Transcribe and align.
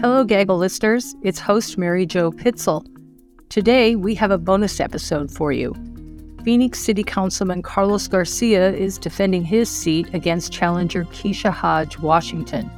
Hello, 0.00 0.24
Gaggle 0.24 0.58
listeners. 0.58 1.16
It's 1.22 1.38
host 1.38 1.76
Mary 1.76 2.06
Jo 2.06 2.30
Pitzel. 2.30 2.86
Today, 3.48 3.96
we 3.96 4.14
have 4.14 4.30
a 4.30 4.38
bonus 4.38 4.78
episode 4.78 5.30
for 5.30 5.50
you. 5.52 5.74
Phoenix 6.44 6.78
City 6.78 7.02
Councilman 7.02 7.62
Carlos 7.62 8.06
Garcia 8.06 8.72
is 8.72 8.96
defending 8.96 9.44
his 9.44 9.68
seat 9.68 10.12
against 10.14 10.52
challenger 10.52 11.04
Kesha 11.04 11.50
Hodge 11.50 11.98
Washington. 11.98 12.70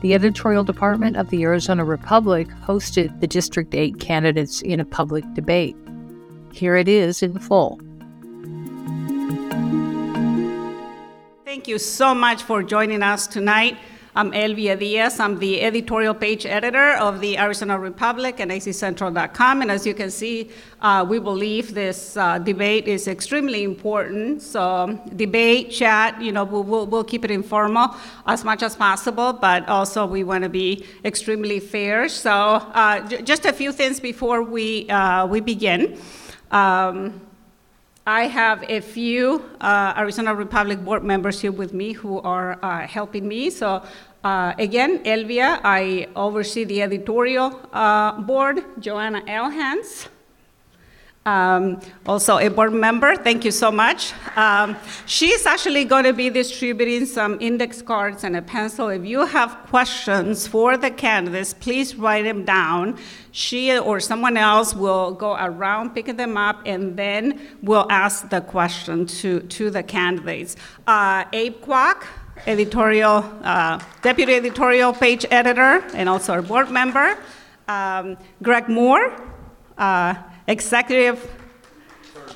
The 0.00 0.14
editorial 0.14 0.64
department 0.64 1.16
of 1.16 1.30
the 1.30 1.42
Arizona 1.42 1.84
Republic 1.84 2.48
hosted 2.48 3.20
the 3.20 3.26
District 3.26 3.74
8 3.74 3.98
candidates 3.98 4.62
in 4.62 4.80
a 4.80 4.84
public 4.84 5.24
debate. 5.34 5.76
Here 6.52 6.76
it 6.76 6.88
is 6.88 7.22
in 7.22 7.38
full. 7.38 7.80
Thank 11.50 11.66
you 11.66 11.80
so 11.80 12.14
much 12.14 12.44
for 12.44 12.62
joining 12.62 13.02
us 13.02 13.26
tonight. 13.26 13.76
I'm 14.14 14.30
Elvia 14.30 14.78
Diaz. 14.78 15.18
I'm 15.18 15.36
the 15.40 15.60
editorial 15.62 16.14
page 16.14 16.46
editor 16.46 16.92
of 16.92 17.20
the 17.20 17.36
Arizona 17.38 17.76
Republic 17.76 18.38
and 18.38 18.52
azcentral.com. 18.52 19.60
And 19.60 19.68
as 19.68 19.84
you 19.84 19.92
can 19.92 20.12
see, 20.12 20.50
uh, 20.80 21.04
we 21.08 21.18
believe 21.18 21.74
this 21.74 22.16
uh, 22.16 22.38
debate 22.38 22.86
is 22.86 23.08
extremely 23.08 23.64
important. 23.64 24.42
So, 24.42 24.96
debate, 25.16 25.72
chat, 25.72 26.22
you 26.22 26.30
know, 26.30 26.44
we'll, 26.44 26.62
we'll, 26.62 26.86
we'll, 26.86 27.02
keep 27.02 27.24
it 27.24 27.32
informal 27.32 27.96
as 28.26 28.44
much 28.44 28.62
as 28.62 28.76
possible, 28.76 29.32
but 29.32 29.68
also 29.68 30.06
we 30.06 30.22
want 30.22 30.44
to 30.44 30.48
be 30.48 30.86
extremely 31.04 31.58
fair. 31.58 32.08
So, 32.08 32.30
uh, 32.30 33.00
j- 33.08 33.22
just 33.22 33.44
a 33.44 33.52
few 33.52 33.72
things 33.72 33.98
before 33.98 34.44
we, 34.44 34.88
uh, 34.88 35.26
we 35.26 35.40
begin. 35.40 35.98
Um, 36.52 37.20
I 38.06 38.28
have 38.28 38.64
a 38.68 38.80
few 38.80 39.44
uh, 39.60 39.94
Arizona 39.96 40.34
Republic 40.34 40.82
board 40.82 41.04
members 41.04 41.40
here 41.40 41.52
with 41.52 41.74
me 41.74 41.92
who 41.92 42.18
are 42.20 42.58
uh, 42.62 42.86
helping 42.86 43.28
me. 43.28 43.50
So, 43.50 43.82
uh, 44.24 44.54
again, 44.58 45.04
Elvia, 45.04 45.60
I 45.62 46.08
oversee 46.16 46.64
the 46.64 46.82
editorial 46.82 47.60
uh, 47.72 48.12
board. 48.20 48.64
Joanna 48.80 49.22
Allhands, 49.26 50.08
um, 51.26 51.80
also 52.06 52.38
a 52.38 52.48
board 52.48 52.72
member. 52.72 53.14
Thank 53.14 53.44
you 53.44 53.50
so 53.50 53.70
much. 53.70 54.14
Um, 54.36 54.76
she's 55.04 55.44
actually 55.44 55.84
going 55.84 56.04
to 56.04 56.14
be 56.14 56.30
distributing 56.30 57.04
some 57.04 57.36
index 57.40 57.82
cards 57.82 58.24
and 58.24 58.36
a 58.36 58.42
pencil. 58.42 58.88
If 58.88 59.04
you 59.04 59.26
have 59.26 59.50
questions 59.68 60.46
for 60.46 60.78
the 60.78 60.90
candidates, 60.90 61.52
please 61.52 61.94
write 61.94 62.24
them 62.24 62.44
down. 62.46 62.98
She 63.32 63.76
or 63.78 64.00
someone 64.00 64.38
else 64.38 64.74
will 64.74 65.12
go 65.12 65.36
around 65.36 65.90
picking 65.90 66.16
them 66.16 66.38
up, 66.38 66.62
and 66.64 66.96
then 66.96 67.38
we'll 67.62 67.86
ask 67.90 68.28
the 68.30 68.40
question 68.40 69.06
to, 69.06 69.40
to 69.40 69.70
the 69.70 69.82
candidates. 69.82 70.56
Uh, 70.86 71.24
Abe 71.34 71.56
Kwok, 71.60 72.06
editorial, 72.46 73.24
uh, 73.42 73.78
deputy 74.00 74.34
editorial 74.34 74.94
page 74.94 75.26
editor, 75.30 75.84
and 75.94 76.08
also 76.08 76.38
a 76.38 76.42
board 76.42 76.70
member. 76.70 77.18
Um, 77.68 78.16
Greg 78.42 78.68
Moore, 78.68 79.14
uh, 79.78 80.14
executive. 80.50 81.30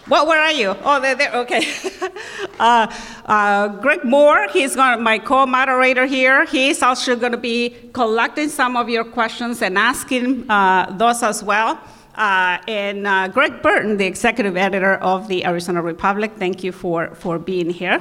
Well, 0.07 0.27
where 0.27 0.41
are 0.41 0.53
you? 0.53 0.77
Oh, 0.85 1.01
they're 1.01 1.15
there. 1.15 1.35
Okay. 1.35 1.67
uh, 2.59 2.87
uh, 3.25 3.69
Greg 3.81 4.05
Moore, 4.05 4.49
he's 4.53 4.77
gonna, 4.77 5.01
my 5.01 5.19
co-moderator 5.19 6.05
here. 6.05 6.45
He's 6.45 6.83
also 6.83 7.17
going 7.17 7.33
to 7.33 7.39
be 7.39 7.75
collecting 7.95 8.51
some 8.51 8.77
of 8.77 8.91
your 8.91 9.05
questions 9.05 9.63
and 9.63 9.79
asking 9.79 10.51
uh, 10.51 10.95
those 10.99 11.23
as 11.23 11.43
well. 11.43 11.81
Uh, 12.15 12.59
and 12.69 13.07
uh, 13.07 13.29
Greg 13.29 13.63
Burton, 13.63 13.97
the 13.97 14.05
executive 14.05 14.57
editor 14.57 14.97
of 14.97 15.27
the 15.27 15.45
Arizona 15.47 15.81
Republic, 15.83 16.33
thank 16.37 16.63
you 16.63 16.71
for, 16.71 17.15
for 17.15 17.39
being 17.39 17.71
here. 17.71 17.99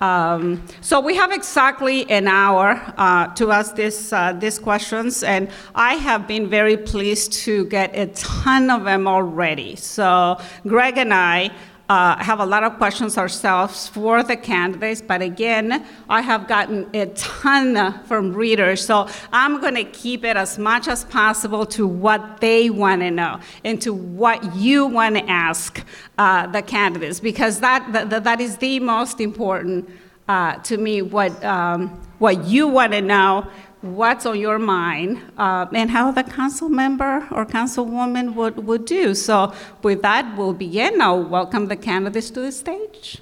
Um, 0.00 0.62
so 0.80 1.00
we 1.00 1.14
have 1.16 1.32
exactly 1.32 2.08
an 2.10 2.28
hour 2.28 2.80
uh, 2.98 3.28
to 3.34 3.52
ask 3.52 3.74
this, 3.74 4.12
uh, 4.12 4.32
these 4.32 4.58
questions, 4.58 5.22
and 5.22 5.48
I 5.74 5.94
have 5.94 6.26
been 6.26 6.48
very 6.48 6.76
pleased 6.76 7.32
to 7.44 7.64
get 7.66 7.96
a 7.96 8.06
ton 8.08 8.70
of 8.70 8.84
them 8.84 9.06
already. 9.06 9.76
So 9.76 10.38
Greg 10.66 10.98
and 10.98 11.14
I 11.14 11.50
uh, 11.94 12.16
have 12.30 12.40
a 12.40 12.46
lot 12.54 12.64
of 12.64 12.76
questions 12.76 13.16
ourselves 13.16 13.86
for 13.86 14.24
the 14.24 14.36
candidates, 14.36 15.00
but 15.00 15.22
again, 15.22 15.86
I 16.08 16.22
have 16.22 16.48
gotten 16.48 16.90
a 16.92 17.06
ton 17.14 18.02
from 18.08 18.32
readers, 18.32 18.84
so 18.84 19.08
I'm 19.32 19.60
going 19.60 19.76
to 19.76 19.84
keep 19.84 20.24
it 20.24 20.36
as 20.36 20.58
much 20.58 20.88
as 20.88 21.04
possible 21.04 21.64
to 21.66 21.86
what 21.86 22.40
they 22.40 22.68
want 22.68 23.02
to 23.02 23.12
know 23.12 23.38
and 23.62 23.80
to 23.82 23.94
what 23.94 24.56
you 24.56 24.86
want 24.86 25.14
to 25.18 25.24
ask 25.30 25.84
uh, 26.18 26.48
the 26.48 26.62
candidates, 26.62 27.20
because 27.20 27.60
that, 27.60 27.92
that, 27.92 28.24
that 28.24 28.40
is 28.40 28.56
the 28.56 28.80
most 28.80 29.20
important 29.20 29.88
uh, 30.26 30.56
to 30.68 30.76
me, 30.78 31.00
what, 31.00 31.32
um, 31.44 31.88
what 32.18 32.44
you 32.44 32.66
want 32.66 32.92
to 32.92 33.02
know 33.02 33.46
what's 33.84 34.24
on 34.24 34.38
your 34.38 34.58
mind 34.58 35.20
uh, 35.36 35.66
and 35.72 35.90
how 35.90 36.10
the 36.10 36.22
council 36.22 36.68
member 36.68 37.28
or 37.30 37.44
councilwoman 37.44 38.34
would, 38.34 38.56
would 38.66 38.86
do. 38.86 39.14
So, 39.14 39.52
with 39.82 40.02
that, 40.02 40.36
we'll 40.36 40.54
begin. 40.54 41.00
I'll 41.02 41.22
welcome 41.22 41.66
the 41.68 41.76
candidates 41.76 42.30
to 42.30 42.40
the 42.40 42.52
stage. 42.52 43.20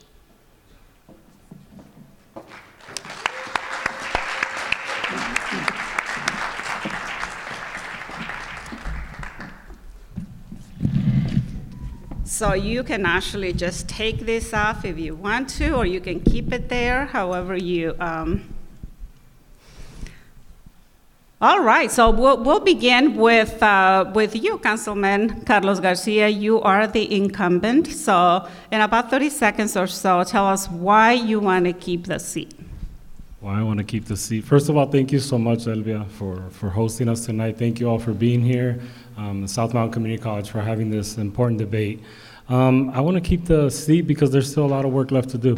So 12.25 12.55
you 12.55 12.83
can 12.83 13.07
actually 13.07 13.53
just 13.53 13.89
take 13.89 14.27
this 14.27 14.53
off 14.53 14.85
if 14.85 14.99
you 14.99 15.15
want 15.15 15.49
to, 15.51 15.77
or 15.77 15.87
you 15.87 16.01
can 16.01 16.19
keep 16.19 16.53
it 16.53 16.69
there, 16.69 17.07
however 17.07 17.57
you 17.57 17.95
um, 18.01 18.43
all 21.43 21.61
right, 21.61 21.91
so 21.91 22.09
we'll, 22.09 22.41
we'll 22.41 22.61
begin 22.61 23.17
with, 23.17 23.61
uh, 23.61 24.09
with 24.15 24.37
you, 24.37 24.59
Councilman 24.59 25.45
Carlos 25.45 25.81
Garcia. 25.81 26.29
You 26.29 26.61
are 26.61 26.87
the 26.87 27.13
incumbent, 27.13 27.89
so 27.89 28.49
in 28.71 28.81
about 28.81 29.11
30 29.11 29.29
seconds 29.29 29.77
or 29.77 29.89
so, 29.89 30.23
tell 30.23 30.47
us 30.47 30.69
why 30.71 31.15
you 31.15 31.41
want 31.41 31.65
to 31.65 31.73
keep 31.73 32.07
the 32.07 32.21
seat. 32.21 32.55
Why 33.41 33.59
I 33.59 33.63
want 33.65 33.79
to 33.79 33.85
keep 33.85 34.05
the 34.05 34.17
seat. 34.17 34.45
First 34.45 34.69
of 34.69 34.77
all, 34.77 34.87
thank 34.87 35.11
you 35.11 35.19
so 35.19 35.37
much, 35.37 35.65
Elvia, 35.65 36.09
for, 36.11 36.49
for 36.51 36.71
hosting 36.71 37.09
us 37.09 37.27
tonight. 37.27 37.59
Thank 37.59 37.81
you 37.81 37.89
all 37.91 37.99
for 37.99 38.13
being 38.13 38.41
here, 38.41 38.81
um, 39.17 39.45
South 39.49 39.75
Mountain 39.75 39.95
Community 39.95 40.23
College 40.23 40.49
for 40.49 40.61
having 40.61 40.91
this 40.91 41.19
important 41.19 41.59
debate. 41.59 41.99
Um, 42.51 42.91
I 42.91 43.01
want 43.01 43.17
to 43.17 43.21
keep 43.21 43.47
the 43.47 43.69
seat 43.69 44.03
because 44.03 44.31
there's 44.31 44.49
still 44.49 44.65
a 44.65 44.69
lot 44.69 44.85
of 44.85 44.93
work 44.93 45.11
left 45.11 45.31
to 45.31 45.39
do. 45.39 45.57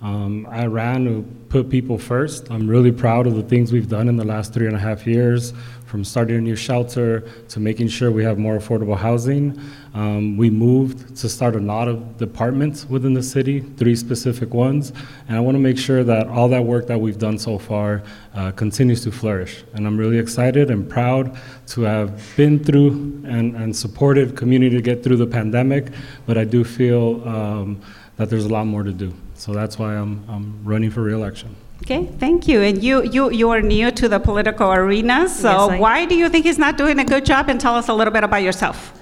Um, 0.00 0.46
I 0.48 0.66
ran 0.66 1.06
to 1.06 1.26
put 1.48 1.68
people 1.68 1.98
first. 1.98 2.52
I'm 2.52 2.68
really 2.68 2.92
proud 2.92 3.26
of 3.26 3.34
the 3.34 3.42
things 3.42 3.72
we've 3.72 3.88
done 3.88 4.08
in 4.08 4.16
the 4.16 4.24
last 4.24 4.54
three 4.54 4.68
and 4.68 4.76
a 4.76 4.78
half 4.78 5.08
years, 5.08 5.52
from 5.86 6.04
starting 6.04 6.36
a 6.36 6.40
new 6.40 6.54
shelter 6.54 7.22
to 7.48 7.58
making 7.58 7.88
sure 7.88 8.12
we 8.12 8.22
have 8.22 8.38
more 8.38 8.56
affordable 8.56 8.96
housing. 8.96 9.58
Um, 9.94 10.36
we 10.36 10.50
moved 10.50 11.16
to 11.16 11.28
start 11.28 11.56
a 11.56 11.60
lot 11.60 11.88
of 11.88 12.16
departments 12.16 12.88
within 12.88 13.12
the 13.12 13.22
city, 13.22 13.60
three 13.60 13.96
specific 13.96 14.54
ones, 14.54 14.92
and 15.26 15.36
I 15.36 15.40
want 15.40 15.56
to 15.56 15.60
make 15.60 15.78
sure 15.78 16.04
that 16.04 16.28
all 16.28 16.48
that 16.50 16.62
work 16.62 16.86
that 16.86 17.00
we've 17.00 17.18
done 17.18 17.36
so 17.36 17.58
far 17.58 18.04
uh, 18.34 18.52
continues 18.52 19.02
to 19.02 19.10
flourish. 19.10 19.64
And 19.74 19.84
I'm 19.84 19.96
really 19.96 20.18
excited 20.18 20.70
and 20.70 20.88
proud 20.88 21.36
to 21.68 21.80
have 21.82 22.22
been 22.36 22.62
through 22.62 22.90
and, 23.26 23.56
and 23.56 23.74
supported 23.74 24.36
community 24.36 24.76
to 24.76 24.82
get 24.82 25.02
through 25.02 25.16
the 25.16 25.26
pandemic, 25.26 25.88
but 26.26 26.38
I 26.38 26.44
do 26.44 26.62
feel 26.62 27.26
um, 27.26 27.80
that 28.16 28.30
there's 28.30 28.44
a 28.44 28.48
lot 28.48 28.66
more 28.66 28.84
to 28.84 28.92
do. 28.92 29.12
So 29.38 29.52
that's 29.52 29.78
why 29.78 29.94
I'm, 29.94 30.24
I'm 30.28 30.60
running 30.64 30.90
for 30.90 31.00
reelection. 31.00 31.54
Okay, 31.82 32.06
thank 32.18 32.48
you. 32.48 32.60
And 32.60 32.82
you, 32.82 33.04
you, 33.04 33.30
you 33.30 33.50
are 33.50 33.62
new 33.62 33.92
to 33.92 34.08
the 34.08 34.18
political 34.18 34.72
arena, 34.72 35.28
so 35.28 35.70
yes, 35.70 35.80
why 35.80 36.06
do 36.06 36.16
you 36.16 36.28
think 36.28 36.44
he's 36.44 36.58
not 36.58 36.76
doing 36.76 36.98
a 36.98 37.04
good 37.04 37.24
job? 37.24 37.48
And 37.48 37.60
tell 37.60 37.76
us 37.76 37.88
a 37.88 37.94
little 37.94 38.12
bit 38.12 38.24
about 38.24 38.42
yourself. 38.42 38.92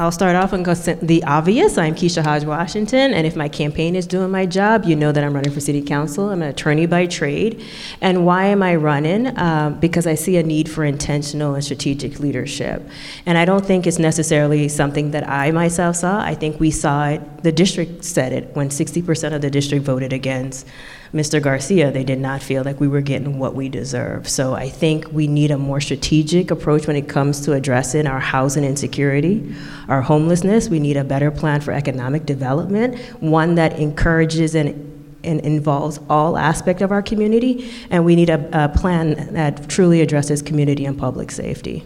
I'll 0.00 0.10
start 0.10 0.34
off 0.34 0.54
and 0.54 0.64
go 0.64 0.72
the 0.72 1.22
obvious. 1.24 1.76
I'm 1.76 1.94
Kesha 1.94 2.24
Hodge 2.24 2.44
Washington, 2.44 3.12
and 3.12 3.26
if 3.26 3.36
my 3.36 3.50
campaign 3.50 3.94
is 3.94 4.06
doing 4.06 4.30
my 4.30 4.46
job, 4.46 4.86
you 4.86 4.96
know 4.96 5.12
that 5.12 5.22
I'm 5.22 5.34
running 5.34 5.52
for 5.52 5.60
city 5.60 5.82
council. 5.82 6.30
I'm 6.30 6.40
an 6.40 6.48
attorney 6.48 6.86
by 6.86 7.04
trade. 7.04 7.62
And 8.00 8.24
why 8.24 8.46
am 8.46 8.62
I 8.62 8.76
running? 8.76 9.26
Uh, 9.26 9.76
because 9.78 10.06
I 10.06 10.14
see 10.14 10.38
a 10.38 10.42
need 10.42 10.70
for 10.70 10.86
intentional 10.86 11.54
and 11.54 11.62
strategic 11.62 12.18
leadership. 12.18 12.88
And 13.26 13.36
I 13.36 13.44
don't 13.44 13.66
think 13.66 13.86
it's 13.86 13.98
necessarily 13.98 14.68
something 14.68 15.10
that 15.10 15.28
I 15.28 15.50
myself 15.50 15.96
saw. 15.96 16.18
I 16.18 16.34
think 16.34 16.58
we 16.58 16.70
saw 16.70 17.08
it, 17.08 17.42
the 17.42 17.52
district 17.52 18.02
said 18.02 18.32
it 18.32 18.56
when 18.56 18.70
60% 18.70 19.34
of 19.34 19.42
the 19.42 19.50
district 19.50 19.84
voted 19.84 20.14
against 20.14 20.66
Mr. 21.12 21.42
Garcia, 21.42 21.90
they 21.90 22.04
did 22.04 22.20
not 22.20 22.40
feel 22.40 22.62
like 22.62 22.78
we 22.78 22.86
were 22.86 23.00
getting 23.00 23.38
what 23.38 23.54
we 23.54 23.68
deserve. 23.68 24.28
So 24.28 24.54
I 24.54 24.68
think 24.68 25.10
we 25.10 25.26
need 25.26 25.50
a 25.50 25.58
more 25.58 25.80
strategic 25.80 26.52
approach 26.52 26.86
when 26.86 26.94
it 26.94 27.08
comes 27.08 27.40
to 27.46 27.52
addressing 27.52 28.06
our 28.06 28.20
housing 28.20 28.62
insecurity, 28.62 29.54
our 29.88 30.02
homelessness. 30.02 30.68
We 30.68 30.78
need 30.78 30.96
a 30.96 31.02
better 31.02 31.32
plan 31.32 31.62
for 31.62 31.72
economic 31.72 32.26
development, 32.26 32.98
one 33.20 33.56
that 33.56 33.78
encourages 33.78 34.54
and 34.54 34.86
and 35.22 35.40
involves 35.40 36.00
all 36.08 36.38
aspect 36.38 36.80
of 36.80 36.90
our 36.90 37.02
community, 37.02 37.70
and 37.90 38.06
we 38.06 38.16
need 38.16 38.30
a, 38.30 38.64
a 38.64 38.70
plan 38.70 39.34
that 39.34 39.68
truly 39.68 40.00
addresses 40.00 40.40
community 40.40 40.86
and 40.86 40.98
public 40.98 41.30
safety. 41.30 41.84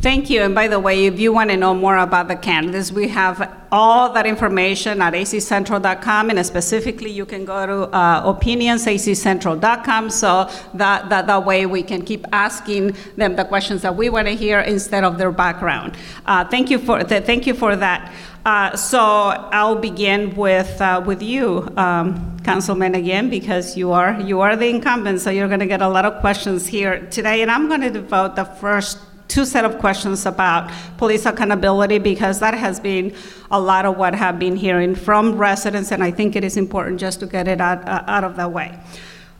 Thank 0.00 0.28
you. 0.28 0.42
And 0.42 0.54
by 0.54 0.68
the 0.68 0.78
way, 0.78 1.06
if 1.06 1.18
you 1.18 1.32
want 1.32 1.50
to 1.50 1.56
know 1.56 1.74
more 1.74 1.96
about 1.96 2.28
the 2.28 2.36
candidates, 2.36 2.92
we 2.92 3.08
have 3.08 3.50
all 3.72 4.12
that 4.12 4.26
information 4.26 5.00
at 5.00 5.14
azcentral.com, 5.14 6.30
and 6.30 6.46
specifically, 6.46 7.10
you 7.10 7.24
can 7.24 7.44
go 7.44 7.66
to 7.66 7.74
uh, 7.94 8.32
opinionsazcentral.com. 8.32 10.10
So 10.10 10.50
that, 10.74 11.08
that 11.08 11.26
that 11.26 11.44
way, 11.46 11.64
we 11.66 11.82
can 11.82 12.02
keep 12.02 12.26
asking 12.30 12.94
them 13.16 13.36
the 13.36 13.44
questions 13.44 13.82
that 13.82 13.96
we 13.96 14.10
want 14.10 14.28
to 14.28 14.34
hear 14.34 14.60
instead 14.60 15.02
of 15.02 15.16
their 15.16 15.32
background. 15.32 15.96
Uh, 16.26 16.44
thank 16.44 16.70
you 16.70 16.78
for 16.78 17.02
th- 17.02 17.24
thank 17.24 17.46
you 17.46 17.54
for 17.54 17.74
that. 17.74 18.12
Uh, 18.44 18.76
so 18.76 19.00
I'll 19.00 19.76
begin 19.76 20.36
with 20.36 20.80
uh, 20.80 21.02
with 21.04 21.22
you, 21.22 21.68
um, 21.76 22.38
Councilman, 22.44 22.94
again, 22.94 23.28
because 23.30 23.76
you 23.76 23.92
are 23.92 24.20
you 24.20 24.40
are 24.40 24.56
the 24.56 24.68
incumbent, 24.68 25.20
so 25.20 25.30
you're 25.30 25.48
going 25.48 25.60
to 25.60 25.66
get 25.66 25.82
a 25.82 25.88
lot 25.88 26.04
of 26.04 26.20
questions 26.20 26.66
here 26.66 27.06
today, 27.10 27.42
and 27.42 27.50
I'm 27.50 27.66
going 27.66 27.80
to 27.80 27.90
devote 27.90 28.36
the 28.36 28.44
first 28.44 28.98
two 29.28 29.44
set 29.44 29.64
of 29.64 29.78
questions 29.78 30.26
about 30.26 30.70
police 30.98 31.26
accountability 31.26 31.98
because 31.98 32.38
that 32.40 32.54
has 32.54 32.80
been 32.80 33.14
a 33.50 33.60
lot 33.60 33.84
of 33.84 33.96
what 33.96 34.14
I've 34.14 34.38
been 34.38 34.56
hearing 34.56 34.94
from 34.94 35.36
residents, 35.36 35.92
and 35.92 36.02
I 36.02 36.10
think 36.10 36.36
it 36.36 36.44
is 36.44 36.56
important 36.56 37.00
just 37.00 37.20
to 37.20 37.26
get 37.26 37.48
it 37.48 37.60
out, 37.60 37.86
uh, 37.88 38.04
out 38.06 38.24
of 38.24 38.36
the 38.36 38.48
way. 38.48 38.78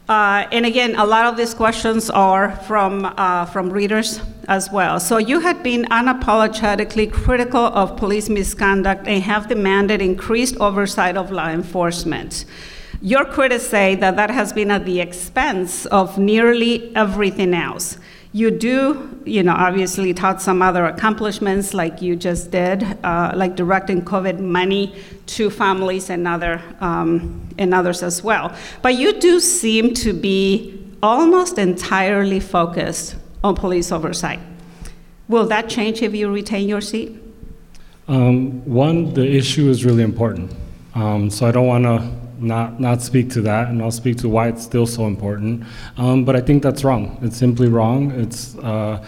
Uh, 0.08 0.46
and 0.52 0.64
again, 0.64 0.94
a 0.94 1.04
lot 1.04 1.26
of 1.26 1.36
these 1.36 1.52
questions 1.52 2.10
are 2.10 2.54
from, 2.58 3.04
uh, 3.04 3.44
from 3.46 3.70
readers 3.70 4.20
as 4.46 4.70
well. 4.70 5.00
So 5.00 5.18
you 5.18 5.40
had 5.40 5.64
been 5.64 5.84
unapologetically 5.86 7.12
critical 7.12 7.64
of 7.64 7.96
police 7.96 8.28
misconduct 8.28 9.08
and 9.08 9.20
have 9.24 9.48
demanded 9.48 10.00
increased 10.00 10.56
oversight 10.58 11.16
of 11.16 11.32
law 11.32 11.48
enforcement. 11.48 12.44
Your 13.02 13.24
critics 13.24 13.64
say 13.64 13.96
that 13.96 14.14
that 14.14 14.30
has 14.30 14.52
been 14.52 14.70
at 14.70 14.84
the 14.84 15.00
expense 15.00 15.86
of 15.86 16.18
nearly 16.18 16.94
everything 16.94 17.52
else. 17.52 17.98
You 18.36 18.50
do, 18.50 19.18
you 19.24 19.42
know, 19.42 19.54
obviously 19.54 20.12
tout 20.12 20.42
some 20.42 20.60
other 20.60 20.84
accomplishments 20.84 21.72
like 21.72 22.02
you 22.02 22.16
just 22.16 22.50
did, 22.50 22.82
uh, 23.02 23.32
like 23.34 23.56
directing 23.56 24.02
COVID 24.02 24.40
money 24.40 24.94
to 25.28 25.48
families 25.48 26.10
and 26.10 26.28
other 26.28 26.60
um, 26.80 27.48
and 27.56 27.72
others 27.72 28.02
as 28.02 28.22
well. 28.22 28.54
But 28.82 28.96
you 28.96 29.18
do 29.18 29.40
seem 29.40 29.94
to 29.94 30.12
be 30.12 30.78
almost 31.02 31.56
entirely 31.56 32.38
focused 32.38 33.16
on 33.42 33.54
police 33.54 33.90
oversight. 33.90 34.40
Will 35.28 35.46
that 35.46 35.70
change 35.70 36.02
if 36.02 36.14
you 36.14 36.30
retain 36.30 36.68
your 36.68 36.82
seat? 36.82 37.16
Um, 38.06 38.62
one, 38.66 39.14
the 39.14 39.26
issue 39.26 39.70
is 39.70 39.82
really 39.82 40.02
important. 40.02 40.52
Um, 40.94 41.30
so 41.30 41.46
I 41.46 41.52
don't 41.52 41.66
want 41.66 41.84
to 41.84 42.25
not 42.38 42.80
not 42.80 43.02
speak 43.02 43.30
to 43.30 43.40
that, 43.42 43.68
and 43.68 43.82
I'll 43.82 43.90
speak 43.90 44.18
to 44.18 44.28
why 44.28 44.48
it's 44.48 44.62
still 44.62 44.86
so 44.86 45.06
important. 45.06 45.64
Um, 45.96 46.24
but 46.24 46.36
I 46.36 46.40
think 46.40 46.62
that's 46.62 46.84
wrong. 46.84 47.18
It's 47.22 47.36
simply 47.36 47.68
wrong. 47.68 48.10
It's 48.12 48.56
uh, 48.58 49.04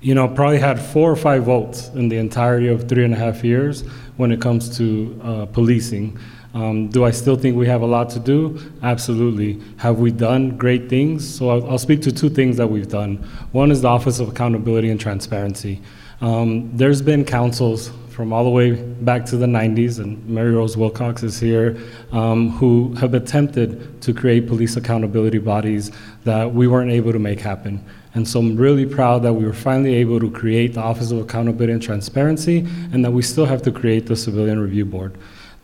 you 0.00 0.14
know 0.14 0.28
probably 0.28 0.58
had 0.58 0.80
four 0.80 1.10
or 1.10 1.16
five 1.16 1.44
votes 1.44 1.88
in 1.94 2.08
the 2.08 2.16
entirety 2.16 2.68
of 2.68 2.88
three 2.88 3.04
and 3.04 3.14
a 3.14 3.16
half 3.16 3.44
years 3.44 3.82
when 4.16 4.32
it 4.32 4.40
comes 4.40 4.76
to 4.78 5.20
uh, 5.22 5.46
policing. 5.46 6.18
Um, 6.54 6.88
do 6.88 7.04
I 7.04 7.10
still 7.10 7.36
think 7.36 7.56
we 7.56 7.66
have 7.66 7.82
a 7.82 7.86
lot 7.86 8.08
to 8.10 8.18
do? 8.18 8.58
Absolutely. 8.82 9.62
Have 9.76 10.00
we 10.00 10.10
done 10.10 10.56
great 10.56 10.88
things? 10.88 11.28
So 11.36 11.50
I'll, 11.50 11.70
I'll 11.70 11.78
speak 11.78 12.00
to 12.02 12.12
two 12.12 12.30
things 12.30 12.56
that 12.56 12.66
we've 12.66 12.88
done. 12.88 13.16
One 13.52 13.70
is 13.70 13.82
the 13.82 13.88
Office 13.88 14.18
of 14.18 14.28
Accountability 14.30 14.90
and 14.90 14.98
Transparency. 14.98 15.80
Um, 16.20 16.76
there's 16.76 17.02
been 17.02 17.24
councils 17.24 17.90
from 18.18 18.32
all 18.32 18.42
the 18.42 18.50
way 18.50 18.72
back 18.72 19.24
to 19.24 19.36
the 19.36 19.46
90s, 19.46 20.00
and 20.00 20.28
Mary 20.28 20.50
Rose 20.50 20.76
Wilcox 20.76 21.22
is 21.22 21.38
here, 21.38 21.78
um, 22.10 22.50
who 22.50 22.92
have 22.94 23.14
attempted 23.14 24.02
to 24.02 24.12
create 24.12 24.48
police 24.48 24.76
accountability 24.76 25.38
bodies 25.38 25.92
that 26.24 26.52
we 26.52 26.66
weren't 26.66 26.90
able 26.90 27.12
to 27.12 27.20
make 27.20 27.38
happen. 27.38 27.80
And 28.14 28.26
so 28.26 28.40
I'm 28.40 28.56
really 28.56 28.86
proud 28.86 29.22
that 29.22 29.34
we 29.34 29.44
were 29.44 29.52
finally 29.52 29.94
able 29.94 30.18
to 30.18 30.32
create 30.32 30.74
the 30.74 30.80
Office 30.80 31.12
of 31.12 31.18
Accountability 31.18 31.72
and 31.72 31.80
Transparency, 31.80 32.66
and 32.92 33.04
that 33.04 33.12
we 33.12 33.22
still 33.22 33.46
have 33.46 33.62
to 33.62 33.70
create 33.70 34.06
the 34.06 34.16
Civilian 34.16 34.58
Review 34.58 34.84
Board. 34.84 35.16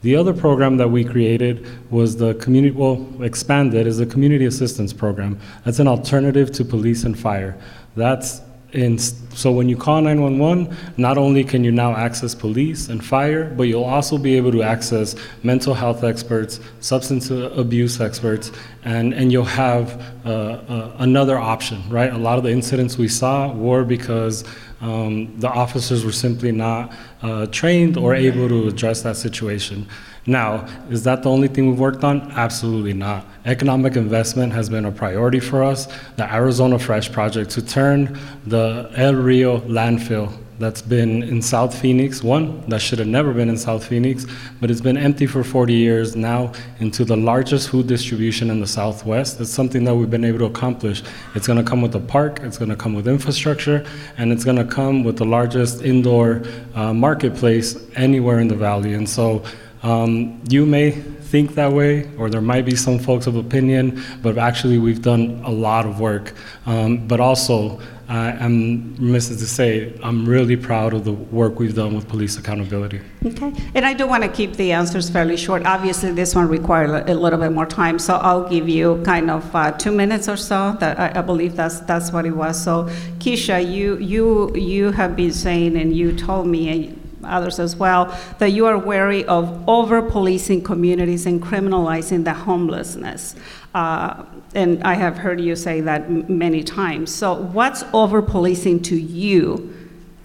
The 0.03 0.15
other 0.15 0.33
program 0.33 0.77
that 0.77 0.87
we 0.87 1.03
created 1.03 1.67
was 1.91 2.17
the 2.19 2.35
community, 2.35 2.77
well, 2.77 3.05
expanded, 3.21 3.89
is 3.89 3.97
the 3.97 4.07
Community 4.07 4.45
Assistance 4.45 4.93
Program. 4.93 5.41
That's 5.65 5.81
an 5.81 5.89
alternative 5.89 6.53
to 6.53 6.65
police 6.65 7.03
and 7.03 7.19
fire. 7.19 7.59
That's 7.97 8.43
and 8.75 9.01
so 9.01 9.53
when 9.53 9.69
you 9.69 9.77
call 9.77 10.01
911, 10.01 10.77
not 10.97 11.17
only 11.17 11.45
can 11.45 11.65
you 11.65 11.73
now 11.73 11.95
access 11.95 12.35
police 12.35 12.89
and 12.89 13.05
fire, 13.05 13.51
but 13.57 13.65
you'll 13.65 13.85
also 13.85 14.19
be 14.19 14.37
able 14.37 14.53
to 14.53 14.63
access 14.63 15.15
mental 15.43 15.75
health 15.75 16.03
experts, 16.03 16.61
substance 16.81 17.31
abuse 17.31 18.01
experts, 18.01 18.51
and, 18.85 19.15
and 19.15 19.33
you'll 19.33 19.45
have 19.45 20.01
uh, 20.25 20.29
uh, 20.29 20.97
another 20.99 21.39
option, 21.39 21.83
right? 21.89 22.13
A 22.13 22.19
lot 22.19 22.39
of 22.39 22.45
the 22.45 22.51
incidents 22.51 22.99
we 22.99 23.09
saw 23.09 23.53
were 23.53 23.85
because 23.85 24.45
um, 24.81 25.39
the 25.41 25.49
officers 25.49 26.05
were 26.05 26.13
simply 26.13 26.53
not 26.53 26.93
uh, 27.23 27.47
trained 27.47 27.97
or 27.97 28.15
able 28.15 28.49
to 28.49 28.69
address 28.69 29.03
that 29.03 29.17
situation. 29.17 29.89
Now, 30.27 30.67
is 30.89 31.05
that 31.05 31.23
the 31.23 31.31
only 31.31 31.49
thing 31.49 31.69
we've 31.69 31.79
worked 31.79 32.03
on? 32.03 32.31
Absolutely 32.33 32.95
not. 32.95 33.27
Economic 33.45 33.97
investment 33.97 34.53
has 34.55 34.71
been 34.71 34.87
a 34.87 34.93
priority 34.93 35.41
for 35.41 35.63
us. 35.63 35.87
The 36.17 36.33
Arizona 36.33 36.79
Fresh 36.79 37.13
project 37.13 37.51
to 37.51 37.63
turn 37.63 38.19
the 38.47 38.91
El 38.97 39.15
Rio 39.15 39.61
landfill 39.61 40.33
that's 40.59 40.81
been 40.81 41.23
in 41.25 41.43
South 41.43 41.77
Phoenix, 41.77 42.23
one 42.23 42.67
that 42.69 42.81
should 42.81 42.99
have 43.01 43.09
never 43.09 43.35
been 43.35 43.49
in 43.49 43.57
South 43.57 43.85
Phoenix, 43.85 44.25
but 44.61 44.71
it's 44.71 44.81
been 44.81 44.97
empty 44.97 45.27
for 45.27 45.43
40 45.43 45.73
years 45.73 46.15
now 46.15 46.53
into 46.79 47.05
the 47.05 47.17
largest 47.17 47.71
food 47.71 47.89
distribution 47.89 48.51
in 48.51 48.61
the 48.61 48.67
Southwest. 48.67 49.41
It's 49.41 49.51
something 49.51 49.85
that 49.85 49.95
we've 49.95 50.11
been 50.11 50.25
able 50.25 50.39
to 50.39 50.45
accomplish. 50.45 51.03
It's 51.35 51.47
going 51.47 51.59
to 51.59 51.69
come 51.69 51.83
with 51.83 51.95
a 51.97 52.01
park, 52.01 52.41
it's 52.43 52.57
going 52.57 52.71
to 52.71 52.77
come 52.77 52.95
with 52.95 53.09
infrastructure, 53.09 53.85
and 54.17 54.33
it's 54.33 54.45
going 54.45 54.57
to 54.57 54.65
come 54.65 55.03
with 55.03 55.17
the 55.17 55.27
largest 55.27 55.83
indoor 55.83 56.43
uh, 56.75 56.95
marketplace 56.95 57.77
anywhere 57.97 58.39
in 58.39 58.47
the 58.47 58.57
valley. 58.57 58.95
And 58.95 59.09
so 59.09 59.43
um, 59.85 60.43
you 60.49 60.65
may 60.65 60.91
think 60.91 61.55
that 61.57 61.71
way, 61.71 62.11
or 62.17 62.31
there 62.31 62.41
might 62.41 62.65
be 62.65 62.75
some 62.75 62.99
folks 62.99 63.27
of 63.27 63.37
opinion, 63.37 64.03
but 64.23 64.39
actually 64.39 64.79
we've 64.79 65.03
done 65.03 65.43
a 65.45 65.51
lot 65.51 65.85
of 65.85 66.01
work. 66.01 66.33
Um, 66.65 67.07
but 67.07 67.21
also, 67.21 67.81
uh, 68.09 68.37
I'm 68.41 68.97
remiss 68.97 69.29
to 69.29 69.47
say, 69.47 69.93
I'm 70.03 70.25
really 70.25 70.57
proud 70.57 70.95
of 70.95 71.05
the 71.05 71.13
work 71.13 71.59
we've 71.59 71.75
done 71.75 71.95
with 71.95 72.09
police 72.09 72.39
accountability. 72.39 73.01
Okay, 73.27 73.53
and 73.75 73.85
I 73.85 73.93
do 73.93 74.07
want 74.07 74.23
to 74.23 74.31
keep 74.31 74.55
the 74.55 74.73
answers 74.73 75.11
fairly 75.11 75.37
short. 75.37 75.67
Obviously, 75.67 76.13
this 76.13 76.35
one 76.35 76.49
required 76.49 77.09
a 77.09 77.15
little 77.15 77.39
bit 77.39 77.53
more 77.53 77.67
time, 77.67 77.99
so 77.99 78.17
I'll 78.17 78.49
give 78.49 78.67
you 78.69 79.03
kind 79.05 79.31
of 79.31 79.55
uh, 79.55 79.73
two 79.73 79.93
minutes 79.93 80.29
or 80.31 80.39
so. 80.39 80.77
That 80.81 80.99
I, 80.99 81.19
I, 81.19 81.23
believe 81.23 81.57
that's 81.57 81.81
that's 81.81 82.11
what 82.11 82.25
it 82.25 82.37
was. 82.37 82.63
So, 82.63 82.85
Kesha, 83.19 83.59
you 83.61 83.99
you 83.99 84.55
you 84.55 84.93
have 84.93 85.15
been 85.15 85.33
saying, 85.33 85.77
and 85.77 85.95
you 85.95 86.17
told 86.17 86.47
me 86.47 86.95
others 87.27 87.59
as 87.59 87.77
well, 87.77 88.17
that 88.39 88.51
you 88.51 88.67
are 88.67 88.79
wary 88.79 89.25
of 89.25 89.69
over 89.69 90.03
policing 90.03 90.63
communities 90.63 91.27
and 91.27 91.43
criminalizing 91.43 92.25
the 92.25 92.35
homelessness. 92.35 93.35
Uh, 93.75 94.25
and 94.55 94.83
I 94.85 94.95
have 94.95 95.19
heard 95.19 95.41
you 95.41 95.57
say 95.57 95.81
that 95.81 96.03
m- 96.03 96.25
many 96.39 96.63
times. 96.63 97.13
So, 97.13 97.35
what's 97.35 97.85
over 97.93 98.23
policing 98.23 98.83
to 98.83 98.97
you, 98.97 99.75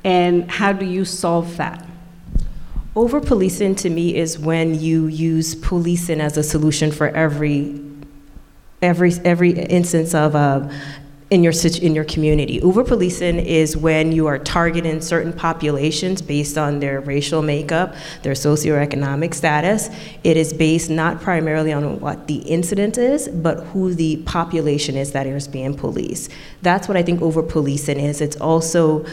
and 0.03 0.49
how 0.49 0.71
do 0.73 0.85
you 0.85 1.03
solve 1.05 1.57
that? 1.57 1.85
Over 2.95 3.21
policing 3.21 3.75
to 3.75 3.89
me 3.89 4.15
is 4.15 4.37
when 4.37 4.79
you 4.79 5.07
use 5.07 5.55
policing 5.55 6.21
as 6.21 6.37
a 6.37 6.43
solution 6.43 6.91
for 6.91 7.07
every 7.09 7.81
every 8.81 9.13
every 9.25 9.51
instance 9.51 10.13
of 10.13 10.35
uh, 10.35 10.69
in 11.29 11.43
your 11.43 11.53
in 11.81 11.93
your 11.93 12.05
community. 12.05 12.59
Over 12.61 12.83
policing 12.83 13.37
is 13.37 13.77
when 13.77 14.11
you 14.11 14.25
are 14.25 14.39
targeting 14.39 14.99
certain 14.99 15.31
populations 15.31 16.23
based 16.23 16.57
on 16.57 16.79
their 16.79 17.01
racial 17.01 17.43
makeup, 17.43 17.93
their 18.23 18.33
socioeconomic 18.33 19.35
status. 19.35 19.89
It 20.23 20.37
is 20.37 20.53
based 20.53 20.89
not 20.89 21.21
primarily 21.21 21.71
on 21.71 21.99
what 21.99 22.27
the 22.27 22.37
incident 22.37 22.97
is, 22.97 23.27
but 23.27 23.63
who 23.65 23.93
the 23.93 24.17
population 24.23 24.95
is 24.95 25.11
that 25.11 25.27
is 25.27 25.47
being 25.47 25.75
policed. 25.75 26.31
That's 26.63 26.87
what 26.87 26.97
I 26.97 27.03
think 27.03 27.21
over 27.21 27.43
policing 27.43 27.99
is. 27.99 28.21
It's 28.21 28.37
also 28.37 29.05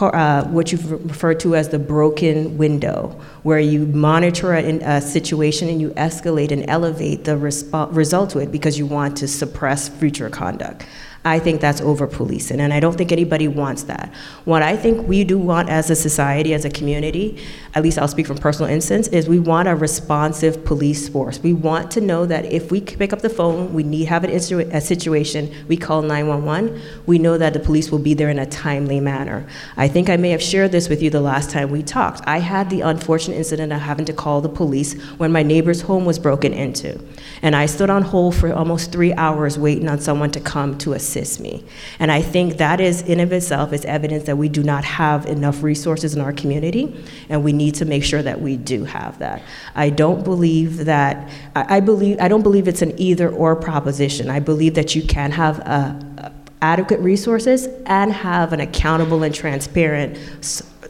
uh, 0.00 0.44
what 0.44 0.70
you've 0.70 0.92
referred 1.08 1.40
to 1.40 1.56
as 1.56 1.70
the 1.70 1.78
broken 1.78 2.56
window, 2.56 3.20
where 3.42 3.58
you 3.58 3.86
monitor 3.86 4.54
a, 4.54 4.62
a 4.82 5.00
situation 5.00 5.68
and 5.68 5.80
you 5.80 5.90
escalate 5.90 6.52
and 6.52 6.64
elevate 6.70 7.24
the 7.24 7.36
result 7.36 8.30
to 8.30 8.38
it 8.38 8.52
because 8.52 8.78
you 8.78 8.86
want 8.86 9.16
to 9.16 9.26
suppress 9.26 9.88
future 9.88 10.30
conduct. 10.30 10.86
I 11.24 11.40
think 11.40 11.60
that's 11.60 11.80
over 11.80 12.06
policing, 12.06 12.60
and 12.60 12.72
I 12.72 12.80
don't 12.80 12.96
think 12.96 13.10
anybody 13.10 13.48
wants 13.48 13.82
that. 13.84 14.14
What 14.44 14.62
I 14.62 14.76
think 14.76 15.06
we 15.08 15.24
do 15.24 15.36
want 15.36 15.68
as 15.68 15.90
a 15.90 15.96
society, 15.96 16.54
as 16.54 16.64
a 16.64 16.70
community, 16.70 17.42
at 17.74 17.82
least 17.82 17.98
I'll 17.98 18.08
speak 18.08 18.26
from 18.26 18.38
personal 18.38 18.70
instance, 18.70 19.08
is 19.08 19.28
we 19.28 19.40
want 19.40 19.68
a 19.68 19.74
responsive 19.74 20.64
police 20.64 21.08
force. 21.08 21.40
We 21.40 21.52
want 21.52 21.90
to 21.92 22.00
know 22.00 22.24
that 22.26 22.46
if 22.46 22.70
we 22.70 22.80
pick 22.80 23.12
up 23.12 23.20
the 23.20 23.28
phone, 23.28 23.74
we 23.74 23.82
need 23.82 24.04
have 24.04 24.24
a 24.24 24.80
situation, 24.80 25.52
we 25.66 25.76
call 25.76 26.02
911, 26.02 26.80
we 27.06 27.18
know 27.18 27.36
that 27.36 27.52
the 27.52 27.60
police 27.60 27.90
will 27.90 27.98
be 27.98 28.14
there 28.14 28.30
in 28.30 28.38
a 28.38 28.46
timely 28.46 29.00
manner. 29.00 29.46
I 29.76 29.88
think 29.88 30.08
I 30.08 30.16
may 30.16 30.30
have 30.30 30.42
shared 30.42 30.70
this 30.72 30.88
with 30.88 31.02
you 31.02 31.10
the 31.10 31.20
last 31.20 31.50
time 31.50 31.70
we 31.70 31.82
talked. 31.82 32.22
I 32.26 32.38
had 32.38 32.70
the 32.70 32.82
unfortunate 32.82 33.36
incident 33.36 33.72
of 33.72 33.80
having 33.80 34.06
to 34.06 34.12
call 34.12 34.40
the 34.40 34.48
police 34.48 34.94
when 35.18 35.32
my 35.32 35.42
neighbor's 35.42 35.82
home 35.82 36.04
was 36.04 36.18
broken 36.18 36.54
into. 36.54 36.98
And 37.42 37.56
I 37.56 37.66
stood 37.66 37.90
on 37.90 38.02
hold 38.02 38.36
for 38.36 38.52
almost 38.52 38.92
three 38.92 39.12
hours 39.14 39.58
waiting 39.58 39.88
on 39.88 39.98
someone 39.98 40.30
to 40.30 40.40
come 40.40 40.78
to 40.78 40.92
assist 40.92 41.07
assist 41.08 41.40
me. 41.40 41.64
And 41.98 42.12
I 42.12 42.22
think 42.22 42.58
that 42.58 42.80
is, 42.80 43.02
in 43.02 43.20
of 43.20 43.32
itself, 43.32 43.72
is 43.72 43.84
evidence 43.84 44.24
that 44.24 44.36
we 44.36 44.48
do 44.48 44.62
not 44.62 44.84
have 44.84 45.26
enough 45.26 45.62
resources 45.62 46.14
in 46.14 46.20
our 46.20 46.32
community, 46.32 46.84
and 47.28 47.42
we 47.42 47.52
need 47.52 47.74
to 47.76 47.84
make 47.84 48.04
sure 48.04 48.22
that 48.22 48.40
we 48.40 48.56
do 48.56 48.84
have 48.84 49.18
that. 49.18 49.42
I 49.74 49.90
don't 49.90 50.22
believe 50.22 50.84
that, 50.84 51.30
I 51.54 51.80
believe, 51.80 52.18
I 52.20 52.28
don't 52.28 52.42
believe 52.42 52.68
it's 52.68 52.82
an 52.82 52.94
either 52.98 53.28
or 53.30 53.56
proposition. 53.56 54.28
I 54.30 54.40
believe 54.40 54.74
that 54.74 54.94
you 54.94 55.02
can 55.02 55.30
have 55.30 55.58
a, 55.60 55.80
a 56.18 56.32
adequate 56.60 57.00
resources 57.00 57.68
and 57.86 58.12
have 58.12 58.52
an 58.52 58.60
accountable 58.60 59.22
and 59.22 59.34
transparent 59.34 60.18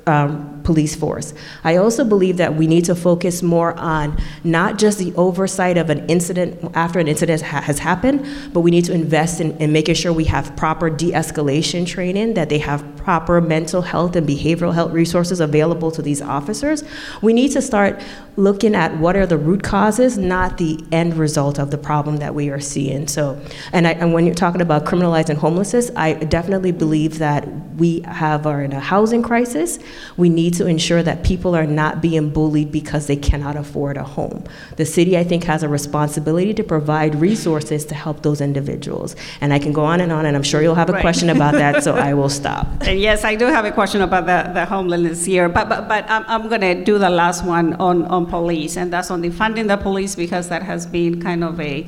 um, 0.06 0.57
police 0.68 0.94
force. 0.94 1.32
I 1.64 1.76
also 1.76 2.04
believe 2.04 2.36
that 2.36 2.54
we 2.54 2.66
need 2.66 2.84
to 2.84 2.94
focus 2.94 3.42
more 3.42 3.72
on 3.78 4.18
not 4.44 4.76
just 4.76 4.98
the 4.98 5.14
oversight 5.14 5.78
of 5.78 5.88
an 5.88 6.00
incident 6.10 6.50
after 6.74 6.98
an 6.98 7.08
incident 7.08 7.40
ha- 7.40 7.62
has 7.62 7.78
happened, 7.78 8.26
but 8.52 8.60
we 8.60 8.70
need 8.70 8.84
to 8.84 8.92
invest 8.92 9.40
in, 9.40 9.56
in 9.62 9.72
making 9.72 9.94
sure 9.94 10.12
we 10.12 10.24
have 10.24 10.54
proper 10.56 10.90
de 10.90 11.10
escalation 11.12 11.86
training, 11.86 12.34
that 12.34 12.50
they 12.50 12.58
have 12.58 12.84
proper 12.98 13.40
mental 13.40 13.80
health 13.80 14.14
and 14.14 14.28
behavioral 14.28 14.74
health 14.74 14.92
resources 14.92 15.40
available 15.40 15.90
to 15.90 16.02
these 16.02 16.20
officers. 16.20 16.84
We 17.22 17.32
need 17.32 17.52
to 17.52 17.62
start 17.62 17.98
looking 18.36 18.74
at 18.74 18.98
what 18.98 19.16
are 19.16 19.26
the 19.26 19.38
root 19.38 19.62
causes, 19.62 20.18
not 20.18 20.58
the 20.58 20.78
end 20.92 21.14
result 21.14 21.58
of 21.58 21.70
the 21.70 21.78
problem 21.78 22.18
that 22.18 22.34
we 22.34 22.50
are 22.50 22.60
seeing. 22.60 23.08
So, 23.08 23.40
and, 23.72 23.86
I, 23.86 23.92
and 23.92 24.12
when 24.12 24.26
you're 24.26 24.34
talking 24.34 24.60
about 24.60 24.84
criminalizing 24.84 25.36
homelessness, 25.36 25.90
I 25.96 26.12
definitely 26.12 26.72
believe 26.72 27.18
that 27.20 27.48
we 27.76 28.00
have 28.00 28.46
are 28.46 28.62
in 28.62 28.72
a 28.72 28.80
housing 28.80 29.22
crisis. 29.22 29.78
We 30.16 30.28
need 30.28 30.54
to 30.58 30.66
ensure 30.66 31.02
that 31.02 31.24
people 31.24 31.56
are 31.56 31.66
not 31.66 32.00
being 32.00 32.30
bullied 32.30 32.70
because 32.70 33.06
they 33.06 33.16
cannot 33.16 33.56
afford 33.56 33.96
a 33.96 34.04
home. 34.04 34.44
The 34.76 34.84
city, 34.84 35.16
I 35.16 35.24
think, 35.24 35.44
has 35.44 35.62
a 35.62 35.68
responsibility 35.68 36.52
to 36.54 36.62
provide 36.62 37.14
resources 37.14 37.84
to 37.86 37.94
help 37.94 38.22
those 38.22 38.40
individuals. 38.40 39.16
And 39.40 39.52
I 39.52 39.58
can 39.58 39.72
go 39.72 39.84
on 39.84 40.00
and 40.00 40.12
on, 40.12 40.26
and 40.26 40.36
I'm 40.36 40.42
sure 40.42 40.60
you'll 40.62 40.74
have 40.74 40.90
a 40.90 40.92
Right. 40.92 41.00
question 41.00 41.30
about 41.30 41.54
that, 41.54 41.82
so 41.84 41.94
I 41.94 42.12
will 42.14 42.28
stop. 42.42 42.66
And 42.82 43.00
yes, 43.00 43.24
I 43.24 43.34
do 43.36 43.46
have 43.46 43.64
a 43.64 43.72
question 43.72 44.02
about 44.02 44.26
the, 44.26 44.52
the 44.52 44.64
homelessness 44.66 45.24
here, 45.24 45.48
but, 45.48 45.68
but, 45.68 45.88
but 45.88 46.04
I'm, 46.10 46.24
I'm 46.26 46.48
going 46.48 46.60
to 46.60 46.84
do 46.84 46.98
the 46.98 47.10
last 47.10 47.44
one 47.44 47.74
on, 47.74 48.04
on 48.06 48.26
police, 48.26 48.76
and 48.76 48.92
that's 48.92 49.10
on 49.10 49.22
defunding 49.22 49.68
the 49.68 49.76
police 49.76 50.14
because 50.14 50.48
that 50.48 50.62
has 50.62 50.86
been 50.86 51.22
kind 51.22 51.42
of 51.44 51.60
a 51.60 51.86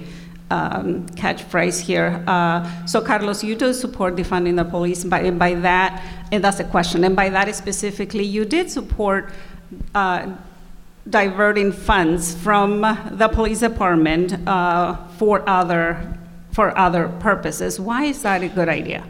um, 0.51 1.07
catchphrase 1.11 1.81
here. 1.81 2.23
Uh, 2.27 2.87
so, 2.87 3.01
Carlos, 3.01 3.43
you 3.43 3.55
do 3.55 3.73
support 3.73 4.17
defunding 4.17 4.57
the 4.57 4.65
police. 4.65 5.05
By, 5.05 5.31
by 5.31 5.55
that, 5.55 6.03
and 6.33 6.43
that's 6.43 6.61
a 6.61 6.65
question, 6.65 7.05
and 7.05 7.17
by 7.17 7.29
that 7.31 7.55
specifically, 7.55 8.25
you 8.25 8.45
did 8.45 8.71
support 8.71 9.33
uh, 9.95 10.33
diverting 11.09 11.73
funds 11.73 12.35
from 12.35 12.81
the 13.13 13.29
police 13.33 13.61
department 13.61 14.47
uh, 14.49 14.97
for 15.19 15.49
other 15.49 16.17
for 16.53 16.77
other 16.77 17.09
purposes. 17.21 17.79
Why 17.79 18.05
is 18.05 18.23
that 18.23 18.43
a 18.43 18.49
good 18.49 18.69
idea? 18.69 19.07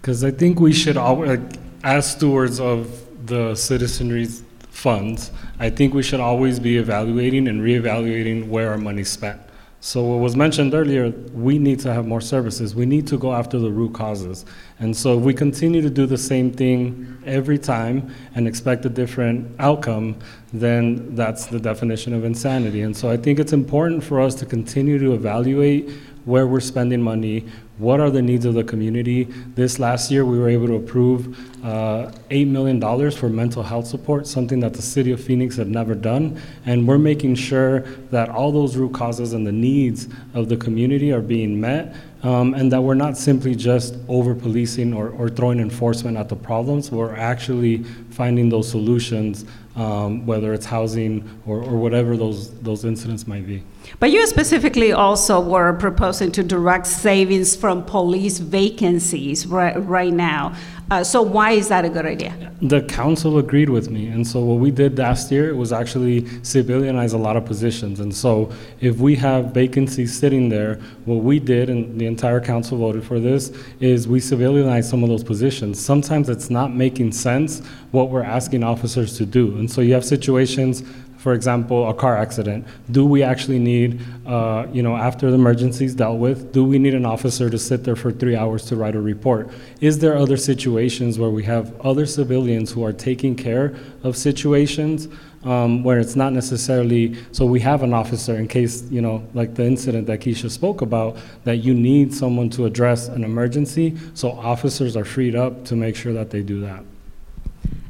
Because 0.00 0.22
I 0.24 0.30
think 0.30 0.60
we 0.60 0.72
should, 0.72 0.96
al- 0.96 1.26
like, 1.26 1.40
as 1.84 2.12
stewards 2.12 2.60
of 2.60 3.26
the 3.26 3.54
citizenry's 3.54 4.42
funds, 4.70 5.32
I 5.58 5.70
think 5.70 5.94
we 5.94 6.02
should 6.02 6.20
always 6.20 6.58
be 6.58 6.78
evaluating 6.78 7.48
and 7.48 7.60
reevaluating 7.62 8.48
where 8.48 8.70
our 8.70 8.78
money's 8.78 9.10
spent. 9.10 9.40
So 9.84 10.04
what 10.04 10.20
was 10.20 10.36
mentioned 10.36 10.74
earlier, 10.74 11.10
we 11.34 11.58
need 11.58 11.80
to 11.80 11.92
have 11.92 12.06
more 12.06 12.20
services. 12.20 12.72
We 12.72 12.86
need 12.86 13.04
to 13.08 13.18
go 13.18 13.34
after 13.34 13.58
the 13.58 13.68
root 13.68 13.94
causes. 13.94 14.44
And 14.78 14.96
so 14.96 15.18
if 15.18 15.24
we 15.24 15.34
continue 15.34 15.82
to 15.82 15.90
do 15.90 16.06
the 16.06 16.16
same 16.16 16.52
thing 16.52 17.20
every 17.26 17.58
time 17.58 18.14
and 18.36 18.46
expect 18.46 18.86
a 18.86 18.88
different 18.88 19.56
outcome, 19.58 20.20
then 20.52 21.16
that's 21.16 21.46
the 21.46 21.58
definition 21.58 22.14
of 22.14 22.24
insanity. 22.24 22.82
And 22.82 22.96
so 22.96 23.10
I 23.10 23.16
think 23.16 23.40
it's 23.40 23.52
important 23.52 24.04
for 24.04 24.20
us 24.20 24.36
to 24.36 24.46
continue 24.46 25.00
to 25.00 25.14
evaluate 25.14 25.90
where 26.24 26.46
we're 26.46 26.60
spending 26.60 27.02
money, 27.02 27.44
what 27.78 27.98
are 27.98 28.10
the 28.10 28.22
needs 28.22 28.44
of 28.44 28.54
the 28.54 28.62
community. 28.62 29.24
This 29.54 29.78
last 29.78 30.10
year, 30.10 30.24
we 30.24 30.38
were 30.38 30.48
able 30.48 30.68
to 30.68 30.76
approve 30.76 31.36
uh, 31.64 32.12
$8 32.30 32.46
million 32.46 33.10
for 33.10 33.28
mental 33.28 33.62
health 33.62 33.86
support, 33.86 34.26
something 34.26 34.60
that 34.60 34.74
the 34.74 34.82
city 34.82 35.10
of 35.10 35.22
Phoenix 35.22 35.56
had 35.56 35.68
never 35.68 35.94
done. 35.94 36.40
And 36.64 36.86
we're 36.86 36.98
making 36.98 37.34
sure 37.34 37.80
that 38.10 38.28
all 38.28 38.52
those 38.52 38.76
root 38.76 38.94
causes 38.94 39.32
and 39.32 39.46
the 39.46 39.52
needs 39.52 40.08
of 40.34 40.48
the 40.48 40.56
community 40.56 41.12
are 41.12 41.20
being 41.20 41.60
met. 41.60 41.94
Um, 42.22 42.54
and 42.54 42.70
that 42.70 42.80
we're 42.80 42.94
not 42.94 43.16
simply 43.16 43.56
just 43.56 43.96
over 44.06 44.32
policing 44.32 44.94
or, 44.94 45.08
or 45.08 45.28
throwing 45.28 45.58
enforcement 45.58 46.16
at 46.16 46.28
the 46.28 46.36
problems, 46.36 46.92
we're 46.92 47.16
actually 47.16 47.82
finding 48.10 48.48
those 48.48 48.70
solutions, 48.70 49.44
um, 49.74 50.24
whether 50.24 50.52
it's 50.52 50.64
housing 50.64 51.28
or, 51.46 51.64
or 51.64 51.76
whatever 51.78 52.16
those, 52.16 52.56
those 52.60 52.84
incidents 52.84 53.26
might 53.26 53.44
be. 53.44 53.64
But 53.98 54.10
you 54.10 54.26
specifically 54.26 54.92
also 54.92 55.40
were 55.40 55.72
proposing 55.74 56.32
to 56.32 56.42
direct 56.42 56.86
savings 56.86 57.54
from 57.54 57.84
police 57.84 58.38
vacancies 58.38 59.46
right, 59.46 59.76
right 59.86 60.12
now. 60.12 60.54
Uh, 60.90 61.02
so 61.02 61.22
why 61.22 61.52
is 61.52 61.68
that 61.68 61.86
a 61.86 61.88
good 61.88 62.04
idea? 62.04 62.52
The 62.60 62.82
council 62.82 63.38
agreed 63.38 63.70
with 63.70 63.88
me, 63.90 64.08
and 64.08 64.26
so 64.26 64.40
what 64.40 64.58
we 64.58 64.70
did 64.70 64.98
last 64.98 65.32
year 65.32 65.54
was 65.54 65.72
actually 65.72 66.22
civilianize 66.42 67.14
a 67.14 67.16
lot 67.16 67.34
of 67.34 67.46
positions. 67.46 68.00
And 68.00 68.14
so 68.14 68.52
if 68.80 68.98
we 68.98 69.16
have 69.16 69.54
vacancies 69.54 70.18
sitting 70.18 70.50
there, 70.50 70.80
what 71.06 71.22
we 71.22 71.38
did, 71.38 71.70
and 71.70 71.98
the 71.98 72.04
entire 72.04 72.40
council 72.40 72.76
voted 72.76 73.04
for 73.04 73.20
this, 73.20 73.56
is 73.80 74.06
we 74.06 74.20
civilianized 74.20 74.90
some 74.90 75.02
of 75.02 75.08
those 75.08 75.24
positions. 75.24 75.82
Sometimes 75.82 76.28
it's 76.28 76.50
not 76.50 76.74
making 76.74 77.12
sense 77.12 77.60
what 77.92 78.10
we're 78.10 78.22
asking 78.22 78.62
officers 78.62 79.16
to 79.16 79.24
do. 79.24 79.56
And 79.56 79.70
so 79.70 79.80
you 79.80 79.94
have 79.94 80.04
situations 80.04 80.82
for 81.22 81.34
example, 81.34 81.88
a 81.88 81.94
car 81.94 82.16
accident. 82.16 82.66
Do 82.90 83.06
we 83.06 83.22
actually 83.22 83.60
need, 83.60 84.00
uh, 84.26 84.66
you 84.72 84.82
know, 84.82 84.96
after 84.96 85.30
the 85.30 85.36
emergency 85.36 85.84
is 85.84 85.94
dealt 85.94 86.18
with, 86.18 86.52
do 86.52 86.64
we 86.64 86.80
need 86.80 86.94
an 86.94 87.06
officer 87.06 87.48
to 87.48 87.58
sit 87.58 87.84
there 87.84 87.94
for 87.94 88.10
three 88.10 88.34
hours 88.34 88.64
to 88.66 88.76
write 88.76 88.96
a 88.96 89.00
report? 89.00 89.48
Is 89.80 90.00
there 90.00 90.16
other 90.16 90.36
situations 90.36 91.20
where 91.20 91.30
we 91.30 91.44
have 91.44 91.80
other 91.80 92.06
civilians 92.06 92.72
who 92.72 92.84
are 92.84 92.92
taking 92.92 93.36
care 93.36 93.72
of 94.02 94.16
situations 94.16 95.06
um, 95.44 95.84
where 95.84 96.00
it's 96.00 96.16
not 96.16 96.32
necessarily, 96.32 97.16
so 97.30 97.46
we 97.46 97.60
have 97.60 97.84
an 97.84 97.94
officer 97.94 98.34
in 98.34 98.48
case, 98.48 98.82
you 98.90 99.00
know, 99.00 99.24
like 99.32 99.54
the 99.54 99.64
incident 99.64 100.08
that 100.08 100.20
Kesha 100.20 100.50
spoke 100.50 100.82
about, 100.82 101.16
that 101.44 101.58
you 101.58 101.72
need 101.72 102.12
someone 102.12 102.50
to 102.50 102.66
address 102.66 103.06
an 103.06 103.22
emergency, 103.22 103.96
so 104.14 104.32
officers 104.32 104.96
are 104.96 105.04
freed 105.04 105.36
up 105.36 105.64
to 105.66 105.76
make 105.76 105.94
sure 105.94 106.12
that 106.12 106.30
they 106.30 106.42
do 106.42 106.60
that. 106.62 106.82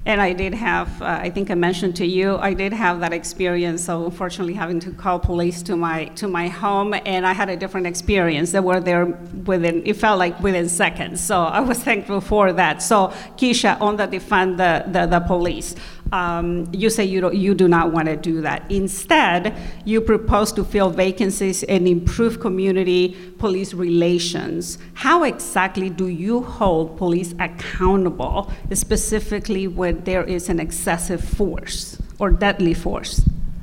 And 0.05 0.21
I 0.21 0.33
did 0.33 0.53
have, 0.55 1.01
uh, 1.01 1.05
I 1.05 1.31
think 1.31 1.49
I 1.51 1.55
mentioned 1.55 1.95
to 1.97 2.07
you, 2.07 2.37
I 2.37 2.55
did 2.55 2.73
have 2.73 2.99
that 3.01 3.13
experience. 3.13 3.85
So 3.85 4.05
unfortunately, 4.05 4.55
having 4.55 4.81
to 4.81 4.91
call 4.91 5.21
police 5.21 5.63
to 5.63 5.77
my 5.77 6.07
to 6.17 6.27
my 6.27 6.49
home, 6.49 6.93
and 7.07 7.25
I 7.25 7.33
had 7.33 7.49
a 7.49 7.57
different 7.57 7.87
experience. 7.87 8.51
They 8.51 8.61
were 8.61 8.81
there 8.81 9.07
within, 9.47 9.87
it 9.87 9.95
felt 9.95 10.19
like 10.19 10.41
within 10.41 10.69
seconds. 10.69 11.21
So 11.21 11.43
I 11.43 11.61
was 11.61 11.79
thankful 11.79 12.21
for 12.21 12.53
that. 12.53 12.83
So 12.83 13.13
Kesha, 13.37 13.81
on 13.81 13.97
the 13.97 14.09
defund 14.09 14.57
the 14.57 14.91
the, 14.91 15.07
the 15.07 15.21
police. 15.21 15.77
Um, 16.13 16.69
you 16.73 16.91
say 16.91 17.05
you, 17.05 17.23
don't, 17.23 17.35
you 17.35 17.55
do 17.55 17.69
not 17.69 17.91
want 17.91 18.07
to 18.07 18.17
do 18.17 18.43
that. 18.43 18.71
Instead, 18.71 19.57
you 19.87 20.01
propose 20.01 20.53
to 20.53 20.63
fill 20.63 20.91
vacancies 20.91 21.63
and 21.65 21.89
improve 21.89 22.39
community 22.39 23.17
police 23.39 23.73
relations. 23.73 24.79
How 24.93 25.25
exactly 25.25 25.89
do 25.89 26.09
you 26.09 26.43
hold 26.43 26.99
police 26.99 27.35
accountable, 27.41 28.53
specifically 28.75 29.67
when 29.67 30.05
there 30.05 30.23
is 30.23 30.51
an 30.51 30.61
excessive 30.61 31.25
force 31.25 31.99
or 32.19 32.31
deadly 32.31 32.75
force? 32.75 33.23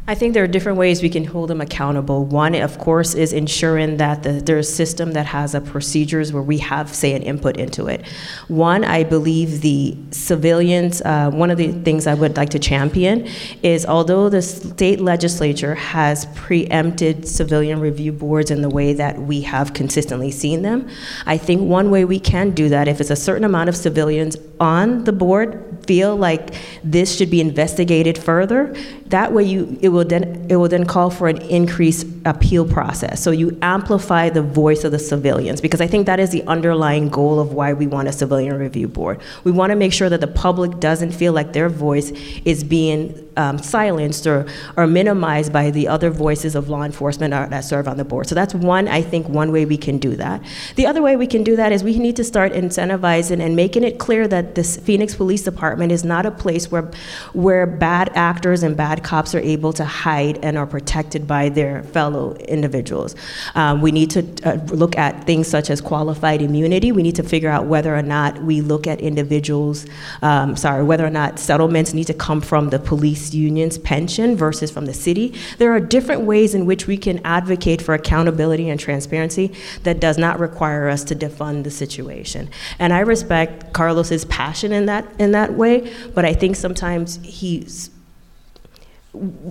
I 0.09 0.15
think 0.15 0.33
there 0.33 0.43
are 0.43 0.47
different 0.47 0.79
ways 0.79 1.03
we 1.03 1.09
can 1.11 1.23
hold 1.23 1.51
them 1.51 1.61
accountable. 1.61 2.25
One, 2.25 2.55
of 2.55 2.79
course, 2.79 3.13
is 3.13 3.31
ensuring 3.31 3.97
that 3.97 4.23
the, 4.23 4.31
there's 4.31 4.67
a 4.67 4.71
system 4.71 5.11
that 5.11 5.27
has 5.27 5.53
a 5.53 5.61
procedures 5.61 6.33
where 6.33 6.41
we 6.41 6.57
have, 6.57 6.91
say, 6.91 7.13
an 7.13 7.21
input 7.21 7.57
into 7.57 7.85
it. 7.85 8.07
One, 8.47 8.83
I 8.83 9.03
believe 9.03 9.61
the 9.61 9.95
civilians, 10.09 11.03
uh, 11.03 11.29
one 11.29 11.51
of 11.51 11.59
the 11.59 11.73
things 11.83 12.07
I 12.07 12.15
would 12.15 12.37
like 12.37 12.49
to 12.49 12.57
champion 12.57 13.27
is 13.61 13.85
although 13.85 14.29
the 14.29 14.41
state 14.41 14.99
legislature 14.99 15.75
has 15.75 16.25
preempted 16.33 17.27
civilian 17.27 17.79
review 17.79 18.11
boards 18.11 18.49
in 18.49 18.63
the 18.63 18.69
way 18.69 18.93
that 18.93 19.19
we 19.19 19.41
have 19.41 19.75
consistently 19.75 20.31
seen 20.31 20.63
them, 20.63 20.89
I 21.27 21.37
think 21.37 21.61
one 21.61 21.91
way 21.91 22.03
we 22.03 22.19
can 22.19 22.49
do 22.49 22.67
that, 22.69 22.87
if 22.87 22.99
it's 22.99 23.11
a 23.11 23.15
certain 23.15 23.43
amount 23.43 23.69
of 23.69 23.75
civilians 23.75 24.37
on 24.59 25.03
the 25.03 25.13
board 25.13 25.69
feel 25.85 26.15
like 26.15 26.53
this 26.83 27.15
should 27.15 27.29
be 27.29 27.41
investigated 27.41 28.17
further, 28.17 28.75
that 29.09 29.33
way 29.33 29.43
you, 29.43 29.77
it 29.81 29.89
will 29.89 30.05
then, 30.05 30.45
it 30.49 30.55
will 30.55 30.67
then 30.67 30.85
call 30.85 31.09
for 31.09 31.27
an 31.27 31.37
increased 31.43 32.05
appeal 32.25 32.65
process. 32.65 33.21
So 33.23 33.31
you 33.31 33.57
amplify 33.61 34.29
the 34.29 34.41
voice 34.41 34.83
of 34.83 34.91
the 34.91 34.99
civilians, 34.99 35.61
because 35.61 35.81
I 35.81 35.87
think 35.87 36.05
that 36.05 36.19
is 36.19 36.29
the 36.29 36.43
underlying 36.43 37.09
goal 37.09 37.39
of 37.39 37.53
why 37.53 37.73
we 37.73 37.87
want 37.87 38.07
a 38.07 38.11
civilian 38.11 38.57
review 38.57 38.87
board. 38.87 39.19
We 39.43 39.51
want 39.51 39.71
to 39.71 39.75
make 39.75 39.93
sure 39.93 40.09
that 40.09 40.21
the 40.21 40.27
public 40.27 40.79
doesn't 40.79 41.11
feel 41.11 41.33
like 41.33 41.53
their 41.53 41.69
voice 41.69 42.11
is 42.45 42.63
being 42.63 43.25
um, 43.37 43.57
silenced 43.57 44.27
or, 44.27 44.45
or 44.75 44.85
minimized 44.85 45.53
by 45.53 45.71
the 45.71 45.87
other 45.87 46.09
voices 46.09 46.55
of 46.55 46.67
law 46.67 46.83
enforcement 46.83 47.33
are, 47.33 47.47
that 47.47 47.61
serve 47.61 47.87
on 47.87 47.95
the 47.95 48.03
board. 48.03 48.27
So 48.27 48.35
that's 48.35 48.53
one, 48.53 48.87
I 48.87 49.01
think, 49.01 49.29
one 49.29 49.51
way 49.51 49.65
we 49.65 49.77
can 49.77 49.97
do 49.97 50.15
that. 50.17 50.43
The 50.75 50.85
other 50.85 51.01
way 51.01 51.15
we 51.15 51.25
can 51.25 51.43
do 51.43 51.55
that 51.55 51.71
is 51.71 51.83
we 51.83 51.97
need 51.97 52.17
to 52.17 52.23
start 52.23 52.51
incentivizing 52.51 53.41
and 53.41 53.55
making 53.55 53.85
it 53.85 53.97
clear 53.97 54.27
that 54.27 54.55
this 54.55 54.77
Phoenix 54.77 55.15
Police 55.15 55.43
Department 55.43 55.91
is 55.91 56.03
not 56.03 56.25
a 56.25 56.31
place 56.31 56.69
where, 56.69 56.91
where 57.31 57.65
bad 57.65 58.11
actors 58.13 58.61
and 58.61 58.75
bad 58.75 58.98
cops 58.99 59.33
are 59.35 59.39
able 59.39 59.73
to 59.73 59.85
hide 59.85 60.39
and 60.43 60.57
are 60.57 60.67
protected 60.67 61.27
by 61.27 61.49
their 61.49 61.83
fellow 61.83 62.35
individuals. 62.35 63.15
Um, 63.55 63.81
we 63.81 63.91
need 63.91 64.09
to 64.11 64.25
uh, 64.43 64.55
look 64.67 64.97
at 64.97 65.25
things 65.25 65.47
such 65.47 65.69
as 65.69 65.81
qualified 65.81 66.41
immunity. 66.41 66.91
We 66.91 67.03
need 67.03 67.15
to 67.15 67.23
figure 67.23 67.49
out 67.49 67.65
whether 67.65 67.95
or 67.95 68.01
not 68.01 68.41
we 68.43 68.61
look 68.61 68.87
at 68.87 69.01
individuals, 69.01 69.85
um, 70.21 70.55
sorry, 70.55 70.83
whether 70.83 71.05
or 71.05 71.09
not 71.09 71.39
settlements 71.39 71.93
need 71.93 72.07
to 72.07 72.13
come 72.13 72.41
from 72.41 72.69
the 72.69 72.79
police 72.79 73.33
union's 73.33 73.77
pension 73.77 74.35
versus 74.35 74.71
from 74.71 74.85
the 74.85 74.93
city. 74.93 75.33
There 75.57 75.71
are 75.73 75.79
different 75.79 76.21
ways 76.21 76.55
in 76.55 76.65
which 76.65 76.87
we 76.87 76.97
can 76.97 77.19
advocate 77.25 77.81
for 77.81 77.93
accountability 77.93 78.69
and 78.69 78.79
transparency 78.79 79.53
that 79.83 79.99
does 79.99 80.17
not 80.17 80.39
require 80.39 80.89
us 80.89 81.03
to 81.05 81.15
defund 81.15 81.63
the 81.63 81.71
situation. 81.71 82.49
And 82.79 82.93
I 82.93 82.99
respect 82.99 83.73
Carlos's 83.73 84.25
passion 84.25 84.71
in 84.71 84.85
that 84.85 85.05
in 85.19 85.31
that 85.31 85.53
way, 85.53 85.93
but 86.13 86.25
I 86.25 86.33
think 86.33 86.55
sometimes 86.55 87.19
he's 87.23 87.89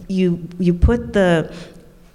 you 0.09 0.49
you 0.59 0.75
put 0.75 1.13
the 1.13 1.55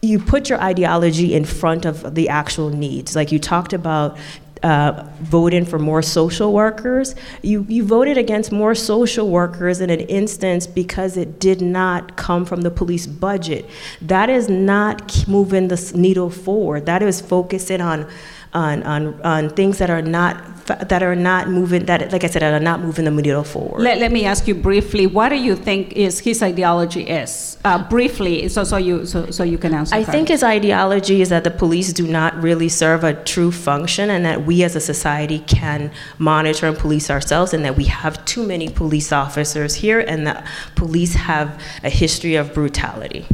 you 0.01 0.19
put 0.19 0.49
your 0.49 0.59
ideology 0.59 1.33
in 1.33 1.45
front 1.45 1.85
of 1.85 2.15
the 2.15 2.27
actual 2.29 2.69
needs. 2.69 3.15
Like 3.15 3.31
you 3.31 3.39
talked 3.39 3.71
about 3.71 4.17
uh, 4.63 5.05
voting 5.21 5.65
for 5.65 5.77
more 5.77 6.01
social 6.01 6.53
workers. 6.53 7.15
You, 7.41 7.65
you 7.67 7.83
voted 7.83 8.17
against 8.17 8.51
more 8.51 8.75
social 8.75 9.29
workers 9.29 9.81
in 9.81 9.89
an 9.89 9.99
instance 10.01 10.67
because 10.67 11.17
it 11.17 11.39
did 11.39 11.61
not 11.61 12.15
come 12.15 12.45
from 12.45 12.61
the 12.61 12.71
police 12.71 13.05
budget. 13.05 13.69
That 14.01 14.29
is 14.29 14.47
not 14.47 15.27
moving 15.27 15.67
the 15.67 15.91
needle 15.95 16.29
forward. 16.29 16.85
That 16.85 17.03
is 17.03 17.19
focusing 17.19 17.81
on 17.81 18.07
on, 18.53 18.83
on, 18.83 19.21
on 19.21 19.49
things 19.49 19.77
that 19.79 19.89
are 19.89 20.01
not 20.01 20.53
that 20.67 21.03
are 21.03 21.15
not 21.15 21.49
moving 21.49 21.85
that 21.85 22.11
like 22.11 22.23
I 22.23 22.27
said 22.27 22.41
are 22.41 22.59
not 22.59 22.79
moving 22.79 23.05
the 23.05 23.11
needle 23.11 23.43
forward. 23.43 23.81
Let, 23.81 23.97
let 23.99 24.11
me 24.11 24.25
ask 24.25 24.47
you 24.47 24.55
briefly, 24.55 25.07
what 25.07 25.29
do 25.29 25.35
you 25.35 25.55
think 25.55 25.93
is 25.93 26.19
his 26.19 26.41
ideology 26.41 27.03
is? 27.03 27.57
Uh, 27.65 27.87
briefly, 27.89 28.47
so 28.47 28.63
so 28.63 28.77
you 28.77 29.05
so, 29.05 29.29
so 29.29 29.43
you 29.43 29.57
can 29.57 29.73
answer. 29.73 29.95
I 29.95 30.03
think 30.03 30.29
his 30.29 30.43
ideology 30.43 31.21
is 31.21 31.29
that 31.29 31.43
the 31.43 31.51
police 31.51 31.91
do 31.91 32.07
not 32.07 32.41
really 32.41 32.69
serve 32.69 33.03
a 33.03 33.13
true 33.13 33.51
function 33.51 34.09
and 34.09 34.25
that 34.25 34.45
we 34.45 34.63
as 34.63 34.75
a 34.75 34.79
society 34.79 35.39
can 35.39 35.91
monitor 36.17 36.67
and 36.67 36.77
police 36.77 37.09
ourselves 37.09 37.53
and 37.53 37.65
that 37.65 37.75
we 37.75 37.85
have 37.85 38.23
too 38.25 38.45
many 38.45 38.69
police 38.69 39.11
officers 39.11 39.75
here 39.75 39.99
and 39.99 40.25
that 40.27 40.45
police 40.75 41.13
have 41.15 41.61
a 41.83 41.89
history 41.89 42.35
of 42.35 42.53
brutality. 42.53 43.25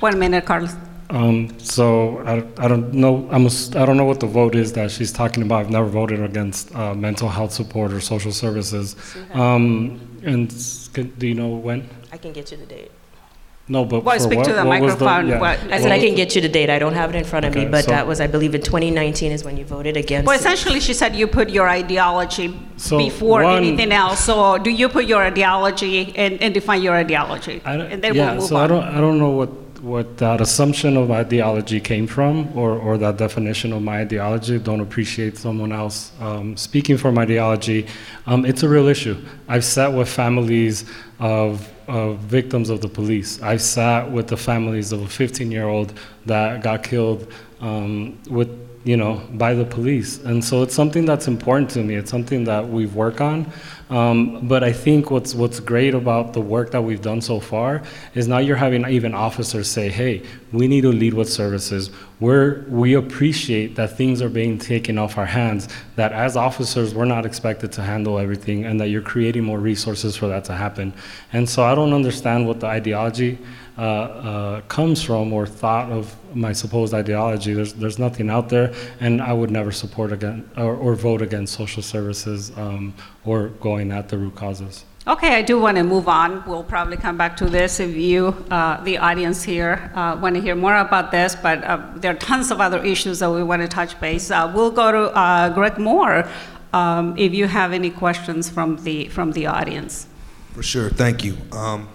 One 0.00 0.18
minute, 0.18 0.44
Carlos. 0.44 0.74
Um, 1.14 1.56
so 1.60 2.18
I, 2.26 2.44
I 2.58 2.66
don't 2.66 2.92
know. 2.92 3.28
I'm 3.30 3.46
a, 3.46 3.50
I 3.80 3.86
don't 3.86 3.96
know 3.96 4.04
what 4.04 4.18
the 4.18 4.26
vote 4.26 4.56
is 4.56 4.72
that 4.72 4.90
she's 4.90 5.12
talking 5.12 5.44
about. 5.44 5.60
I've 5.60 5.70
never 5.70 5.86
voted 5.86 6.20
against 6.20 6.74
uh, 6.74 6.92
mental 6.92 7.28
health 7.28 7.52
support 7.52 7.92
or 7.92 8.00
social 8.00 8.32
services. 8.32 8.96
Um, 9.32 10.00
and 10.24 10.50
do 10.92 11.26
you 11.26 11.34
know 11.34 11.50
when? 11.50 11.88
I 12.10 12.16
can 12.16 12.32
get 12.32 12.50
you 12.50 12.56
the 12.56 12.66
date. 12.66 12.90
No, 13.66 13.84
but 13.84 14.04
well, 14.04 14.18
for 14.18 14.24
speak 14.24 14.38
what, 14.38 14.46
to 14.48 14.52
the 14.52 14.64
what 14.64 14.80
microphone. 14.80 15.26
The, 15.26 15.34
yeah. 15.34 15.40
What, 15.40 15.58
I 15.72 15.80
said 15.80 15.92
I 15.92 15.98
can 15.98 16.16
get 16.16 16.34
you 16.34 16.42
the 16.42 16.48
date. 16.48 16.68
I 16.68 16.78
don't 16.78 16.92
have 16.92 17.14
it 17.14 17.16
in 17.16 17.24
front 17.24 17.46
of 17.46 17.52
okay, 17.52 17.64
me, 17.64 17.70
but 17.70 17.84
so 17.84 17.92
that 17.92 18.06
was, 18.06 18.20
I 18.20 18.26
believe, 18.26 18.54
in 18.54 18.60
2019 18.60 19.32
is 19.32 19.42
when 19.42 19.56
you 19.56 19.64
voted 19.64 19.96
against. 19.96 20.26
Well, 20.26 20.36
it. 20.36 20.40
essentially, 20.40 20.80
she 20.80 20.92
said 20.92 21.16
you 21.16 21.26
put 21.26 21.48
your 21.48 21.68
ideology 21.68 22.58
so 22.76 22.98
before 22.98 23.42
one, 23.42 23.62
anything 23.62 23.90
else. 23.92 24.22
So, 24.22 24.58
do 24.58 24.68
you 24.68 24.90
put 24.90 25.06
your 25.06 25.22
ideology 25.22 26.12
and, 26.14 26.42
and 26.42 26.52
define 26.52 26.82
your 26.82 26.94
ideology? 26.94 27.62
and 27.64 28.02
then 28.02 28.14
yeah, 28.14 28.32
we'll 28.32 28.40
move 28.40 28.48
so 28.48 28.56
on. 28.56 28.64
I 28.64 28.66
don't, 28.66 28.84
I 28.84 29.00
don't 29.00 29.18
know 29.18 29.30
what 29.30 29.63
what 29.84 30.16
that 30.16 30.40
assumption 30.40 30.96
of 30.96 31.10
ideology 31.10 31.78
came 31.78 32.06
from 32.06 32.56
or, 32.56 32.70
or 32.72 32.96
that 32.96 33.18
definition 33.18 33.72
of 33.72 33.82
my 33.82 34.00
ideology. 34.00 34.58
Don't 34.58 34.80
appreciate 34.80 35.36
someone 35.36 35.72
else 35.72 36.10
um, 36.20 36.56
speaking 36.56 36.96
for 36.96 37.12
my 37.12 37.22
ideology. 37.22 37.86
Um, 38.26 38.46
it's 38.46 38.62
a 38.62 38.68
real 38.68 38.88
issue. 38.88 39.22
I've 39.46 39.64
sat 39.64 39.92
with 39.92 40.08
families 40.08 40.86
of, 41.18 41.70
of 41.86 42.18
victims 42.20 42.70
of 42.70 42.80
the 42.80 42.88
police. 42.88 43.42
I've 43.42 43.60
sat 43.60 44.10
with 44.10 44.28
the 44.28 44.38
families 44.38 44.90
of 44.90 45.02
a 45.02 45.08
15 45.08 45.52
year 45.52 45.68
old 45.68 45.92
that 46.24 46.62
got 46.62 46.82
killed 46.82 47.30
um, 47.60 48.18
with 48.30 48.48
you 48.84 48.98
know, 48.98 49.22
by 49.32 49.54
the 49.54 49.64
police. 49.64 50.22
And 50.24 50.44
so 50.44 50.62
it's 50.62 50.74
something 50.74 51.06
that's 51.06 51.26
important 51.26 51.70
to 51.70 51.82
me. 51.82 51.94
It's 51.94 52.10
something 52.10 52.44
that 52.44 52.68
we've 52.68 52.94
worked 52.94 53.22
on. 53.22 53.50
Um, 53.90 54.46
but 54.46 54.64
I 54.64 54.72
think 54.72 55.10
what's 55.10 55.34
what's 55.34 55.60
great 55.60 55.94
about 55.94 56.32
the 56.32 56.40
work 56.40 56.70
that 56.70 56.82
we've 56.82 57.02
done 57.02 57.20
so 57.20 57.38
far 57.38 57.82
is 58.14 58.26
now 58.26 58.38
you're 58.38 58.56
having 58.56 58.86
even 58.88 59.14
officers 59.14 59.68
say, 59.68 59.88
"Hey, 59.88 60.22
we 60.52 60.68
need 60.68 60.82
to 60.82 60.92
lead 60.92 61.14
with 61.14 61.30
services. 61.30 61.90
We're 62.18 62.64
we 62.68 62.94
appreciate 62.94 63.76
that 63.76 63.96
things 63.96 64.22
are 64.22 64.30
being 64.30 64.58
taken 64.58 64.96
off 64.96 65.18
our 65.18 65.26
hands. 65.26 65.68
That 65.96 66.12
as 66.12 66.36
officers, 66.36 66.94
we're 66.94 67.04
not 67.04 67.26
expected 67.26 67.72
to 67.72 67.82
handle 67.82 68.18
everything, 68.18 68.64
and 68.64 68.80
that 68.80 68.88
you're 68.88 69.02
creating 69.02 69.44
more 69.44 69.58
resources 69.58 70.16
for 70.16 70.28
that 70.28 70.44
to 70.44 70.54
happen." 70.54 70.94
And 71.32 71.46
so 71.48 71.62
I 71.62 71.74
don't 71.74 71.92
understand 71.92 72.46
what 72.46 72.60
the 72.60 72.66
ideology 72.66 73.38
uh, 73.76 73.80
uh, 73.80 74.60
comes 74.62 75.02
from 75.02 75.32
or 75.32 75.46
thought 75.46 75.90
of 75.90 76.14
my 76.34 76.52
supposed 76.52 76.94
ideology. 76.94 77.54
There's, 77.54 77.74
there's 77.74 77.98
nothing 77.98 78.30
out 78.30 78.48
there, 78.48 78.72
and 79.00 79.20
I 79.20 79.32
would 79.32 79.50
never 79.50 79.72
support 79.72 80.12
again 80.12 80.48
or, 80.56 80.76
or 80.76 80.94
vote 80.94 81.22
against 81.22 81.54
social 81.54 81.82
services 81.82 82.52
um, 82.56 82.94
or 83.24 83.48
going 83.48 83.90
at 83.90 84.08
the 84.08 84.18
root 84.18 84.36
causes. 84.36 84.84
Okay, 85.06 85.34
I 85.34 85.42
do 85.42 85.60
want 85.60 85.76
to 85.76 85.84
move 85.84 86.08
on. 86.08 86.42
We'll 86.46 86.64
probably 86.64 86.96
come 86.96 87.18
back 87.18 87.36
to 87.36 87.46
this 87.46 87.78
if 87.78 87.94
you, 87.94 88.28
uh, 88.50 88.82
the 88.84 88.96
audience 88.96 89.42
here, 89.42 89.90
uh, 89.94 90.18
want 90.18 90.34
to 90.34 90.40
hear 90.40 90.54
more 90.54 90.76
about 90.76 91.10
this, 91.10 91.36
but 91.36 91.62
uh, 91.64 91.82
there 91.96 92.12
are 92.12 92.18
tons 92.18 92.50
of 92.50 92.58
other 92.58 92.82
issues 92.82 93.18
that 93.18 93.30
we 93.30 93.42
want 93.42 93.60
to 93.60 93.68
touch 93.68 94.00
base. 94.00 94.30
Uh, 94.30 94.50
we'll 94.54 94.70
go 94.70 94.90
to 94.90 95.14
uh, 95.14 95.50
Greg 95.50 95.78
Moore 95.78 96.26
um, 96.72 97.14
if 97.18 97.34
you 97.34 97.46
have 97.46 97.74
any 97.74 97.90
questions 97.90 98.48
from 98.48 98.82
the, 98.84 99.08
from 99.08 99.32
the 99.32 99.46
audience. 99.46 100.06
For 100.54 100.62
sure, 100.62 100.88
thank 100.88 101.22
you. 101.22 101.36
Um, 101.52 101.88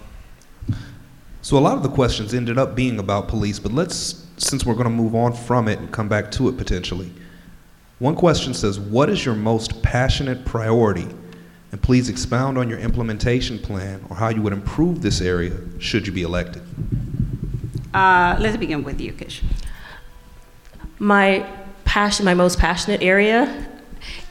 so 1.42 1.56
a 1.56 1.60
lot 1.60 1.76
of 1.76 1.82
the 1.82 1.88
questions 1.88 2.34
ended 2.34 2.58
up 2.58 2.74
being 2.74 2.98
about 2.98 3.28
police, 3.28 3.58
but 3.58 3.72
let's, 3.72 4.26
since 4.36 4.64
we're 4.64 4.74
going 4.74 4.84
to 4.84 4.90
move 4.90 5.14
on 5.14 5.32
from 5.32 5.68
it 5.68 5.78
and 5.78 5.90
come 5.90 6.08
back 6.08 6.30
to 6.32 6.48
it 6.48 6.58
potentially. 6.58 7.10
One 7.98 8.14
question 8.16 8.54
says, 8.54 8.78
What 8.78 9.10
is 9.10 9.24
your 9.24 9.34
most 9.34 9.82
passionate 9.82 10.44
priority? 10.44 11.08
And 11.72 11.80
please 11.80 12.08
expound 12.08 12.58
on 12.58 12.68
your 12.68 12.78
implementation 12.78 13.58
plan 13.58 14.04
or 14.10 14.16
how 14.16 14.28
you 14.28 14.42
would 14.42 14.52
improve 14.52 15.02
this 15.02 15.20
area 15.20 15.56
should 15.78 16.06
you 16.06 16.12
be 16.12 16.22
elected. 16.22 16.62
Uh, 17.94 18.36
let's 18.40 18.56
begin 18.56 18.82
with 18.82 19.00
you, 19.00 19.12
Kish. 19.12 19.42
My 20.98 21.46
passion, 21.84 22.24
my 22.24 22.34
most 22.34 22.58
passionate 22.58 23.02
area 23.02 23.69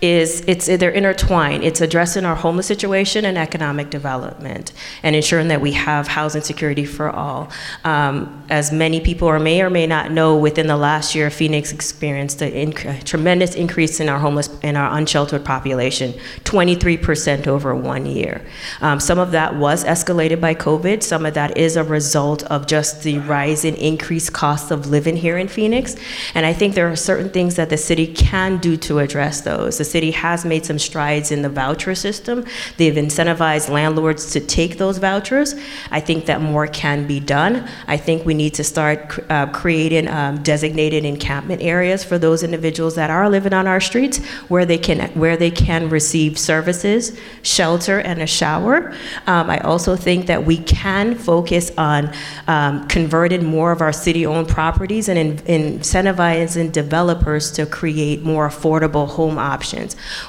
is 0.01 0.41
it's 0.47 0.67
they're 0.67 0.91
intertwined. 0.91 1.63
It's 1.63 1.81
addressing 1.81 2.23
our 2.23 2.35
homeless 2.35 2.67
situation 2.67 3.25
and 3.25 3.37
economic 3.37 3.89
development, 3.89 4.71
and 5.03 5.15
ensuring 5.15 5.49
that 5.49 5.59
we 5.59 5.73
have 5.73 6.07
housing 6.07 6.41
security 6.41 6.85
for 6.85 7.09
all. 7.09 7.51
Um, 7.83 8.43
as 8.49 8.71
many 8.71 9.01
people 9.01 9.27
or 9.27 9.39
may 9.39 9.61
or 9.61 9.69
may 9.69 9.87
not 9.87 10.11
know, 10.11 10.37
within 10.37 10.67
the 10.67 10.77
last 10.77 11.15
year, 11.15 11.29
Phoenix 11.29 11.73
experienced 11.73 12.41
a 12.41 12.51
inc- 12.51 13.03
tremendous 13.03 13.55
increase 13.55 13.99
in 13.99 14.07
our 14.07 14.19
homeless 14.19 14.47
in 14.63 14.77
our 14.77 14.97
unsheltered 14.97 15.43
population, 15.43 16.13
23% 16.45 17.47
over 17.47 17.75
one 17.75 18.05
year. 18.05 18.45
Um, 18.79 18.99
some 18.99 19.19
of 19.19 19.31
that 19.31 19.55
was 19.55 19.83
escalated 19.83 20.39
by 20.39 20.55
COVID. 20.55 21.03
Some 21.03 21.25
of 21.25 21.33
that 21.33 21.57
is 21.57 21.75
a 21.75 21.83
result 21.83 22.43
of 22.43 22.67
just 22.67 23.03
the 23.03 23.19
rise 23.19 23.65
in 23.65 23.75
increased 23.75 24.31
costs 24.31 24.71
of 24.71 24.87
living 24.87 25.17
here 25.17 25.37
in 25.37 25.49
Phoenix, 25.49 25.97
and 26.33 26.45
I 26.45 26.53
think 26.53 26.75
there 26.75 26.89
are 26.89 26.95
certain 26.95 27.29
things 27.29 27.55
that 27.57 27.69
the 27.69 27.77
city 27.77 28.07
can 28.07 28.59
do 28.59 28.77
to 28.77 28.99
address 28.99 29.41
those. 29.41 29.77
The 29.77 29.88
city 29.89 30.11
has 30.11 30.45
made 30.45 30.63
some 30.65 30.79
strides 30.79 31.31
in 31.31 31.41
the 31.41 31.49
voucher 31.49 31.95
system. 31.95 32.45
They've 32.77 32.99
incentivized 33.05 33.69
landlords 33.69 34.31
to 34.33 34.39
take 34.39 34.77
those 34.77 34.97
vouchers. 34.97 35.55
I 35.91 35.99
think 36.07 36.25
that 36.25 36.39
more 36.41 36.67
can 36.67 37.07
be 37.07 37.19
done. 37.19 37.53
I 37.87 37.97
think 37.97 38.25
we 38.25 38.33
need 38.33 38.53
to 38.55 38.63
start 38.63 38.99
uh, 39.29 39.47
creating 39.61 40.07
um, 40.07 40.33
designated 40.43 41.03
encampment 41.05 41.61
areas 41.61 42.03
for 42.03 42.17
those 42.25 42.43
individuals 42.43 42.93
that 42.95 43.09
are 43.09 43.27
living 43.29 43.53
on 43.53 43.65
our 43.67 43.81
streets 43.89 44.17
where 44.53 44.65
they 44.65 44.77
can 44.77 44.99
where 45.23 45.37
they 45.43 45.51
can 45.51 45.89
receive 45.89 46.31
services, 46.51 47.19
shelter, 47.41 47.97
and 48.09 48.21
a 48.21 48.27
shower. 48.39 48.77
Um, 49.27 49.45
I 49.49 49.59
also 49.71 49.95
think 49.95 50.27
that 50.31 50.41
we 50.45 50.57
can 50.81 51.15
focus 51.15 51.71
on 51.77 52.01
um, 52.47 52.87
converting 52.87 53.43
more 53.45 53.71
of 53.71 53.81
our 53.81 53.93
city-owned 54.05 54.49
properties 54.59 55.09
and 55.09 55.17
in, 55.19 55.29
incentivizing 55.79 56.71
developers 56.71 57.51
to 57.57 57.65
create 57.79 58.17
more 58.23 58.47
affordable 58.47 59.07
home 59.17 59.37
options. 59.37 59.78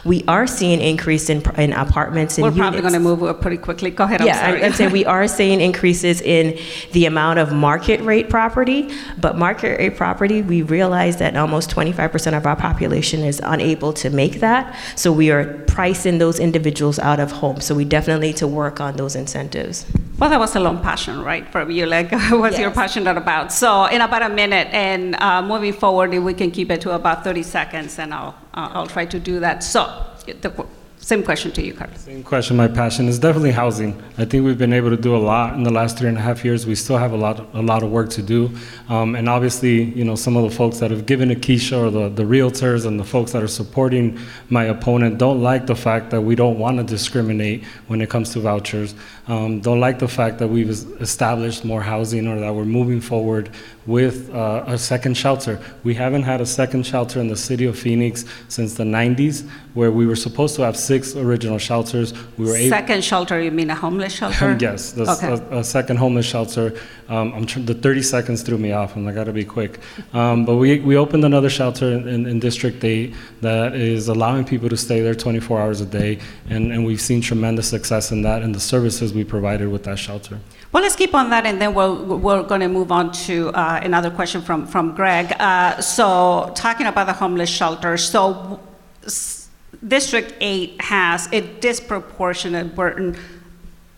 We 0.04 0.24
are 0.28 0.46
seeing 0.46 0.80
increase 0.80 1.28
in, 1.30 1.42
in 1.58 1.72
apartments 1.72 2.36
and 2.38 2.44
We're 2.44 2.50
units. 2.50 2.60
probably 2.60 2.80
going 2.80 2.92
to 2.94 3.00
move 3.00 3.40
pretty 3.40 3.56
quickly. 3.58 3.90
Go 3.90 4.04
ahead. 4.04 4.20
I'm 4.20 4.26
Yeah, 4.26 4.40
sorry. 4.46 4.62
I- 4.62 4.66
I'm 4.66 4.72
saying 4.72 4.92
we 4.92 5.04
are 5.06 5.26
seeing 5.38 5.60
increases 5.60 6.20
in 6.20 6.58
the 6.92 7.06
amount 7.06 7.38
of 7.38 7.52
market 7.52 8.00
rate 8.02 8.28
property, 8.30 8.90
but 9.20 9.36
market 9.36 9.78
rate 9.78 9.96
property, 9.96 10.42
we 10.42 10.62
realize 10.62 11.16
that 11.18 11.36
almost 11.36 11.70
25% 11.70 12.36
of 12.36 12.46
our 12.46 12.56
population 12.56 13.20
is 13.20 13.40
unable 13.44 13.92
to 13.94 14.10
make 14.10 14.40
that. 14.40 14.74
So 14.96 15.12
we 15.12 15.30
are 15.30 15.44
pricing 15.66 16.18
those 16.18 16.38
individuals 16.38 16.98
out 16.98 17.20
of 17.20 17.30
home. 17.32 17.60
So 17.60 17.74
we 17.74 17.84
definitely 17.84 18.28
need 18.28 18.36
to 18.38 18.46
work 18.46 18.80
on 18.80 18.96
those 18.96 19.14
incentives. 19.16 19.86
Well, 20.18 20.28
that 20.28 20.38
was 20.38 20.54
a 20.54 20.60
long 20.60 20.82
passion, 20.82 21.22
right, 21.22 21.50
from 21.50 21.70
you? 21.70 21.86
Like, 21.86 22.10
what's 22.30 22.58
your 22.58 22.68
Yes. 22.68 22.74
passionate 22.76 23.16
about? 23.16 23.50
So, 23.52 23.86
in 23.86 24.02
about 24.02 24.20
a 24.22 24.28
minute, 24.28 24.68
and 24.70 25.14
uh, 25.16 25.40
moving 25.40 25.72
forward, 25.72 26.12
if 26.12 26.22
we 26.22 26.34
can 26.34 26.50
keep 26.50 26.70
it 26.70 26.82
to 26.82 26.90
about 26.90 27.24
30 27.24 27.42
seconds, 27.42 27.98
and 27.98 28.12
I'll 28.12 28.34
I'll 28.54 28.86
try 28.86 29.06
to 29.06 29.18
do 29.18 29.40
that. 29.40 29.62
So, 29.62 30.04
the, 30.26 30.66
Same 31.02 31.22
question 31.22 31.50
to 31.52 31.62
you, 31.62 31.72
Carlos. 31.72 31.98
Same 31.98 32.22
question. 32.22 32.58
My 32.58 32.68
passion 32.68 33.08
is 33.08 33.18
definitely 33.18 33.52
housing. 33.52 34.00
I 34.18 34.26
think 34.26 34.44
we've 34.44 34.58
been 34.58 34.74
able 34.74 34.90
to 34.90 34.98
do 34.98 35.16
a 35.16 35.18
lot 35.18 35.54
in 35.54 35.62
the 35.62 35.70
last 35.70 35.96
three 35.96 36.10
and 36.10 36.18
a 36.18 36.20
half 36.20 36.44
years. 36.44 36.66
We 36.66 36.74
still 36.74 36.98
have 36.98 37.12
a 37.12 37.16
lot, 37.16 37.48
a 37.54 37.62
lot 37.62 37.82
of 37.82 37.90
work 37.90 38.10
to 38.10 38.22
do. 38.22 38.50
Um, 38.90 39.16
and 39.16 39.26
obviously, 39.26 39.82
you 39.82 40.04
know, 40.04 40.14
some 40.14 40.36
of 40.36 40.42
the 40.42 40.54
folks 40.54 40.78
that 40.80 40.90
have 40.90 41.06
given 41.06 41.30
to 41.30 41.36
Kesha 41.36 41.86
or 41.86 41.90
the, 41.90 42.10
the 42.10 42.24
realtors 42.24 42.84
and 42.84 43.00
the 43.00 43.04
folks 43.04 43.32
that 43.32 43.42
are 43.42 43.48
supporting 43.48 44.20
my 44.50 44.64
opponent 44.64 45.16
don't 45.16 45.40
like 45.42 45.66
the 45.66 45.74
fact 45.74 46.10
that 46.10 46.20
we 46.20 46.34
don't 46.34 46.58
want 46.58 46.76
to 46.76 46.84
discriminate 46.84 47.64
when 47.86 48.02
it 48.02 48.10
comes 48.10 48.30
to 48.34 48.40
vouchers. 48.40 48.94
Um, 49.26 49.60
don't 49.60 49.80
like 49.80 50.00
the 50.00 50.08
fact 50.08 50.38
that 50.40 50.48
we've 50.48 50.70
established 51.00 51.64
more 51.64 51.80
housing 51.80 52.28
or 52.28 52.38
that 52.40 52.54
we're 52.54 52.66
moving 52.66 53.00
forward 53.00 53.48
with 53.90 54.32
uh, 54.32 54.62
a 54.68 54.78
second 54.78 55.16
shelter. 55.16 55.60
We 55.82 55.94
haven't 55.94 56.22
had 56.22 56.40
a 56.40 56.46
second 56.46 56.86
shelter 56.86 57.18
in 57.20 57.26
the 57.26 57.36
city 57.36 57.64
of 57.66 57.76
Phoenix 57.76 58.24
since 58.48 58.74
the 58.74 58.84
90s, 58.84 59.46
where 59.74 59.90
we 59.90 60.06
were 60.06 60.14
supposed 60.16 60.54
to 60.56 60.62
have 60.62 60.76
six 60.76 61.16
original 61.16 61.58
shelters. 61.58 62.14
We 62.38 62.44
were 62.46 62.54
able. 62.56 62.70
Second 62.70 63.02
shelter, 63.02 63.42
you 63.42 63.50
mean 63.50 63.68
a 63.70 63.74
homeless 63.74 64.12
shelter? 64.12 64.56
Yes, 64.60 64.92
the, 64.92 65.10
Okay. 65.10 65.32
a, 65.56 65.58
a 65.58 65.64
second 65.64 65.96
homeless 65.96 66.26
shelter. 66.26 66.78
Um, 67.08 67.32
I'm 67.34 67.46
tr- 67.46 67.58
the 67.60 67.74
30 67.74 68.02
seconds 68.02 68.42
threw 68.42 68.58
me 68.58 68.70
off, 68.70 68.94
and 68.94 69.08
I 69.08 69.12
got 69.12 69.24
to 69.24 69.32
be 69.32 69.44
quick. 69.44 69.80
Um, 70.12 70.44
but 70.44 70.56
we, 70.56 70.78
we 70.78 70.96
opened 70.96 71.24
another 71.24 71.50
shelter 71.50 71.90
in, 71.92 72.06
in, 72.06 72.26
in 72.26 72.38
District 72.38 72.82
8 72.84 73.12
that 73.40 73.74
is 73.74 74.06
allowing 74.06 74.44
people 74.44 74.68
to 74.68 74.76
stay 74.76 75.00
there 75.00 75.16
24 75.16 75.60
hours 75.60 75.80
a 75.80 75.86
day, 75.86 76.20
and, 76.48 76.70
and 76.72 76.86
we've 76.86 77.00
seen 77.00 77.20
tremendous 77.20 77.68
success 77.68 78.12
in 78.12 78.22
that 78.22 78.42
and 78.42 78.54
the 78.54 78.60
services 78.60 79.12
we 79.12 79.24
provided 79.24 79.68
with 79.68 79.82
that 79.84 79.98
shelter. 79.98 80.38
Well, 80.72 80.84
let's 80.84 80.94
keep 80.94 81.14
on 81.16 81.30
that, 81.30 81.46
and 81.46 81.60
then 81.60 81.74
we'll, 81.74 82.04
we're 82.18 82.44
going 82.44 82.60
to 82.60 82.68
move 82.68 82.92
on 82.92 83.10
to 83.26 83.48
uh, 83.50 83.80
another 83.82 84.08
question 84.08 84.40
from, 84.40 84.66
from 84.66 84.94
Greg. 84.94 85.32
Uh, 85.40 85.80
so, 85.80 86.52
talking 86.54 86.86
about 86.86 87.06
the 87.06 87.12
homeless 87.12 87.50
shelter, 87.50 87.96
so 87.96 88.60
s- 89.04 89.48
District 89.86 90.32
8 90.40 90.80
has 90.80 91.28
a 91.32 91.40
disproportionate 91.40 92.76
burden 92.76 93.16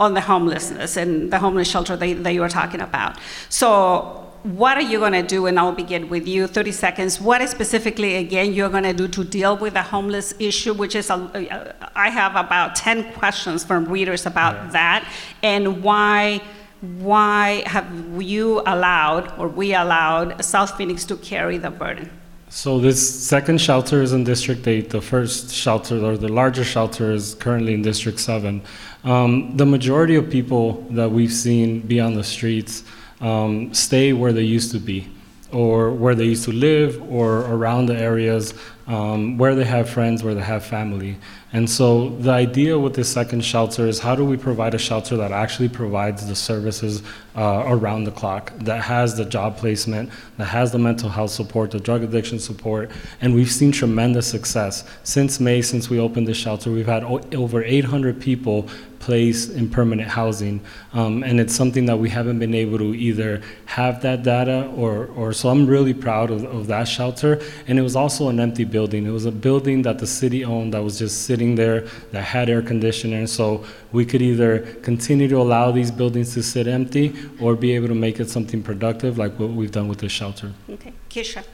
on 0.01 0.15
the 0.15 0.23
homelessness 0.23 0.97
and 0.97 1.31
the 1.31 1.39
homeless 1.39 1.69
shelter 1.69 1.95
that, 1.95 2.25
that 2.25 2.33
you 2.33 2.41
were 2.41 2.49
talking 2.49 2.81
about. 2.81 3.19
So, 3.51 4.19
what 4.45 4.79
are 4.79 4.83
you 4.83 4.99
going 4.99 5.13
to 5.13 5.23
do? 5.23 5.47
And 5.47 5.59
I'll 5.59 5.73
begin 5.73 6.09
with 6.09 6.27
you, 6.27 6.47
30 6.47 6.73
seconds. 6.73 7.21
What 7.21 7.43
is 7.43 7.51
specifically, 7.51 8.17
again, 8.17 8.55
you're 8.55 8.71
going 8.71 8.83
to 8.85 8.95
do 8.95 9.07
to 9.09 9.25
deal 9.25 9.59
with 9.59 9.75
the 9.75 9.83
homeless 9.83 10.33
issue, 10.39 10.73
which 10.73 10.97
is, 10.97 11.11
a, 11.11 11.75
I 11.95 12.09
have 12.09 12.35
about 12.35 12.75
10 12.77 13.13
questions 13.13 13.63
from 13.63 13.85
readers 13.85 14.25
about 14.25 14.73
that, 14.73 15.07
and 15.43 15.83
why, 15.83 16.41
why 16.83 17.63
have 17.67 17.89
you 18.21 18.61
allowed, 18.67 19.33
or 19.39 19.47
we 19.47 19.73
allowed, 19.73 20.45
South 20.45 20.77
Phoenix 20.77 21.05
to 21.05 21.17
carry 21.17 21.57
the 21.57 21.71
burden? 21.71 22.11
So 22.49 22.81
this 22.81 23.01
second 23.27 23.61
shelter 23.61 24.03
is 24.03 24.13
in 24.13 24.25
District 24.25 24.67
8. 24.67 24.91
The 24.91 25.01
first 25.01 25.55
shelter, 25.55 26.05
or 26.05 26.19
the 26.19 26.29
larger 26.29 26.65
shelter, 26.65 27.13
is 27.13 27.35
currently 27.37 27.73
in 27.75 27.83
District 27.83 28.19
7. 28.19 28.61
Um, 29.05 29.57
the 29.57 29.65
majority 29.65 30.17
of 30.17 30.29
people 30.29 30.83
that 30.91 31.11
we've 31.11 31.33
seen 31.33 31.81
be 31.81 32.01
on 32.01 32.15
the 32.15 32.25
streets 32.25 32.83
um, 33.21 33.73
stay 33.73 34.13
where 34.13 34.33
they 34.33 34.43
used 34.43 34.73
to 34.73 34.81
be, 34.81 35.09
or 35.53 35.93
where 35.93 36.17
they 36.17 36.25
used 36.25 36.45
to 36.45 36.53
live, 36.53 37.01
or 37.11 37.43
around 37.43 37.87
the 37.87 37.97
areas 37.97 38.55
um, 38.89 39.39
where 39.39 39.55
they 39.55 39.65
have 39.65 39.89
friends, 39.89 40.25
where 40.25 40.35
they 40.35 40.43
have 40.43 40.65
family. 40.65 41.17
And 41.53 41.69
so 41.69 42.09
the 42.09 42.31
idea 42.31 42.79
with 42.79 42.95
this 42.95 43.13
second 43.13 43.45
shelter 43.45 43.87
is 43.87 43.99
how 43.99 44.15
do 44.15 44.25
we 44.25 44.37
provide 44.37 44.75
a 44.75 44.79
shelter 44.79 45.17
that 45.19 45.33
actually 45.33 45.69
provides 45.69 46.27
the 46.27 46.35
services 46.35 47.03
uh, 47.37 47.65
around 47.67 48.05
the 48.05 48.11
clock, 48.11 48.53
that 48.59 48.83
has 48.83 49.17
the 49.17 49.25
job 49.25 49.57
placement, 49.57 50.11
that 50.37 50.47
has 50.47 50.73
the 50.73 50.79
mental 50.79 51.09
health 51.09 51.31
support, 51.31 51.71
the 51.71 51.81
drug 51.81 52.03
addiction 52.03 52.39
support, 52.39 52.91
and 53.21 53.35
we've 53.35 53.51
seen 53.51 53.73
tremendous 53.73 54.27
success. 54.27 54.85
Since 55.03 55.41
May, 55.41 55.63
since 55.63 55.89
we 55.89 55.99
opened 55.99 56.29
the 56.29 56.35
shelter, 56.35 56.71
we've 56.71 56.87
had 56.87 57.05
o- 57.05 57.23
over 57.35 57.63
800 57.63 58.21
people 58.21 58.69
placed 59.03 59.51
in 59.51 59.69
permanent 59.69 60.09
housing, 60.09 60.61
um, 60.93 61.25
and 61.25 61.41
it's 61.41 61.55
something 61.55 61.87
that 61.87 61.99
we 61.99 62.09
haven't 62.09 62.39
been 62.39 62.55
able 62.55 62.79
to 62.79 62.95
either 62.95 63.43
have 63.67 64.01
that 64.03 64.23
data 64.23 64.71
or, 64.77 65.07
or 65.17 65.33
so 65.33 65.49
I'm 65.49 65.67
really 65.67 65.93
proud 65.93 66.31
of, 66.31 66.45
of 66.45 66.69
that 66.69 66.85
shelter. 66.85 67.41
And 67.67 67.81
it 67.81 67.83
was 67.83 67.97
also 67.97 68.29
an 68.29 68.39
empty 68.39 68.65
building. 68.65 69.05
It 69.05 69.11
was 69.11 69.25
a 69.27 69.33
building 69.33 69.83
that 69.83 69.99
the 69.99 70.07
city 70.07 70.45
owned 70.45 70.75
that 70.75 70.83
was 70.85 71.01
just 71.01 71.23
sitting 71.23 71.57
there, 71.57 71.81
that 72.13 72.23
had 72.23 72.49
air 72.49 72.63
conditioning. 72.63 73.27
So 73.27 73.65
we 73.91 74.07
could 74.07 74.23
either 74.23 74.61
continue 74.83 75.27
to 75.29 75.37
allow 75.37 75.73
these 75.73 75.91
buildings 75.91 76.33
to 76.35 76.43
sit 76.43 76.69
empty 76.69 77.09
or 77.41 77.55
be 77.57 77.73
able 77.73 77.89
to 77.89 77.95
make 77.95 78.21
it 78.21 78.31
something 78.31 78.63
productive 78.63 79.19
like 79.19 79.39
what 79.39 79.51
we've 79.51 79.73
done 79.73 79.89
with 79.89 79.99
the 79.99 80.09
shelter. 80.09 80.53
Okay, 80.71 80.93
Kesha. 81.11 81.45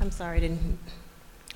I'm 0.00 0.10
sorry, 0.10 0.38
I 0.38 0.40
didn't. 0.40 0.78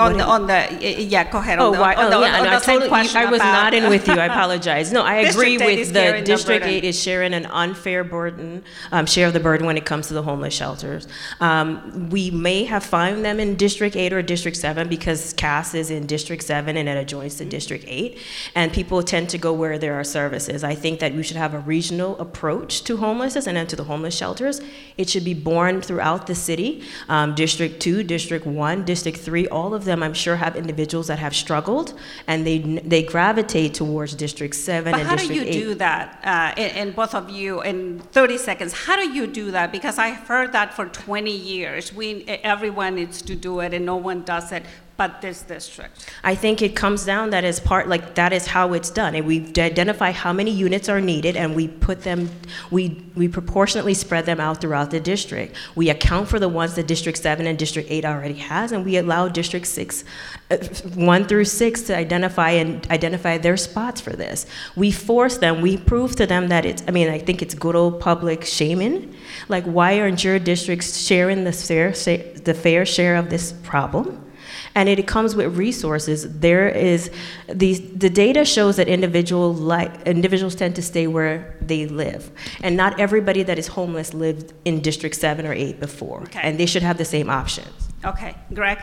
On 0.03 0.17
the, 0.17 0.25
on 0.25 0.47
the, 0.47 1.03
yeah, 1.03 1.31
go 1.31 1.39
ahead. 1.39 1.59
Oh, 1.59 1.67
on 1.67 1.73
the, 1.73 1.81
why, 1.81 1.95
on 1.95 2.13
oh, 2.13 2.21
the, 2.21 2.27
yeah, 2.27 2.39
on 2.39 2.45
no, 2.45 2.51
I 2.51 2.59
same 2.59 2.75
totally, 2.75 2.89
question 2.89 3.17
I 3.23 3.31
was 3.31 3.41
about- 3.41 3.75
in 3.75 3.89
with 3.89 4.07
you, 4.09 4.15
I 4.15 4.27
apologize. 4.35 4.93
No, 4.93 5.03
I 5.03 5.17
agree 5.17 5.59
District 5.59 5.63
eight 5.63 5.79
is 5.79 5.89
with 5.93 5.95
the, 5.95 6.23
District. 6.25 6.67
Eight 6.67 6.85
is 6.85 7.01
sharing 7.01 7.35
an 7.35 7.47
unfair 7.47 8.05
burden, 8.05 8.65
um, 8.91 9.07
share 9.07 9.27
of 9.27 9.33
the 9.33 9.41
burden 9.41 9.67
when 9.67 9.77
it 9.77 9.85
comes 9.85 10.09
to 10.09 10.15
the 10.15 10.23
homeless 10.23 10.55
shelters. 10.55 11.07
Um, 11.41 12.09
we 12.11 12.31
may 12.31 12.65
have 12.65 12.85
found 12.85 13.25
them 13.25 13.39
in 13.41 13.57
District 13.57 13.97
Eight 13.97 14.13
or 14.13 14.23
District 14.23 14.57
Seven 14.57 14.89
because 14.89 15.33
Cass 15.35 15.75
is 15.75 15.91
in 15.91 16.07
District 16.07 16.43
Seven 16.43 16.77
and 16.77 16.89
it 16.89 16.97
adjoins 16.97 17.37
to 17.37 17.45
District 17.45 17.85
Eight, 17.89 18.19
and 18.55 18.73
people 18.73 19.03
tend 19.03 19.29
to 19.31 19.39
go 19.39 19.53
where 19.53 19.79
there 19.79 19.95
are 19.95 20.05
services. 20.05 20.65
I 20.65 20.75
think 20.75 21.01
that 21.01 21.15
we 21.15 21.23
should 21.23 21.37
have 21.37 21.55
a 21.55 21.59
regional 21.59 22.19
approach 22.19 22.85
to 22.85 22.97
homelessness 22.97 23.47
and 23.47 23.57
then 23.57 23.67
to 23.69 23.77
the 23.77 23.85
homeless 23.85 24.17
shelters. 24.17 24.61
It 24.97 25.09
should 25.11 25.25
be 25.25 25.35
born 25.35 25.83
throughout 25.83 26.27
the 26.27 26.35
city. 26.35 26.83
Um, 27.09 27.35
District 27.35 27.81
Two, 27.81 28.03
District 28.03 28.47
One, 28.47 28.85
District 28.85 29.19
Three, 29.19 29.47
all 29.49 29.75
of 29.75 29.85
them, 29.85 29.92
I'm 30.01 30.15
sure, 30.15 30.37
have 30.37 30.55
individuals 30.55 31.09
that 31.09 31.19
have 31.19 31.35
struggled, 31.35 31.99
and 32.29 32.47
they 32.47 32.59
they 32.59 33.03
gravitate 33.03 33.75
towards 33.75 34.15
District 34.15 34.55
Seven 34.55 34.93
But 34.93 35.01
and 35.01 35.09
how 35.09 35.17
do 35.17 35.27
you 35.35 35.43
Eight. 35.43 35.53
do 35.53 35.75
that, 35.75 36.21
uh, 36.23 36.61
and, 36.61 36.73
and 36.77 36.95
both 36.95 37.17
of 37.17 37.31
you, 37.31 37.63
in 37.63 37.99
30 37.99 38.39
seconds? 38.39 38.73
How 38.73 38.95
do 38.95 39.11
you 39.11 39.27
do 39.27 39.51
that? 39.51 39.73
Because 39.73 39.99
I've 39.99 40.29
heard 40.29 40.53
that 40.53 40.73
for 40.73 40.87
20 40.87 41.37
years. 41.37 41.93
We, 41.93 42.25
everyone 42.45 42.95
needs 42.95 43.21
to 43.23 43.35
do 43.35 43.59
it, 43.59 43.75
and 43.75 43.85
no 43.85 43.97
one 43.97 44.23
does 44.23 44.53
it, 44.53 44.63
but 44.97 45.21
this 45.21 45.43
district. 45.43 46.11
I 46.23 46.35
think 46.35 46.63
it 46.63 46.77
comes 46.77 47.05
down 47.05 47.31
that 47.31 47.45
is 47.45 47.61
part 47.61 47.89
like 47.89 48.15
that 48.15 48.33
is 48.33 48.47
how 48.47 48.73
it's 48.75 48.91
done, 48.91 49.15
and 49.15 49.27
we 49.27 49.47
identify 49.59 50.11
how 50.11 50.33
many 50.33 50.51
units 50.51 50.89
are 50.89 51.01
needed, 51.01 51.37
and 51.37 51.55
we 51.55 51.69
put 51.69 52.03
them, 52.03 52.31
we 52.71 53.05
we 53.15 53.29
proportionately 53.29 53.95
spread 53.95 54.27
them 54.27 54.41
out 54.41 54.61
throughout 54.61 54.91
the 54.91 55.01
district. 55.01 55.57
We 55.75 55.91
account 55.91 56.29
for 56.29 56.39
the 56.39 56.49
ones 56.49 56.75
that 56.75 56.87
District 56.87 57.19
Seven 57.19 57.47
and 57.47 57.59
District 57.59 57.91
Eight 57.91 58.05
already 58.05 58.35
has, 58.35 58.73
and 58.73 58.85
we 58.85 58.97
allow 58.97 59.29
District 59.29 59.67
Six, 59.67 60.05
uh, 60.51 60.59
one 60.95 61.27
through 61.27 61.47
six, 61.47 61.83
to 61.83 61.97
identify 61.97 62.51
and 62.51 62.87
identify 62.91 63.39
their 63.39 63.57
spots 63.57 64.01
for 64.01 64.11
this. 64.11 64.47
We 64.77 64.91
force 64.91 65.39
them. 65.39 65.63
We 65.63 65.77
prove 65.77 66.17
to 66.17 66.27
them 66.27 66.49
that 66.49 66.65
it's. 66.65 66.83
I 66.87 66.91
mean, 66.91 67.09
I 67.09 67.19
think 67.19 67.43
it's 67.43 67.55
good 67.55 67.75
old 67.77 68.01
public 68.01 68.45
shaming. 68.45 69.15
Like, 69.49 69.65
why 69.65 70.01
aren't 70.01 70.23
your 70.23 70.39
districts 70.39 70.99
sharing 70.99 71.45
the 71.45 71.53
fair 71.53 71.93
the 71.93 72.55
fair 72.55 72.85
share 72.85 73.17
of 73.17 73.31
this 73.31 73.53
problem? 73.63 74.32
And 74.75 74.89
it 74.89 75.07
comes 75.07 75.35
with 75.37 75.57
resources. 75.57 76.39
There 76.39 76.69
is 76.69 77.11
the 77.49 77.75
the 77.75 78.11
data 78.11 78.45
shows 78.45 78.77
that 78.77 78.89
individual 78.89 79.53
like 79.55 80.03
individuals 80.07 80.55
tend 80.55 80.77
to 80.77 80.83
stay 80.83 81.07
where 81.07 81.57
they 81.61 81.87
live, 81.87 82.31
and 82.63 82.77
not 82.77 82.99
everybody 82.99 83.43
that 83.43 83.59
is 83.59 83.67
homeless 83.69 84.15
lived 84.15 84.53
in 84.65 84.81
District 84.81 85.15
Seven 85.15 85.47
or 85.47 85.53
Eight 85.53 85.81
before, 85.81 86.23
Okay. 86.23 86.41
and 86.43 86.59
they 86.59 86.67
should 86.67 86.83
have 86.83 86.99
the 86.99 87.05
same 87.05 87.29
options. 87.31 87.89
Okay, 88.05 88.35
Greg? 88.55 88.79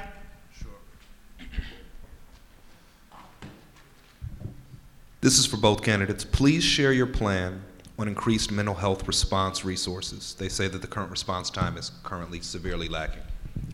Sure. 0.57 0.69
This 5.21 5.37
is 5.37 5.45
for 5.45 5.57
both 5.57 5.83
candidates. 5.83 6.23
Please 6.23 6.63
share 6.63 6.93
your 6.93 7.07
plan 7.07 7.61
on 7.97 8.07
increased 8.07 8.51
mental 8.51 8.75
health 8.75 9.05
response 9.07 9.65
resources. 9.65 10.33
They 10.39 10.47
say 10.47 10.69
that 10.69 10.81
the 10.81 10.87
current 10.87 11.11
response 11.11 11.49
time 11.49 11.77
is 11.77 11.91
currently 12.03 12.39
severely 12.39 12.87
lacking. 12.87 13.23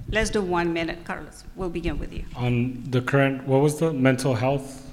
Let's 0.10 0.30
do 0.30 0.42
one 0.42 0.72
minute, 0.72 1.04
Carlos. 1.04 1.44
We'll 1.56 1.70
begin 1.70 1.98
with 1.98 2.14
you. 2.14 2.26
On 2.36 2.84
the 2.90 3.02
current, 3.02 3.48
what 3.48 3.62
was 3.62 3.80
the 3.80 3.92
mental 3.92 4.36
health? 4.36 4.84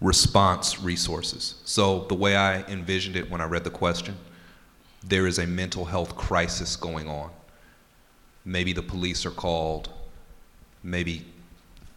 Response 0.00 0.80
resources. 0.80 1.56
So, 1.64 2.04
the 2.08 2.14
way 2.14 2.36
I 2.36 2.62
envisioned 2.62 3.16
it 3.16 3.30
when 3.30 3.40
I 3.40 3.44
read 3.44 3.64
the 3.64 3.70
question, 3.70 4.16
there 5.04 5.26
is 5.26 5.38
a 5.38 5.46
mental 5.46 5.84
health 5.84 6.16
crisis 6.16 6.76
going 6.76 7.08
on. 7.08 7.30
Maybe 8.44 8.72
the 8.72 8.82
police 8.82 9.26
are 9.26 9.30
called, 9.30 9.90
maybe 10.82 11.26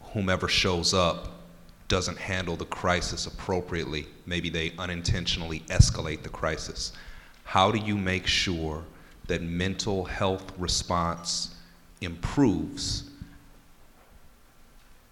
whomever 0.01 0.47
shows 0.47 0.93
up 0.93 1.29
doesn't 1.87 2.17
handle 2.17 2.55
the 2.55 2.65
crisis 2.65 3.27
appropriately. 3.27 4.07
Maybe 4.25 4.49
they 4.49 4.73
unintentionally 4.79 5.59
escalate 5.67 6.23
the 6.23 6.29
crisis. 6.29 6.93
How 7.43 7.71
do 7.71 7.77
you 7.77 7.97
make 7.97 8.25
sure 8.25 8.83
that 9.27 9.41
mental 9.41 10.05
health 10.05 10.51
response 10.57 11.55
improves? 12.01 13.09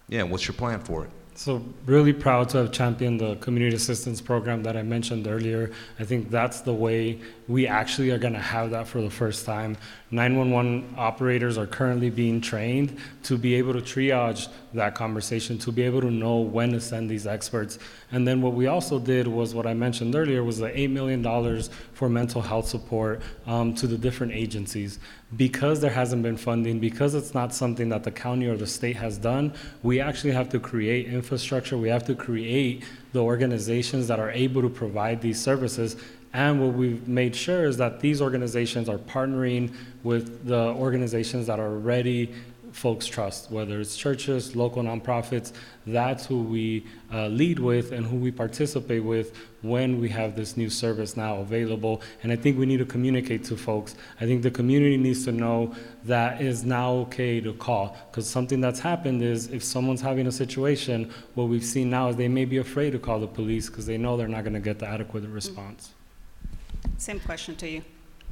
Yeah, 0.08 0.24
what's 0.24 0.46
your 0.46 0.54
plan 0.54 0.80
for 0.80 1.04
it? 1.04 1.10
So 1.42 1.60
really 1.86 2.12
proud 2.12 2.50
to 2.50 2.58
have 2.58 2.70
championed 2.70 3.18
the 3.18 3.34
community 3.34 3.74
assistance 3.74 4.20
program 4.20 4.62
that 4.62 4.76
I 4.76 4.82
mentioned 4.82 5.26
earlier. 5.26 5.72
I 5.98 6.04
think 6.04 6.30
that's 6.30 6.60
the 6.60 6.72
way 6.72 7.18
we 7.48 7.66
actually 7.66 8.12
are 8.12 8.18
going 8.18 8.34
to 8.34 8.38
have 8.38 8.70
that 8.70 8.86
for 8.86 9.00
the 9.00 9.10
first 9.10 9.44
time. 9.44 9.76
911 10.12 10.94
operators 10.96 11.58
are 11.58 11.66
currently 11.66 12.10
being 12.10 12.40
trained 12.40 12.96
to 13.24 13.36
be 13.36 13.56
able 13.56 13.72
to 13.72 13.80
triage 13.80 14.46
that 14.74 14.94
conversation, 14.94 15.58
to 15.58 15.72
be 15.72 15.82
able 15.82 16.00
to 16.02 16.12
know 16.12 16.36
when 16.36 16.70
to 16.70 16.80
send 16.80 17.10
these 17.10 17.26
experts. 17.26 17.80
And 18.12 18.28
then 18.28 18.40
what 18.40 18.52
we 18.52 18.68
also 18.68 19.00
did 19.00 19.26
was 19.26 19.52
what 19.52 19.66
I 19.66 19.74
mentioned 19.74 20.14
earlier 20.14 20.44
was 20.44 20.58
the 20.58 20.68
$8 20.68 20.90
million 20.90 21.24
for 21.92 22.08
mental 22.08 22.40
health 22.40 22.68
support 22.68 23.20
um, 23.48 23.74
to 23.74 23.88
the 23.88 23.98
different 23.98 24.32
agencies. 24.32 25.00
Because 25.36 25.80
there 25.80 25.90
hasn't 25.90 26.22
been 26.22 26.36
funding, 26.36 26.78
because 26.78 27.14
it's 27.14 27.32
not 27.32 27.54
something 27.54 27.88
that 27.88 28.04
the 28.04 28.10
county 28.10 28.46
or 28.46 28.56
the 28.56 28.66
state 28.66 28.96
has 28.96 29.16
done, 29.16 29.54
we 29.82 29.98
actually 30.00 30.32
have 30.32 30.50
to 30.50 30.60
create 30.60 31.06
infrastructure, 31.06 31.78
we 31.78 31.88
have 31.88 32.04
to 32.04 32.14
create 32.14 32.84
the 33.12 33.20
organizations 33.20 34.08
that 34.08 34.20
are 34.20 34.30
able 34.30 34.60
to 34.60 34.68
provide 34.68 35.22
these 35.22 35.40
services. 35.40 35.96
And 36.34 36.60
what 36.60 36.74
we've 36.74 37.06
made 37.08 37.34
sure 37.34 37.64
is 37.64 37.76
that 37.78 38.00
these 38.00 38.20
organizations 38.20 38.88
are 38.88 38.98
partnering 38.98 39.74
with 40.02 40.46
the 40.46 40.68
organizations 40.74 41.46
that 41.46 41.58
are 41.58 41.68
already 41.68 42.34
folks 42.72 43.06
trust, 43.06 43.50
whether 43.50 43.80
it's 43.80 43.96
churches, 43.96 44.56
local 44.56 44.82
nonprofits. 44.82 45.52
That's 45.86 46.26
who 46.26 46.42
we 46.42 46.86
uh, 47.12 47.28
lead 47.28 47.58
with 47.58 47.92
and 47.92 48.06
who 48.06 48.16
we 48.16 48.30
participate 48.30 49.04
with 49.04 49.36
when 49.62 50.00
we 50.00 50.08
have 50.08 50.34
this 50.34 50.56
new 50.56 50.68
service 50.68 51.16
now 51.16 51.36
available. 51.36 52.02
And 52.22 52.32
I 52.32 52.36
think 52.36 52.58
we 52.58 52.66
need 52.66 52.78
to 52.78 52.84
communicate 52.84 53.44
to 53.44 53.56
folks. 53.56 53.94
I 54.20 54.26
think 54.26 54.42
the 54.42 54.50
community 54.50 54.96
needs 54.96 55.24
to 55.26 55.32
know 55.32 55.74
that 56.04 56.40
is 56.40 56.64
now 56.64 56.92
okay 56.92 57.40
to 57.40 57.52
call. 57.54 57.96
Because 58.10 58.28
something 58.28 58.60
that's 58.60 58.80
happened 58.80 59.22
is 59.22 59.48
if 59.48 59.62
someone's 59.62 60.00
having 60.00 60.26
a 60.26 60.32
situation, 60.32 61.12
what 61.34 61.44
we've 61.44 61.64
seen 61.64 61.90
now 61.90 62.08
is 62.08 62.16
they 62.16 62.28
may 62.28 62.44
be 62.44 62.58
afraid 62.58 62.90
to 62.90 62.98
call 62.98 63.20
the 63.20 63.26
police 63.26 63.68
because 63.68 63.86
they 63.86 63.98
know 63.98 64.16
they're 64.16 64.28
not 64.28 64.44
going 64.44 64.54
to 64.54 64.60
get 64.60 64.78
the 64.78 64.88
adequate 64.88 65.24
response. 65.24 65.92
Same 66.98 67.20
question 67.20 67.54
to 67.56 67.68
you. 67.68 67.82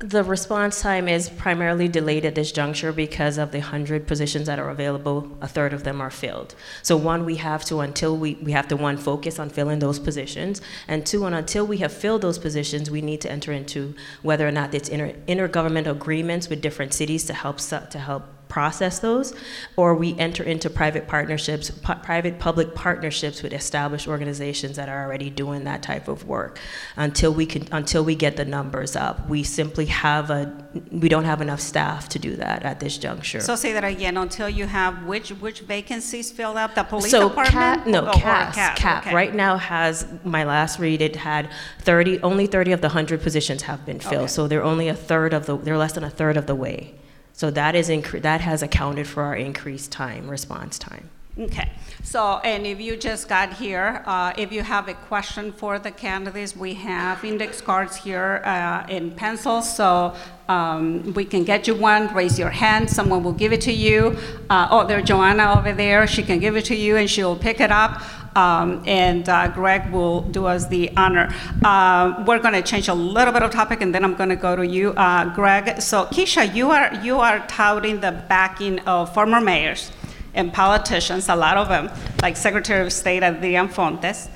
The 0.00 0.24
response 0.24 0.80
time 0.80 1.08
is 1.08 1.28
primarily 1.28 1.86
delayed 1.86 2.24
at 2.24 2.34
this 2.34 2.52
juncture 2.52 2.90
because 2.90 3.36
of 3.36 3.52
the 3.52 3.58
100 3.58 4.06
positions 4.06 4.46
that 4.46 4.58
are 4.58 4.70
available, 4.70 5.36
a 5.42 5.46
third 5.46 5.74
of 5.74 5.84
them 5.84 6.00
are 6.00 6.10
filled. 6.10 6.54
So 6.82 6.96
one, 6.96 7.26
we 7.26 7.36
have 7.36 7.66
to, 7.66 7.80
until 7.80 8.16
we, 8.16 8.36
we 8.36 8.52
have 8.52 8.66
to 8.68 8.76
one, 8.76 8.96
focus 8.96 9.38
on 9.38 9.50
filling 9.50 9.78
those 9.78 9.98
positions, 9.98 10.62
and 10.88 11.04
two, 11.04 11.26
and 11.26 11.34
until 11.34 11.66
we 11.66 11.76
have 11.78 11.92
filled 11.92 12.22
those 12.22 12.38
positions, 12.38 12.90
we 12.90 13.02
need 13.02 13.20
to 13.20 13.30
enter 13.30 13.52
into 13.52 13.94
whether 14.22 14.48
or 14.48 14.52
not 14.52 14.72
it's 14.72 14.88
inter, 14.88 15.12
intergovernmental 15.28 15.90
agreements 15.90 16.48
with 16.48 16.62
different 16.62 16.94
cities 16.94 17.26
to 17.26 17.34
help, 17.34 17.58
to 17.58 17.98
help 17.98 18.24
process 18.50 18.98
those, 18.98 19.32
or 19.76 19.94
we 19.94 20.14
enter 20.18 20.42
into 20.42 20.68
private 20.68 21.08
partnerships, 21.08 21.70
pu- 21.70 21.94
private 22.02 22.38
public 22.38 22.74
partnerships 22.74 23.42
with 23.42 23.52
established 23.54 24.06
organizations 24.06 24.76
that 24.76 24.88
are 24.90 25.02
already 25.04 25.30
doing 25.30 25.64
that 25.64 25.82
type 25.82 26.08
of 26.08 26.26
work. 26.26 26.58
Until 26.96 27.32
we 27.32 27.46
can, 27.46 27.66
until 27.72 28.04
we 28.04 28.14
get 28.14 28.36
the 28.36 28.44
numbers 28.44 28.96
up, 28.96 29.26
we 29.28 29.42
simply 29.42 29.86
have 29.86 30.28
a, 30.30 30.52
we 30.90 31.08
don't 31.08 31.24
have 31.24 31.40
enough 31.40 31.60
staff 31.60 32.08
to 32.10 32.18
do 32.18 32.36
that 32.36 32.64
at 32.64 32.80
this 32.80 32.98
juncture. 32.98 33.40
So 33.40 33.56
say 33.56 33.72
that 33.72 33.84
again, 33.84 34.16
until 34.16 34.48
you 34.48 34.66
have 34.66 35.04
which, 35.06 35.30
which 35.30 35.60
vacancies 35.60 36.30
filled 36.30 36.56
up, 36.58 36.74
the 36.74 36.82
police 36.84 37.10
so 37.10 37.28
department? 37.28 37.54
CAP, 37.54 37.86
no, 37.86 38.08
Oh, 38.08 38.12
CAP, 38.12 38.54
CAP, 38.54 38.76
CAP 38.76 39.06
okay. 39.06 39.14
right 39.14 39.34
now 39.34 39.56
has, 39.56 40.06
my 40.24 40.44
last 40.44 40.78
read, 40.78 41.00
it 41.00 41.14
had 41.16 41.48
30, 41.80 42.20
only 42.22 42.46
30 42.46 42.72
of 42.72 42.80
the 42.80 42.88
100 42.88 43.22
positions 43.22 43.62
have 43.62 43.86
been 43.86 44.00
filled. 44.00 44.14
Okay. 44.14 44.26
So 44.26 44.48
they're 44.48 44.64
only 44.64 44.88
a 44.88 44.94
third 44.94 45.32
of 45.32 45.46
the, 45.46 45.56
they're 45.56 45.78
less 45.78 45.92
than 45.92 46.02
a 46.04 46.10
third 46.10 46.36
of 46.36 46.46
the 46.46 46.54
way. 46.56 46.94
So 47.40 47.50
that 47.52 47.74
is, 47.74 47.86
that 48.20 48.42
has 48.42 48.62
accounted 48.62 49.06
for 49.06 49.22
our 49.22 49.34
increased 49.34 49.90
time, 49.90 50.28
response 50.28 50.78
time. 50.78 51.08
Okay, 51.40 51.70
so, 52.02 52.38
and 52.44 52.66
if 52.66 52.82
you 52.82 52.98
just 52.98 53.26
got 53.26 53.54
here, 53.54 54.02
uh, 54.04 54.34
if 54.36 54.52
you 54.52 54.62
have 54.62 54.88
a 54.88 54.94
question 54.94 55.52
for 55.52 55.78
the 55.78 55.90
candidates, 55.90 56.54
we 56.54 56.74
have 56.74 57.24
index 57.24 57.62
cards 57.62 57.96
here 57.96 58.42
uh, 58.44 58.84
in 58.90 59.12
pencil, 59.12 59.62
so 59.62 60.14
um, 60.48 61.14
we 61.14 61.24
can 61.24 61.44
get 61.44 61.66
you 61.66 61.74
one, 61.74 62.12
raise 62.12 62.38
your 62.38 62.50
hand, 62.50 62.90
someone 62.90 63.24
will 63.24 63.32
give 63.32 63.54
it 63.54 63.62
to 63.62 63.72
you. 63.72 64.18
Uh, 64.50 64.68
Oh, 64.70 64.86
there's 64.86 65.04
Joanna 65.04 65.54
over 65.58 65.72
there, 65.72 66.06
she 66.06 66.22
can 66.22 66.40
give 66.40 66.56
it 66.56 66.66
to 66.66 66.76
you 66.76 66.96
and 66.96 67.08
she'll 67.08 67.36
pick 67.36 67.58
it 67.60 67.70
up. 67.70 68.02
Um, 68.36 68.82
And 68.86 69.26
uh, 69.26 69.48
Greg 69.48 69.90
will 69.90 70.20
do 70.20 70.44
us 70.44 70.66
the 70.66 70.94
honor. 70.94 71.32
Uh, 71.64 72.22
We're 72.26 72.40
going 72.40 72.54
to 72.54 72.62
change 72.62 72.88
a 72.88 72.94
little 72.94 73.32
bit 73.32 73.42
of 73.42 73.50
topic 73.50 73.80
and 73.80 73.94
then 73.94 74.04
I'm 74.04 74.14
going 74.14 74.28
to 74.28 74.36
go 74.36 74.56
to 74.56 74.66
you, 74.66 74.90
uh, 74.90 75.34
Greg. 75.34 75.80
So 75.80 76.04
Kesha, 76.04 76.54
you 76.54 76.70
are, 76.70 76.92
you 76.96 77.18
are 77.18 77.38
touting 77.46 78.00
the 78.00 78.12
backing 78.28 78.80
of 78.80 79.14
former 79.14 79.40
mayors 79.40 79.90
and 80.34 80.52
politicians, 80.52 81.28
a 81.28 81.36
lot 81.36 81.56
of 81.56 81.68
them, 81.68 81.90
like 82.22 82.36
Secretary 82.36 82.84
of 82.84 82.92
State 82.92 83.22
Adrian 83.22 83.68
Fontes. 83.68 84.28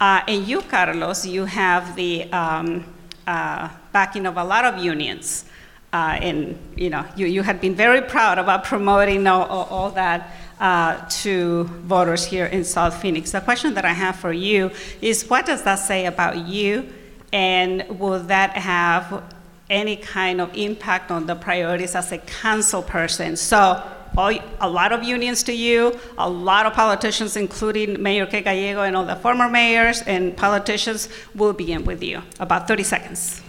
Uh, 0.00 0.22
and 0.28 0.46
you, 0.46 0.62
Carlos, 0.62 1.26
you 1.26 1.44
have 1.44 1.94
the 1.96 2.30
um, 2.32 2.84
uh, 3.26 3.68
backing 3.92 4.26
of 4.26 4.36
a 4.36 4.44
lot 4.44 4.64
of 4.64 4.82
unions. 4.82 5.44
Uh, 5.92 6.16
and 6.20 6.58
you 6.76 6.88
know, 6.88 7.04
you, 7.16 7.26
you 7.26 7.42
had 7.42 7.60
been 7.60 7.74
very 7.74 8.00
proud 8.00 8.38
about 8.38 8.64
promoting 8.64 9.26
all, 9.26 9.44
all, 9.44 9.90
that 9.90 10.30
uh, 10.60 11.04
to 11.08 11.64
voters 11.64 12.24
here 12.24 12.46
in 12.46 12.64
South 12.64 13.00
Phoenix. 13.02 13.32
The 13.32 13.40
question 13.40 13.74
that 13.74 13.84
I 13.84 13.92
have 13.92 14.16
for 14.16 14.32
you 14.32 14.70
is, 15.02 15.28
what 15.28 15.46
does 15.46 15.64
that 15.64 15.76
say 15.76 16.06
about 16.06 16.46
you, 16.46 16.88
and 17.32 17.84
will 17.98 18.20
that 18.24 18.50
have 18.52 19.24
any 19.68 19.96
kind 19.96 20.40
of 20.40 20.56
impact 20.56 21.10
on 21.10 21.26
the 21.26 21.34
priorities 21.34 21.96
as 21.96 22.12
a 22.12 22.18
council 22.18 22.82
person? 22.82 23.36
So 23.36 23.82
all, 24.16 24.32
a 24.60 24.68
lot 24.68 24.92
of 24.92 25.02
unions 25.02 25.42
to 25.44 25.52
you, 25.52 25.98
a 26.18 26.28
lot 26.28 26.66
of 26.66 26.72
politicians, 26.72 27.36
including 27.36 28.02
Mayor 28.02 28.26
Kate 28.26 28.44
Gallego 28.44 28.82
and 28.82 28.96
all 28.96 29.04
the 29.04 29.16
former 29.16 29.48
mayors 29.48 30.02
and 30.02 30.36
politicians, 30.36 31.08
will 31.34 31.52
begin 31.52 31.84
with 31.84 32.02
you. 32.02 32.22
About 32.38 32.68
30 32.68 32.82
seconds. 32.82 33.42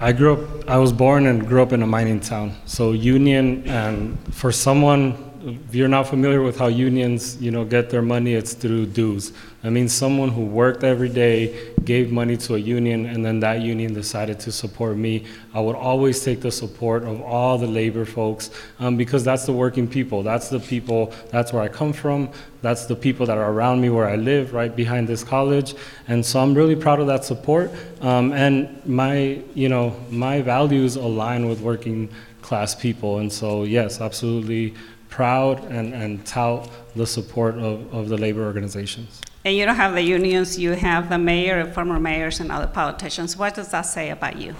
I 0.00 0.12
grew 0.12 0.32
up, 0.34 0.68
I 0.68 0.78
was 0.78 0.92
born 0.92 1.26
and 1.26 1.46
grew 1.46 1.62
up 1.62 1.72
in 1.72 1.82
a 1.82 1.86
mining 1.86 2.18
town. 2.18 2.56
So 2.66 2.90
union, 2.92 3.62
and 3.68 4.18
for 4.34 4.50
someone, 4.50 5.31
you're 5.70 5.88
not 5.88 6.06
familiar 6.06 6.40
with 6.40 6.58
how 6.58 6.68
unions, 6.68 7.40
you 7.40 7.50
know, 7.50 7.64
get 7.64 7.90
their 7.90 8.02
money, 8.02 8.34
it's 8.34 8.54
through 8.54 8.86
dues. 8.86 9.32
I 9.64 9.70
mean, 9.70 9.88
someone 9.88 10.28
who 10.28 10.44
worked 10.44 10.84
every 10.84 11.08
day, 11.08 11.72
gave 11.84 12.12
money 12.12 12.36
to 12.36 12.54
a 12.54 12.58
union, 12.58 13.06
and 13.06 13.24
then 13.24 13.40
that 13.40 13.60
union 13.60 13.92
decided 13.92 14.38
to 14.40 14.52
support 14.52 14.96
me. 14.96 15.24
I 15.52 15.60
would 15.60 15.76
always 15.76 16.24
take 16.24 16.40
the 16.40 16.50
support 16.52 17.02
of 17.04 17.20
all 17.22 17.58
the 17.58 17.66
labor 17.66 18.04
folks 18.04 18.50
um, 18.78 18.96
because 18.96 19.24
that's 19.24 19.46
the 19.46 19.52
working 19.52 19.88
people. 19.88 20.22
That's 20.22 20.48
the 20.48 20.60
people, 20.60 21.12
that's 21.30 21.52
where 21.52 21.62
I 21.62 21.68
come 21.68 21.92
from. 21.92 22.30
That's 22.60 22.86
the 22.86 22.96
people 22.96 23.26
that 23.26 23.38
are 23.38 23.50
around 23.50 23.80
me 23.80 23.90
where 23.90 24.08
I 24.08 24.16
live, 24.16 24.52
right 24.52 24.74
behind 24.74 25.08
this 25.08 25.24
college. 25.24 25.74
And 26.06 26.24
so 26.24 26.40
I'm 26.40 26.54
really 26.54 26.76
proud 26.76 27.00
of 27.00 27.08
that 27.08 27.24
support. 27.24 27.72
Um, 28.00 28.32
and 28.32 28.84
my, 28.86 29.42
you 29.54 29.68
know, 29.68 29.96
my 30.10 30.42
values 30.42 30.94
align 30.96 31.48
with 31.48 31.60
working 31.60 32.08
class 32.42 32.74
people. 32.74 33.18
And 33.18 33.32
so, 33.32 33.64
yes, 33.64 34.00
absolutely 34.00 34.74
proud 35.12 35.62
and, 35.70 35.92
and 35.92 36.24
tout 36.24 36.70
the 36.96 37.06
support 37.06 37.54
of, 37.56 37.94
of 37.94 38.08
the 38.08 38.16
labor 38.16 38.42
organizations. 38.44 39.20
And 39.44 39.54
you 39.54 39.66
don't 39.66 39.76
have 39.76 39.94
the 39.94 40.02
unions, 40.02 40.58
you 40.58 40.70
have 40.70 41.10
the 41.10 41.18
mayor 41.18 41.60
and 41.60 41.72
former 41.72 42.00
mayors 42.00 42.40
and 42.40 42.50
other 42.50 42.66
politicians. 42.66 43.36
What 43.36 43.54
does 43.54 43.68
that 43.72 43.82
say 43.82 44.10
about 44.10 44.36
you? 44.36 44.54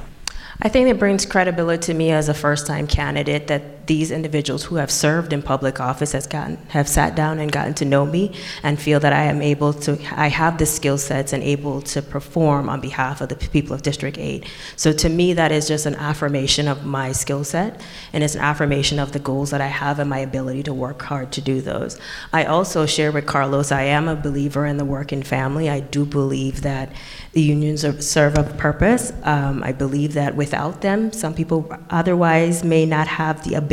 I 0.61 0.69
think 0.69 0.89
it 0.89 0.99
brings 0.99 1.25
credibility 1.25 1.87
to 1.87 1.95
me 1.95 2.13
as 2.13 2.29
a 2.29 2.35
first-time 2.35 2.87
candidate 2.87 3.47
that 3.47 3.82
these 3.87 4.11
individuals 4.11 4.65
who 4.65 4.77
have 4.77 4.91
served 4.91 5.33
in 5.33 5.43
public 5.43 5.81
office 5.81 6.13
has 6.13 6.27
gotten, 6.27 6.57
have 6.69 6.89
sat 6.89 7.17
down 7.17 7.39
and 7.39 7.51
gotten 7.51 7.75
to 7.75 7.85
know 7.85 8.07
me 8.07 8.33
and 8.63 8.81
feel 8.81 9.01
that 9.01 9.13
I 9.13 9.25
am 9.25 9.43
able 9.43 9.73
to, 9.73 9.99
I 10.17 10.29
have 10.29 10.59
the 10.59 10.67
skill 10.67 10.99
sets 10.99 11.33
and 11.33 11.43
able 11.43 11.83
to 11.83 12.01
perform 12.01 12.69
on 12.69 12.81
behalf 12.81 13.21
of 13.21 13.29
the 13.29 13.37
people 13.37 13.75
of 13.75 13.83
District 13.83 14.19
8. 14.19 14.49
So 14.77 14.93
to 14.93 15.09
me, 15.09 15.33
that 15.35 15.51
is 15.51 15.67
just 15.67 15.87
an 15.87 15.97
affirmation 15.97 16.69
of 16.69 16.85
my 16.85 17.13
skill 17.13 17.45
set 17.45 17.81
and 18.13 18.23
it's 18.23 18.35
an 18.35 18.41
affirmation 18.41 18.99
of 18.99 19.13
the 19.13 19.19
goals 19.19 19.51
that 19.51 19.61
I 19.61 19.67
have 19.67 19.99
and 19.99 20.09
my 20.09 20.19
ability 20.19 20.63
to 20.65 20.75
work 20.75 21.03
hard 21.03 21.33
to 21.33 21.41
do 21.41 21.61
those. 21.61 21.99
I 22.33 22.45
also 22.45 22.87
share 22.87 23.11
with 23.11 23.27
Carlos, 23.27 23.73
I 23.73 23.83
am 23.83 24.07
a 24.07 24.15
believer 24.15 24.65
in 24.65 24.77
the 24.77 24.85
working 24.85 25.23
family. 25.23 25.69
I 25.69 25.81
do 25.81 26.05
believe 26.05 26.63
that 26.63 26.93
the 27.33 27.43
unions 27.43 27.85
serve 28.07 28.39
a 28.39 28.45
purpose. 28.45 29.13
Um, 29.25 29.63
I 29.65 29.73
believe 29.73 30.15
that 30.15 30.37
without 30.37 30.83
them, 30.83 31.13
some 31.13 31.35
people 31.35 31.75
otherwise 31.91 32.63
may 32.63 32.87
not 32.87 33.09
have 33.09 33.43
the 33.43 33.55
ability 33.55 33.72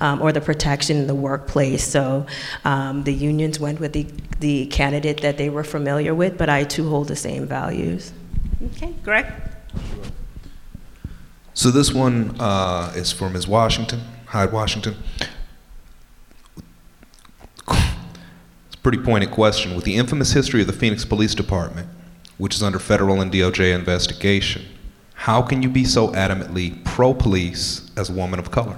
um, 0.00 0.22
or 0.22 0.32
the 0.32 0.40
protection 0.40 0.96
in 0.96 1.06
the 1.06 1.14
workplace. 1.14 1.86
So 1.86 2.26
um, 2.64 3.04
the 3.04 3.12
unions 3.12 3.60
went 3.60 3.80
with 3.80 3.92
the, 3.92 4.06
the 4.40 4.66
candidate 4.66 5.20
that 5.22 5.38
they 5.38 5.50
were 5.50 5.64
familiar 5.64 6.14
with, 6.14 6.36
but 6.38 6.48
I 6.48 6.64
too 6.64 6.88
hold 6.88 7.08
the 7.08 7.16
same 7.16 7.46
values. 7.46 8.12
Okay, 8.72 8.94
Greg? 9.02 9.26
So 11.54 11.70
this 11.70 11.92
one 11.92 12.36
uh, 12.40 12.92
is 12.96 13.12
for 13.12 13.30
Ms. 13.30 13.46
Washington, 13.46 14.00
Hyde 14.26 14.52
Washington. 14.52 14.96
It's 17.68 18.74
a 18.74 18.78
pretty 18.82 18.98
pointed 18.98 19.30
question. 19.30 19.74
With 19.74 19.84
the 19.84 19.94
infamous 19.94 20.32
history 20.32 20.60
of 20.62 20.66
the 20.66 20.72
Phoenix 20.72 21.04
Police 21.04 21.34
Department, 21.34 21.88
which 22.38 22.54
is 22.54 22.62
under 22.62 22.78
federal 22.78 23.20
and 23.20 23.32
DOJ 23.32 23.74
investigation, 23.74 24.64
how 25.14 25.42
can 25.42 25.62
you 25.62 25.68
be 25.68 25.84
so 25.84 26.08
adamantly 26.08 26.84
pro-police 26.84 27.90
as 27.96 28.10
a 28.10 28.12
woman 28.12 28.38
of 28.38 28.50
color? 28.50 28.76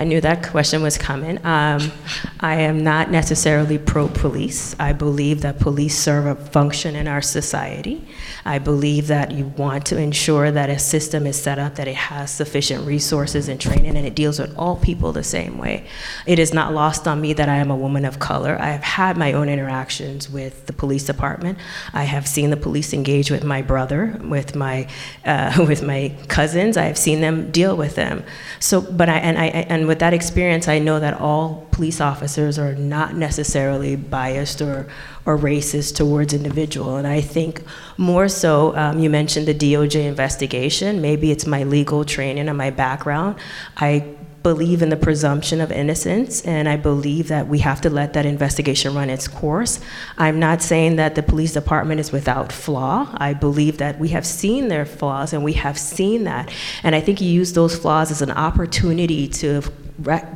I 0.00 0.04
knew 0.04 0.18
that 0.22 0.48
question 0.48 0.82
was 0.82 0.96
coming. 0.96 1.36
Um, 1.44 1.92
I 2.40 2.54
am 2.54 2.82
not 2.82 3.10
necessarily 3.10 3.76
pro 3.76 4.08
police. 4.08 4.74
I 4.80 4.94
believe 4.94 5.42
that 5.42 5.60
police 5.60 5.94
serve 5.94 6.24
a 6.24 6.36
function 6.36 6.96
in 6.96 7.06
our 7.06 7.20
society. 7.20 8.08
I 8.46 8.60
believe 8.60 9.08
that 9.08 9.30
you 9.30 9.48
want 9.58 9.84
to 9.86 9.98
ensure 9.98 10.50
that 10.50 10.70
a 10.70 10.78
system 10.78 11.26
is 11.26 11.38
set 11.38 11.58
up 11.58 11.74
that 11.74 11.86
it 11.86 11.96
has 11.96 12.30
sufficient 12.30 12.86
resources 12.86 13.46
and 13.46 13.60
training 13.60 13.94
and 13.94 14.06
it 14.06 14.14
deals 14.14 14.38
with 14.38 14.56
all 14.56 14.76
people 14.76 15.12
the 15.12 15.22
same 15.22 15.58
way. 15.58 15.86
It 16.24 16.38
is 16.38 16.54
not 16.54 16.72
lost 16.72 17.06
on 17.06 17.20
me 17.20 17.34
that 17.34 17.50
I 17.50 17.56
am 17.56 17.70
a 17.70 17.76
woman 17.76 18.06
of 18.06 18.18
color. 18.18 18.56
I 18.58 18.70
have 18.70 18.82
had 18.82 19.18
my 19.18 19.34
own 19.34 19.50
interactions 19.50 20.30
with 20.30 20.64
the 20.64 20.72
police 20.72 21.04
department. 21.04 21.58
I 21.92 22.04
have 22.04 22.26
seen 22.26 22.48
the 22.48 22.56
police 22.56 22.94
engage 22.94 23.30
with 23.30 23.44
my 23.44 23.60
brother, 23.60 24.18
with 24.22 24.56
my 24.56 24.88
uh, 25.26 25.62
with 25.68 25.82
my 25.82 26.16
cousins. 26.28 26.78
I 26.78 26.84
have 26.84 26.96
seen 26.96 27.20
them 27.20 27.50
deal 27.50 27.76
with 27.76 27.96
them. 27.96 28.24
So, 28.60 28.80
but 28.80 29.10
I 29.10 29.18
and 29.18 29.36
I 29.36 29.46
and 29.46 29.89
with 29.90 29.98
that 29.98 30.14
experience, 30.14 30.68
I 30.68 30.78
know 30.78 31.00
that 31.00 31.20
all 31.20 31.66
police 31.72 32.00
officers 32.00 32.60
are 32.60 32.76
not 32.76 33.16
necessarily 33.16 33.96
biased 33.96 34.62
or 34.62 34.86
or 35.26 35.36
racist 35.36 35.96
towards 35.96 36.32
individual. 36.32 36.96
And 36.96 37.08
I 37.08 37.20
think 37.20 37.64
more 37.96 38.28
so, 38.28 38.74
um, 38.76 39.00
you 39.00 39.10
mentioned 39.10 39.48
the 39.48 39.54
DOJ 39.54 40.06
investigation. 40.06 41.00
Maybe 41.00 41.32
it's 41.32 41.44
my 41.44 41.64
legal 41.64 42.04
training 42.04 42.48
and 42.48 42.56
my 42.56 42.70
background. 42.70 43.34
I 43.76 44.14
believe 44.42 44.80
in 44.80 44.88
the 44.88 44.96
presumption 44.96 45.60
of 45.60 45.70
innocence, 45.70 46.40
and 46.42 46.68
I 46.68 46.76
believe 46.76 47.28
that 47.28 47.46
we 47.46 47.58
have 47.58 47.80
to 47.82 47.90
let 47.90 48.14
that 48.14 48.24
investigation 48.24 48.94
run 48.94 49.10
its 49.10 49.28
course. 49.28 49.80
I'm 50.16 50.38
not 50.38 50.62
saying 50.62 50.96
that 50.96 51.14
the 51.14 51.22
police 51.22 51.52
department 51.52 52.00
is 52.00 52.10
without 52.10 52.50
flaw. 52.50 53.14
I 53.14 53.34
believe 53.34 53.78
that 53.78 53.98
we 53.98 54.08
have 54.08 54.24
seen 54.24 54.68
their 54.68 54.86
flaws, 54.86 55.32
and 55.32 55.44
we 55.44 55.52
have 55.54 55.78
seen 55.78 56.24
that. 56.24 56.50
And 56.82 56.94
I 56.94 57.00
think 57.00 57.20
you 57.20 57.28
use 57.28 57.52
those 57.52 57.76
flaws 57.76 58.10
as 58.10 58.22
an 58.22 58.30
opportunity 58.30 59.28
to 59.28 59.62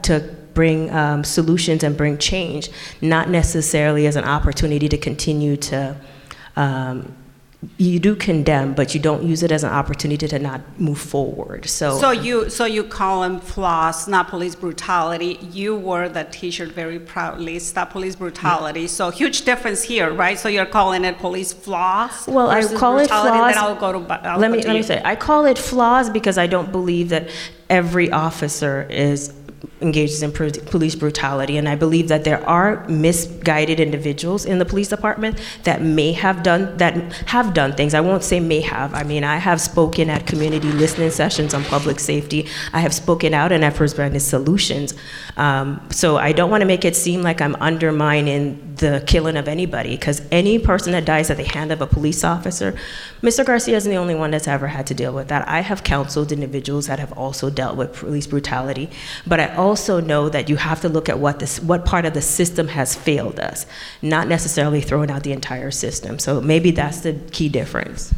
to 0.02 0.34
bring 0.52 0.90
um, 0.90 1.24
solutions 1.24 1.82
and 1.82 1.96
bring 1.96 2.18
change, 2.18 2.70
not 3.00 3.28
necessarily 3.28 4.06
as 4.06 4.16
an 4.16 4.24
opportunity 4.24 4.88
to 4.88 4.98
continue 4.98 5.56
to. 5.56 5.96
Um, 6.56 7.16
you 7.78 7.98
do 7.98 8.14
condemn, 8.16 8.74
but 8.74 8.94
you 8.94 9.00
don't 9.00 9.22
use 9.22 9.42
it 9.42 9.50
as 9.52 9.64
an 9.64 9.70
opportunity 9.70 10.26
to 10.28 10.38
not 10.38 10.60
move 10.80 10.98
forward. 10.98 11.66
So, 11.68 11.98
So 11.98 12.10
you, 12.10 12.48
so 12.50 12.64
you 12.64 12.84
call 12.84 13.22
them 13.22 13.40
flaws, 13.40 14.08
not 14.08 14.28
police 14.28 14.54
brutality. 14.54 15.38
You 15.52 15.76
wore 15.76 16.08
that 16.08 16.32
T-shirt 16.32 16.70
very 16.72 16.98
proudly, 16.98 17.58
stop 17.58 17.90
police 17.90 18.16
brutality. 18.16 18.86
So 18.86 19.10
huge 19.10 19.42
difference 19.42 19.82
here, 19.82 20.12
right? 20.12 20.38
So 20.38 20.48
you're 20.48 20.66
calling 20.66 21.04
it 21.04 21.18
police 21.18 21.52
flaws 21.52 22.26
Well, 22.26 22.50
I 22.50 22.62
call 22.74 22.98
it 22.98 23.08
flaws- 23.08 23.54
Then 23.54 23.58
I'll 23.58 23.74
go 23.76 23.92
to. 23.92 24.28
I'll 24.28 24.38
let 24.38 24.50
me 24.50 24.60
to 24.62 24.68
let 24.68 24.74
me 24.74 24.82
say, 24.82 25.00
I 25.04 25.16
call 25.16 25.46
it 25.46 25.58
flaws 25.58 26.10
because 26.10 26.38
I 26.38 26.46
don't 26.46 26.70
believe 26.72 27.08
that 27.10 27.28
every 27.70 28.10
officer 28.10 28.86
is 28.90 29.32
engages 29.80 30.22
in 30.22 30.32
police 30.32 30.94
brutality, 30.94 31.56
and 31.56 31.68
I 31.68 31.74
believe 31.74 32.08
that 32.08 32.24
there 32.24 32.46
are 32.48 32.86
misguided 32.88 33.80
individuals 33.80 34.44
in 34.44 34.58
the 34.58 34.64
police 34.64 34.88
department 34.88 35.38
that 35.64 35.82
may 35.82 36.12
have 36.12 36.42
done 36.42 36.76
that 36.78 36.94
have 37.28 37.54
done 37.54 37.72
things. 37.72 37.94
I 37.94 38.00
won't 38.00 38.22
say 38.22 38.40
may 38.40 38.60
have. 38.60 38.94
I 38.94 39.02
mean, 39.02 39.24
I 39.24 39.36
have 39.36 39.60
spoken 39.60 40.10
at 40.10 40.26
community 40.26 40.70
listening 40.72 41.10
sessions 41.10 41.54
on 41.54 41.64
public 41.64 42.00
safety. 42.00 42.46
I 42.72 42.80
have 42.80 42.94
spoken 42.94 43.34
out 43.34 43.52
and 43.52 43.64
I've 43.64 43.74
presented 43.74 44.20
solutions. 44.20 44.94
Um, 45.36 45.80
so 45.90 46.16
I 46.16 46.32
don't 46.32 46.50
want 46.50 46.62
to 46.62 46.66
make 46.66 46.84
it 46.84 46.96
seem 46.96 47.22
like 47.22 47.40
I'm 47.40 47.56
undermining 47.56 48.73
the 48.90 49.02
killing 49.06 49.36
of 49.36 49.48
anybody, 49.48 49.90
because 49.96 50.20
any 50.30 50.58
person 50.58 50.92
that 50.92 51.04
dies 51.04 51.30
at 51.30 51.36
the 51.36 51.44
hand 51.44 51.72
of 51.72 51.80
a 51.80 51.86
police 51.86 52.22
officer, 52.22 52.74
Mr. 53.22 53.44
Garcia 53.44 53.76
isn't 53.76 53.90
the 53.90 53.96
only 53.96 54.14
one 54.14 54.30
that's 54.30 54.46
ever 54.46 54.68
had 54.68 54.86
to 54.88 54.94
deal 54.94 55.12
with 55.12 55.28
that. 55.28 55.46
I 55.48 55.60
have 55.60 55.82
counseled 55.84 56.32
individuals 56.32 56.86
that 56.86 56.98
have 56.98 57.12
also 57.12 57.48
dealt 57.50 57.76
with 57.76 57.94
police 57.94 58.26
brutality, 58.26 58.90
but 59.26 59.40
I 59.40 59.54
also 59.54 60.00
know 60.00 60.28
that 60.28 60.48
you 60.48 60.56
have 60.56 60.80
to 60.82 60.88
look 60.88 61.08
at 61.08 61.18
what 61.18 61.38
this, 61.38 61.60
what 61.60 61.84
part 61.84 62.04
of 62.04 62.14
the 62.14 62.22
system 62.22 62.68
has 62.68 62.94
failed 62.94 63.40
us, 63.40 63.66
not 64.02 64.28
necessarily 64.28 64.80
throwing 64.80 65.10
out 65.10 65.22
the 65.22 65.32
entire 65.32 65.70
system. 65.70 66.18
So 66.18 66.40
maybe 66.40 66.70
that's 66.70 67.00
the 67.00 67.14
key 67.32 67.48
difference. 67.48 68.14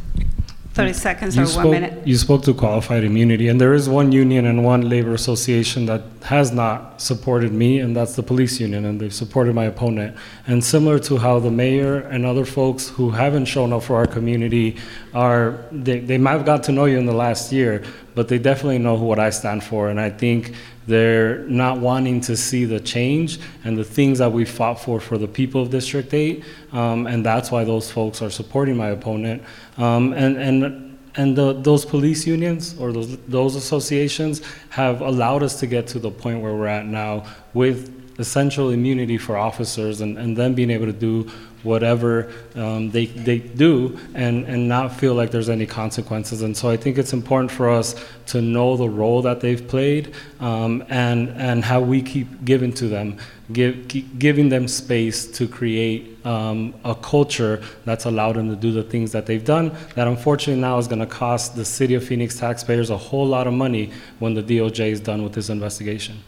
30 0.77 0.93
seconds 0.93 1.35
You 1.35 1.41
or 1.41 1.45
one 1.45 1.51
spoke, 1.53 1.71
minute. 1.71 2.07
you 2.07 2.17
spoke 2.17 2.43
to 2.43 2.53
qualified 2.53 3.03
immunity, 3.03 3.47
and 3.49 3.59
there 3.59 3.73
is 3.73 3.89
one 3.89 4.11
union 4.11 4.45
and 4.45 4.63
one 4.63 4.87
labor 4.87 5.13
association 5.13 5.85
that 5.87 6.03
has 6.23 6.51
not 6.51 7.01
supported 7.01 7.51
me, 7.51 7.79
and 7.79 7.95
that's 7.95 8.15
the 8.15 8.23
police 8.23 8.59
union, 8.59 8.85
and 8.85 8.99
they've 8.99 9.13
supported 9.13 9.53
my 9.55 9.65
opponent. 9.65 10.15
And 10.45 10.63
similar 10.63 10.99
to 10.99 11.17
how 11.17 11.39
the 11.39 11.51
mayor 11.51 11.97
and 12.13 12.25
other 12.25 12.45
folks 12.45 12.87
who 12.89 13.09
haven't 13.09 13.45
shown 13.45 13.73
up 13.73 13.83
for 13.83 13.95
our 13.95 14.07
community 14.07 14.77
are, 15.13 15.65
they, 15.71 15.99
they 15.99 16.17
might 16.17 16.33
have 16.33 16.45
got 16.45 16.63
to 16.63 16.71
know 16.71 16.85
you 16.85 16.97
in 16.97 17.05
the 17.05 17.13
last 17.25 17.51
year, 17.51 17.83
but 18.17 18.29
they 18.29 18.39
definitely 18.39 18.79
know 18.79 18.95
what 18.95 19.19
I 19.19 19.29
stand 19.29 19.63
for, 19.63 19.89
and 19.89 20.01
I 20.01 20.09
think 20.09 20.55
they're 20.87 21.43
not 21.43 21.77
wanting 21.77 22.19
to 22.21 22.35
see 22.35 22.65
the 22.65 22.79
change 22.79 23.39
and 23.63 23.77
the 23.77 23.83
things 23.83 24.17
that 24.17 24.31
we 24.31 24.43
fought 24.43 24.81
for 24.81 24.99
for 24.99 25.19
the 25.19 25.27
people 25.27 25.61
of 25.61 25.69
District 25.69 26.11
8, 26.11 26.43
um, 26.71 27.05
and 27.05 27.23
that's 27.23 27.51
why 27.51 27.63
those 27.63 27.91
folks 27.91 28.23
are 28.23 28.31
supporting 28.31 28.75
my 28.75 28.87
opponent. 28.87 29.43
Um, 29.77 30.13
and 30.13 30.35
and 30.35 30.97
and 31.15 31.37
the, 31.37 31.53
those 31.53 31.85
police 31.85 32.25
unions 32.25 32.75
or 32.79 32.91
those 32.91 33.17
those 33.27 33.55
associations 33.55 34.41
have 34.69 35.01
allowed 35.01 35.43
us 35.43 35.59
to 35.59 35.67
get 35.67 35.85
to 35.89 35.99
the 35.99 36.09
point 36.09 36.41
where 36.41 36.55
we're 36.55 36.65
at 36.65 36.87
now 36.87 37.23
with 37.53 37.93
essential 38.19 38.71
immunity 38.71 39.19
for 39.19 39.37
officers 39.37 40.01
and, 40.01 40.17
and 40.17 40.35
them 40.35 40.55
being 40.55 40.71
able 40.71 40.87
to 40.87 40.99
do 41.07 41.29
whatever 41.63 42.31
um, 42.55 42.91
they, 42.91 43.05
they 43.05 43.39
do 43.39 43.97
and, 44.13 44.45
and 44.45 44.67
not 44.67 44.95
feel 44.95 45.13
like 45.13 45.31
there's 45.31 45.49
any 45.49 45.65
consequences. 45.65 46.41
And 46.41 46.55
so 46.55 46.69
I 46.69 46.77
think 46.77 46.97
it's 46.97 47.13
important 47.13 47.51
for 47.51 47.69
us 47.69 47.95
to 48.27 48.41
know 48.41 48.77
the 48.77 48.89
role 48.89 49.21
that 49.23 49.41
they've 49.41 49.67
played 49.67 50.13
um, 50.39 50.83
and, 50.89 51.29
and 51.29 51.63
how 51.63 51.81
we 51.81 52.01
keep 52.01 52.45
giving 52.45 52.73
to 52.73 52.87
them, 52.87 53.17
give, 53.51 53.87
keep 53.87 54.19
giving 54.19 54.49
them 54.49 54.67
space 54.67 55.25
to 55.31 55.47
create 55.47 56.17
um, 56.25 56.73
a 56.83 56.93
culture 56.93 57.61
that's 57.85 58.05
allowed 58.05 58.35
them 58.35 58.49
to 58.49 58.55
do 58.55 58.71
the 58.71 58.83
things 58.83 59.11
that 59.13 59.25
they've 59.25 59.45
done 59.45 59.75
that 59.95 60.07
unfortunately 60.07 60.59
now 60.61 60.77
is 60.77 60.87
going 60.87 60.99
to 60.99 61.05
cost 61.05 61.55
the 61.55 61.65
city 61.65 61.95
of 61.95 62.03
Phoenix 62.03 62.37
taxpayers 62.37 62.89
a 62.89 62.97
whole 62.97 63.25
lot 63.25 63.47
of 63.47 63.53
money 63.53 63.91
when 64.19 64.33
the 64.33 64.43
DOJ 64.43 64.91
is 64.91 64.99
done 64.99 65.23
with 65.23 65.33
this 65.33 65.49
investigation. 65.49 66.21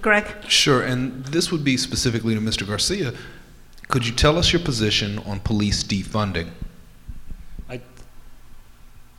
Greg? 0.00 0.24
Sure, 0.48 0.82
and 0.82 1.24
this 1.26 1.52
would 1.52 1.64
be 1.64 1.76
specifically 1.76 2.34
to 2.34 2.40
Mr. 2.40 2.66
Garcia. 2.66 3.12
Could 3.92 4.06
you 4.06 4.14
tell 4.14 4.38
us 4.38 4.54
your 4.54 4.62
position 4.62 5.18
on 5.26 5.40
police 5.40 5.84
defunding? 5.84 6.48
I, 7.68 7.78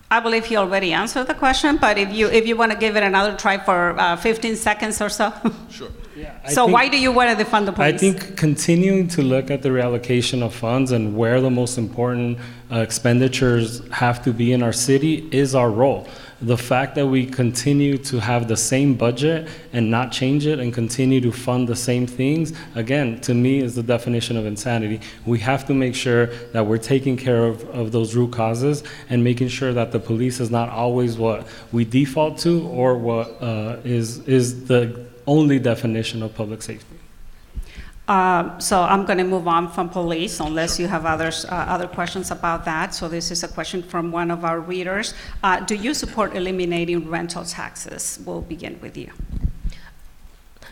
I 0.09 0.19
believe 0.19 0.45
he 0.45 0.55
already 0.57 0.93
answered 0.93 1.27
the 1.27 1.35
question, 1.35 1.77
but 1.77 1.99
if 1.99 2.11
you, 2.11 2.25
if 2.27 2.47
you 2.47 2.55
want 2.55 2.71
to 2.71 2.77
give 2.79 2.95
it 2.95 3.03
another 3.03 3.37
try 3.37 3.59
for 3.59 3.93
uh, 3.99 4.15
15 4.15 4.55
seconds 4.55 4.99
or 4.99 5.09
so. 5.09 5.31
Sure. 5.69 5.89
yeah, 6.15 6.39
I 6.43 6.49
So 6.51 6.65
think- 6.65 6.73
why 6.73 6.89
do 6.89 6.99
you 6.99 7.11
want 7.11 7.37
to 7.37 7.45
defund 7.45 7.65
the 7.67 7.71
police? 7.71 7.93
I 7.93 7.97
think 7.99 8.35
continuing 8.35 9.07
to 9.09 9.21
look 9.21 9.51
at 9.51 9.61
the 9.61 9.69
reallocation 9.69 10.41
of 10.41 10.55
funds 10.55 10.91
and 10.91 11.15
where 11.15 11.39
the 11.39 11.51
most 11.51 11.77
important 11.77 12.39
uh, 12.71 12.77
expenditures 12.79 13.87
have 13.91 14.23
to 14.23 14.33
be 14.33 14.53
in 14.53 14.63
our 14.63 14.73
city 14.73 15.29
is 15.31 15.53
our 15.53 15.69
role. 15.69 16.07
The 16.43 16.57
fact 16.57 16.95
that 16.95 17.07
we 17.07 17.25
continue 17.25 17.97
to 17.99 18.19
have 18.19 18.49
the 18.49 18.57
same 18.57 18.95
budget 18.95 19.47
and 19.71 19.89
not 19.89 20.11
change 20.11 20.45
it 20.45 20.59
and 20.59 20.73
continue 20.73 21.21
to 21.21 21.31
fund 21.31 21.69
the 21.69 21.75
same 21.75 22.05
things, 22.05 22.51
again, 22.75 23.21
to 23.21 23.33
me, 23.33 23.59
is 23.59 23.75
the 23.75 23.83
definition 23.83 24.35
of 24.35 24.45
insanity. 24.45 24.99
We 25.25 25.39
have 25.39 25.65
to 25.67 25.73
make 25.73 25.95
sure 25.95 26.25
that 26.51 26.65
we're 26.65 26.79
taking 26.79 27.15
care 27.15 27.45
of, 27.45 27.63
of 27.69 27.93
those 27.93 28.13
root 28.13 28.33
causes 28.33 28.83
and 29.09 29.23
making 29.23 29.47
sure 29.47 29.71
that 29.71 29.93
the 29.93 29.99
police 29.99 30.41
is 30.41 30.51
not 30.51 30.67
always 30.67 31.17
what 31.17 31.47
we 31.71 31.85
default 31.85 32.37
to 32.39 32.67
or 32.67 32.97
what 32.97 33.41
uh, 33.41 33.77
is, 33.85 34.19
is 34.27 34.65
the 34.65 35.05
only 35.25 35.59
definition 35.59 36.21
of 36.21 36.35
public 36.35 36.61
safety. 36.61 36.92
Um, 38.07 38.59
So 38.59 38.81
I'm 38.81 39.05
going 39.05 39.17
to 39.19 39.23
move 39.23 39.47
on 39.47 39.69
from 39.69 39.89
police 39.89 40.39
unless 40.39 40.79
you 40.79 40.87
have 40.87 41.05
others, 41.05 41.45
uh, 41.45 41.53
other 41.53 41.87
questions 41.87 42.31
about 42.31 42.65
that. 42.65 42.93
So 42.93 43.07
this 43.07 43.31
is 43.31 43.43
a 43.43 43.47
question 43.47 43.81
from 43.81 44.11
one 44.11 44.29
of 44.31 44.43
our 44.43 44.59
readers. 44.59 45.13
Uh, 45.41 45.59
Do 45.61 45.75
you 45.75 45.93
support 45.93 46.35
eliminating 46.35 47.09
rental 47.09 47.45
taxes? 47.45 48.19
We'll 48.25 48.41
begin 48.41 48.77
with 48.81 48.97
you. 48.97 49.09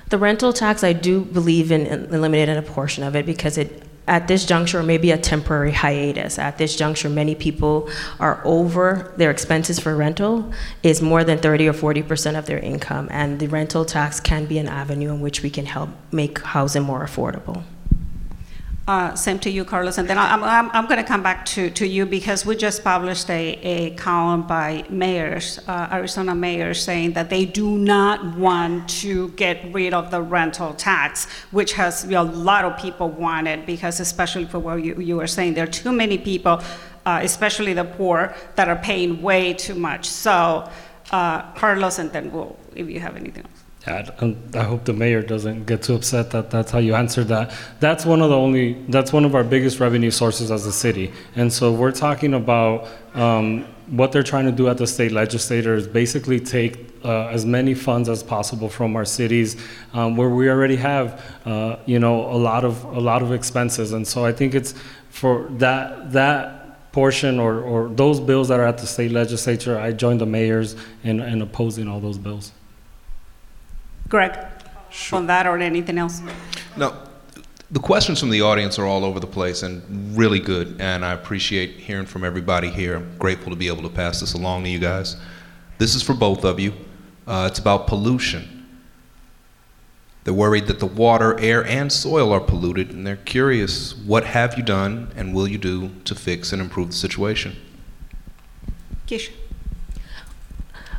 The 0.09 0.17
rental 0.17 0.51
tax, 0.51 0.83
I 0.83 0.91
do 0.91 1.21
believe 1.21 1.71
in 1.71 1.87
eliminating 1.87 2.57
a 2.57 2.61
portion 2.61 3.01
of 3.05 3.15
it 3.15 3.25
because 3.25 3.57
it, 3.57 3.83
at 4.07 4.27
this 4.27 4.45
juncture, 4.45 4.83
may 4.83 4.97
be 4.97 5.11
a 5.11 5.17
temporary 5.17 5.71
hiatus. 5.71 6.39
At 6.39 6.57
this 6.57 6.75
juncture, 6.75 7.09
many 7.09 7.35
people 7.35 7.89
are 8.19 8.41
over 8.43 9.13
their 9.17 9.31
expenses 9.31 9.79
for 9.79 9.95
rental 9.95 10.51
is 10.83 11.01
more 11.01 11.23
than 11.23 11.37
30 11.37 11.67
or 11.67 11.73
40 11.73 12.03
percent 12.03 12.37
of 12.37 12.45
their 12.45 12.59
income, 12.59 13.07
and 13.11 13.39
the 13.39 13.47
rental 13.47 13.85
tax 13.85 14.19
can 14.19 14.45
be 14.45 14.57
an 14.57 14.67
avenue 14.67 15.11
in 15.11 15.21
which 15.21 15.43
we 15.43 15.49
can 15.49 15.65
help 15.65 15.89
make 16.11 16.39
housing 16.39 16.83
more 16.83 17.03
affordable. 17.03 17.63
Uh, 18.87 19.13
Same 19.13 19.37
to 19.39 19.49
you, 19.49 19.63
Carlos. 19.63 19.99
And 19.99 20.09
then 20.09 20.17
I'm, 20.17 20.43
I'm, 20.43 20.69
I'm 20.71 20.85
going 20.87 20.97
to 20.97 21.03
come 21.03 21.21
back 21.21 21.45
to, 21.47 21.69
to 21.69 21.87
you 21.87 22.05
because 22.05 22.45
we 22.47 22.55
just 22.55 22.83
published 22.83 23.29
a, 23.29 23.53
a 23.61 23.91
column 23.91 24.47
by 24.47 24.83
mayors, 24.89 25.59
uh, 25.67 25.87
Arizona 25.91 26.33
mayors, 26.33 26.83
saying 26.83 27.13
that 27.13 27.29
they 27.29 27.45
do 27.45 27.77
not 27.77 28.35
want 28.35 28.89
to 29.01 29.29
get 29.29 29.71
rid 29.71 29.93
of 29.93 30.09
the 30.09 30.21
rental 30.21 30.73
tax, 30.73 31.27
which 31.51 31.73
has, 31.73 32.05
you 32.05 32.11
know, 32.11 32.23
a 32.23 32.23
lot 32.23 32.65
of 32.65 32.75
people 32.77 33.09
want 33.09 33.47
it 33.47 33.67
because 33.67 33.99
especially 33.99 34.45
for 34.45 34.57
what 34.57 34.83
you, 34.83 34.95
you 34.95 35.17
were 35.17 35.27
saying, 35.27 35.53
there 35.53 35.65
are 35.65 35.67
too 35.67 35.91
many 35.91 36.17
people, 36.17 36.59
uh, 37.05 37.19
especially 37.21 37.73
the 37.73 37.85
poor, 37.85 38.33
that 38.55 38.67
are 38.67 38.77
paying 38.77 39.21
way 39.21 39.53
too 39.53 39.75
much. 39.75 40.07
So, 40.07 40.67
uh, 41.11 41.51
Carlos, 41.53 41.99
and 41.99 42.11
then 42.11 42.31
we'll, 42.31 42.57
if 42.75 42.89
you 42.89 42.99
have 42.99 43.15
anything 43.15 43.43
else. 43.43 43.60
Yeah, 43.87 44.11
and 44.19 44.55
I 44.55 44.63
hope 44.63 44.85
the 44.85 44.93
mayor 44.93 45.23
doesn't 45.23 45.65
get 45.65 45.81
too 45.81 45.95
upset 45.95 46.29
that 46.31 46.51
that's 46.51 46.69
how 46.69 46.77
you 46.77 46.93
answered 46.93 47.29
that. 47.29 47.51
That's 47.79 48.05
one 48.05 48.21
of 48.21 48.29
the 48.29 48.37
only, 48.37 48.73
that's 48.89 49.11
one 49.11 49.25
of 49.25 49.33
our 49.33 49.43
biggest 49.43 49.79
revenue 49.79 50.11
sources 50.11 50.51
as 50.51 50.67
a 50.67 50.71
city. 50.71 51.11
And 51.35 51.51
so 51.51 51.71
we're 51.71 51.91
talking 51.91 52.35
about 52.35 52.87
um, 53.15 53.65
what 53.87 54.11
they're 54.11 54.21
trying 54.21 54.45
to 54.45 54.51
do 54.51 54.69
at 54.69 54.77
the 54.77 54.85
state 54.85 55.11
legislature 55.11 55.73
is 55.73 55.87
basically 55.87 56.39
take 56.39 56.91
uh, 57.03 57.27
as 57.29 57.43
many 57.43 57.73
funds 57.73 58.07
as 58.07 58.21
possible 58.21 58.69
from 58.69 58.95
our 58.95 59.05
cities 59.05 59.57
um, 59.93 60.15
where 60.15 60.29
we 60.29 60.47
already 60.47 60.75
have, 60.75 61.19
uh, 61.45 61.77
you 61.87 61.97
know, 61.97 62.29
a 62.31 62.37
lot 62.37 62.63
of 62.63 62.83
a 62.83 62.99
lot 62.99 63.23
of 63.23 63.31
expenses. 63.31 63.93
And 63.93 64.07
so 64.07 64.23
I 64.23 64.31
think 64.31 64.53
it's 64.53 64.75
for 65.09 65.47
that 65.57 66.11
that 66.11 66.91
portion 66.91 67.39
or, 67.39 67.61
or 67.61 67.89
those 67.89 68.19
bills 68.19 68.49
that 68.49 68.59
are 68.59 68.65
at 68.65 68.77
the 68.77 68.85
state 68.85 69.11
legislature. 69.11 69.79
I 69.79 69.91
joined 69.91 70.21
the 70.21 70.25
mayors 70.25 70.75
in, 71.03 71.19
in 71.19 71.41
opposing 71.41 71.87
all 71.87 71.99
those 71.99 72.17
bills. 72.17 72.51
Greg, 74.11 74.37
on 75.13 75.25
that 75.27 75.47
or 75.47 75.57
anything 75.57 75.97
else? 75.97 76.21
No, 76.75 76.93
the 77.71 77.79
questions 77.79 78.19
from 78.19 78.29
the 78.29 78.41
audience 78.41 78.77
are 78.77 78.85
all 78.85 79.05
over 79.05 79.21
the 79.21 79.25
place 79.25 79.63
and 79.63 80.17
really 80.17 80.39
good, 80.39 80.75
and 80.81 81.05
I 81.05 81.13
appreciate 81.13 81.77
hearing 81.77 82.05
from 82.05 82.25
everybody 82.25 82.69
here. 82.69 82.97
I'm 82.97 83.17
grateful 83.17 83.51
to 83.51 83.55
be 83.55 83.67
able 83.69 83.83
to 83.83 83.89
pass 83.89 84.19
this 84.19 84.33
along 84.33 84.65
to 84.65 84.69
you 84.69 84.79
guys. 84.79 85.15
This 85.77 85.95
is 85.95 86.03
for 86.03 86.13
both 86.13 86.43
of 86.43 86.59
you. 86.59 86.73
Uh, 87.25 87.47
it's 87.49 87.59
about 87.59 87.87
pollution. 87.87 88.67
They're 90.25 90.33
worried 90.33 90.67
that 90.67 90.79
the 90.79 90.87
water, 90.87 91.39
air, 91.39 91.65
and 91.65 91.89
soil 91.89 92.33
are 92.33 92.41
polluted, 92.41 92.89
and 92.89 93.07
they're 93.07 93.15
curious 93.15 93.95
what 93.95 94.25
have 94.25 94.57
you 94.57 94.63
done 94.63 95.09
and 95.15 95.33
will 95.33 95.47
you 95.47 95.57
do 95.57 95.89
to 96.03 96.15
fix 96.15 96.51
and 96.51 96.61
improve 96.61 96.87
the 96.87 96.95
situation? 96.95 97.55
Kish. 99.07 99.31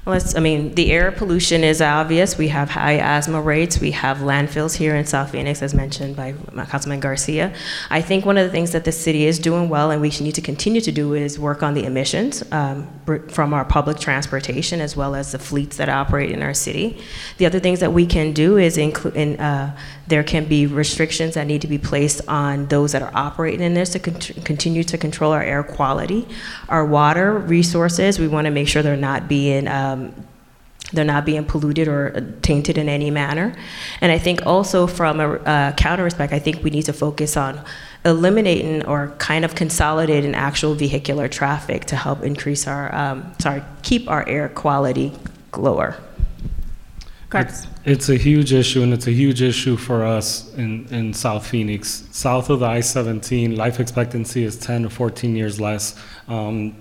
Let's, 0.05 0.35
I 0.35 0.41
mean, 0.41 0.75
the 0.75 0.91
air 0.91 1.13
pollution 1.13 1.63
is 1.63 1.81
obvious. 1.81 2.37
We 2.37 2.49
have 2.49 2.71
high 2.71 2.99
asthma 2.99 3.41
rates. 3.41 3.81
We 3.81 3.93
have 3.93 4.19
landfills 4.19 4.77
here 4.77 4.97
in 4.97 5.07
South 5.07 5.31
Phoenix, 5.31 5.63
as 5.63 5.75
mentioned 5.75 6.17
by 6.17 6.33
Councilman 6.33 6.99
Garcia. 6.99 7.55
I 7.89 8.01
think 8.01 8.27
one 8.27 8.37
of 8.37 8.45
the 8.45 8.51
things 8.51 8.73
that 8.73 8.85
the 8.85 8.91
city 8.91 9.27
is 9.27 9.39
doing 9.39 9.69
well 9.69 9.93
and 9.93 10.01
we 10.01 10.09
need 10.09 10.35
to 10.35 10.41
continue 10.41 10.81
to 10.81 10.91
do 10.91 11.15
is 11.15 11.39
work 11.39 11.63
on 11.63 11.75
the 11.75 11.85
emissions 11.85 12.43
um, 12.51 12.89
from 13.29 13.55
our 13.55 13.65
public 13.65 14.01
transportation 14.01 14.81
as 14.81 14.97
well 14.97 15.15
as 15.15 15.31
the 15.31 15.39
fleets 15.39 15.77
that 15.77 15.89
operate 15.89 16.33
in 16.33 16.43
our 16.43 16.55
city. 16.55 16.99
The 17.39 17.47
other 17.47 17.61
things 17.61 17.79
that 17.79 17.93
we 17.93 18.05
can 18.05 18.33
do 18.33 18.59
is 18.59 18.79
include, 18.79 19.15
in, 19.15 19.39
uh, 19.39 19.77
there 20.13 20.23
can 20.23 20.45
be 20.45 20.67
restrictions 20.67 21.37
that 21.37 21.47
need 21.47 21.63
to 21.63 21.67
be 21.67 21.79
placed 21.79 22.21
on 22.29 22.67
those 22.67 22.93
that 22.93 23.01
are 23.01 23.11
operating 23.15 23.63
in 23.63 23.73
this 23.73 23.89
to 23.95 23.99
con 23.99 24.15
continue 24.45 24.85
to 24.85 24.99
control 24.99 25.33
our 25.33 25.43
air 25.43 25.63
quality. 25.63 26.29
Our 26.69 26.85
water 26.85 27.39
resources, 27.39 28.19
we 28.19 28.29
want 28.29 28.45
to 28.45 28.51
make 28.51 28.69
sure 28.69 28.83
they're 28.83 28.95
not 28.95 29.27
being 29.27 29.67
um, 29.69 30.15
they're 30.93 31.13
not 31.17 31.25
being 31.25 31.47
polluted 31.47 31.89
or 31.89 32.35
tainted 32.43 32.77
in 32.77 32.91
any 32.91 33.11
manner. 33.11 33.57
And 34.03 34.13
I 34.13 34.19
think 34.19 34.45
also 34.45 34.87
from 34.87 35.19
a 35.19 35.29
uh, 35.37 35.73
counter 35.73 36.05
respect, 36.05 36.35
I 36.35 36.39
think 36.39 36.63
we 36.63 36.69
need 36.69 36.85
to 36.85 36.93
focus 36.93 37.35
on 37.39 37.65
eliminating 38.05 38.85
or 38.85 39.15
kind 39.17 39.47
of 39.47 39.55
consolidating 39.55 40.35
actual 40.35 40.75
vehicular 40.75 41.27
traffic 41.29 41.87
to 41.87 41.97
help 41.97 42.23
increase 42.23 42.67
our, 42.67 42.95
um, 42.95 43.33
sorry, 43.39 43.63
keep 43.81 44.11
our 44.11 44.29
air 44.29 44.51
quality 44.51 45.15
lower. 45.57 45.97
It's, 47.49 47.67
it's 47.85 48.09
a 48.09 48.17
huge 48.17 48.53
issue, 48.53 48.83
and 48.83 48.93
it's 48.93 49.07
a 49.07 49.13
huge 49.13 49.43
issue 49.43 49.77
for 49.77 50.05
us 50.05 50.53
in, 50.55 50.87
in 50.89 51.15
South 51.15 51.47
Phoenix. 51.47 52.07
South 52.11 52.51
of 52.51 52.61
the 52.61 52.67
I-17, 52.67 53.57
life 53.57 53.81
expectancy 53.81 54.45
is 54.45 54.57
10 54.59 54.85
to 54.85 54.91
14 54.91 55.35
years 55.35 55.61
less. 55.61 55.99
Um, 56.29 56.77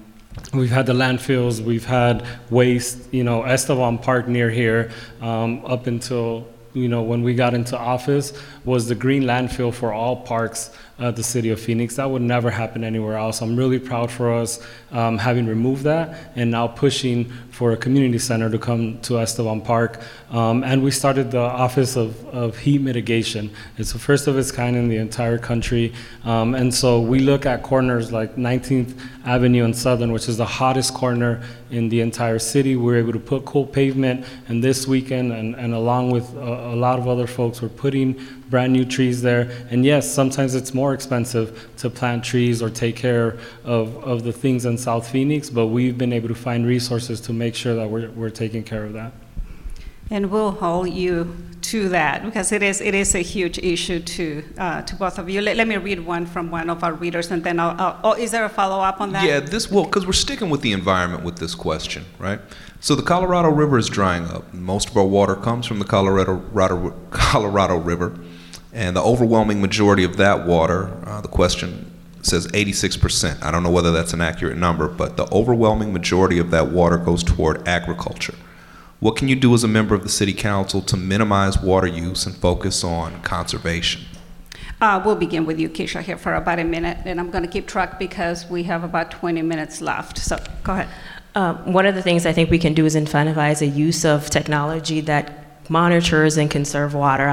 We've 0.54 0.72
had 0.72 0.86
the 0.86 0.94
landfills, 0.94 1.60
we've 1.60 1.86
had 1.86 2.26
waste, 2.50 3.14
you 3.14 3.24
know, 3.24 3.44
Esteban 3.44 3.98
Park 3.98 4.28
near 4.28 4.50
here, 4.50 4.92
um, 5.22 5.64
up 5.66 5.88
until, 5.88 6.48
you 6.74 6.88
know, 6.88 7.02
when 7.02 7.22
we 7.22 7.36
got 7.36 7.54
into 7.54 7.78
office, 7.78 8.32
was 8.64 8.88
the 8.88 8.96
green 8.96 9.24
landfill 9.24 9.74
for 9.74 9.92
all 9.92 10.16
parks 10.16 10.72
uh, 11.02 11.12
the 11.12 11.24
city 11.24 11.50
of 11.50 11.60
Phoenix. 11.60 11.96
That 11.96 12.10
would 12.10 12.22
never 12.22 12.52
happen 12.52 12.84
anywhere 12.84 13.18
else. 13.18 13.42
I'm 13.42 13.56
really 13.56 13.80
proud 13.80 14.12
for 14.12 14.32
us 14.32 14.66
um, 14.92 15.18
having 15.18 15.48
removed 15.48 15.84
that 15.84 16.32
and 16.36 16.52
now 16.52 16.68
pushing 16.68 17.26
for 17.50 17.72
a 17.72 17.78
community 17.78 18.20
center 18.20 18.50
to 18.50 18.60
come 18.60 19.00
to 19.02 19.20
Esteban 19.20 19.62
Park. 19.62 20.02
Um, 20.30 20.64
and 20.64 20.84
we 20.84 20.92
started 20.92 21.32
the 21.32 21.40
Office 21.40 21.96
of, 21.96 22.24
of 22.30 22.58
Heat 22.58 22.82
Mitigation. 22.82 23.52
It's 23.78 23.94
the 23.94 24.00
first 24.00 24.28
of 24.28 24.38
its 24.38 24.52
kind 24.52 24.76
in 24.78 24.90
the 24.90 24.98
entire 24.98 25.38
country. 25.38 25.94
Um, 26.24 26.54
and 26.54 26.74
so 26.74 27.02
we 27.02 27.20
look 27.20 27.46
at 27.46 27.64
corners 27.64 28.12
like 28.12 28.36
19th 28.36 28.98
Avenue 29.26 29.66
and 29.66 29.76
Southern, 29.76 30.12
which 30.12 30.30
is 30.30 30.38
the 30.38 30.46
hottest 30.46 30.94
corner 30.94 31.44
in 31.70 31.90
the 31.90 32.02
entire 32.02 32.40
city. 32.40 32.76
We 32.76 32.86
we're 32.86 32.98
able 32.98 33.14
to 33.14 33.20
put 33.20 33.46
cool 33.46 33.66
pavement. 33.66 34.26
And 34.48 34.64
this 34.64 34.88
weekend, 34.88 35.32
and, 35.32 35.56
and 35.56 35.74
along 35.74 36.12
with 36.12 36.34
a, 36.36 36.74
a 36.74 36.76
lot 36.76 37.00
of 37.00 37.08
other 37.08 37.28
folks, 37.28 37.62
we're 37.62 37.70
putting 37.70 38.20
brand 38.52 38.74
new 38.74 38.86
trees 38.86 39.22
there. 39.24 39.50
And 39.72 39.84
yes, 39.84 40.08
sometimes 40.12 40.54
it's 40.54 40.74
more 40.74 40.94
expensive 40.94 41.70
to 41.78 41.90
plant 41.90 42.24
trees 42.24 42.62
or 42.62 42.70
take 42.70 42.98
care 42.98 43.40
of, 43.64 43.96
of 44.04 44.24
the 44.24 44.34
things 44.34 44.66
in 44.66 44.78
South 44.78 45.08
Phoenix, 45.08 45.50
but 45.50 45.68
we've 45.68 45.98
been 45.98 46.14
able 46.14 46.28
to 46.28 46.36
find 46.36 46.68
resources 46.68 47.20
to 47.22 47.34
make 47.34 47.56
sure 47.56 47.74
that 47.76 47.90
we're, 47.90 48.12
we're 48.12 48.30
taking 48.30 48.64
care 48.64 48.84
of 48.84 48.94
that. 48.94 49.14
And 50.12 50.30
we'll 50.30 50.52
hold 50.52 50.90
you 50.90 51.34
to 51.62 51.88
that 51.90 52.26
because 52.26 52.52
it 52.52 52.62
is, 52.62 52.82
it 52.82 52.94
is 52.94 53.16
a 53.16 53.20
huge 53.20 53.58
issue 53.60 54.02
to, 54.02 54.44
uh, 54.58 54.82
to 54.82 54.96
both 54.98 55.18
of 55.18 55.30
you. 55.30 55.40
Let, 55.40 55.56
let, 55.56 55.70
me 55.70 55.78
read 55.78 56.06
one 56.06 56.26
from 56.26 56.52
one 56.52 56.70
of 56.70 56.84
our 56.84 56.92
readers 56.92 57.32
and 57.32 57.42
then 57.42 57.62
I'll, 57.62 57.80
I'll 57.80 58.00
oh, 58.04 58.14
is 58.14 58.32
there 58.32 58.44
a 58.44 58.50
follow 58.50 58.82
up 58.82 59.00
on 59.00 59.14
that? 59.14 59.24
Yeah, 59.24 59.40
this, 59.40 59.72
well, 59.72 59.86
because 59.86 60.06
we're 60.06 60.12
sticking 60.12 60.50
with 60.50 60.62
the 60.62 60.74
environment 60.74 61.24
with 61.24 61.38
this 61.38 61.56
question, 61.56 62.04
right? 62.20 62.42
So 62.82 62.96
the 62.96 63.04
Colorado 63.04 63.50
River 63.50 63.78
is 63.78 63.88
drying 63.88 64.26
up. 64.26 64.54
Most 64.54 64.90
of 64.90 64.98
our 64.98 65.06
water 65.06 65.36
comes 65.36 65.66
from 65.66 65.80
the 65.80 65.86
Colorado, 65.86 66.40
Colorado 67.12 67.78
River. 67.78 68.20
And 68.74 68.96
the 68.96 69.02
overwhelming 69.02 69.62
majority 69.62 70.04
of 70.04 70.18
that 70.18 70.46
water, 70.46 70.92
uh, 71.06 71.22
the 71.22 71.28
question 71.28 71.92
says 72.22 72.48
86%. 72.48 73.42
I 73.42 73.52
don't 73.52 73.64
know 73.64 73.72
whether 73.72 73.92
that's 73.92 74.14
an 74.14 74.22
accurate 74.22 74.58
number, 74.58 74.88
but 74.88 75.18
the 75.18 75.32
overwhelming 75.34 75.92
majority 75.92 76.38
of 76.38 76.52
that 76.52 76.70
water 76.70 76.98
goes 76.98 77.24
toward 77.24 77.68
agriculture. 77.68 78.36
What 79.00 79.16
can 79.16 79.28
you 79.28 79.36
do 79.36 79.54
as 79.54 79.64
a 79.64 79.68
member 79.68 79.96
of 79.96 80.04
the 80.04 80.10
City 80.10 80.34
Council 80.34 80.82
to 80.84 80.96
minimize 80.96 81.60
water 81.60 81.88
use 81.88 82.26
and 82.26 82.36
focus 82.36 82.84
on 82.84 83.22
conservation? 83.24 84.04
Uh, 84.80 85.02
we'll 85.04 85.16
begin 85.16 85.46
with 85.46 85.60
you, 85.60 85.70
Kesha, 85.70 86.02
here 86.02 86.18
for 86.18 86.36
about 86.36 86.60
a 86.60 86.64
minute, 86.64 87.00
and 87.06 87.20
I'm 87.20 87.32
going 87.32 87.44
to 87.44 87.50
keep 87.50 87.68
track 87.68 88.00
because 88.00 88.48
we 88.50 88.64
have 88.64 88.84
about 88.84 89.12
20 89.12 89.42
minutes 89.42 89.82
left. 89.82 90.18
So 90.18 90.38
go 90.64 90.74
ahead. 90.74 90.88
Uh, 91.34 91.54
one 91.64 91.86
of 91.86 91.96
the 91.96 92.02
things 92.02 92.26
I 92.26 92.34
think 92.34 92.50
we 92.50 92.60
can 92.60 92.74
do 92.74 92.86
is 92.86 92.96
incentivize 92.96 93.60
the 93.60 93.68
use 93.68 94.06
of 94.06 94.30
technology 94.30 95.02
that 95.02 95.41
monitors 95.70 96.38
and 96.38 96.50
conserve 96.50 96.94
water. 96.94 97.28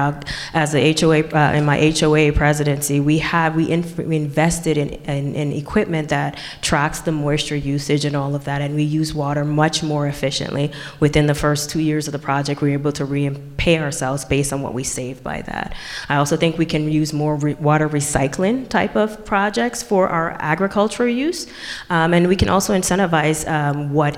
As 0.53 0.71
the 0.71 0.95
HOA, 0.99 1.19
uh, 1.29 1.53
in 1.53 1.65
my 1.65 1.77
HOA 1.91 2.31
presidency, 2.31 2.99
we 2.99 3.19
have 3.19 3.55
we, 3.55 3.65
we 4.03 4.15
invested 4.15 4.77
in, 4.77 4.89
in, 4.89 5.35
in, 5.35 5.51
equipment 5.51 6.09
that 6.09 6.39
tracks 6.61 7.01
the 7.01 7.11
moisture 7.11 7.55
usage 7.55 8.05
and 8.05 8.15
all 8.15 8.35
of 8.35 8.45
that, 8.45 8.61
and 8.61 8.75
we 8.75 8.83
use 8.83 9.13
water 9.13 9.43
much 9.43 9.83
more 9.83 10.07
efficiently. 10.07 10.71
Within 10.99 11.27
the 11.27 11.35
first 11.35 11.69
two 11.69 11.81
years 11.81 12.07
of 12.07 12.13
the 12.13 12.19
project, 12.19 12.61
we 12.61 12.69
were 12.69 12.73
able 12.73 12.91
to 12.93 13.05
repay 13.05 13.77
ourselves 13.79 14.23
based 14.25 14.53
on 14.53 14.61
what 14.61 14.73
we 14.73 14.83
saved 14.83 15.23
by 15.23 15.41
that. 15.43 15.75
I 16.07 16.15
also 16.15 16.37
think 16.37 16.57
we 16.57 16.65
can 16.65 16.89
use 16.89 17.11
more 17.13 17.35
re- 17.35 17.55
water 17.55 17.89
recycling 17.89 18.69
type 18.69 18.95
of 18.95 19.25
projects 19.25 19.83
for 19.83 20.07
our 20.07 20.37
agricultural 20.39 21.09
use, 21.09 21.47
um, 21.89 22.13
and 22.13 22.27
we 22.27 22.35
can 22.35 22.49
also 22.49 22.73
incentivize 22.73 23.49
um, 23.49 23.93
what 23.93 24.17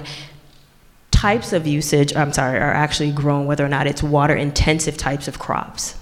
types 1.21 1.53
of 1.53 1.67
usage, 1.67 2.15
I'm 2.15 2.33
sorry, 2.33 2.57
are 2.57 2.73
actually 2.73 3.11
grown, 3.11 3.45
whether 3.45 3.63
or 3.63 3.69
not 3.69 3.85
it's 3.85 4.01
water 4.01 4.35
intensive 4.35 4.97
types 4.97 5.27
of 5.27 5.37
crops. 5.37 5.93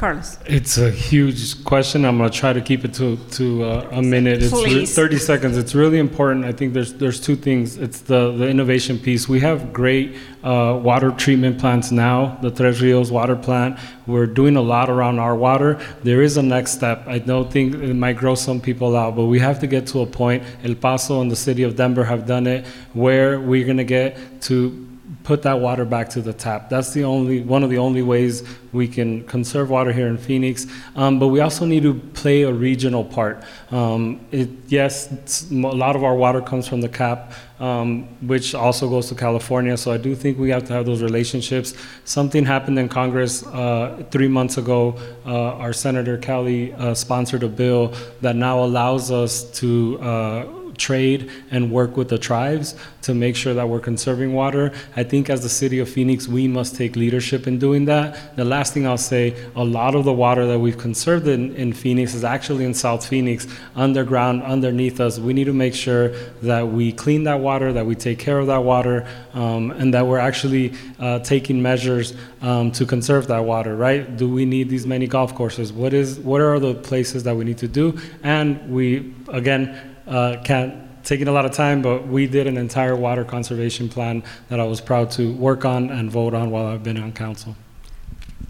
Carlos. 0.00 0.38
It's 0.46 0.78
a 0.78 0.90
huge 0.90 1.62
question. 1.64 2.06
I'm 2.06 2.16
going 2.16 2.30
to 2.30 2.36
try 2.36 2.54
to 2.54 2.62
keep 2.62 2.86
it 2.86 2.94
to, 2.94 3.18
to 3.32 3.64
uh, 3.64 3.88
a 3.92 4.02
minute. 4.02 4.42
It's 4.42 4.50
re- 4.50 4.86
30 4.86 5.18
seconds. 5.18 5.58
It's 5.58 5.74
really 5.74 5.98
important. 5.98 6.46
I 6.46 6.52
think 6.52 6.72
there's 6.72 6.94
there's 6.94 7.20
two 7.20 7.36
things. 7.36 7.76
It's 7.76 8.00
the, 8.00 8.32
the 8.32 8.48
innovation 8.48 8.98
piece. 8.98 9.28
We 9.28 9.40
have 9.40 9.74
great 9.74 10.16
uh, 10.42 10.80
water 10.82 11.10
treatment 11.10 11.58
plants 11.58 11.92
now, 11.92 12.38
the 12.40 12.50
Tres 12.50 12.80
Rios 12.80 13.10
water 13.10 13.36
plant. 13.36 13.78
We're 14.06 14.26
doing 14.26 14.56
a 14.56 14.62
lot 14.62 14.88
around 14.88 15.18
our 15.18 15.36
water. 15.36 15.78
There 16.02 16.22
is 16.22 16.38
a 16.38 16.42
next 16.42 16.70
step. 16.70 17.06
I 17.06 17.18
don't 17.18 17.52
think 17.52 17.74
it 17.74 17.92
might 17.92 18.16
grow 18.16 18.34
some 18.34 18.58
people 18.58 18.96
out, 18.96 19.16
but 19.16 19.26
we 19.26 19.38
have 19.40 19.58
to 19.60 19.66
get 19.66 19.86
to 19.88 20.00
a 20.00 20.06
point. 20.06 20.42
El 20.64 20.76
Paso 20.76 21.20
and 21.20 21.30
the 21.30 21.36
city 21.36 21.62
of 21.62 21.76
Denver 21.76 22.04
have 22.04 22.26
done 22.26 22.46
it 22.46 22.64
where 22.94 23.38
we're 23.38 23.66
going 23.66 23.76
to 23.76 23.90
get 24.00 24.16
to 24.48 24.89
put 25.24 25.42
that 25.42 25.60
water 25.60 25.84
back 25.84 26.08
to 26.10 26.20
the 26.20 26.32
tap. 26.32 26.68
That's 26.68 26.92
the 26.92 27.04
only 27.04 27.42
one 27.42 27.62
of 27.62 27.70
the 27.70 27.78
only 27.78 28.02
ways 28.02 28.44
we 28.72 28.86
can 28.86 29.24
conserve 29.26 29.70
water 29.70 29.92
here 29.92 30.06
in 30.06 30.16
Phoenix. 30.16 30.66
Um, 30.94 31.18
but 31.18 31.28
we 31.28 31.40
also 31.40 31.64
need 31.64 31.82
to 31.82 31.94
play 31.94 32.42
a 32.42 32.52
regional 32.52 33.04
part. 33.04 33.42
Um, 33.70 34.20
it, 34.30 34.48
yes, 34.68 35.50
a 35.50 35.54
lot 35.54 35.96
of 35.96 36.04
our 36.04 36.14
water 36.14 36.40
comes 36.40 36.68
from 36.68 36.80
the 36.80 36.88
cap, 36.88 37.32
um, 37.58 38.04
which 38.26 38.54
also 38.54 38.88
goes 38.88 39.08
to 39.08 39.14
California. 39.14 39.76
So 39.76 39.90
I 39.92 39.96
do 39.96 40.14
think 40.14 40.38
we 40.38 40.50
have 40.50 40.64
to 40.68 40.72
have 40.72 40.86
those 40.86 41.02
relationships. 41.02 41.74
Something 42.04 42.44
happened 42.44 42.78
in 42.78 42.88
Congress 42.88 43.44
uh, 43.46 44.04
three 44.10 44.28
months 44.28 44.58
ago. 44.58 44.96
Uh, 45.26 45.54
our 45.54 45.72
Senator 45.72 46.16
Kelly 46.18 46.72
uh, 46.74 46.94
sponsored 46.94 47.42
a 47.42 47.48
bill 47.48 47.94
that 48.20 48.36
now 48.36 48.62
allows 48.62 49.10
us 49.10 49.42
to 49.58 49.98
uh, 50.00 50.59
trade 50.80 51.30
and 51.50 51.70
work 51.70 51.96
with 51.96 52.08
the 52.08 52.18
tribes 52.18 52.74
to 53.02 53.14
make 53.14 53.36
sure 53.36 53.54
that 53.54 53.68
we're 53.68 53.80
conserving 53.80 54.32
water. 54.32 54.72
I 54.96 55.04
think 55.04 55.30
as 55.30 55.42
the 55.42 55.48
city 55.48 55.78
of 55.78 55.88
Phoenix, 55.88 56.26
we 56.26 56.48
must 56.48 56.74
take 56.74 56.96
leadership 56.96 57.46
in 57.46 57.58
doing 57.58 57.84
that. 57.84 58.36
The 58.36 58.44
last 58.44 58.74
thing 58.74 58.86
I'll 58.86 58.98
say, 58.98 59.36
a 59.54 59.64
lot 59.64 59.94
of 59.94 60.04
the 60.04 60.12
water 60.12 60.46
that 60.46 60.58
we've 60.58 60.78
conserved 60.78 61.28
in, 61.28 61.54
in 61.54 61.72
Phoenix 61.72 62.14
is 62.14 62.24
actually 62.24 62.64
in 62.64 62.74
South 62.74 63.06
Phoenix, 63.06 63.46
underground, 63.76 64.42
underneath 64.42 65.00
us. 65.00 65.18
We 65.18 65.32
need 65.32 65.44
to 65.44 65.52
make 65.52 65.74
sure 65.74 66.08
that 66.42 66.66
we 66.66 66.92
clean 66.92 67.24
that 67.24 67.40
water, 67.40 67.72
that 67.72 67.86
we 67.86 67.94
take 67.94 68.18
care 68.18 68.38
of 68.38 68.46
that 68.48 68.64
water, 68.64 69.06
um, 69.34 69.70
and 69.72 69.94
that 69.94 70.06
we're 70.06 70.18
actually 70.18 70.72
uh, 70.98 71.18
taking 71.20 71.62
measures 71.62 72.14
um, 72.42 72.72
to 72.72 72.86
conserve 72.86 73.26
that 73.28 73.44
water, 73.44 73.76
right? 73.76 74.16
Do 74.16 74.28
we 74.28 74.44
need 74.44 74.68
these 74.70 74.86
many 74.86 75.06
golf 75.06 75.34
courses? 75.34 75.72
What 75.72 75.92
is 75.92 76.18
what 76.18 76.40
are 76.40 76.58
the 76.58 76.74
places 76.74 77.22
that 77.24 77.36
we 77.36 77.44
need 77.44 77.58
to 77.58 77.68
do? 77.68 77.98
And 78.22 78.70
we 78.70 79.14
again 79.28 79.89
uh, 80.10 80.40
can't 80.42 80.90
taking 81.04 81.28
a 81.28 81.32
lot 81.32 81.44
of 81.44 81.52
time, 81.52 81.82
but 81.82 82.06
we 82.06 82.26
did 82.26 82.46
an 82.46 82.56
entire 82.56 82.94
water 82.94 83.24
conservation 83.24 83.88
plan 83.88 84.22
that 84.48 84.60
I 84.60 84.64
was 84.64 84.80
proud 84.80 85.10
to 85.12 85.32
work 85.32 85.64
on 85.64 85.90
and 85.90 86.10
vote 86.10 86.34
on 86.34 86.50
while 86.50 86.66
I've 86.66 86.82
been 86.82 86.98
on 86.98 87.12
council. 87.12 87.56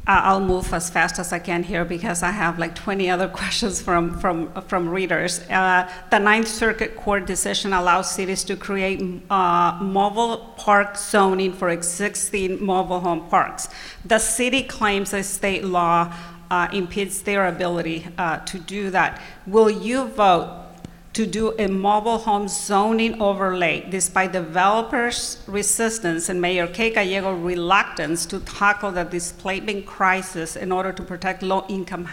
I'll 0.07 0.41
move 0.41 0.73
as 0.73 0.91
fast 0.91 1.21
as 1.21 1.33
I 1.33 1.39
can 1.39 1.63
here 1.63 1.85
because 1.85 2.25
I 2.25 2.33
have 2.33 2.59
like 2.59 2.75
20 2.75 3.09
other 3.09 3.29
questions 3.41 3.81
from, 3.81 4.19
from, 4.19 4.51
from 4.63 4.89
readers. 4.89 5.41
Uh, 5.49 5.89
The 6.11 6.19
Ninth 6.19 6.49
Circuit 6.49 6.97
Court 6.97 7.27
decision 7.27 7.73
allows 7.73 8.11
cities 8.11 8.43
to 8.45 8.57
create 8.57 9.01
uh, 9.31 9.79
mobile 9.81 10.53
park 10.57 10.97
zoning 10.97 11.53
for 11.53 11.69
existing 11.69 12.65
mobile 12.65 13.01
home 13.01 13.29
parks. 13.29 13.69
The 14.05 14.19
city 14.19 14.65
claims 14.65 15.13
that 15.13 15.25
state 15.27 15.65
law 15.65 16.13
uh, 16.51 16.67
impedes 16.73 17.23
their 17.23 17.47
ability 17.47 18.09
uh, 18.19 18.39
to 18.39 18.59
do 18.59 18.91
that. 18.91 19.21
Will 19.47 19.71
you 19.71 20.07
vote 20.07 20.70
to 21.13 21.27
do 21.27 21.53
a 21.59 21.67
mobile 21.67 22.19
home 22.19 22.47
zoning 22.47 23.21
overlay 23.21 23.85
despite 23.91 24.33
developers' 24.33 25.43
resistance 25.47 26.29
and 26.29 26.41
Mayor 26.41 26.69
Kate 26.69 26.95
Gallego's 26.95 27.41
reluctance 27.41 28.27
to 28.27 28.39
tackle 28.41 28.93
the 28.93 29.05
displacement 29.05 29.87
crisis 29.87 30.55
in 30.55 30.71
order 30.71 30.93
to 30.93 31.03
protect 31.03 31.43
low-income 31.43 32.07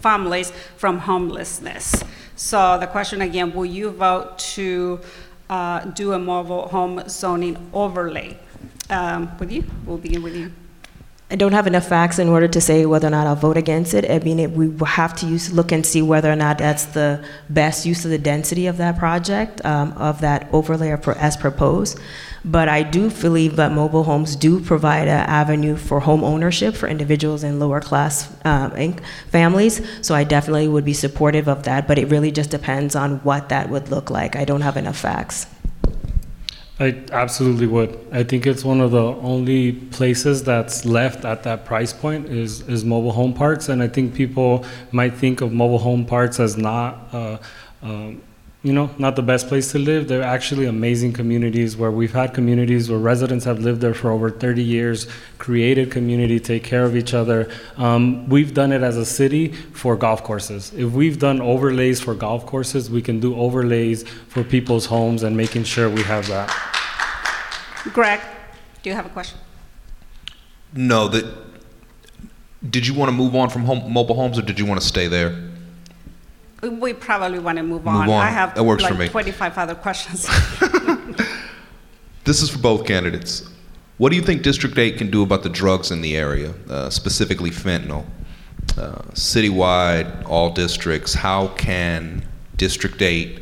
families 0.00 0.52
from 0.76 0.98
homelessness. 0.98 2.04
So 2.36 2.78
the 2.78 2.86
question 2.86 3.22
again, 3.22 3.54
will 3.54 3.64
you 3.64 3.90
vote 3.90 4.38
to 4.54 5.00
uh, 5.48 5.80
do 5.86 6.12
a 6.12 6.18
mobile 6.18 6.68
home 6.68 7.08
zoning 7.08 7.70
overlay? 7.72 8.38
Um, 8.90 9.36
With 9.38 9.50
you, 9.50 9.64
we'll 9.86 9.98
begin 9.98 10.22
with 10.22 10.36
you. 10.36 10.52
I 11.28 11.34
don't 11.34 11.52
have 11.52 11.66
enough 11.66 11.88
facts 11.88 12.20
in 12.20 12.28
order 12.28 12.46
to 12.46 12.60
say 12.60 12.86
whether 12.86 13.08
or 13.08 13.10
not 13.10 13.26
I'll 13.26 13.34
vote 13.34 13.56
against 13.56 13.94
it. 13.94 14.08
I 14.08 14.20
mean, 14.20 14.38
it, 14.38 14.52
we 14.52 14.72
have 14.86 15.12
to 15.16 15.26
use, 15.26 15.52
look 15.52 15.72
and 15.72 15.84
see 15.84 16.00
whether 16.00 16.30
or 16.30 16.36
not 16.36 16.58
that's 16.58 16.84
the 16.84 17.24
best 17.48 17.84
use 17.84 18.04
of 18.04 18.12
the 18.12 18.18
density 18.18 18.68
of 18.68 18.76
that 18.76 18.96
project, 18.96 19.64
um, 19.64 19.90
of 19.94 20.20
that 20.20 20.48
overlay 20.52 20.96
as 21.18 21.36
proposed. 21.36 21.98
But 22.44 22.68
I 22.68 22.84
do 22.84 23.10
believe 23.10 23.56
that 23.56 23.72
mobile 23.72 24.04
homes 24.04 24.36
do 24.36 24.60
provide 24.60 25.08
an 25.08 25.28
avenue 25.28 25.74
for 25.74 25.98
home 25.98 26.22
ownership 26.22 26.76
for 26.76 26.86
individuals 26.86 27.42
in 27.42 27.58
lower 27.58 27.80
class 27.80 28.32
um, 28.44 28.94
families. 29.28 29.84
So 30.02 30.14
I 30.14 30.22
definitely 30.22 30.68
would 30.68 30.84
be 30.84 30.92
supportive 30.94 31.48
of 31.48 31.64
that. 31.64 31.88
But 31.88 31.98
it 31.98 32.06
really 32.06 32.30
just 32.30 32.50
depends 32.50 32.94
on 32.94 33.16
what 33.24 33.48
that 33.48 33.68
would 33.68 33.90
look 33.90 34.10
like. 34.10 34.36
I 34.36 34.44
don't 34.44 34.60
have 34.60 34.76
enough 34.76 34.98
facts. 34.98 35.48
I 36.78 37.02
absolutely 37.10 37.66
would. 37.66 37.98
I 38.12 38.22
think 38.22 38.46
it's 38.46 38.62
one 38.62 38.82
of 38.82 38.90
the 38.90 39.02
only 39.02 39.72
places 39.72 40.44
that's 40.44 40.84
left 40.84 41.24
at 41.24 41.42
that 41.44 41.64
price 41.64 41.94
point 41.94 42.26
is, 42.26 42.60
is 42.68 42.84
mobile 42.84 43.12
home 43.12 43.32
parks. 43.32 43.70
And 43.70 43.82
I 43.82 43.88
think 43.88 44.14
people 44.14 44.64
might 44.92 45.14
think 45.14 45.40
of 45.40 45.52
mobile 45.52 45.78
home 45.78 46.04
parks 46.04 46.38
as 46.38 46.58
not, 46.58 47.08
uh, 47.14 47.38
um, 47.82 48.20
you 48.66 48.72
know, 48.72 48.90
not 48.98 49.14
the 49.14 49.22
best 49.22 49.46
place 49.46 49.70
to 49.70 49.78
live. 49.78 50.08
They're 50.08 50.24
actually 50.24 50.66
amazing 50.66 51.12
communities 51.12 51.76
where 51.76 51.92
we've 51.92 52.12
had 52.12 52.34
communities 52.34 52.90
where 52.90 52.98
residents 52.98 53.44
have 53.44 53.60
lived 53.60 53.80
there 53.80 53.94
for 53.94 54.10
over 54.10 54.28
30 54.28 54.60
years, 54.60 55.06
created 55.38 55.92
community, 55.92 56.40
take 56.40 56.64
care 56.64 56.82
of 56.82 56.96
each 56.96 57.14
other. 57.14 57.48
Um, 57.76 58.28
we've 58.28 58.54
done 58.54 58.72
it 58.72 58.82
as 58.82 58.96
a 58.96 59.06
city 59.06 59.52
for 59.52 59.94
golf 59.94 60.24
courses. 60.24 60.72
If 60.74 60.90
we've 60.90 61.16
done 61.16 61.40
overlays 61.40 62.00
for 62.00 62.12
golf 62.12 62.44
courses, 62.44 62.90
we 62.90 63.00
can 63.02 63.20
do 63.20 63.36
overlays 63.36 64.02
for 64.02 64.42
people's 64.42 64.86
homes 64.86 65.22
and 65.22 65.36
making 65.36 65.62
sure 65.62 65.88
we 65.88 66.02
have 66.02 66.26
that. 66.26 66.50
Greg, 67.92 68.18
do 68.82 68.90
you 68.90 68.96
have 68.96 69.06
a 69.06 69.10
question? 69.10 69.38
No, 70.72 71.06
that. 71.06 71.24
Did 72.68 72.84
you 72.84 72.94
want 72.94 73.10
to 73.10 73.16
move 73.16 73.36
on 73.36 73.48
from 73.48 73.62
home, 73.62 73.92
mobile 73.92 74.16
homes, 74.16 74.40
or 74.40 74.42
did 74.42 74.58
you 74.58 74.66
want 74.66 74.80
to 74.80 74.86
stay 74.86 75.06
there? 75.06 75.45
We 76.62 76.94
probably 76.94 77.38
want 77.38 77.58
to 77.58 77.62
move 77.62 77.84
Move 77.84 77.94
on. 77.94 78.08
on. 78.08 78.22
I 78.22 78.28
have 78.30 78.54
That 78.54 78.64
works 78.64 78.84
for 78.84 78.90
like 78.90 78.98
me. 79.00 79.08
25 79.08 79.58
other 79.58 79.74
questions. 79.74 80.26
This 82.24 82.42
is 82.42 82.50
for 82.50 82.58
both 82.58 82.86
candidates. 82.86 83.48
What 83.98 84.10
do 84.10 84.16
you 84.16 84.22
think 84.22 84.42
District 84.42 84.76
8 84.76 84.98
can 84.98 85.10
do 85.12 85.22
about 85.22 85.44
the 85.44 85.48
drugs 85.48 85.92
in 85.92 86.00
the 86.00 86.16
area, 86.16 86.54
uh, 86.68 86.90
specifically 86.90 87.50
fentanyl? 87.50 88.04
Uh, 88.76 89.02
citywide, 89.12 90.28
all 90.28 90.50
districts, 90.50 91.14
how 91.14 91.48
can 91.48 92.26
District 92.56 93.00
8 93.00 93.40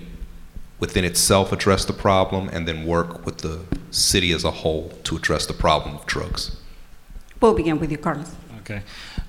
within 0.80 1.02
itself 1.04 1.50
address 1.50 1.86
the 1.86 1.94
problem 1.94 2.48
and 2.50 2.68
then 2.68 2.84
work 2.84 3.24
with 3.24 3.38
the 3.38 3.60
city 3.90 4.32
as 4.32 4.44
a 4.44 4.50
whole 4.50 4.90
to 5.04 5.16
address 5.16 5.46
the 5.46 5.54
problem 5.54 5.96
of 5.96 6.04
drugs? 6.04 6.56
We'll 7.40 7.54
begin 7.54 7.78
with 7.80 7.90
you, 7.90 7.98
Carlos. 7.98 8.36
Okay. 8.60 8.82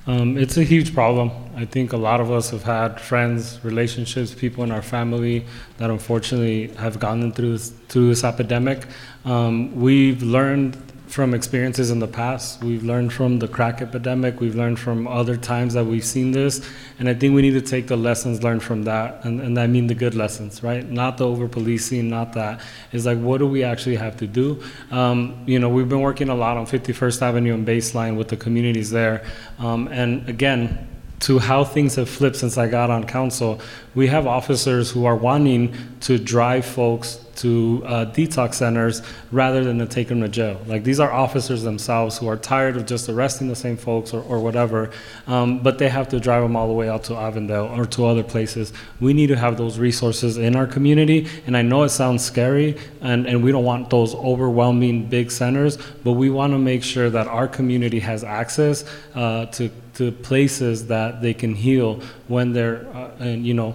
Um, 0.08 0.38
it's 0.38 0.58
a 0.58 0.64
huge 0.64 0.94
problem. 0.94 1.32
I 1.56 1.66
think 1.66 1.92
a 1.94 1.98
lot 1.98 2.22
of 2.22 2.32
us 2.32 2.52
have 2.52 2.62
had 2.62 3.02
friends, 3.02 3.60
relationships, 3.64 4.36
people 4.36 4.64
in 4.64 4.72
our 4.72 4.84
family 4.84 5.46
that 5.78 5.90
unfortunately 5.90 6.68
have 6.76 7.00
gone 7.00 7.32
through 7.32 7.54
this, 7.54 7.72
through 7.90 8.10
this 8.10 8.24
epidemic. 8.24 8.86
Um, 9.24 9.76
we've 9.76 10.22
learned 10.22 10.78
from 11.16 11.34
experiences 11.34 11.92
in 11.92 12.00
the 12.00 12.08
past. 12.08 12.62
We've 12.62 12.84
learned 12.84 13.14
from 13.14 13.40
the 13.40 13.48
crack 13.48 13.82
epidemic. 13.82 14.42
We've 14.42 14.54
learned 14.54 14.78
from 14.78 15.08
other 15.08 15.38
times 15.38 15.74
that 15.74 15.86
we've 15.86 16.04
seen 16.04 16.34
this. 16.34 16.70
And 17.00 17.08
I 17.08 17.14
think 17.14 17.34
we 17.34 17.42
need 17.42 17.54
to 17.54 17.62
take 17.62 17.88
the 17.88 17.96
lessons 17.96 18.44
learned 18.44 18.62
from 18.62 18.84
that. 18.84 19.24
And, 19.24 19.40
and 19.40 19.58
I 19.58 19.66
mean 19.66 19.88
the 19.88 19.96
good 19.96 20.14
lessons, 20.14 20.62
right? 20.62 20.86
Not 20.86 21.18
the 21.18 21.26
over 21.26 21.48
policing, 21.48 22.10
not 22.10 22.34
that. 22.34 22.60
It's 22.92 23.06
like, 23.06 23.18
what 23.18 23.38
do 23.38 23.48
we 23.48 23.64
actually 23.64 23.96
have 23.96 24.18
to 24.18 24.28
do? 24.28 24.62
Um, 24.92 25.42
you 25.48 25.58
know, 25.58 25.70
we've 25.70 25.88
been 25.88 26.02
working 26.02 26.28
a 26.28 26.36
lot 26.36 26.58
on 26.58 26.66
51st 26.66 27.22
Avenue 27.22 27.54
and 27.54 27.66
Baseline 27.66 28.18
with 28.18 28.28
the 28.28 28.36
communities 28.36 28.92
there. 28.92 29.26
Um, 29.58 29.88
and 29.88 30.28
again, 30.28 30.86
to 31.22 31.40
how 31.40 31.64
things 31.64 31.96
have 31.96 32.10
flipped 32.10 32.36
since 32.36 32.58
I 32.58 32.68
got 32.68 32.90
on 32.90 33.06
council, 33.06 33.62
we 33.96 34.08
have 34.08 34.28
officers 34.28 34.92
who 34.92 35.06
are 35.06 35.16
wanting 35.16 35.74
to 36.02 36.20
drive 36.20 36.66
folks 36.66 37.25
to 37.36 37.84
uh, 37.86 38.06
detox 38.06 38.56
centers 38.56 39.02
rather 39.32 39.64
than 39.64 39.78
to 39.80 39.86
take 39.86 40.08
them 40.08 40.22
to 40.22 40.28
jail. 40.28 40.60
Like 40.66 40.84
these 40.84 41.00
are 41.00 41.12
officers 41.12 41.64
themselves 41.64 42.18
who 42.18 42.28
are 42.28 42.38
tired 42.38 42.78
of 42.78 42.86
just 42.86 43.10
arresting 43.10 43.48
the 43.48 43.56
same 43.56 43.78
folks 43.78 44.14
or, 44.14 44.22
or 44.24 44.40
whatever, 44.40 44.92
um, 45.28 45.62
but 45.62 45.78
they 45.78 45.90
have 45.90 46.08
to 46.10 46.20
drive 46.20 46.44
them 46.44 46.56
all 46.56 46.68
the 46.68 46.74
way 46.74 46.90
out 46.90 47.04
to 47.06 47.16
Avondale 47.16 47.66
or 47.66 47.86
to 47.86 48.06
other 48.06 48.24
places. 48.24 48.74
We 49.00 49.14
need 49.14 49.28
to 49.28 49.38
have 49.38 49.58
those 49.58 49.80
resources 49.80 50.38
in 50.38 50.56
our 50.56 50.68
community, 50.68 51.28
and 51.48 51.56
I 51.56 51.62
know 51.62 51.84
it 51.84 51.90
sounds 51.90 52.24
scary, 52.24 52.78
and, 53.02 53.28
and 53.28 53.44
we 53.44 53.52
don't 53.52 53.66
want 53.66 53.90
those 53.90 54.16
overwhelming 54.16 55.10
big 55.10 55.32
centers, 55.32 55.78
but 56.04 56.14
we 56.14 56.30
want 56.30 56.54
to 56.54 56.60
make 56.60 56.84
sure 56.84 57.10
that 57.10 57.28
our 57.28 57.48
community 57.48 58.00
has 58.00 58.24
access 58.24 58.86
uh, 59.16 59.46
to 59.48 59.70
to 59.96 60.12
places 60.12 60.88
that 60.88 61.22
they 61.22 61.34
can 61.34 61.56
heal 61.56 62.02
when 62.28 62.52
they're, 62.54 62.86
uh, 62.94 63.12
and, 63.20 63.48
you 63.48 63.54
know, 63.54 63.74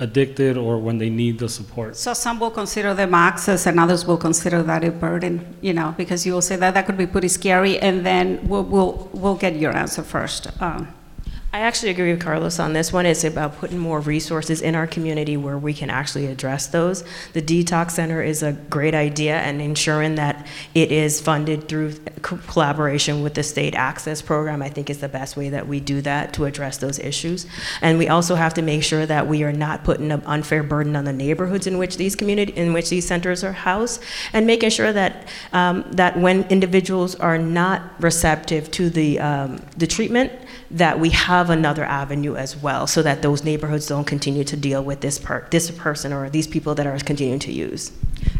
addicted 0.00 0.56
or 0.56 0.78
when 0.78 0.98
they 0.98 1.10
need 1.10 1.38
the 1.38 1.48
support. 1.48 1.96
So 1.96 2.14
some 2.14 2.38
will 2.38 2.50
consider 2.50 2.94
them 2.94 3.14
access 3.14 3.66
and 3.66 3.80
others 3.80 4.06
will 4.06 4.16
consider 4.16 4.62
that 4.62 4.84
a 4.84 4.90
burden, 4.90 5.56
you 5.60 5.72
know, 5.72 5.94
because 5.96 6.24
you 6.26 6.32
will 6.32 6.42
say 6.42 6.56
that 6.56 6.74
that 6.74 6.86
could 6.86 6.96
be 6.96 7.06
pretty 7.06 7.28
scary 7.28 7.78
and 7.78 8.06
then 8.06 8.46
we'll, 8.48 8.64
we'll, 8.64 9.10
we'll 9.12 9.34
get 9.34 9.56
your 9.56 9.74
answer 9.76 10.02
first. 10.02 10.48
Um, 10.62 10.94
I 11.50 11.60
actually 11.60 11.92
agree 11.92 12.12
with 12.12 12.20
Carlos 12.20 12.58
on 12.58 12.74
this 12.74 12.92
one. 12.92 13.06
It's 13.06 13.24
about 13.24 13.56
putting 13.56 13.78
more 13.78 14.00
resources 14.00 14.60
in 14.60 14.74
our 14.74 14.86
community 14.86 15.38
where 15.38 15.56
we 15.56 15.72
can 15.72 15.88
actually 15.88 16.26
address 16.26 16.66
those. 16.66 17.04
The 17.32 17.40
detox 17.40 17.92
center 17.92 18.20
is 18.20 18.42
a 18.42 18.52
great 18.52 18.94
idea, 18.94 19.38
and 19.38 19.62
ensuring 19.62 20.16
that 20.16 20.46
it 20.74 20.92
is 20.92 21.22
funded 21.22 21.66
through 21.66 21.94
co- 22.20 22.36
collaboration 22.48 23.22
with 23.22 23.32
the 23.32 23.42
state 23.42 23.72
AHCCCS 23.72 24.26
program, 24.26 24.60
I 24.60 24.68
think 24.68 24.90
is 24.90 24.98
the 24.98 25.08
best 25.08 25.38
way 25.38 25.48
that 25.48 25.66
we 25.66 25.80
do 25.80 26.02
that 26.02 26.34
to 26.34 26.44
address 26.44 26.76
those 26.76 26.98
issues. 26.98 27.46
And 27.80 27.96
we 27.96 28.08
also 28.08 28.34
have 28.34 28.52
to 28.54 28.62
make 28.62 28.82
sure 28.82 29.06
that 29.06 29.26
we 29.26 29.42
are 29.42 29.52
not 29.52 29.84
putting 29.84 30.12
an 30.12 30.22
unfair 30.26 30.62
burden 30.62 30.96
on 30.96 31.06
the 31.06 31.14
neighborhoods 31.14 31.66
in 31.66 31.78
which 31.78 31.96
these 31.96 32.14
community 32.14 32.52
in 32.52 32.74
which 32.74 32.90
these 32.90 33.06
centers 33.06 33.42
are 33.42 33.52
housed, 33.52 34.02
and 34.34 34.46
making 34.46 34.68
sure 34.68 34.92
that 34.92 35.26
um, 35.54 35.86
that 35.92 36.18
when 36.18 36.42
individuals 36.50 37.14
are 37.14 37.38
not 37.38 37.98
receptive 38.02 38.70
to 38.72 38.90
the 38.90 39.18
um, 39.18 39.62
the 39.78 39.86
treatment 39.86 40.30
that 40.70 41.00
we 41.00 41.10
have 41.10 41.48
another 41.50 41.84
avenue 41.84 42.36
as 42.36 42.56
well 42.56 42.86
so 42.86 43.02
that 43.02 43.22
those 43.22 43.42
neighborhoods 43.42 43.86
don't 43.86 44.04
continue 44.04 44.44
to 44.44 44.56
deal 44.56 44.82
with 44.82 45.00
this 45.00 45.18
per- 45.18 45.46
this 45.50 45.70
person 45.70 46.12
or 46.12 46.28
these 46.28 46.46
people 46.46 46.74
that 46.74 46.86
are 46.86 46.98
continuing 46.98 47.38
to 47.38 47.52
use. 47.52 47.92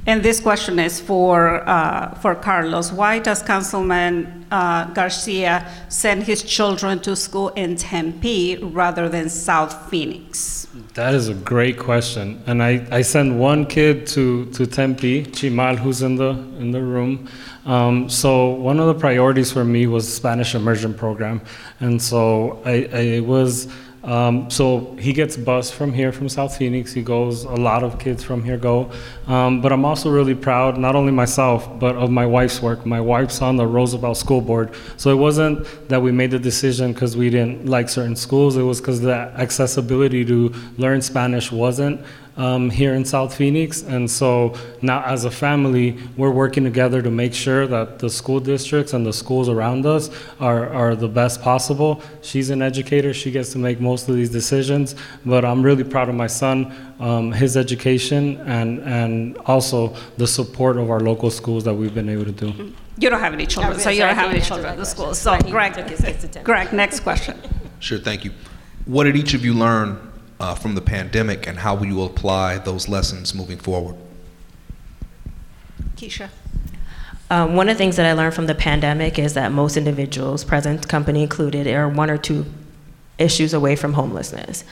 And 0.07 0.22
this 0.22 0.41
question 0.41 0.79
is 0.79 1.01
for, 1.01 1.68
uh, 1.68 2.14
for 2.14 2.35
Carlos. 2.35 2.93
Why 2.93 3.18
does 3.18 3.43
Councilman 3.43 4.47
uh, 4.51 4.87
Garcia 4.93 5.70
send 5.89 6.22
his 6.24 6.43
children 6.43 6.99
to 7.01 7.14
school 7.14 7.49
in 7.51 7.76
Tempe 7.76 8.57
rather 8.57 9.09
than 9.09 9.29
South 9.29 9.91
Phoenix? 9.91 10.66
That 10.95 11.14
is 11.14 11.29
a 11.29 11.35
great 11.35 11.79
question, 11.79 12.43
and 12.47 12.62
I, 12.62 12.87
I 12.91 13.03
send 13.03 13.39
one 13.39 13.66
kid 13.66 14.07
to, 14.09 14.47
to 14.53 14.66
Tempe, 14.66 15.24
Chimal, 15.24 15.76
who's 15.79 16.03
in 16.03 16.16
the 16.16 16.31
in 16.59 16.72
the 16.72 16.83
room. 16.83 17.29
Um, 17.67 18.09
so 18.09 18.51
one 18.51 18.81
of 18.81 18.87
the 18.87 18.95
priorities 18.95 19.53
for 19.53 19.65
me 19.65 19.87
was 19.87 20.13
Spanish 20.13 20.55
immersion 20.55 20.95
program, 20.95 21.43
and 21.81 22.01
so 22.01 22.63
I, 22.65 22.89
I 22.93 23.21
was 23.21 23.69
um, 24.05 24.49
so 24.51 24.97
he 24.99 25.13
gets 25.13 25.37
bused 25.37 25.75
from 25.75 25.93
here, 25.93 26.13
from 26.13 26.29
South 26.29 26.57
Phoenix. 26.57 26.93
He 26.93 27.03
goes, 27.03 27.45
a 27.45 27.51
lot 27.51 27.83
of 27.83 27.99
kids 27.99 28.23
from 28.23 28.43
here 28.43 28.57
go. 28.57 28.91
Um, 29.27 29.61
but 29.61 29.73
I'm 29.73 29.85
also 29.85 30.09
really 30.11 30.35
proud, 30.35 30.79
not 30.79 30.95
only 30.95 31.13
myself, 31.13 31.79
but 31.79 31.97
of 31.97 32.11
my 32.11 32.25
wife's 32.25 32.63
work. 32.63 32.87
My 32.87 33.01
wife's 33.01 33.43
on 33.43 33.57
the 33.57 33.67
Roosevelt 33.67 34.17
School 34.17 34.41
Board. 34.41 34.75
So 34.97 35.11
it 35.11 35.17
wasn't 35.17 35.67
that 35.89 36.01
we 36.01 36.13
made 36.13 36.31
the 36.31 36.39
decision 36.39 36.93
because 36.95 37.17
we 37.17 37.29
didn't 37.29 37.67
like 37.67 37.91
certain 37.91 38.17
schools, 38.17 38.57
it 38.57 38.63
was 38.63 38.81
because 38.81 39.01
the 39.01 39.15
accessibility 39.15 40.25
to 40.25 40.55
learn 40.79 41.03
Spanish 41.03 41.53
wasn't 41.53 42.01
um, 42.39 42.70
here 42.70 42.95
in 42.95 43.05
South 43.05 43.34
Phoenix. 43.34 43.82
And 43.82 44.11
so 44.11 44.55
now, 44.80 45.03
as 45.03 45.24
a 45.24 45.30
family, 45.30 45.99
we're 46.16 46.30
working 46.30 46.64
together 46.64 47.03
to 47.03 47.11
make 47.11 47.34
sure 47.34 47.66
that 47.66 47.99
the 47.99 48.09
school 48.09 48.41
districts 48.41 48.95
and 48.95 49.05
the 49.05 49.12
schools 49.12 49.49
around 49.49 49.84
us 49.84 50.09
are, 50.41 50.68
are 50.70 50.95
the 50.95 51.09
best 51.09 51.43
possible. 51.43 52.01
She's 52.22 52.49
an 52.51 52.62
educator, 52.62 53.12
she 53.12 53.30
gets 53.30 53.53
to 53.53 53.59
make 53.59 53.80
most 53.80 54.09
of 54.09 54.14
these 54.14 54.30
decisions, 54.30 54.95
but 55.26 55.45
I'm 55.45 55.62
really 55.62 55.84
proud 55.84 56.09
of 56.09 56.14
my 56.14 56.28
son, 56.28 56.72
um, 57.01 57.32
his 57.32 57.57
education, 57.57 58.41
and, 58.47 58.78
and 58.80 59.36
also 59.47 59.95
the 60.16 60.26
support 60.26 60.76
of 60.76 60.91
our 60.91 61.01
local 61.01 61.30
schools 61.30 61.64
that 61.64 61.74
we've 61.74 61.95
been 61.95 62.09
able 62.09 62.24
to 62.24 62.32
do. 62.32 62.72
You 63.01 63.11
don't 63.11 63.20
have 63.20 63.32
any 63.32 63.47
children, 63.47 63.74
was 63.74 63.82
so 63.82 63.91
you 63.91 64.01
don't 64.01 64.14
have 64.14 64.30
any 64.30 64.41
children 64.41 64.70
at 64.70 64.76
the 64.76 64.82
question. 64.82 64.97
school. 64.97 65.14
So, 65.14 65.36
But 65.36 65.51
Greg, 65.51 65.74
took 65.74 65.89
his 65.89 66.01
kids 66.01 66.20
to 66.22 66.28
Tempe. 66.28 66.45
Greg, 66.45 66.72
next 66.72 67.01
question. 67.01 67.41
Sure, 67.80 67.99
thank 67.99 68.24
you. 68.24 68.32
What 68.86 69.05
did 69.05 69.16
each 69.16 69.34
of 69.34 69.45
you 69.45 69.55
learn 69.55 70.08
uh, 70.41 70.55
from 70.55 70.74
the 70.74 70.80
pandemic, 70.80 71.47
and 71.47 71.59
how 71.59 71.74
will 71.74 71.86
you 71.86 72.03
apply 72.03 72.59
those 72.59 72.89
lessons 72.89 73.34
moving 73.34 73.59
forward? 73.59 73.97
Kesha. 75.97 76.30
Um, 77.30 77.57
one 77.57 77.68
of 77.68 77.74
the 77.74 77.78
things 77.78 77.97
that 77.97 78.07
I 78.07 78.12
learned 78.12 78.34
from 78.34 78.47
the 78.47 78.55
pandemic 78.55 79.18
is 79.18 79.34
that 79.34 79.53
most 79.53 79.76
individuals, 79.76 80.45
present 80.45 80.89
company 80.89 81.22
included, 81.22 81.66
are 81.66 81.89
one 81.89 82.09
or 82.09 82.16
two 82.16 82.47
issues 83.18 83.53
away 83.53 83.74
from 83.74 83.93
homelessness. 83.93 84.64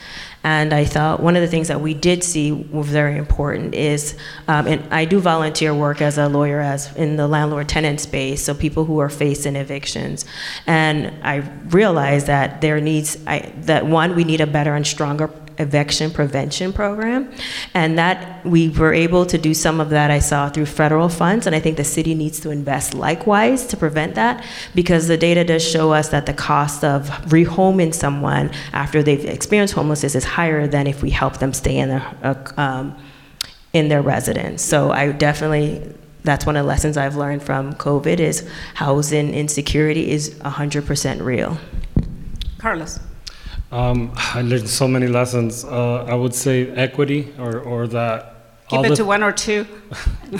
And 0.43 0.73
I 0.73 0.85
thought 0.85 1.19
one 1.19 1.35
of 1.35 1.41
the 1.41 1.49
things 1.49 1.67
that 1.67 1.81
we 1.81 1.93
did 1.93 2.23
see 2.23 2.53
were 2.53 2.81
very 2.81 3.17
important 3.17 3.75
is, 3.75 4.17
um, 4.47 4.65
and 4.67 4.91
I 4.91 5.03
do 5.03 5.19
volunteer 5.19 5.73
work 5.73 6.01
as 6.01 6.17
a 6.17 6.29
lawyer 6.29 6.61
as 6.61 6.95
in 6.95 7.17
the 7.17 7.27
landlord-tenant 7.27 7.99
space, 7.99 8.45
so 8.45 8.53
people 8.53 8.85
who 8.85 8.99
are 8.99 9.09
facing 9.09 9.57
evictions. 9.57 10.25
And 10.65 11.13
I 11.23 11.37
realized 11.69 12.27
that 12.27 12.61
there 12.61 12.79
needs, 12.79 13.17
I, 13.27 13.51
that 13.63 13.85
one, 13.85 14.15
we 14.15 14.23
need 14.23 14.39
a 14.39 14.47
better 14.47 14.73
and 14.73 14.87
stronger 14.87 15.29
eviction 15.57 16.11
prevention 16.11 16.73
program. 16.73 17.31
And 17.73 17.97
that 17.97 18.45
we 18.45 18.69
were 18.69 18.93
able 18.93 19.25
to 19.25 19.37
do 19.37 19.53
some 19.53 19.79
of 19.79 19.89
that 19.89 20.11
I 20.11 20.19
saw 20.19 20.49
through 20.49 20.67
federal 20.67 21.09
funds. 21.09 21.47
And 21.47 21.55
I 21.55 21.59
think 21.59 21.77
the 21.77 21.83
city 21.83 22.15
needs 22.15 22.39
to 22.41 22.51
invest 22.51 22.93
likewise 22.93 23.65
to 23.67 23.77
prevent 23.77 24.15
that 24.15 24.45
because 24.75 25.07
the 25.07 25.17
data 25.17 25.43
does 25.43 25.67
show 25.67 25.91
us 25.91 26.09
that 26.09 26.25
the 26.25 26.33
cost 26.33 26.83
of 26.83 27.09
rehoming 27.27 27.93
someone 27.93 28.51
after 28.73 29.01
they've 29.03 29.25
experienced 29.25 29.73
homelessness 29.73 30.15
is 30.15 30.23
higher 30.23 30.67
than 30.67 30.87
if 30.87 31.01
we 31.01 31.09
help 31.09 31.37
them 31.37 31.53
stay 31.53 31.77
in 31.77 31.89
their, 31.89 32.15
uh, 32.23 32.35
um, 32.57 32.97
in 33.73 33.87
their 33.87 34.01
residence. 34.01 34.61
So 34.61 34.91
I 34.91 35.11
definitely 35.11 35.93
that's 36.23 36.45
one 36.45 36.57
of 36.57 36.65
the 36.65 36.67
lessons 36.67 36.97
I've 36.97 37.15
learned 37.15 37.41
from 37.41 37.73
COVID 37.75 38.19
is 38.19 38.45
housing 38.73 39.33
insecurity 39.33 40.11
is 40.11 40.31
100% 40.41 41.21
real. 41.21 41.57
Carlos. 42.57 42.99
Um, 43.71 44.11
I 44.15 44.41
learned 44.41 44.69
so 44.69 44.87
many 44.87 45.07
lessons. 45.07 45.65
Uh, 45.65 46.05
I 46.05 46.15
would 46.15 46.33
say 46.33 46.69
equity, 46.71 47.33
or, 47.37 47.59
or 47.59 47.87
that 47.87 48.37
Keep 48.67 48.79
all 48.79 48.85
it 48.85 48.89
the, 48.89 48.95
to 48.97 49.05
one 49.05 49.23
or 49.23 49.31
two. 49.31 49.65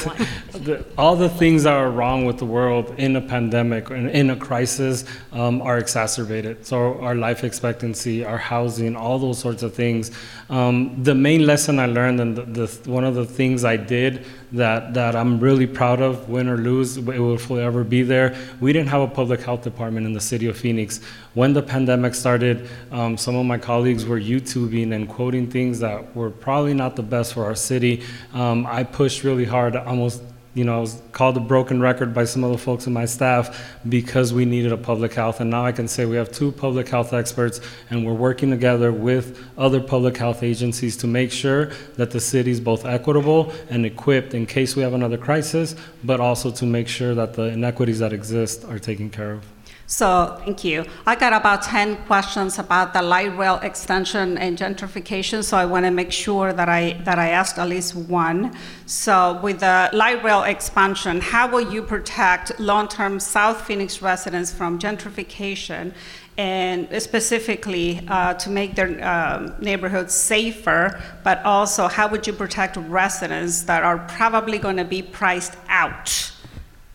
the, 0.51 0.85
all 0.97 1.15
the 1.15 1.29
things 1.29 1.63
that 1.63 1.71
are 1.71 1.89
wrong 1.89 2.25
with 2.25 2.39
the 2.39 2.45
world 2.45 2.93
in 2.97 3.15
a 3.15 3.21
pandemic 3.21 3.89
and 3.89 4.09
in 4.09 4.31
a 4.31 4.35
crisis 4.35 5.05
um, 5.31 5.61
are 5.61 5.77
exacerbated. 5.77 6.65
So 6.65 6.99
our 6.99 7.15
life 7.15 7.45
expectancy, 7.45 8.25
our 8.25 8.37
housing, 8.37 8.97
all 8.97 9.17
those 9.17 9.39
sorts 9.39 9.63
of 9.63 9.73
things. 9.73 10.11
Um, 10.49 11.01
the 11.01 11.15
main 11.15 11.45
lesson 11.45 11.79
I 11.79 11.85
learned, 11.85 12.19
and 12.19 12.35
the, 12.35 12.65
the, 12.65 12.91
one 12.91 13.05
of 13.05 13.15
the 13.15 13.25
things 13.25 13.63
I 13.63 13.77
did 13.77 14.25
that, 14.51 14.93
that 14.93 15.15
I'm 15.15 15.39
really 15.39 15.67
proud 15.67 16.01
of, 16.01 16.29
win 16.29 16.47
or 16.47 16.57
lose, 16.57 16.97
it 16.97 17.03
will 17.03 17.37
forever 17.37 17.83
be 17.83 18.01
there. 18.01 18.35
We 18.61 18.71
didn't 18.71 18.89
have 18.89 19.01
a 19.01 19.07
public 19.07 19.41
health 19.41 19.63
department 19.63 20.05
in 20.05 20.13
the 20.13 20.21
city 20.21 20.47
of 20.47 20.57
Phoenix. 20.57 21.01
When 21.33 21.53
the 21.53 21.61
pandemic 21.61 22.15
started, 22.15 22.69
um, 22.91 23.17
some 23.17 23.35
of 23.35 23.45
my 23.45 23.57
colleagues 23.57 24.05
were 24.05 24.19
YouTubing 24.19 24.93
and 24.93 25.09
quoting 25.09 25.49
things 25.49 25.79
that 25.79 26.15
were 26.15 26.29
probably 26.29 26.73
not 26.73 26.95
the 26.95 27.03
best 27.03 27.33
for 27.33 27.43
our 27.43 27.55
city. 27.55 28.03
Um, 28.33 28.65
I 28.65 28.83
pushed 28.83 29.23
really 29.23 29.45
hard, 29.45 29.75
almost 29.75 30.21
you 30.53 30.63
know, 30.63 30.77
I 30.77 30.79
was 30.79 31.01
called 31.11 31.37
a 31.37 31.39
broken 31.39 31.79
record 31.81 32.13
by 32.13 32.23
some 32.23 32.43
of 32.43 32.51
the 32.51 32.57
folks 32.57 32.87
in 32.87 32.93
my 32.93 33.05
staff 33.05 33.77
because 33.87 34.33
we 34.33 34.45
needed 34.45 34.71
a 34.71 34.77
public 34.77 35.13
health. 35.13 35.39
And 35.39 35.49
now 35.49 35.65
I 35.65 35.71
can 35.71 35.87
say 35.87 36.05
we 36.05 36.15
have 36.15 36.31
two 36.31 36.51
public 36.51 36.89
health 36.89 37.13
experts, 37.13 37.61
and 37.89 38.05
we're 38.05 38.13
working 38.13 38.49
together 38.49 38.91
with 38.91 39.43
other 39.57 39.79
public 39.79 40.17
health 40.17 40.41
agencies 40.43 40.97
to 40.97 41.07
make 41.07 41.31
sure 41.31 41.67
that 41.95 42.11
the 42.11 42.19
city 42.19 42.51
is 42.51 42.59
both 42.59 42.85
equitable 42.85 43.53
and 43.69 43.85
equipped 43.85 44.33
in 44.33 44.45
case 44.45 44.75
we 44.75 44.81
have 44.81 44.93
another 44.93 45.17
crisis, 45.17 45.75
but 46.03 46.19
also 46.19 46.49
to 46.51 46.65
make 46.65 46.87
sure 46.87 47.13
that 47.13 47.33
the 47.33 47.43
inequities 47.43 47.99
that 47.99 48.13
exist 48.13 48.65
are 48.65 48.79
taken 48.79 49.09
care 49.09 49.33
of. 49.33 49.56
So, 49.89 50.37
thank 50.43 50.65
you. 50.65 50.83
I 51.05 51.15
got 51.15 51.31
about 51.31 51.61
10 51.61 52.03
questions 52.07 52.59
about 52.59 52.91
the 52.91 53.01
light 53.01 53.37
rail 53.37 53.55
extension 53.63 54.37
and 54.37 54.57
gentrification, 54.57 55.41
so 55.45 55.55
I 55.55 55.63
want 55.63 55.85
to 55.85 55.91
make 55.91 56.11
sure 56.11 56.51
that 56.51 56.67
I, 56.67 56.99
that 57.05 57.17
I 57.17 57.29
ask 57.29 57.57
at 57.57 57.69
least 57.69 57.95
one. 57.95 58.53
So, 58.85 59.39
with 59.41 59.61
the 59.61 59.89
light 59.93 60.21
rail 60.25 60.43
expansion, 60.43 61.21
how 61.21 61.49
will 61.49 61.71
you 61.71 61.81
protect 61.81 62.59
long-term 62.59 63.21
South 63.21 63.61
Phoenix 63.61 64.01
residents 64.01 64.51
from 64.51 64.77
gentrification 64.77 65.93
and 66.37 66.89
specifically 67.01 68.01
uh, 68.09 68.33
to 68.33 68.49
make 68.49 68.75
their 68.75 69.01
um, 69.07 69.55
neighborhoods 69.61 70.13
safer, 70.13 71.01
but 71.23 71.41
also 71.45 71.87
how 71.87 72.09
would 72.09 72.27
you 72.27 72.33
protect 72.33 72.75
residents 72.75 73.61
that 73.63 73.83
are 73.83 73.99
probably 73.99 74.57
going 74.57 74.77
to 74.77 74.85
be 74.85 75.01
priced 75.01 75.55
out 75.69 76.33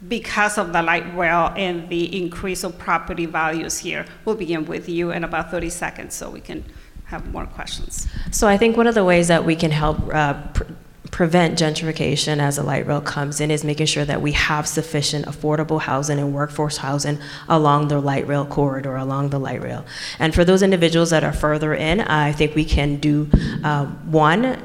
because 0.08 0.58
of 0.58 0.72
the 0.72 0.82
light 0.82 1.16
rail 1.16 1.52
and 1.56 1.88
the 1.88 2.16
increase 2.16 2.64
of 2.64 2.78
property 2.78 3.26
values 3.26 3.78
here? 3.78 4.04
We'll 4.24 4.36
begin 4.36 4.64
with 4.64 4.88
you 4.88 5.10
in 5.10 5.24
about 5.24 5.50
30 5.50 5.70
seconds 5.70 6.14
so 6.14 6.30
we 6.30 6.40
can 6.40 6.64
have 7.06 7.30
more 7.30 7.46
questions. 7.46 8.08
So 8.30 8.48
I 8.48 8.56
think 8.56 8.76
one 8.76 8.86
of 8.86 8.94
the 8.94 9.04
ways 9.04 9.28
that 9.28 9.44
we 9.44 9.54
can 9.54 9.70
help 9.70 9.98
uh, 10.12 10.34
pr- 10.54 10.64
prevent 11.12 11.58
gentrification 11.58 12.38
as 12.38 12.56
the 12.56 12.62
light 12.62 12.86
rail 12.86 13.00
comes 13.00 13.38
in 13.38 13.50
is 13.50 13.62
making 13.62 13.84
sure 13.84 14.04
that 14.04 14.22
we 14.22 14.32
have 14.32 14.66
sufficient 14.66 15.26
affordable 15.26 15.80
housing 15.80 16.18
and 16.18 16.34
workforce 16.34 16.78
housing 16.78 17.18
along 17.48 17.88
the 17.88 18.00
light 18.00 18.26
rail 18.26 18.46
corridor, 18.46 18.96
along 18.96 19.28
the 19.28 19.38
light 19.38 19.62
rail. 19.62 19.84
And 20.18 20.34
for 20.34 20.42
those 20.42 20.62
individuals 20.62 21.10
that 21.10 21.22
are 21.22 21.32
further 21.32 21.74
in, 21.74 22.00
I 22.00 22.32
think 22.32 22.54
we 22.54 22.64
can 22.64 22.96
do 22.96 23.28
uh, 23.62 23.86
one. 23.86 24.58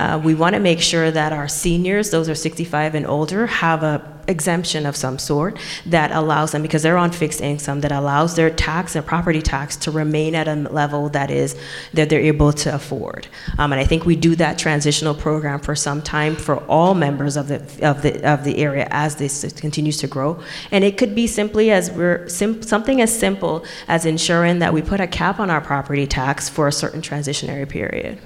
Uh, 0.00 0.18
we 0.24 0.34
want 0.34 0.54
to 0.54 0.60
make 0.60 0.80
sure 0.80 1.10
that 1.10 1.30
our 1.30 1.46
seniors, 1.46 2.08
those 2.08 2.26
are 2.26 2.34
65 2.34 2.94
and 2.94 3.06
older, 3.06 3.46
have 3.46 3.82
a 3.82 4.00
exemption 4.28 4.86
of 4.86 4.96
some 4.96 5.18
sort 5.18 5.58
that 5.84 6.10
allows 6.12 6.52
them, 6.52 6.62
because 6.62 6.82
they're 6.82 6.96
on 6.96 7.10
fixed 7.12 7.42
income, 7.42 7.82
that 7.82 7.92
allows 7.92 8.34
their 8.34 8.48
tax 8.48 8.96
and 8.96 9.04
property 9.04 9.42
tax 9.42 9.76
to 9.76 9.90
remain 9.90 10.34
at 10.34 10.48
a 10.48 10.54
level 10.54 11.10
that 11.10 11.30
is 11.30 11.54
that 11.92 12.08
they're 12.08 12.20
able 12.20 12.50
to 12.50 12.74
afford. 12.74 13.28
Um, 13.58 13.72
and 13.72 13.80
I 13.80 13.84
think 13.84 14.06
we 14.06 14.16
do 14.16 14.34
that 14.36 14.56
transitional 14.56 15.14
program 15.14 15.60
for 15.60 15.74
some 15.74 16.00
time 16.00 16.34
for 16.34 16.56
all 16.64 16.94
members 16.94 17.36
of 17.36 17.48
the 17.48 17.58
of 17.86 18.00
the 18.00 18.24
of 18.26 18.44
the 18.44 18.56
area 18.56 18.88
as 18.90 19.16
this 19.16 19.52
continues 19.52 19.98
to 19.98 20.06
grow. 20.06 20.40
And 20.70 20.82
it 20.82 20.96
could 20.96 21.14
be 21.14 21.26
simply 21.26 21.72
as 21.72 21.90
we're 21.90 22.26
sim- 22.26 22.62
something 22.62 23.02
as 23.02 23.16
simple 23.16 23.66
as 23.86 24.06
ensuring 24.06 24.60
that 24.60 24.72
we 24.72 24.80
put 24.80 25.00
a 25.00 25.06
cap 25.06 25.38
on 25.38 25.50
our 25.50 25.60
property 25.60 26.06
tax 26.06 26.48
for 26.48 26.68
a 26.68 26.72
certain 26.72 27.02
transitionary 27.02 27.68
period. 27.68 28.18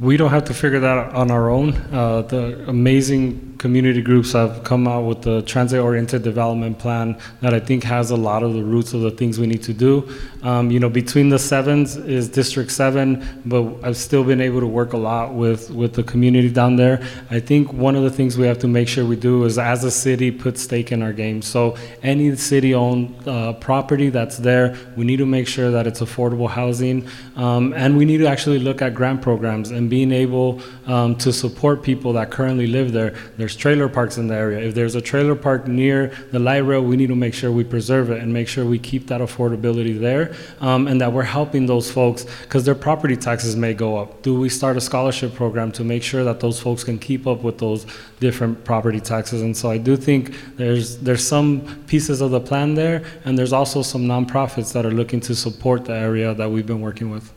We 0.00 0.16
don't 0.16 0.30
have 0.30 0.44
to 0.46 0.54
figure 0.54 0.80
that 0.80 0.96
out 0.98 1.14
on 1.14 1.30
our 1.30 1.50
own. 1.50 1.74
Uh, 1.92 2.22
the 2.22 2.64
amazing 2.66 3.49
community 3.60 4.00
groups 4.00 4.32
have 4.32 4.64
come 4.64 4.88
out 4.88 5.04
with 5.04 5.20
the 5.20 5.42
transit-oriented 5.42 6.22
development 6.22 6.78
plan 6.78 7.14
that 7.42 7.52
I 7.52 7.60
think 7.60 7.84
has 7.84 8.10
a 8.10 8.16
lot 8.16 8.42
of 8.42 8.54
the 8.54 8.64
roots 8.64 8.94
of 8.94 9.02
the 9.02 9.10
things 9.10 9.38
we 9.38 9.46
need 9.46 9.62
to 9.64 9.74
do. 9.74 10.08
Um, 10.42 10.70
you 10.70 10.80
know, 10.80 10.88
between 10.88 11.28
the 11.28 11.38
sevens 11.38 11.96
is 11.96 12.26
District 12.30 12.70
Seven, 12.70 13.22
but 13.44 13.62
I've 13.84 13.98
still 13.98 14.24
been 14.24 14.40
able 14.40 14.60
to 14.60 14.66
work 14.66 14.94
a 14.94 14.96
lot 14.96 15.34
with 15.34 15.70
with 15.70 15.92
the 15.92 16.02
community 16.02 16.50
down 16.50 16.76
there. 16.76 16.96
I 17.30 17.40
think 17.40 17.70
one 17.74 17.94
of 17.96 18.02
the 18.02 18.10
things 18.10 18.38
we 18.38 18.46
have 18.46 18.58
to 18.60 18.68
make 18.68 18.88
sure 18.88 19.04
we 19.04 19.16
do 19.16 19.44
is, 19.44 19.58
as 19.58 19.84
a 19.84 19.90
city, 19.90 20.30
put 20.30 20.56
stake 20.56 20.90
in 20.90 21.02
our 21.02 21.12
game. 21.12 21.42
So 21.42 21.76
any 22.02 22.34
city-owned 22.36 23.28
uh, 23.28 23.52
property 23.68 24.08
that's 24.08 24.38
there, 24.38 24.74
we 24.96 25.04
need 25.04 25.18
to 25.18 25.26
make 25.26 25.46
sure 25.46 25.70
that 25.70 25.86
it's 25.86 26.00
affordable 26.00 26.48
housing, 26.48 27.06
um, 27.36 27.74
and 27.74 27.98
we 27.98 28.06
need 28.06 28.18
to 28.18 28.26
actually 28.26 28.58
look 28.58 28.80
at 28.80 28.94
grant 28.94 29.20
programs 29.20 29.70
and 29.70 29.90
being 29.90 30.12
able 30.12 30.62
um, 30.86 31.14
to 31.16 31.30
support 31.30 31.82
people 31.82 32.14
that 32.14 32.30
currently 32.30 32.66
live 32.66 32.92
there. 32.92 33.12
There's 33.36 33.49
there's 33.50 33.56
trailer 33.56 33.88
parks 33.88 34.16
in 34.16 34.28
the 34.28 34.34
area. 34.34 34.60
If 34.60 34.76
there's 34.76 34.94
a 34.94 35.00
trailer 35.00 35.34
park 35.34 35.66
near 35.66 36.12
the 36.30 36.38
light 36.38 36.58
rail, 36.58 36.82
we 36.82 36.96
need 36.96 37.08
to 37.08 37.16
make 37.16 37.34
sure 37.34 37.50
we 37.50 37.64
preserve 37.64 38.08
it 38.10 38.22
and 38.22 38.32
make 38.32 38.46
sure 38.46 38.64
we 38.64 38.78
keep 38.78 39.08
that 39.08 39.20
affordability 39.20 39.98
there 39.98 40.36
um, 40.60 40.86
and 40.86 41.00
that 41.00 41.12
we're 41.12 41.24
helping 41.24 41.66
those 41.66 41.90
folks 41.90 42.24
because 42.42 42.64
their 42.64 42.76
property 42.76 43.16
taxes 43.16 43.56
may 43.56 43.74
go 43.74 43.96
up. 43.96 44.22
Do 44.22 44.38
we 44.38 44.48
start 44.48 44.76
a 44.76 44.80
scholarship 44.80 45.34
program 45.34 45.72
to 45.72 45.82
make 45.82 46.04
sure 46.04 46.22
that 46.22 46.38
those 46.38 46.60
folks 46.60 46.84
can 46.84 46.96
keep 46.96 47.26
up 47.26 47.42
with 47.42 47.58
those 47.58 47.86
different 48.20 48.62
property 48.64 49.00
taxes? 49.00 49.42
And 49.42 49.56
so 49.56 49.68
I 49.68 49.78
do 49.78 49.96
think 49.96 50.36
there's 50.56 50.98
there's 50.98 51.26
some 51.26 51.84
pieces 51.88 52.20
of 52.20 52.30
the 52.30 52.40
plan 52.40 52.74
there, 52.74 53.02
and 53.24 53.36
there's 53.36 53.52
also 53.52 53.82
some 53.82 54.02
nonprofits 54.02 54.72
that 54.74 54.86
are 54.86 54.92
looking 54.92 55.18
to 55.22 55.34
support 55.34 55.86
the 55.86 55.94
area 55.94 56.34
that 56.34 56.48
we've 56.48 56.66
been 56.66 56.82
working 56.82 57.10
with. 57.10 57.32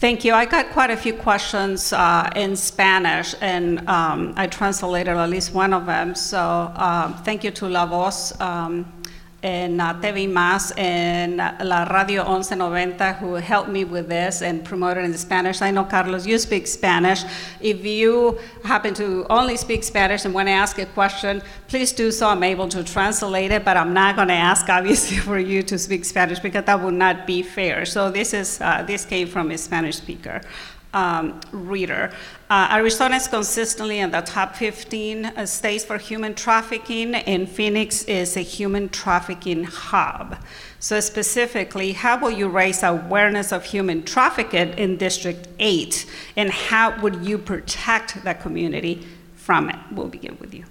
Thank 0.00 0.24
you. 0.24 0.32
I 0.32 0.46
got 0.46 0.70
quite 0.70 0.88
a 0.88 0.96
few 0.96 1.12
questions 1.12 1.92
uh, 1.92 2.30
in 2.34 2.56
Spanish, 2.56 3.34
and 3.42 3.86
um, 3.86 4.32
I 4.34 4.46
translated 4.46 5.14
at 5.14 5.28
least 5.28 5.52
one 5.52 5.74
of 5.74 5.84
them. 5.84 6.14
So 6.14 6.72
um, 6.74 7.12
thank 7.22 7.44
you 7.44 7.50
to 7.50 7.68
La 7.68 7.84
Voz. 7.84 8.32
Um, 8.40 8.90
en 9.42 9.80
uh, 9.80 10.00
TV 10.00 10.28
Más 10.28 10.72
en 10.76 11.36
la 11.36 11.84
Radio 11.84 12.24
1190 12.24 13.14
who 13.20 13.34
helped 13.36 13.70
me 13.72 13.84
with 13.84 14.08
this 14.08 14.42
and 14.42 14.64
promoted 14.64 15.04
in 15.04 15.16
Spanish. 15.16 15.62
I 15.62 15.70
know, 15.70 15.84
Carlos, 15.84 16.26
you 16.26 16.38
speak 16.38 16.66
Spanish. 16.66 17.24
If 17.60 17.84
you 17.84 18.38
happen 18.64 18.94
to 18.94 19.26
only 19.30 19.56
speak 19.56 19.82
Spanish 19.82 20.24
and 20.24 20.34
want 20.34 20.48
to 20.48 20.52
ask 20.52 20.78
a 20.78 20.86
question, 20.86 21.42
please 21.68 21.92
do 21.92 22.10
so. 22.10 22.28
I'm 22.28 22.42
able 22.42 22.68
to 22.68 22.84
translate 22.84 23.50
it, 23.50 23.64
but 23.64 23.76
I'm 23.76 23.94
not 23.94 24.16
going 24.16 24.28
to 24.28 24.34
ask, 24.34 24.68
obviously, 24.68 25.16
for 25.28 25.38
you 25.38 25.62
to 25.62 25.78
speak 25.78 26.04
Spanish 26.04 26.38
because 26.38 26.64
that 26.64 26.80
would 26.80 26.94
not 26.94 27.26
be 27.26 27.42
fair. 27.42 27.86
So 27.86 28.10
this, 28.10 28.34
is, 28.34 28.60
uh, 28.60 28.82
this 28.86 29.04
came 29.04 29.28
from 29.28 29.50
a 29.50 29.58
Spanish 29.58 29.96
speaker 29.96 30.42
um, 30.94 31.40
reader. 31.52 32.12
Uh, 32.48 32.68
Arizona 32.72 33.16
is 33.16 33.28
consistently 33.28 33.98
in 33.98 34.10
the 34.10 34.20
top 34.22 34.56
15 34.56 35.24
uh, 35.24 35.46
states 35.46 35.84
for 35.84 35.98
human 35.98 36.34
trafficking, 36.34 37.14
and 37.14 37.48
Phoenix 37.48 38.02
is 38.04 38.36
a 38.36 38.40
human 38.40 38.88
trafficking 38.88 39.64
hub. 39.64 40.36
So, 40.80 40.98
specifically, 41.00 41.92
how 41.92 42.18
will 42.18 42.30
you 42.30 42.48
raise 42.48 42.82
awareness 42.82 43.52
of 43.52 43.64
human 43.64 44.02
trafficking 44.02 44.70
in 44.78 44.96
District 44.96 45.46
8, 45.58 46.06
and 46.36 46.50
how 46.50 47.00
would 47.00 47.24
you 47.24 47.38
protect 47.38 48.24
the 48.24 48.34
community 48.34 49.06
from 49.36 49.70
it? 49.70 49.76
We'll 49.92 50.08
begin 50.08 50.36
with 50.40 50.54
you. 50.54 50.64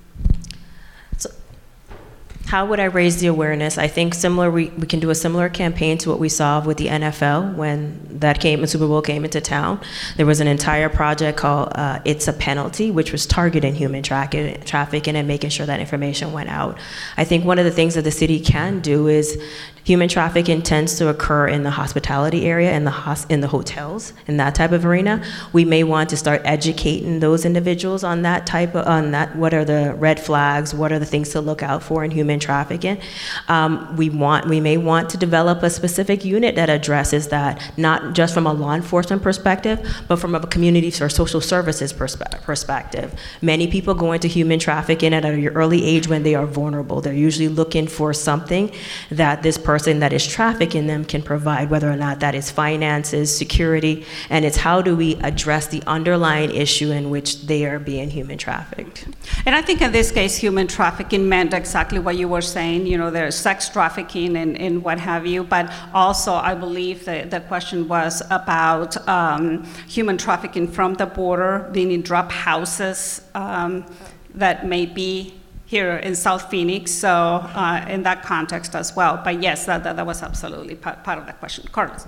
How 2.49 2.65
would 2.65 2.79
I 2.79 2.85
raise 2.85 3.19
the 3.19 3.27
awareness? 3.27 3.77
I 3.77 3.87
think 3.87 4.15
similar. 4.15 4.49
We, 4.49 4.69
we 4.69 4.87
can 4.87 4.99
do 4.99 5.11
a 5.11 5.15
similar 5.15 5.49
campaign 5.49 5.99
to 5.99 6.09
what 6.09 6.17
we 6.17 6.29
saw 6.29 6.65
with 6.65 6.77
the 6.77 6.87
NFL 6.87 7.53
when 7.53 8.19
that 8.21 8.39
came, 8.39 8.61
the 8.61 8.67
Super 8.67 8.87
Bowl 8.87 9.03
came 9.03 9.23
into 9.23 9.39
town. 9.39 9.79
There 10.17 10.25
was 10.25 10.39
an 10.39 10.47
entire 10.47 10.89
project 10.89 11.37
called 11.37 11.71
uh, 11.75 11.99
"It's 12.05 12.27
a 12.27 12.33
Penalty," 12.33 12.89
which 12.89 13.11
was 13.11 13.27
targeting 13.27 13.75
human 13.75 14.01
tra- 14.01 14.57
trafficking 14.65 15.15
and 15.15 15.27
making 15.27 15.51
sure 15.51 15.67
that 15.67 15.79
information 15.79 16.31
went 16.31 16.49
out. 16.49 16.79
I 17.17 17.23
think 17.23 17.45
one 17.45 17.59
of 17.59 17.65
the 17.65 17.71
things 17.71 17.93
that 17.93 18.01
the 18.01 18.09
city 18.09 18.39
can 18.39 18.79
do 18.79 19.07
is 19.07 19.39
Human 19.83 20.09
trafficking 20.09 20.61
tends 20.61 20.95
to 20.97 21.07
occur 21.07 21.47
in 21.47 21.63
the 21.63 21.71
hospitality 21.71 22.45
area, 22.45 22.71
in 22.73 22.83
the, 22.83 22.91
hos- 22.91 23.25
in 23.25 23.41
the 23.41 23.47
hotels, 23.47 24.13
in 24.27 24.37
that 24.37 24.53
type 24.53 24.71
of 24.71 24.85
arena. 24.85 25.23
We 25.53 25.65
may 25.65 25.83
want 25.83 26.09
to 26.09 26.17
start 26.17 26.41
educating 26.43 27.19
those 27.19 27.45
individuals 27.45 28.03
on 28.03 28.21
that 28.23 28.45
type 28.45 28.75
of, 28.75 28.85
on 28.87 29.11
that, 29.11 29.35
what 29.35 29.53
are 29.53 29.65
the 29.65 29.95
red 29.97 30.19
flags, 30.19 30.75
what 30.75 30.91
are 30.91 30.99
the 30.99 31.05
things 31.05 31.29
to 31.29 31.41
look 31.41 31.63
out 31.63 31.81
for 31.81 32.03
in 32.03 32.11
human 32.11 32.39
trafficking. 32.39 32.99
Um, 33.47 33.95
we 33.95 34.09
want, 34.09 34.47
we 34.47 34.59
may 34.59 34.77
want 34.77 35.09
to 35.11 35.17
develop 35.17 35.63
a 35.63 35.69
specific 35.69 36.25
unit 36.25 36.55
that 36.55 36.69
addresses 36.69 37.29
that, 37.29 37.71
not 37.77 38.13
just 38.13 38.33
from 38.33 38.45
a 38.45 38.53
law 38.53 38.75
enforcement 38.75 39.23
perspective, 39.23 39.79
but 40.07 40.17
from 40.17 40.35
a 40.35 40.45
community 40.45 40.89
or 41.01 41.09
social 41.09 41.41
services 41.41 41.93
perspe- 41.93 42.41
perspective. 42.41 43.13
Many 43.41 43.67
people 43.67 43.93
go 43.93 44.11
into 44.11 44.27
human 44.27 44.59
trafficking 44.59 45.13
at 45.13 45.23
an 45.23 45.47
early 45.49 45.83
age 45.85 46.07
when 46.07 46.23
they 46.23 46.35
are 46.35 46.45
vulnerable. 46.45 46.99
They're 47.01 47.13
usually 47.13 47.47
looking 47.47 47.87
for 47.87 48.13
something 48.13 48.71
that 49.09 49.41
this 49.41 49.57
person 49.57 49.68
person 49.69 49.99
that 49.99 50.11
is 50.11 50.25
trafficking 50.25 50.87
them 50.87 51.05
can 51.05 51.21
provide, 51.21 51.69
whether 51.69 51.91
or 51.91 51.95
not 51.95 52.21
that 52.21 52.33
is 52.33 52.49
finances, 52.49 53.27
security, 53.43 54.03
and 54.31 54.43
it's 54.43 54.57
how 54.57 54.81
do 54.81 54.95
we 54.95 55.15
address 55.17 55.67
the 55.67 55.83
underlying 55.85 56.49
issue 56.49 56.89
in 56.89 57.11
which 57.11 57.29
they 57.45 57.63
are 57.67 57.77
being 57.77 58.09
human 58.09 58.35
trafficked. 58.35 59.07
And 59.45 59.53
I 59.53 59.61
think 59.61 59.83
in 59.83 59.91
this 59.91 60.09
case, 60.11 60.35
human 60.35 60.65
trafficking 60.65 61.29
meant 61.29 61.53
exactly 61.53 61.99
what 61.99 62.17
you 62.17 62.27
were 62.27 62.41
saying. 62.41 62.87
You 62.87 62.97
know, 62.97 63.11
there's 63.11 63.35
sex 63.35 63.69
trafficking 63.69 64.37
and, 64.37 64.57
and 64.57 64.83
what 64.83 64.99
have 64.99 65.27
you, 65.27 65.43
but 65.43 65.71
also 65.93 66.33
I 66.33 66.55
believe 66.55 67.05
that 67.05 67.29
the 67.29 67.41
question 67.41 67.87
was 67.87 68.23
about 68.31 68.91
um, 69.07 69.65
human 69.87 70.17
trafficking 70.17 70.67
from 70.67 70.95
the 70.95 71.05
border, 71.05 71.69
being 71.71 71.91
in 71.91 72.01
drop 72.01 72.31
houses 72.31 73.21
um, 73.35 73.85
that 74.33 74.65
may 74.65 74.87
be 74.87 75.38
here 75.69 75.97
in 75.97 76.15
South 76.15 76.49
Phoenix, 76.49 76.89
so 76.89 77.09
uh, 77.09 77.85
in 77.87 78.01
that 78.01 78.23
context 78.23 78.73
as 78.73 78.95
well. 78.95 79.21
But 79.23 79.43
yes, 79.43 79.67
that, 79.67 79.83
that, 79.83 79.97
that 79.97 80.05
was 80.05 80.23
absolutely 80.23 80.73
part, 80.73 81.03
part 81.03 81.19
of 81.19 81.27
the 81.27 81.33
question. 81.33 81.63
Carlos. 81.71 82.07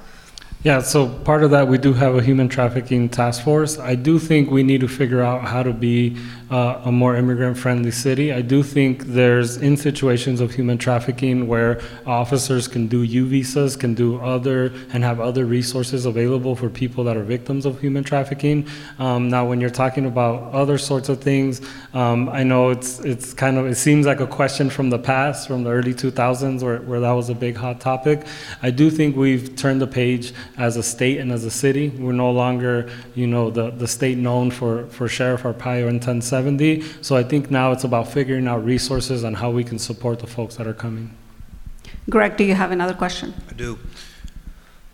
Yeah, 0.64 0.82
so 0.82 1.10
part 1.10 1.44
of 1.44 1.50
that, 1.52 1.68
we 1.68 1.80
do 1.80 1.92
have 1.94 2.14
a 2.14 2.22
human 2.22 2.48
trafficking 2.48 3.10
task 3.10 3.44
force. 3.44 3.80
I 3.80 3.96
do 3.96 4.20
think 4.20 4.52
we 4.52 4.62
need 4.62 4.82
to 4.82 4.88
figure 4.88 5.24
out 5.24 5.42
how 5.42 5.64
to 5.64 5.74
be 5.74 6.18
uh, 6.52 6.82
a 6.86 6.92
more 6.92 7.16
immigrant 7.16 7.58
friendly 7.58 7.90
city. 7.90 8.32
I 8.32 8.44
do 8.44 8.62
think 8.62 9.06
there's 9.06 9.58
in 9.58 9.76
situations 9.76 10.40
of 10.40 10.52
human 10.52 10.78
trafficking 10.78 11.48
where 11.48 11.82
officers 12.06 12.68
can 12.68 12.86
do 12.86 13.02
U 13.02 13.26
visas, 13.26 13.76
can 13.76 13.96
do 13.96 14.20
other, 14.20 14.72
and 14.94 15.04
have 15.04 15.20
other 15.20 15.46
resources 15.46 16.06
available 16.06 16.56
for 16.56 16.70
people 16.70 17.04
that 17.06 17.18
are 17.18 17.24
victims 17.24 17.66
of 17.66 17.80
human 17.80 18.04
trafficking. 18.04 18.68
Um, 19.00 19.30
now, 19.30 19.48
when 19.48 19.62
you're 19.62 19.72
talking 19.72 20.06
about 20.06 20.54
other 20.54 20.78
sorts 20.78 21.10
of 21.10 21.22
things, 21.22 21.62
um, 21.96 22.30
I 22.30 22.44
know 22.44 22.70
it's, 22.70 23.00
it's 23.00 23.34
kind 23.34 23.58
of, 23.58 23.66
it 23.66 23.76
seems 23.76 24.06
like 24.06 24.20
a 24.20 24.28
question 24.28 24.70
from 24.70 24.92
the 24.92 25.00
past, 25.00 25.48
from 25.48 25.64
the 25.64 25.72
early 25.72 25.96
2000s, 25.96 26.62
where, 26.62 26.82
where 26.82 27.00
that 27.00 27.14
was 27.14 27.30
a 27.30 27.36
big 27.36 27.56
hot 27.56 27.80
topic. 27.80 28.28
I 28.62 28.70
do 28.70 28.92
think 28.92 29.16
we've 29.16 29.56
turned 29.56 29.82
the 29.82 29.88
page 29.88 30.34
as 30.58 30.78
a 30.78 30.84
state 30.84 31.20
and 31.20 31.32
as 31.32 31.44
a 31.44 31.52
city. 31.52 31.90
We're 31.90 32.12
no 32.12 32.32
longer, 32.32 32.90
you 33.16 33.28
know, 33.28 33.50
the, 33.50 33.72
the 33.72 33.88
state 33.88 34.18
known 34.18 34.52
for, 34.52 34.86
for 34.88 35.08
Sheriff 35.08 35.44
Arpaio 35.44 35.88
in 35.88 35.96
1070. 35.96 36.84
So 37.02 37.16
I 37.16 37.24
think 37.24 37.52
now 37.52 37.72
it's 37.72 37.84
about 37.84 38.08
figuring 38.08 38.48
out 38.48 38.64
resources 38.64 39.24
on 39.24 39.34
how 39.36 39.52
we 39.52 39.64
can 39.64 39.80
support 39.80 40.20
the 40.20 40.28
folks 40.28 40.56
that 40.56 40.68
are 40.68 40.74
coming. 40.74 41.16
Greg, 42.10 42.38
do 42.38 42.44
you 42.44 42.56
have 42.56 42.72
another 42.72 42.94
question? 42.94 43.34
I 43.50 43.54
do. 43.54 43.80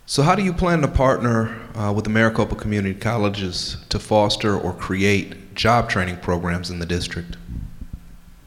So, 0.09 0.23
how 0.23 0.35
do 0.35 0.41
you 0.41 0.53
plan 0.53 0.81
to 0.81 0.87
partner 0.87 1.53
uh, 1.75 1.91
with 1.93 2.05
the 2.05 2.09
Maricopa 2.09 2.55
Community 2.55 2.97
Colleges 2.97 3.75
to 3.89 3.99
foster 3.99 4.57
or 4.57 4.73
create 4.73 5.53
job 5.53 5.89
training 5.89 6.17
programs 6.17 6.69
in 6.69 6.79
the 6.79 6.85
district? 6.85 7.35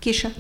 Kesha? 0.01 0.33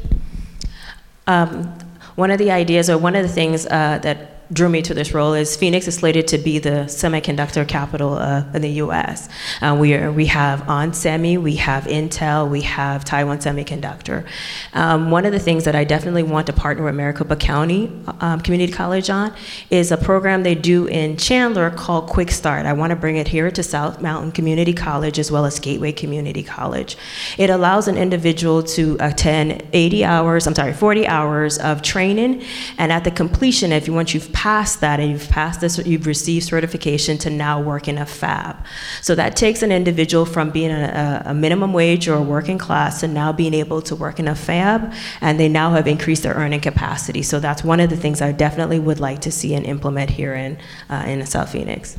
Um, 1.26 1.78
one 2.14 2.30
of 2.30 2.38
the 2.38 2.50
ideas, 2.50 2.88
or 2.88 2.96
one 2.96 3.14
of 3.16 3.22
the 3.22 3.28
things 3.28 3.66
uh, 3.66 3.98
that 4.02 4.39
drew 4.52 4.68
me 4.68 4.82
to 4.82 4.94
this 4.94 5.14
role 5.14 5.32
is 5.34 5.56
Phoenix 5.56 5.86
is 5.86 5.96
slated 5.96 6.26
to 6.28 6.38
be 6.38 6.58
the 6.58 6.86
semiconductor 6.86 7.66
capital 7.66 8.14
uh, 8.14 8.44
in 8.52 8.62
the 8.62 8.70
U.S. 8.84 9.28
Uh, 9.62 9.76
we 9.78 9.94
are, 9.94 10.10
we 10.10 10.26
have 10.26 10.62
onsemi, 10.62 11.40
we 11.40 11.56
have 11.56 11.84
Intel, 11.84 12.50
we 12.50 12.62
have 12.62 13.04
Taiwan 13.04 13.38
Semiconductor. 13.38 14.26
Um, 14.72 15.10
one 15.10 15.24
of 15.24 15.32
the 15.32 15.38
things 15.38 15.64
that 15.64 15.76
I 15.76 15.84
definitely 15.84 16.24
want 16.24 16.48
to 16.48 16.52
partner 16.52 16.84
with 16.84 16.96
Maricopa 16.96 17.36
County 17.36 17.92
um, 18.20 18.40
Community 18.40 18.72
College 18.72 19.08
on 19.08 19.32
is 19.70 19.92
a 19.92 19.96
program 19.96 20.42
they 20.42 20.56
do 20.56 20.86
in 20.86 21.16
Chandler 21.16 21.70
called 21.70 22.08
Quick 22.08 22.32
Start. 22.32 22.66
I 22.66 22.72
want 22.72 22.90
to 22.90 22.96
bring 22.96 23.16
it 23.16 23.28
here 23.28 23.50
to 23.52 23.62
South 23.62 24.02
Mountain 24.02 24.32
Community 24.32 24.72
College 24.72 25.18
as 25.20 25.30
well 25.30 25.44
as 25.44 25.60
Gateway 25.60 25.92
Community 25.92 26.42
College. 26.42 26.96
It 27.38 27.50
allows 27.50 27.86
an 27.86 27.96
individual 27.96 28.64
to 28.64 28.96
attend 28.98 29.62
80 29.72 30.04
hours, 30.04 30.46
I'm 30.48 30.54
sorry, 30.56 30.72
40 30.72 31.06
hours 31.06 31.58
of 31.58 31.82
training, 31.82 32.42
and 32.78 32.90
at 32.90 33.04
the 33.04 33.10
completion, 33.12 33.70
if 33.70 33.86
you 33.86 33.94
once 33.94 34.12
you've 34.12 34.32
passed 34.40 34.80
that 34.80 34.98
and 35.00 35.10
you've 35.10 35.28
passed 35.28 35.60
this, 35.60 35.76
you've 35.84 36.06
received 36.06 36.46
certification 36.46 37.18
to 37.18 37.28
now 37.28 37.60
work 37.60 37.86
in 37.88 37.98
a 37.98 38.06
fab. 38.06 38.56
So 39.02 39.14
that 39.14 39.36
takes 39.36 39.60
an 39.62 39.70
individual 39.70 40.24
from 40.24 40.48
being 40.48 40.70
a, 40.70 41.22
a 41.26 41.34
minimum 41.34 41.74
wage 41.74 42.08
or 42.08 42.14
a 42.14 42.22
working 42.22 42.56
class 42.56 43.00
to 43.00 43.06
now 43.06 43.32
being 43.32 43.52
able 43.52 43.82
to 43.82 43.94
work 43.94 44.18
in 44.18 44.26
a 44.28 44.34
fab, 44.34 44.94
and 45.20 45.38
they 45.38 45.46
now 45.46 45.72
have 45.72 45.86
increased 45.86 46.22
their 46.22 46.32
earning 46.32 46.62
capacity. 46.62 47.22
So 47.22 47.38
that's 47.38 47.62
one 47.62 47.80
of 47.80 47.90
the 47.90 47.98
things 47.98 48.22
I 48.22 48.32
definitely 48.32 48.78
would 48.78 48.98
like 48.98 49.20
to 49.20 49.30
see 49.30 49.52
and 49.52 49.66
implement 49.66 50.08
here 50.08 50.34
in, 50.34 50.56
uh, 50.88 51.04
in 51.06 51.26
South 51.26 51.52
Phoenix. 51.52 51.98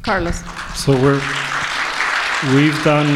Carlos. 0.00 0.42
So 0.74 0.92
we're 0.92 1.20
We've 2.52 2.84
done 2.84 3.06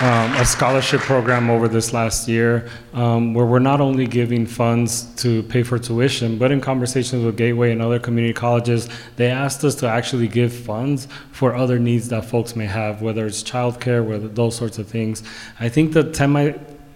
um, 0.00 0.40
a 0.40 0.44
scholarship 0.44 1.00
program 1.00 1.50
over 1.50 1.66
this 1.66 1.92
last 1.92 2.28
year 2.28 2.70
um, 2.94 3.34
where 3.34 3.44
we're 3.44 3.58
not 3.58 3.80
only 3.80 4.06
giving 4.06 4.46
funds 4.46 5.12
to 5.16 5.42
pay 5.42 5.64
for 5.64 5.76
tuition, 5.76 6.38
but 6.38 6.52
in 6.52 6.60
conversations 6.60 7.24
with 7.24 7.36
Gateway 7.36 7.72
and 7.72 7.82
other 7.82 7.98
community 7.98 8.32
colleges, 8.32 8.88
they 9.16 9.26
asked 9.26 9.64
us 9.64 9.74
to 9.76 9.88
actually 9.88 10.28
give 10.28 10.54
funds 10.54 11.08
for 11.32 11.52
other 11.52 11.80
needs 11.80 12.10
that 12.10 12.26
folks 12.26 12.54
may 12.54 12.66
have, 12.66 13.02
whether 13.02 13.26
it's 13.26 13.42
childcare, 13.42 14.06
whether 14.06 14.28
those 14.28 14.54
sorts 14.54 14.78
of 14.78 14.86
things. 14.86 15.24
I 15.58 15.68
think 15.68 15.92
the 15.92 16.04
10 16.04 16.30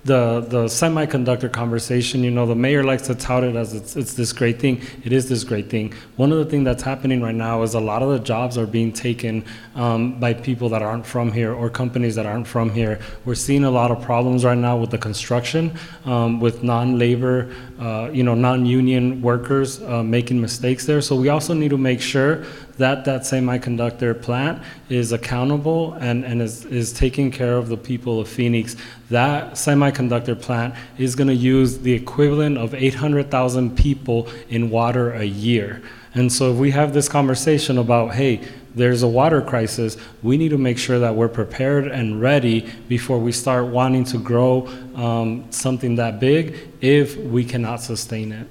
the 0.04 0.40
the 0.40 0.64
semiconductor 0.64 1.52
conversation, 1.52 2.24
you 2.24 2.30
know, 2.30 2.46
the 2.46 2.54
mayor 2.54 2.82
likes 2.82 3.02
to 3.08 3.14
tout 3.14 3.44
it 3.44 3.54
as 3.54 3.74
it's 3.74 3.96
it's 3.96 4.14
this 4.14 4.32
great 4.32 4.58
thing. 4.58 4.80
It 5.04 5.12
is 5.12 5.28
this 5.28 5.44
great 5.44 5.68
thing. 5.68 5.92
One 6.16 6.32
of 6.32 6.38
the 6.38 6.44
things 6.46 6.64
that's 6.64 6.82
happening 6.82 7.20
right 7.20 7.34
now 7.34 7.62
is 7.62 7.74
a 7.74 7.80
lot 7.80 8.02
of 8.02 8.08
the 8.08 8.18
jobs 8.18 8.56
are 8.56 8.66
being 8.66 8.92
taken 8.92 9.44
um, 9.74 10.18
by 10.18 10.32
people 10.32 10.68
that 10.70 10.82
aren't 10.82 11.06
from 11.06 11.30
here 11.32 11.52
or 11.52 11.68
companies 11.68 12.14
that 12.14 12.24
aren't 12.24 12.46
from 12.46 12.70
here. 12.70 12.98
We're 13.24 13.34
seeing 13.34 13.64
a 13.64 13.70
lot 13.70 13.90
of 13.90 14.00
problems 14.00 14.44
right 14.44 14.56
now 14.56 14.76
with 14.78 14.90
the 14.90 14.98
construction, 14.98 15.72
um, 16.06 16.40
with 16.40 16.62
non-labor, 16.62 17.54
uh, 17.78 18.10
you 18.12 18.22
know, 18.22 18.34
non-union 18.34 19.20
workers 19.20 19.82
uh, 19.82 20.02
making 20.02 20.40
mistakes 20.40 20.86
there. 20.86 21.02
So 21.02 21.14
we 21.14 21.28
also 21.28 21.52
need 21.52 21.70
to 21.70 21.78
make 21.78 22.00
sure 22.00 22.44
that 22.80 23.04
that 23.04 23.22
semiconductor 23.22 24.20
plant 24.20 24.62
is 24.88 25.12
accountable 25.12 25.92
and, 25.94 26.24
and 26.24 26.40
is, 26.40 26.64
is 26.64 26.92
taking 26.92 27.30
care 27.30 27.56
of 27.56 27.68
the 27.68 27.76
people 27.76 28.20
of 28.20 28.28
Phoenix. 28.28 28.74
That 29.10 29.52
semiconductor 29.52 30.40
plant 30.40 30.74
is 30.98 31.14
going 31.14 31.28
to 31.28 31.34
use 31.34 31.78
the 31.78 31.92
equivalent 31.92 32.56
of 32.58 32.74
800,000 32.74 33.76
people 33.76 34.28
in 34.48 34.70
water 34.70 35.12
a 35.12 35.24
year. 35.24 35.82
And 36.14 36.32
so 36.32 36.52
if 36.52 36.56
we 36.56 36.70
have 36.70 36.92
this 36.92 37.08
conversation 37.08 37.78
about, 37.78 38.14
hey, 38.14 38.40
there's 38.74 39.02
a 39.02 39.08
water 39.08 39.42
crisis, 39.42 39.96
we 40.22 40.36
need 40.36 40.48
to 40.48 40.58
make 40.58 40.78
sure 40.78 40.98
that 41.00 41.14
we're 41.14 41.28
prepared 41.28 41.86
and 41.86 42.20
ready 42.20 42.68
before 42.88 43.18
we 43.18 43.32
start 43.32 43.66
wanting 43.66 44.04
to 44.04 44.18
grow 44.18 44.66
um, 44.94 45.46
something 45.50 45.96
that 45.96 46.18
big 46.18 46.56
if 46.80 47.16
we 47.16 47.44
cannot 47.44 47.82
sustain 47.82 48.32
it. 48.32 48.48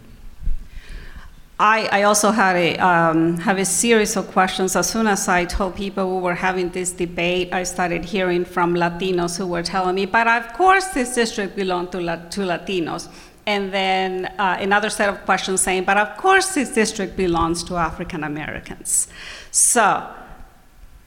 I, 1.62 1.90
I 1.92 2.04
also 2.04 2.32
had 2.32 2.56
a, 2.56 2.78
um, 2.78 3.38
have 3.40 3.58
a 3.58 3.66
series 3.66 4.16
of 4.16 4.32
questions. 4.32 4.78
As 4.78 4.90
soon 4.90 5.08
as 5.08 5.28
I 5.28 5.44
told 5.44 5.76
people 5.76 6.16
we 6.16 6.22
were 6.22 6.36
having 6.36 6.70
this 6.70 6.94
debate, 6.94 7.52
I 7.52 7.64
started 7.64 8.06
hearing 8.06 8.46
from 8.46 8.76
Latinos 8.76 9.38
who 9.38 9.46
were 9.46 9.62
telling 9.62 9.96
me, 9.96 10.06
but 10.06 10.26
of 10.26 10.54
course 10.54 10.86
this 10.88 11.14
district 11.16 11.58
belongs 11.58 11.90
to, 11.90 12.00
La- 12.00 12.16
to 12.16 12.42
Latinos. 12.42 13.10
And 13.46 13.74
then 13.74 14.28
uh, 14.40 14.56
another 14.62 14.90
set 14.90 15.10
of 15.10 15.26
questions 15.26 15.60
saying, 15.60 15.84
but 15.84 15.98
of 15.98 16.16
course 16.16 16.54
this 16.56 16.70
district 16.70 17.18
belongs 17.18 17.62
to 17.66 17.76
African 17.76 18.24
Americans. 18.24 19.10
So, 19.52 20.08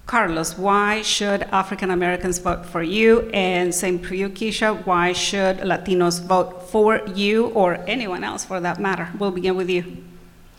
Carlos, 0.05 0.59
why 0.59 1.01
should 1.01 1.45
African 1.45 1.91
Americans 1.91 2.39
vote 2.39 2.67
for 2.67 2.83
you? 2.83 3.31
And 3.33 3.75
same 3.75 4.01
for 4.01 4.15
you, 4.15 4.29
Kesha, 4.29 4.85
why 4.85 5.15
should 5.15 5.59
Latinos 5.61 6.21
vote 6.23 6.69
for 6.69 7.01
you 7.15 7.47
or 7.47 7.77
anyone 7.87 8.23
else 8.23 8.45
for 8.45 8.61
that 8.61 8.79
matter? 8.79 9.09
We'll 9.19 9.31
begin 9.31 9.57
with 9.57 9.71
you. 9.71 10.12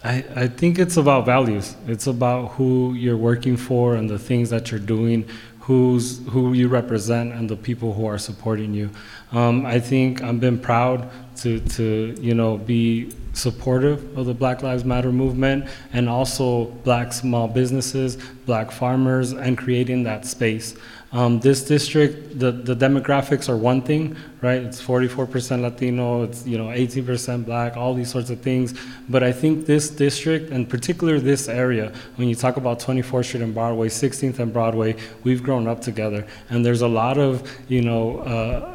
I, 0.04 0.26
I 0.36 0.48
think 0.48 0.80
it's 0.80 0.98
about 0.98 1.26
values. 1.26 1.76
It's 1.88 2.08
about 2.08 2.52
who 2.54 2.94
you're 2.94 3.18
working 3.18 3.56
for 3.56 3.96
and 3.96 4.10
the 4.10 4.20
things 4.20 4.50
that 4.50 4.70
you're 4.70 4.80
doing, 4.80 5.26
who's 5.60 6.26
who 6.28 6.54
you 6.54 6.68
represent, 6.68 7.34
and 7.34 7.50
the 7.50 7.56
people 7.56 7.94
who 7.94 8.06
are 8.06 8.18
supporting 8.18 8.74
you. 8.74 8.90
Um, 9.32 9.66
I 9.66 9.80
think 9.80 10.22
I've 10.22 10.42
been 10.42 10.60
proud 10.60 11.10
to 11.38 11.60
to 11.60 12.16
you 12.20 12.34
know 12.34 12.58
be 12.58 13.14
supportive 13.32 14.18
of 14.18 14.26
the 14.26 14.34
Black 14.34 14.62
Lives 14.62 14.84
Matter 14.84 15.12
movement 15.12 15.68
and 15.94 16.10
also 16.10 16.66
black 16.84 17.14
small 17.14 17.48
businesses, 17.48 18.18
black 18.46 18.72
farmers, 18.72 19.32
and 19.32 19.58
creating 19.58 20.04
that 20.04 20.26
space. 20.26 20.76
Um, 21.14 21.40
this 21.40 21.64
district, 21.64 22.40
the, 22.40 22.52
the 22.52 22.76
demographics 22.76 23.48
are 23.48 23.56
one 23.56 23.84
thing, 23.84 24.18
right? 24.42 24.60
It's 24.64 24.82
44% 24.82 25.62
Latino, 25.62 26.24
it's 26.24 26.46
you 26.48 26.58
know 26.58 26.66
18% 26.66 27.46
Black, 27.46 27.78
all 27.78 27.94
these 27.94 28.10
sorts 28.10 28.32
of 28.32 28.42
things. 28.42 28.74
But 29.08 29.22
I 29.22 29.32
think 29.32 29.68
this 29.68 29.92
district, 29.92 30.50
and 30.50 30.68
particularly 30.68 31.20
this 31.20 31.48
area, 31.48 31.94
when 32.16 32.30
you 32.30 32.36
talk 32.36 32.58
about 32.58 32.80
24th 32.80 33.26
Street 33.26 33.44
and 33.44 33.54
Broadway, 33.54 33.90
16th 33.90 34.40
and 34.40 34.52
Broadway, 34.52 34.96
we've 35.24 35.44
grown 35.44 35.68
up 35.68 35.82
together, 35.82 36.26
and 36.50 36.66
there's 36.66 36.82
a 36.82 36.88
lot 36.88 37.20
of 37.20 37.48
you 37.68 37.82
know. 37.82 38.20
Uh, 38.20 38.70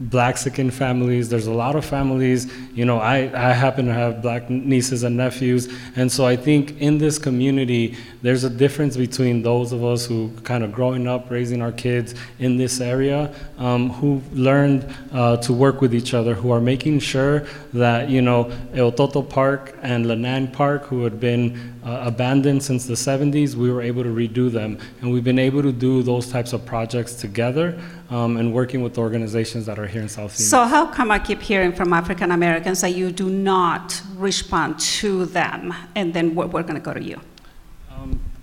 Blaxican 0.00 0.70
families. 0.70 1.28
There's 1.28 1.48
a 1.48 1.52
lot 1.52 1.74
of 1.74 1.84
families. 1.84 2.52
You 2.72 2.84
know, 2.84 2.98
I, 2.98 3.30
I 3.34 3.52
happen 3.52 3.86
to 3.86 3.92
have 3.92 4.22
black 4.22 4.48
nieces 4.48 5.02
and 5.02 5.16
nephews. 5.16 5.68
And 5.96 6.10
so 6.10 6.24
I 6.24 6.36
think 6.36 6.80
in 6.80 6.98
this 6.98 7.18
community, 7.18 7.96
there's 8.22 8.44
a 8.44 8.50
difference 8.50 8.96
between 8.96 9.42
those 9.42 9.72
of 9.72 9.84
us 9.84 10.06
who 10.06 10.30
kind 10.44 10.62
of 10.62 10.72
growing 10.72 11.08
up, 11.08 11.30
raising 11.30 11.60
our 11.62 11.72
kids 11.72 12.14
in 12.38 12.56
this 12.56 12.80
area, 12.80 13.34
um, 13.58 13.90
who 13.90 14.22
learned 14.32 14.86
uh, 15.12 15.36
to 15.38 15.52
work 15.52 15.80
with 15.80 15.92
each 15.92 16.14
other, 16.14 16.34
who 16.34 16.52
are 16.52 16.60
making 16.60 17.00
sure 17.00 17.46
that, 17.72 18.08
you 18.08 18.22
know, 18.22 18.52
El 18.74 18.92
Toto 18.92 19.22
Park 19.22 19.76
and 19.82 20.06
Lanang 20.06 20.52
Park, 20.52 20.84
who 20.84 21.02
had 21.02 21.18
been 21.18 21.76
uh, 21.84 22.02
abandoned 22.04 22.62
since 22.62 22.86
the 22.86 22.94
70s, 22.94 23.54
we 23.54 23.70
were 23.70 23.82
able 23.82 24.02
to 24.02 24.10
redo 24.10 24.50
them. 24.50 24.78
And 25.00 25.12
we've 25.12 25.24
been 25.24 25.38
able 25.38 25.62
to 25.62 25.72
do 25.72 26.02
those 26.02 26.28
types 26.30 26.52
of 26.52 26.64
projects 26.64 27.14
together 27.14 27.80
um, 28.10 28.36
and 28.36 28.52
working 28.52 28.82
with 28.82 28.98
organizations 28.98 29.66
that 29.66 29.78
are 29.78 29.86
here 29.86 30.02
in 30.02 30.08
South 30.08 30.32
Phoenix. 30.32 30.50
So, 30.50 30.64
how 30.64 30.86
come 30.86 31.10
I 31.10 31.18
keep 31.18 31.40
hearing 31.40 31.72
from 31.72 31.92
African 31.92 32.30
Americans 32.32 32.80
that 32.80 32.94
you 32.94 33.12
do 33.12 33.28
not 33.28 34.00
respond 34.16 34.78
to 34.80 35.26
them, 35.26 35.74
and 35.94 36.14
then 36.14 36.34
we're, 36.34 36.46
we're 36.46 36.62
going 36.62 36.74
to 36.74 36.80
go 36.80 36.94
to 36.94 37.02
you? 37.02 37.20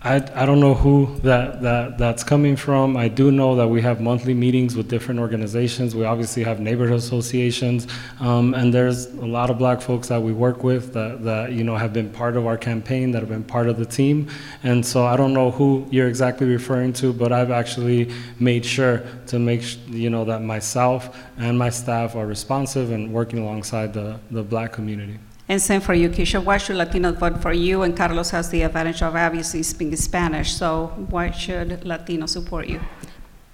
I, 0.05 0.17
I 0.35 0.45
don't 0.45 0.59
know 0.59 0.75
who 0.75 1.19
that, 1.23 1.63
that 1.63 1.97
that's 1.97 2.23
coming 2.23 2.55
from. 2.55 2.95
I 2.95 3.07
do 3.07 3.31
know 3.31 3.55
that 3.55 3.67
we 3.67 3.81
have 3.81 3.99
monthly 3.99 4.35
meetings 4.35 4.75
with 4.75 4.87
different 4.87 5.19
organizations. 5.19 5.95
We 5.95 6.05
obviously 6.05 6.43
have 6.43 6.59
neighborhood 6.59 6.99
associations, 6.99 7.87
um, 8.19 8.53
and 8.53 8.71
there's 8.71 9.07
a 9.07 9.25
lot 9.25 9.49
of 9.49 9.57
black 9.57 9.81
folks 9.81 10.07
that 10.09 10.21
we 10.21 10.31
work 10.31 10.63
with 10.63 10.93
that, 10.93 11.23
that 11.23 11.53
you 11.53 11.63
know 11.63 11.75
have 11.75 11.91
been 11.91 12.11
part 12.11 12.37
of 12.37 12.45
our 12.45 12.55
campaign, 12.55 13.09
that 13.13 13.21
have 13.21 13.29
been 13.29 13.43
part 13.43 13.67
of 13.67 13.77
the 13.77 13.85
team. 13.85 14.29
And 14.61 14.85
so 14.85 15.07
I 15.07 15.17
don't 15.17 15.33
know 15.33 15.49
who 15.49 15.87
you're 15.89 16.07
exactly 16.07 16.45
referring 16.45 16.93
to, 17.01 17.11
but 17.11 17.31
I've 17.31 17.49
actually 17.49 18.11
made 18.39 18.63
sure 18.63 19.01
to 19.25 19.39
make 19.39 19.63
you 19.87 20.11
know 20.11 20.23
that 20.25 20.43
myself 20.43 21.17
and 21.39 21.57
my 21.57 21.71
staff 21.71 22.15
are 22.15 22.27
responsive 22.27 22.91
and 22.91 23.11
working 23.11 23.39
alongside 23.39 23.91
the, 23.95 24.19
the 24.29 24.43
black 24.43 24.71
community. 24.71 25.17
And 25.47 25.61
same 25.61 25.81
for 25.81 25.93
you, 25.93 26.09
Kesha. 26.09 26.43
Why 26.43 26.57
should 26.57 26.75
Latinos 26.75 27.17
vote 27.17 27.41
for 27.41 27.53
you? 27.53 27.83
And 27.83 27.95
Carlos 27.95 28.31
has 28.31 28.49
the 28.49 28.63
advantage 28.63 29.03
of 29.03 29.15
obviously 29.15 29.61
speaking 29.61 29.95
Spanish, 29.95 30.55
so 30.55 30.87
why 31.09 31.31
should 31.31 31.81
Latinos 31.81 32.29
support 32.29 32.67
you? 32.67 32.79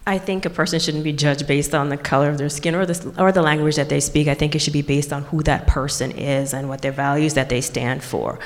I 0.07 0.17
think 0.17 0.45
a 0.45 0.49
person 0.49 0.79
shouldn't 0.79 1.03
be 1.03 1.13
judged 1.13 1.45
based 1.47 1.75
on 1.75 1.89
the 1.89 1.97
color 1.97 2.29
of 2.29 2.37
their 2.37 2.49
skin 2.49 2.75
or 2.75 2.85
the, 2.85 3.13
or 3.19 3.31
the 3.31 3.41
language 3.41 3.75
that 3.75 3.89
they 3.89 3.99
speak. 3.99 4.27
I 4.27 4.33
think 4.33 4.55
it 4.55 4.59
should 4.59 4.73
be 4.73 4.81
based 4.81 5.13
on 5.13 5.23
who 5.23 5.43
that 5.43 5.67
person 5.67 6.11
is 6.11 6.53
and 6.53 6.69
what 6.69 6.81
their 6.81 6.91
values 6.91 7.35
that 7.35 7.49
they 7.49 7.61
stand 7.61 8.03
for. 8.03 8.39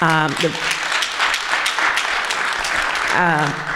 Um, 0.00 0.32
the, 0.40 0.48
um, 3.14 3.75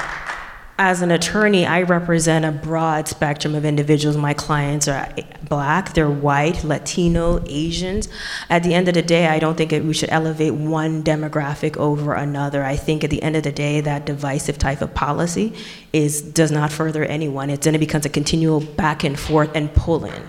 as 0.80 1.02
an 1.02 1.10
attorney, 1.10 1.66
I 1.66 1.82
represent 1.82 2.46
a 2.46 2.52
broad 2.52 3.06
spectrum 3.06 3.54
of 3.54 3.66
individuals. 3.66 4.16
My 4.16 4.32
clients 4.32 4.88
are 4.88 5.12
black, 5.46 5.92
they're 5.92 6.08
white, 6.08 6.64
Latino, 6.64 7.44
Asians. 7.46 8.08
At 8.48 8.62
the 8.62 8.72
end 8.72 8.88
of 8.88 8.94
the 8.94 9.02
day, 9.02 9.26
I 9.26 9.40
don't 9.40 9.58
think 9.58 9.74
it, 9.74 9.84
we 9.84 9.92
should 9.92 10.08
elevate 10.08 10.54
one 10.54 11.02
demographic 11.02 11.76
over 11.76 12.14
another. 12.14 12.64
I 12.64 12.76
think 12.76 13.04
at 13.04 13.10
the 13.10 13.22
end 13.22 13.36
of 13.36 13.42
the 13.42 13.52
day, 13.52 13.82
that 13.82 14.06
divisive 14.06 14.56
type 14.56 14.80
of 14.80 14.94
policy 14.94 15.52
is 15.92 16.22
does 16.22 16.50
not 16.50 16.72
further 16.72 17.04
anyone. 17.04 17.50
It 17.50 17.60
then 17.60 17.74
it 17.74 17.78
becomes 17.78 18.06
a 18.06 18.08
continual 18.08 18.60
back 18.60 19.04
and 19.04 19.20
forth 19.20 19.50
and 19.54 19.70
pulling. 19.74 20.22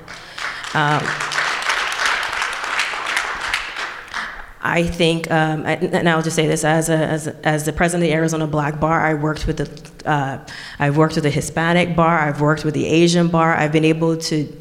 Um, 0.73 1.01
I 4.63 4.83
think, 4.83 5.29
um, 5.31 5.65
and 5.65 6.07
I'll 6.07 6.21
just 6.21 6.35
say 6.35 6.47
this: 6.47 6.63
as 6.63 6.89
a, 6.89 6.95
as, 6.95 7.27
a, 7.27 7.47
as 7.47 7.65
the 7.65 7.73
president 7.73 8.03
of 8.03 8.09
the 8.11 8.15
Arizona 8.15 8.45
Black 8.45 8.79
Bar, 8.79 9.01
I 9.01 9.15
worked 9.15 9.47
with 9.47 9.57
the, 9.57 10.09
uh, 10.09 10.37
I've 10.77 10.97
worked 10.97 11.15
with 11.15 11.23
the 11.23 11.31
Hispanic 11.31 11.95
bar, 11.95 12.19
I've 12.19 12.41
worked 12.41 12.63
with 12.63 12.75
the 12.75 12.85
Asian 12.85 13.27
bar. 13.27 13.55
I've 13.55 13.71
been 13.71 13.85
able 13.85 14.17
to. 14.17 14.57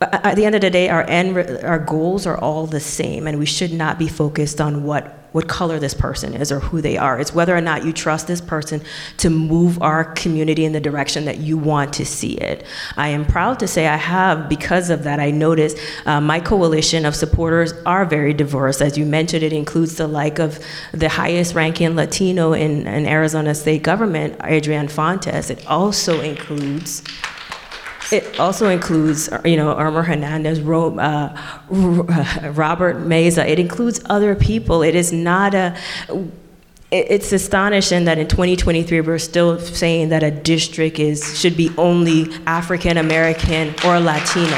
At 0.00 0.36
the 0.36 0.44
end 0.44 0.54
of 0.54 0.60
the 0.60 0.70
day, 0.70 0.88
our 0.88 1.02
end, 1.02 1.36
our 1.64 1.78
goals 1.78 2.26
are 2.26 2.38
all 2.38 2.66
the 2.66 2.80
same, 2.80 3.26
and 3.26 3.38
we 3.38 3.46
should 3.46 3.72
not 3.72 3.98
be 3.98 4.06
focused 4.06 4.60
on 4.60 4.84
what 4.84 5.18
what 5.32 5.46
color 5.46 5.78
this 5.78 5.94
person 5.94 6.34
is 6.34 6.50
or 6.50 6.58
who 6.58 6.80
they 6.80 6.96
are. 6.96 7.20
It's 7.20 7.34
whether 7.34 7.54
or 7.56 7.60
not 7.60 7.84
you 7.84 7.92
trust 7.92 8.26
this 8.26 8.40
person 8.40 8.80
to 9.18 9.28
move 9.28 9.80
our 9.82 10.04
community 10.14 10.64
in 10.64 10.72
the 10.72 10.80
direction 10.80 11.26
that 11.26 11.38
you 11.38 11.58
want 11.58 11.92
to 11.94 12.06
see 12.06 12.32
it. 12.38 12.64
I 12.96 13.08
am 13.08 13.26
proud 13.26 13.58
to 13.60 13.68
say 13.68 13.86
I 13.86 13.96
have, 13.96 14.48
because 14.48 14.88
of 14.88 15.04
that, 15.04 15.20
I 15.20 15.30
noticed 15.30 15.76
uh, 16.06 16.20
my 16.20 16.40
coalition 16.40 17.04
of 17.04 17.14
supporters 17.14 17.74
are 17.84 18.06
very 18.06 18.32
diverse. 18.32 18.80
As 18.80 18.96
you 18.96 19.04
mentioned, 19.04 19.42
it 19.42 19.52
includes 19.52 19.96
the 19.96 20.08
like 20.08 20.38
of 20.38 20.58
the 20.92 21.08
highest 21.10 21.54
ranking 21.54 21.94
Latino 21.94 22.54
in, 22.54 22.86
in 22.86 23.06
Arizona 23.06 23.54
state 23.54 23.82
government, 23.82 24.34
Adrian 24.44 24.88
Fontes. 24.88 25.50
It 25.50 25.66
also 25.66 26.20
includes 26.20 27.02
it 28.12 28.38
also 28.40 28.68
includes, 28.68 29.28
you 29.44 29.56
know, 29.56 29.76
Irma 29.76 30.02
Hernandez, 30.02 30.60
uh, 30.60 30.62
Robert 32.54 32.96
Meza. 32.98 33.46
It 33.46 33.58
includes 33.58 34.00
other 34.06 34.34
people. 34.34 34.82
It 34.82 34.94
is 34.94 35.12
not 35.12 35.54
a. 35.54 35.76
It's 36.90 37.32
astonishing 37.32 38.04
that 38.06 38.18
in 38.18 38.28
2023 38.28 39.02
we're 39.02 39.18
still 39.18 39.60
saying 39.60 40.08
that 40.08 40.22
a 40.22 40.30
district 40.30 40.98
is 40.98 41.38
should 41.38 41.54
be 41.54 41.70
only 41.76 42.32
African 42.46 42.96
American 42.96 43.74
or 43.84 44.00
Latino. 44.00 44.56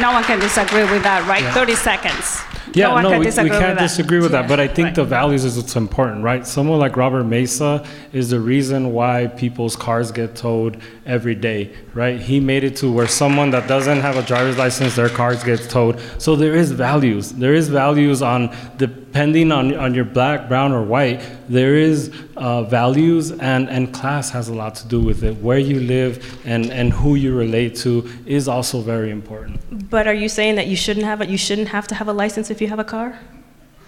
No 0.00 0.12
one 0.12 0.22
can 0.24 0.38
disagree 0.38 0.82
with 0.84 1.02
that, 1.04 1.24
right? 1.26 1.42
Yeah. 1.42 1.54
30 1.54 1.74
seconds. 1.76 2.40
Yeah, 2.74 2.92
one 2.92 3.02
no, 3.02 3.10
can 3.10 3.20
we, 3.20 3.26
we 3.26 3.32
can't 3.32 3.50
that. 3.50 3.78
disagree 3.78 4.20
with 4.20 4.32
that, 4.32 4.48
but 4.48 4.58
I 4.58 4.66
think 4.66 4.86
Right. 4.86 4.94
the 4.94 5.04
values 5.04 5.44
is 5.44 5.56
what's 5.56 5.76
important, 5.76 6.24
right? 6.24 6.46
Someone 6.46 6.78
like 6.78 6.96
Robert 6.96 7.24
Meza 7.24 7.86
is 8.12 8.30
the 8.30 8.40
reason 8.40 8.92
why 8.92 9.26
people's 9.26 9.76
cars 9.76 10.10
get 10.10 10.34
towed 10.34 10.80
every 11.04 11.34
day, 11.34 11.74
right? 11.94 12.20
He 12.20 12.38
made 12.38 12.64
it 12.64 12.76
to 12.76 12.92
where 12.92 13.08
someone 13.08 13.50
that 13.50 13.66
doesn't 13.66 14.00
have 14.00 14.16
a 14.16 14.22
driver's 14.22 14.56
license, 14.56 14.94
their 14.94 15.08
cars 15.08 15.42
get 15.42 15.60
towed. 15.68 16.00
So 16.18 16.36
there 16.36 16.54
is 16.54 16.70
values. 16.70 17.32
There 17.32 17.54
is 17.54 17.68
values 17.68 18.22
on 18.22 18.54
depending 18.76 19.50
on, 19.50 19.74
on 19.74 19.94
your 19.94 20.04
black, 20.04 20.48
brown, 20.48 20.72
or 20.72 20.82
white. 20.82 21.20
There 21.48 21.76
is 21.76 22.12
uh, 22.36 22.62
values, 22.62 23.32
and, 23.32 23.68
and 23.68 23.92
class 23.92 24.30
has 24.30 24.48
a 24.48 24.54
lot 24.54 24.74
to 24.76 24.88
do 24.88 25.00
with 25.00 25.24
it. 25.24 25.36
Where 25.42 25.58
you 25.58 25.80
live 25.80 26.40
and, 26.46 26.70
and 26.70 26.92
who 26.92 27.16
you 27.16 27.36
relate 27.36 27.74
to 27.76 28.08
is 28.26 28.46
also 28.46 28.80
very 28.80 29.10
important. 29.10 29.90
But 29.90 30.06
are 30.06 30.14
you 30.14 30.28
saying 30.28 30.54
that 30.54 30.68
you 30.68 30.76
shouldn't 30.76 31.06
have 31.06 31.20
a, 31.20 31.26
you 31.26 31.38
shouldn't 31.38 31.68
have 31.68 31.88
to 31.88 31.94
have 31.94 32.08
a 32.08 32.12
license 32.12 32.50
if 32.50 32.60
you 32.60 32.68
have 32.68 32.78
a 32.78 32.84
car? 32.84 33.18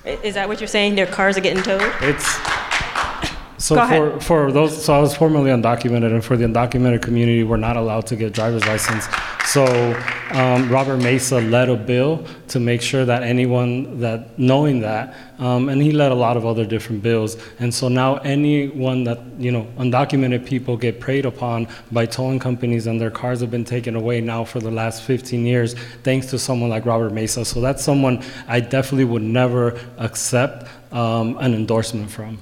Is 0.04 0.34
that 0.34 0.48
what 0.48 0.60
you're 0.60 0.68
saying? 0.68 0.96
Their 0.96 1.06
cars 1.06 1.38
are 1.38 1.40
getting 1.40 1.62
towed? 1.62 1.80
It's 2.02 2.38
so 3.64 3.76
Go 3.76 3.86
for, 3.86 4.08
ahead. 4.08 4.22
for 4.22 4.52
those. 4.52 4.84
So 4.84 4.92
I 4.92 4.98
was 4.98 5.16
formerly 5.16 5.50
undocumented, 5.50 6.12
and 6.12 6.22
for 6.22 6.36
the 6.36 6.44
undocumented 6.44 7.00
community, 7.00 7.44
we're 7.44 7.56
not 7.56 7.78
allowed 7.78 8.06
to 8.08 8.14
get 8.14 8.34
driver's 8.34 8.62
license. 8.66 9.08
So 9.46 9.64
um, 10.32 10.68
Robert 10.68 11.00
Meza 11.00 11.40
led 11.50 11.70
a 11.70 11.76
bill 11.76 12.26
to 12.48 12.60
make 12.60 12.82
sure 12.82 13.06
that 13.06 13.22
anyone 13.22 14.00
that 14.00 14.38
knowing 14.38 14.80
that, 14.80 15.14
um, 15.38 15.70
and 15.70 15.80
he 15.80 15.92
led 15.92 16.12
a 16.12 16.14
lot 16.14 16.36
of 16.36 16.44
other 16.44 16.66
different 16.66 17.02
bills. 17.02 17.38
And 17.58 17.72
so 17.72 17.88
now 17.88 18.16
anyone 18.16 19.04
that 19.04 19.20
you 19.38 19.50
know 19.50 19.66
undocumented 19.78 20.44
people 20.44 20.76
get 20.76 21.00
preyed 21.00 21.24
upon 21.24 21.66
by 21.90 22.04
towing 22.04 22.40
companies, 22.40 22.86
and 22.86 23.00
their 23.00 23.10
cars 23.10 23.40
have 23.40 23.50
been 23.50 23.64
taken 23.64 23.96
away 23.96 24.20
now 24.20 24.44
for 24.44 24.60
the 24.60 24.70
last 24.70 25.04
15 25.04 25.46
years, 25.46 25.72
thanks 26.02 26.26
to 26.26 26.38
someone 26.38 26.68
like 26.68 26.84
Robert 26.84 27.14
Meza. 27.14 27.46
So 27.46 27.62
that's 27.62 27.82
someone 27.82 28.22
I 28.46 28.60
definitely 28.60 29.06
would 29.06 29.22
never 29.22 29.80
accept 29.96 30.68
um, 30.92 31.38
an 31.38 31.54
endorsement 31.54 32.10
from. 32.10 32.36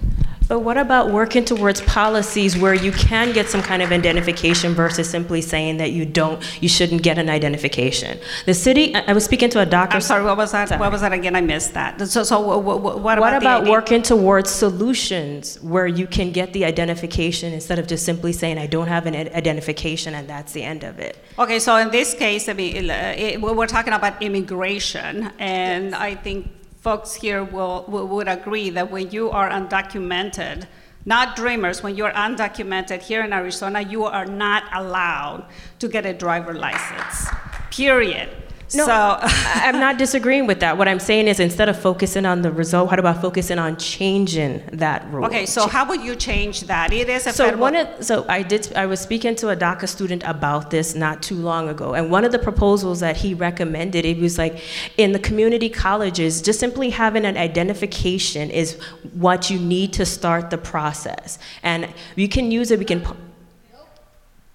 But 0.49 0.61
what 0.61 0.76
about 0.76 1.11
working 1.11 1.45
towards 1.45 1.80
policies 1.82 2.59
where 2.59 2.74
you 2.74 2.93
can 2.93 3.32
get 3.32 3.49
some 3.49 3.62
kind 3.62 3.82
of 3.82 3.90
identification 3.93 4.74
versus 4.74 5.09
simply 5.09 5.40
saying 5.40 5.78
that 5.78 5.93
you 5.93 6.05
don't, 6.05 6.43
you 6.62 6.68
shouldn't 6.68 7.03
get 7.03 7.16
an 7.18 7.30
identification? 7.30 8.18
The 8.47 8.55
city, 8.55 8.95
I 8.95 9.12
I 9.12 9.14
was 9.14 9.24
speaking 9.24 9.51
to 9.51 9.61
a 9.61 9.66
doctor. 9.66 9.97
I'm 9.97 10.01
sorry, 10.01 10.24
what 10.24 10.36
was 10.36 10.53
that? 10.53 10.68
Sorry. 10.68 10.80
What 10.80 10.90
was 10.93 11.01
that 11.03 11.12
again? 11.12 11.36
I 11.36 11.40
missed 11.43 11.74
that. 11.74 12.01
So, 12.09 12.22
so 12.24 12.40
wha- 12.40 12.57
wha- 12.57 12.76
wha- 12.76 12.97
what 12.97 13.18
about 13.18 13.20
What 13.20 13.30
the 13.30 13.36
about 13.36 13.66
working 13.66 14.03
towards 14.03 14.51
solutions 14.51 15.61
where 15.62 15.86
you 15.86 16.07
can 16.07 16.32
get 16.32 16.53
the 16.53 16.64
identification 16.64 17.53
instead 17.53 17.78
of 17.78 17.86
just 17.86 18.05
simply 18.05 18.32
saying, 18.32 18.57
I 18.59 18.66
don't 18.66 18.88
have 18.88 19.05
an 19.07 19.14
identification 19.14 20.14
and 20.14 20.26
that's 20.28 20.53
the 20.53 20.62
end 20.62 20.82
of 20.84 20.99
it? 20.99 21.18
Okay, 21.38 21.59
so 21.59 21.76
in 21.76 21.90
this 21.90 22.14
case, 22.14 22.49
I 22.49 22.55
mean, 22.55 22.90
uh, 22.90 23.36
we're 23.40 23.66
talking 23.66 23.93
about 23.93 24.22
immigration, 24.22 25.30
and 25.38 25.95
I 25.95 26.14
think 26.14 26.51
folks 26.83 27.14
here 27.14 27.45
will, 27.45 27.85
will- 27.87 28.09
would 28.09 28.28
agree 28.28 28.68
that 28.70 28.91
when 28.91 29.09
you 29.11 29.30
are 29.30 29.49
undocumented, 29.49 30.66
not 31.05 31.37
dreamers, 31.37 31.83
when 31.83 31.95
you're 31.97 32.11
undocumented 32.11 33.01
here 33.01 33.22
in 33.22 33.33
Arizona, 33.33 33.80
you 33.80 34.05
are 34.05 34.26
not 34.26 34.64
allowed 34.72 35.47
to 35.78 35.89
get 35.89 36.05
a 36.05 36.12
driver 36.12 36.53
license, 36.55 37.28
period. 37.70 38.28
No, 38.75 38.87
So, 38.87 39.18
I'm 39.23 39.79
not 39.79 39.99
disagreeing 39.99 40.47
with 40.47 40.61
that. 40.61 40.79
What 40.79 40.89
I'm 40.89 41.01
saying 41.01 41.29
is 41.29 41.41
instead 41.41 41.68
of 41.68 41.79
focusing 41.79 42.25
on 42.27 42.43
the 42.43 42.51
result, 42.53 42.91
how 42.91 42.97
about 42.97 43.20
focusing 43.20 43.59
on 43.59 43.77
changing 43.77 44.62
that 44.73 45.07
rule? 45.11 45.27
okay, 45.27 45.47
so 45.47 45.66
how 45.66 45.87
would 45.89 46.03
you 46.03 46.16
change 46.16 46.62
that? 46.62 46.93
It 46.93 47.09
is 47.09 47.27
a 47.27 47.33
So 47.33 47.57
one 47.57 47.77
of, 47.77 48.05
so 48.05 48.25
I 48.29 48.43
did, 48.43 48.73
I 48.75 48.87
was 48.87 49.01
speaking 49.01 49.35
to 49.37 49.51
a 49.51 49.57
DACA 49.57 49.89
student 49.89 50.23
about 50.25 50.70
this 50.70 50.95
not 50.95 51.23
too 51.23 51.37
long 51.37 51.68
ago, 51.68 51.95
and 51.95 52.11
one 52.11 52.25
of 52.25 52.33
the 52.33 52.39
proposals 52.39 53.01
that 53.01 53.16
he 53.16 53.35
recommended, 53.35 54.05
it 54.05 54.18
was 54.18 54.39
like, 54.39 54.61
in 54.97 55.12
the 55.12 55.18
community 55.18 55.68
colleges, 55.68 56.41
just 56.43 56.59
simply 56.61 56.91
having 56.91 57.25
an 57.25 57.37
identification 57.37 58.51
is 58.51 58.79
what 59.12 59.51
you 59.51 59.59
need 59.59 59.93
to 59.95 60.07
start 60.07 60.51
the 60.51 60.59
process. 60.59 61.39
And 61.62 61.89
you 62.16 62.29
can 62.29 62.51
use 62.51 62.70
it, 62.70 62.79
we 62.79 62.85
can, 62.85 63.05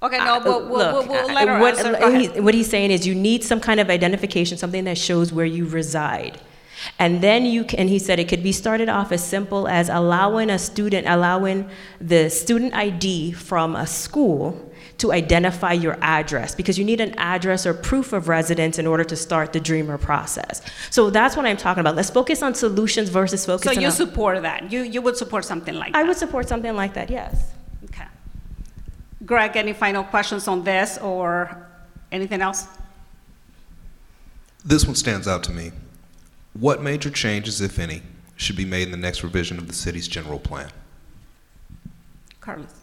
Okay, 0.02 0.18
no, 0.18 0.36
uh, 0.36 0.42
we'll, 0.44 0.68
we'll, 0.68 0.78
look, 0.78 1.10
we'll 1.10 1.34
let 1.34 1.48
her 1.48 1.60
what, 1.60 1.78
answer. 1.80 2.20
He- 2.20 2.40
what 2.40 2.54
he's 2.54 2.70
saying 2.70 2.92
is 2.92 3.08
you 3.08 3.16
need 3.16 3.44
some 3.44 3.60
kind 3.60 3.80
of 3.80 3.90
identification, 3.90 4.58
something 4.58 4.84
that 4.84 4.98
shows 4.98 5.34
where 5.34 5.46
you 5.46 5.66
reside. 5.66 6.40
And 7.00 7.22
then 7.22 7.46
you 7.46 7.64
can, 7.64 7.88
he 7.88 7.98
said 7.98 8.20
it 8.20 8.28
could 8.28 8.44
be 8.44 8.52
started 8.52 8.90
off 8.90 9.12
as 9.12 9.24
simple 9.26 9.68
as 9.68 9.90
allowing 9.90 10.52
a 10.52 10.60
student, 10.60 11.08
allowing 11.08 11.68
the 12.00 12.30
student 12.30 12.76
ID 12.76 13.32
from 13.32 13.76
a 13.76 13.88
school 13.88 14.64
to 15.00 15.12
identify 15.12 15.74
your 15.74 15.98
address 16.02 16.56
because 16.56 16.78
you 16.78 16.86
need 16.86 17.02
an 17.02 17.14
address 17.18 17.66
or 17.66 17.74
proof 17.74 18.14
of 18.14 18.28
residence 18.28 18.80
in 18.80 18.88
order 18.88 19.04
to 19.04 19.16
start 19.16 19.54
the 19.54 19.60
dreamer 19.60 19.98
process. 19.98 20.62
So 20.90 21.10
that's 21.10 21.36
what 21.36 21.46
I'm 21.46 21.58
talking 21.58 21.82
about. 21.82 21.96
Let's 21.96 22.10
focus 22.10 22.42
on 22.42 22.56
solutions 22.56 23.10
versus 23.10 23.46
focus. 23.46 23.74
So 23.74 23.80
you 23.80 23.88
on. 23.88 23.92
support 23.92 24.42
that? 24.42 24.72
You, 24.72 24.82
you 24.82 25.02
would 25.02 25.18
support 25.18 25.46
something 25.46 25.76
like 25.76 25.94
that? 25.94 26.00
I 26.00 26.04
would 26.04 26.18
support 26.18 26.48
something 26.48 26.76
like 26.76 26.94
that, 26.96 27.10
yes. 27.10 27.52
Okay. 29.28 29.36
Greg, 29.36 29.58
any 29.58 29.74
final 29.74 30.04
questions 30.04 30.48
on 30.48 30.64
this 30.64 30.98
or 31.00 31.68
anything 32.12 32.42
else? 32.42 32.68
This 34.64 34.86
one 34.86 34.96
stands 34.96 35.28
out 35.28 35.44
to 35.44 35.52
me. 35.52 35.72
What 36.54 36.82
major 36.82 37.10
changes, 37.10 37.62
if 37.62 37.78
any, 37.78 38.02
should 38.38 38.56
be 38.56 38.66
made 38.66 38.84
in 38.84 38.92
the 38.92 38.98
next 38.98 39.24
revision 39.24 39.58
of 39.58 39.68
the 39.68 39.74
city's 39.74 40.08
general 40.08 40.40
plan? 40.40 40.70
Carlos? 42.40 42.74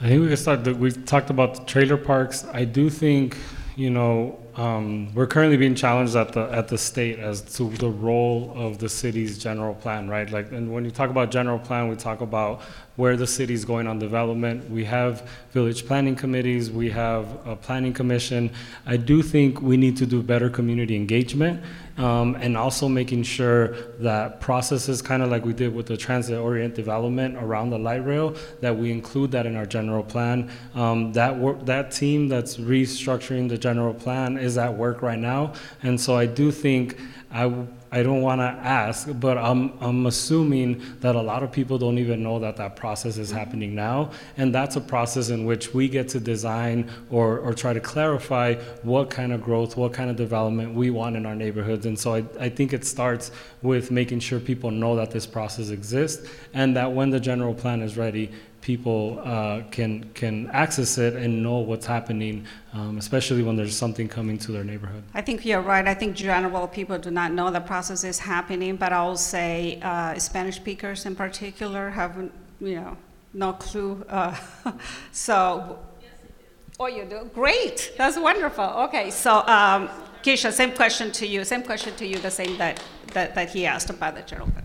I 0.00 0.08
think 0.08 0.22
we 0.22 0.28
can 0.28 0.36
start. 0.36 0.64
The, 0.64 0.74
we 0.74 0.92
talked 0.92 1.30
about 1.30 1.54
the 1.54 1.64
trailer 1.64 1.96
parks. 1.96 2.44
I 2.52 2.64
do 2.64 2.90
think, 2.90 3.36
you 3.76 3.90
know, 3.90 4.38
um, 4.56 5.12
we're 5.14 5.26
currently 5.26 5.56
being 5.56 5.74
challenged 5.74 6.14
at 6.14 6.32
the 6.32 6.42
at 6.52 6.68
the 6.68 6.78
state 6.78 7.18
as 7.18 7.40
to 7.56 7.70
the 7.70 7.88
role 7.88 8.52
of 8.54 8.78
the 8.78 8.88
city's 8.88 9.36
general 9.36 9.74
plan, 9.74 10.08
right? 10.08 10.30
Like, 10.30 10.52
and 10.52 10.72
when 10.72 10.84
you 10.84 10.92
talk 10.92 11.10
about 11.10 11.30
general 11.30 11.58
plan, 11.58 11.88
we 11.88 11.96
talk 11.96 12.20
about 12.20 12.60
where 12.96 13.16
the 13.16 13.26
city's 13.26 13.64
going 13.64 13.88
on 13.88 13.98
development. 13.98 14.70
We 14.70 14.84
have 14.84 15.28
village 15.50 15.86
planning 15.86 16.14
committees. 16.14 16.70
We 16.70 16.90
have 16.90 17.26
a 17.44 17.56
planning 17.56 17.92
commission. 17.92 18.50
I 18.86 18.96
do 18.96 19.22
think 19.22 19.60
we 19.60 19.76
need 19.76 19.96
to 19.96 20.06
do 20.06 20.22
better 20.22 20.48
community 20.48 20.94
engagement. 20.94 21.60
Um, 21.96 22.34
and 22.34 22.56
also 22.56 22.88
making 22.88 23.22
sure 23.22 23.76
that 24.00 24.40
processes, 24.40 25.00
kind 25.00 25.22
of 25.22 25.30
like 25.30 25.44
we 25.44 25.52
did 25.52 25.72
with 25.72 25.86
the 25.86 25.96
transit 25.96 26.36
orient 26.38 26.74
development 26.74 27.36
around 27.36 27.70
the 27.70 27.78
light 27.78 28.04
rail, 28.04 28.34
that 28.60 28.76
we 28.76 28.90
include 28.90 29.30
that 29.30 29.46
in 29.46 29.54
our 29.54 29.66
general 29.66 30.02
plan. 30.02 30.50
Um, 30.74 31.12
that 31.12 31.38
work, 31.38 31.64
that 31.66 31.92
team 31.92 32.28
that's 32.28 32.56
restructuring 32.56 33.48
the 33.48 33.58
general 33.58 33.94
plan 33.94 34.38
is 34.38 34.58
at 34.58 34.74
work 34.74 35.02
right 35.02 35.18
now, 35.18 35.52
and 35.82 36.00
so 36.00 36.16
I 36.16 36.26
do 36.26 36.50
think 36.50 36.98
I. 37.30 37.66
I 37.94 38.02
don't 38.02 38.22
want 38.22 38.40
to 38.40 38.46
ask, 38.46 39.06
but 39.20 39.38
I'm, 39.38 39.72
I'm 39.80 40.06
assuming 40.06 40.82
that 40.98 41.14
a 41.14 41.22
lot 41.22 41.44
of 41.44 41.52
people 41.52 41.78
don't 41.78 41.98
even 41.98 42.24
know 42.24 42.40
that 42.40 42.56
that 42.56 42.74
process 42.74 43.18
is 43.18 43.30
happening 43.30 43.72
now. 43.72 44.10
And 44.36 44.52
that's 44.52 44.74
a 44.74 44.80
process 44.80 45.28
in 45.28 45.44
which 45.44 45.72
we 45.72 45.88
get 45.88 46.08
to 46.08 46.18
design 46.18 46.90
or, 47.08 47.38
or 47.38 47.54
try 47.54 47.72
to 47.72 47.78
clarify 47.78 48.56
what 48.82 49.10
kind 49.10 49.32
of 49.32 49.44
growth, 49.44 49.76
what 49.76 49.92
kind 49.92 50.10
of 50.10 50.16
development 50.16 50.74
we 50.74 50.90
want 50.90 51.14
in 51.14 51.24
our 51.24 51.36
neighborhoods. 51.36 51.86
And 51.86 51.96
so 51.96 52.14
I, 52.16 52.24
I 52.40 52.48
think 52.48 52.72
it 52.72 52.84
starts 52.84 53.30
with 53.62 53.92
making 53.92 54.18
sure 54.18 54.40
people 54.40 54.72
know 54.72 54.96
that 54.96 55.12
this 55.12 55.24
process 55.24 55.70
exists 55.70 56.28
and 56.52 56.76
that 56.76 56.90
when 56.90 57.10
the 57.10 57.20
general 57.20 57.54
plan 57.54 57.80
is 57.80 57.96
ready, 57.96 58.28
people 58.64 59.20
uh, 59.22 59.60
can, 59.70 60.10
can 60.14 60.48
access 60.50 60.96
it 60.96 61.14
and 61.14 61.42
know 61.42 61.58
what's 61.58 61.84
happening, 61.84 62.46
um, 62.72 62.96
especially 62.96 63.42
when 63.42 63.56
there's 63.56 63.76
something 63.76 64.08
coming 64.08 64.38
to 64.38 64.52
their 64.52 64.64
neighborhood. 64.64 65.04
I 65.12 65.20
think 65.20 65.44
you're 65.44 65.60
right. 65.60 65.86
I 65.86 65.92
think 65.92 66.16
general 66.16 66.66
people 66.66 66.98
do 66.98 67.10
not 67.10 67.30
know 67.32 67.50
the 67.50 67.60
process 67.60 68.04
is 68.04 68.18
happening, 68.18 68.76
but 68.76 68.90
I'll 68.90 69.18
say 69.18 69.78
uh, 69.82 70.18
Spanish 70.18 70.56
speakers 70.56 71.04
in 71.04 71.14
particular 71.14 71.90
have, 71.90 72.16
you 72.58 72.76
know, 72.76 72.96
no 73.34 73.52
clue. 73.52 74.02
Uh, 74.08 74.34
so, 75.12 75.78
oh, 76.80 76.86
you 76.86 77.04
do? 77.04 77.30
Great. 77.34 77.92
That's 77.98 78.18
wonderful. 78.18 78.64
Okay, 78.86 79.10
so 79.10 79.46
um, 79.46 79.90
Kesha, 80.22 80.50
same 80.50 80.72
question 80.72 81.12
to 81.12 81.26
you. 81.26 81.44
Same 81.44 81.62
question 81.62 81.94
to 81.96 82.06
you, 82.06 82.16
the 82.18 82.30
same 82.30 82.56
that, 82.56 82.82
that, 83.12 83.34
that 83.34 83.50
he 83.50 83.66
asked 83.66 83.90
about 83.90 84.14
the 84.14 84.22
general 84.22 84.48
plan. 84.50 84.64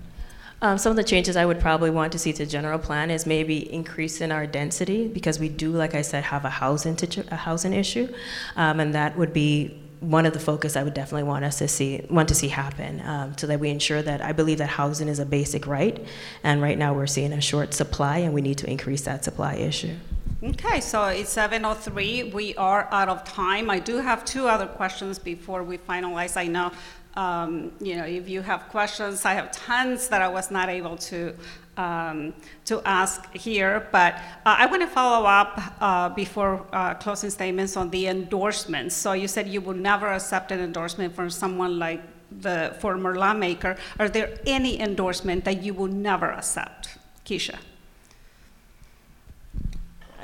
Um, 0.61 0.77
some 0.77 0.89
of 0.91 0.97
the 0.97 1.03
changes 1.03 1.37
I 1.37 1.45
would 1.45 1.59
probably 1.59 1.89
want 1.89 2.11
to 2.11 2.19
see 2.19 2.33
to 2.33 2.45
general 2.45 2.79
plan 2.79 3.11
is 3.11 3.25
maybe 3.25 3.71
increasing 3.71 4.31
our 4.31 4.45
density 4.45 5.07
because 5.07 5.39
we 5.39 5.47
do, 5.47 5.71
like 5.71 5.95
I 5.95 6.01
said, 6.01 6.25
have 6.25 6.43
a 6.43 6.49
housing 6.49 6.97
situ- 6.97 7.23
a 7.31 7.37
housing 7.37 7.73
issue, 7.73 8.13
um, 8.57 8.79
and 8.79 8.93
that 8.93 9.17
would 9.17 9.31
be 9.31 9.81
one 10.01 10.25
of 10.25 10.33
the 10.33 10.39
focus 10.39 10.75
I 10.75 10.83
would 10.83 10.93
definitely 10.93 11.23
want 11.23 11.45
us 11.45 11.57
to 11.59 11.67
see 11.67 12.05
want 12.09 12.27
to 12.29 12.35
see 12.35 12.49
happen, 12.49 13.01
um, 13.05 13.37
so 13.37 13.47
that 13.47 13.59
we 13.59 13.69
ensure 13.69 14.01
that 14.01 14.21
I 14.21 14.33
believe 14.33 14.57
that 14.57 14.69
housing 14.69 15.07
is 15.07 15.19
a 15.19 15.25
basic 15.25 15.65
right, 15.65 16.05
and 16.43 16.61
right 16.61 16.77
now 16.77 16.93
we're 16.93 17.07
seeing 17.07 17.31
a 17.31 17.41
short 17.41 17.73
supply, 17.73 18.17
and 18.17 18.33
we 18.33 18.41
need 18.41 18.57
to 18.57 18.69
increase 18.69 19.01
that 19.03 19.23
supply 19.23 19.55
issue. 19.55 19.95
Okay, 20.41 20.79
so 20.79 21.03
it's 21.05 21.31
7:03. 21.33 22.31
We 22.33 22.55
are 22.55 22.87
out 22.91 23.09
of 23.09 23.25
time. 23.25 23.69
I 23.69 23.79
do 23.79 23.97
have 23.97 24.23
two 24.23 24.47
other 24.47 24.67
questions 24.67 25.19
before 25.19 25.63
we 25.63 25.77
finalize. 25.77 26.37
I 26.37 26.47
know, 26.47 26.71
um, 27.15 27.71
you 27.81 27.95
know, 27.95 28.05
if 28.05 28.29
you 28.29 28.41
have 28.41 28.69
questions, 28.69 29.25
I 29.25 29.33
have 29.33 29.51
tons 29.51 30.07
that 30.09 30.21
I 30.21 30.27
was 30.27 30.51
not 30.51 30.69
able 30.69 30.97
to 30.97 31.33
um, 31.77 32.33
to 32.65 32.81
ask 32.85 33.33
here. 33.33 33.87
But 33.91 34.15
uh, 34.45 34.55
I 34.59 34.65
want 34.65 34.81
to 34.81 34.87
follow 34.87 35.25
up 35.25 35.61
uh, 35.79 36.09
before 36.09 36.65
uh, 36.73 36.93
closing 36.95 37.29
statements 37.29 37.77
on 37.77 37.89
the 37.89 38.07
endorsements. 38.07 38.95
So 38.95 39.13
you 39.13 39.27
said 39.27 39.47
you 39.47 39.61
would 39.61 39.77
never 39.79 40.07
accept 40.07 40.51
an 40.51 40.59
endorsement 40.59 41.15
from 41.15 41.29
someone 41.29 41.79
like 41.79 42.01
the 42.31 42.75
former 42.79 43.15
lawmaker, 43.15 43.75
are 43.99 44.09
there 44.09 44.37
any 44.45 44.79
endorsement 44.79 45.45
that 45.45 45.63
you 45.63 45.73
would 45.73 45.93
never 45.93 46.31
accept? 46.31 46.97
Kesha? 47.25 47.57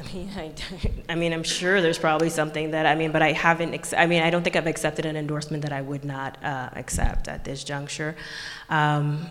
I 0.06 0.14
mean, 0.14 0.30
I, 0.38 0.51
I 1.10 1.16
mean, 1.16 1.34
I'm 1.34 1.43
sure 1.43 1.82
there's 1.82 1.97
probably 1.97 2.30
something 2.30 2.72
that 2.72 2.86
I 2.86 2.95
mean, 2.95 3.12
but 3.12 3.22
I 3.22 3.32
haven't. 3.32 3.74
Ex- 3.74 3.93
I 3.93 4.06
mean, 4.06 4.22
I 4.22 4.30
don't 4.30 4.43
think 4.43 4.56
I've 4.56 4.68
accepted 4.68 5.06
an 5.06 5.16
endorsement 5.16 5.64
that 5.64 5.74
I 5.74 5.82
would 5.82 6.06
not 6.06 6.43
uh, 6.43 6.70
accept 6.74 7.28
at 7.28 7.43
this 7.43 7.64
juncture. 7.64 8.16
Um, 8.70 9.28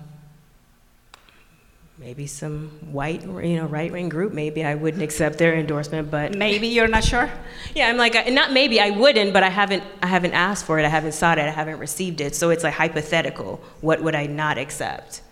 maybe 1.98 2.26
some 2.26 2.70
white, 2.90 3.22
you 3.22 3.56
know, 3.56 3.66
right-wing 3.66 4.08
group. 4.08 4.32
Maybe 4.32 4.64
I 4.64 4.74
wouldn't 4.74 5.02
accept 5.02 5.38
their 5.38 5.54
endorsement, 5.54 6.10
but 6.10 6.34
Maybe 6.34 6.66
you're 6.66 6.88
not 6.88 7.04
sure? 7.04 7.30
yeah, 7.74 7.88
I'm 7.88 7.96
like, 7.96 8.30
not 8.32 8.52
maybe 8.52 8.80
I 8.80 8.90
wouldn't, 8.90 9.32
but 9.32 9.42
I 9.42 9.50
haven't. 9.50 9.84
I 10.02 10.06
haven't 10.08 10.32
asked 10.32 10.66
for 10.66 10.78
it. 10.78 10.84
I 10.84 10.88
haven't 10.88 11.12
sought 11.12 11.38
it. 11.38 11.42
I 11.42 11.50
haven't 11.50 11.78
received 11.78 12.20
it. 12.20 12.34
So 12.34 12.50
it's 12.50 12.64
like 12.64 12.74
hypothetical. 12.74 13.62
What 13.80 14.02
would 14.02 14.14
I 14.14 14.26
not 14.26 14.58
accept? 14.58 15.22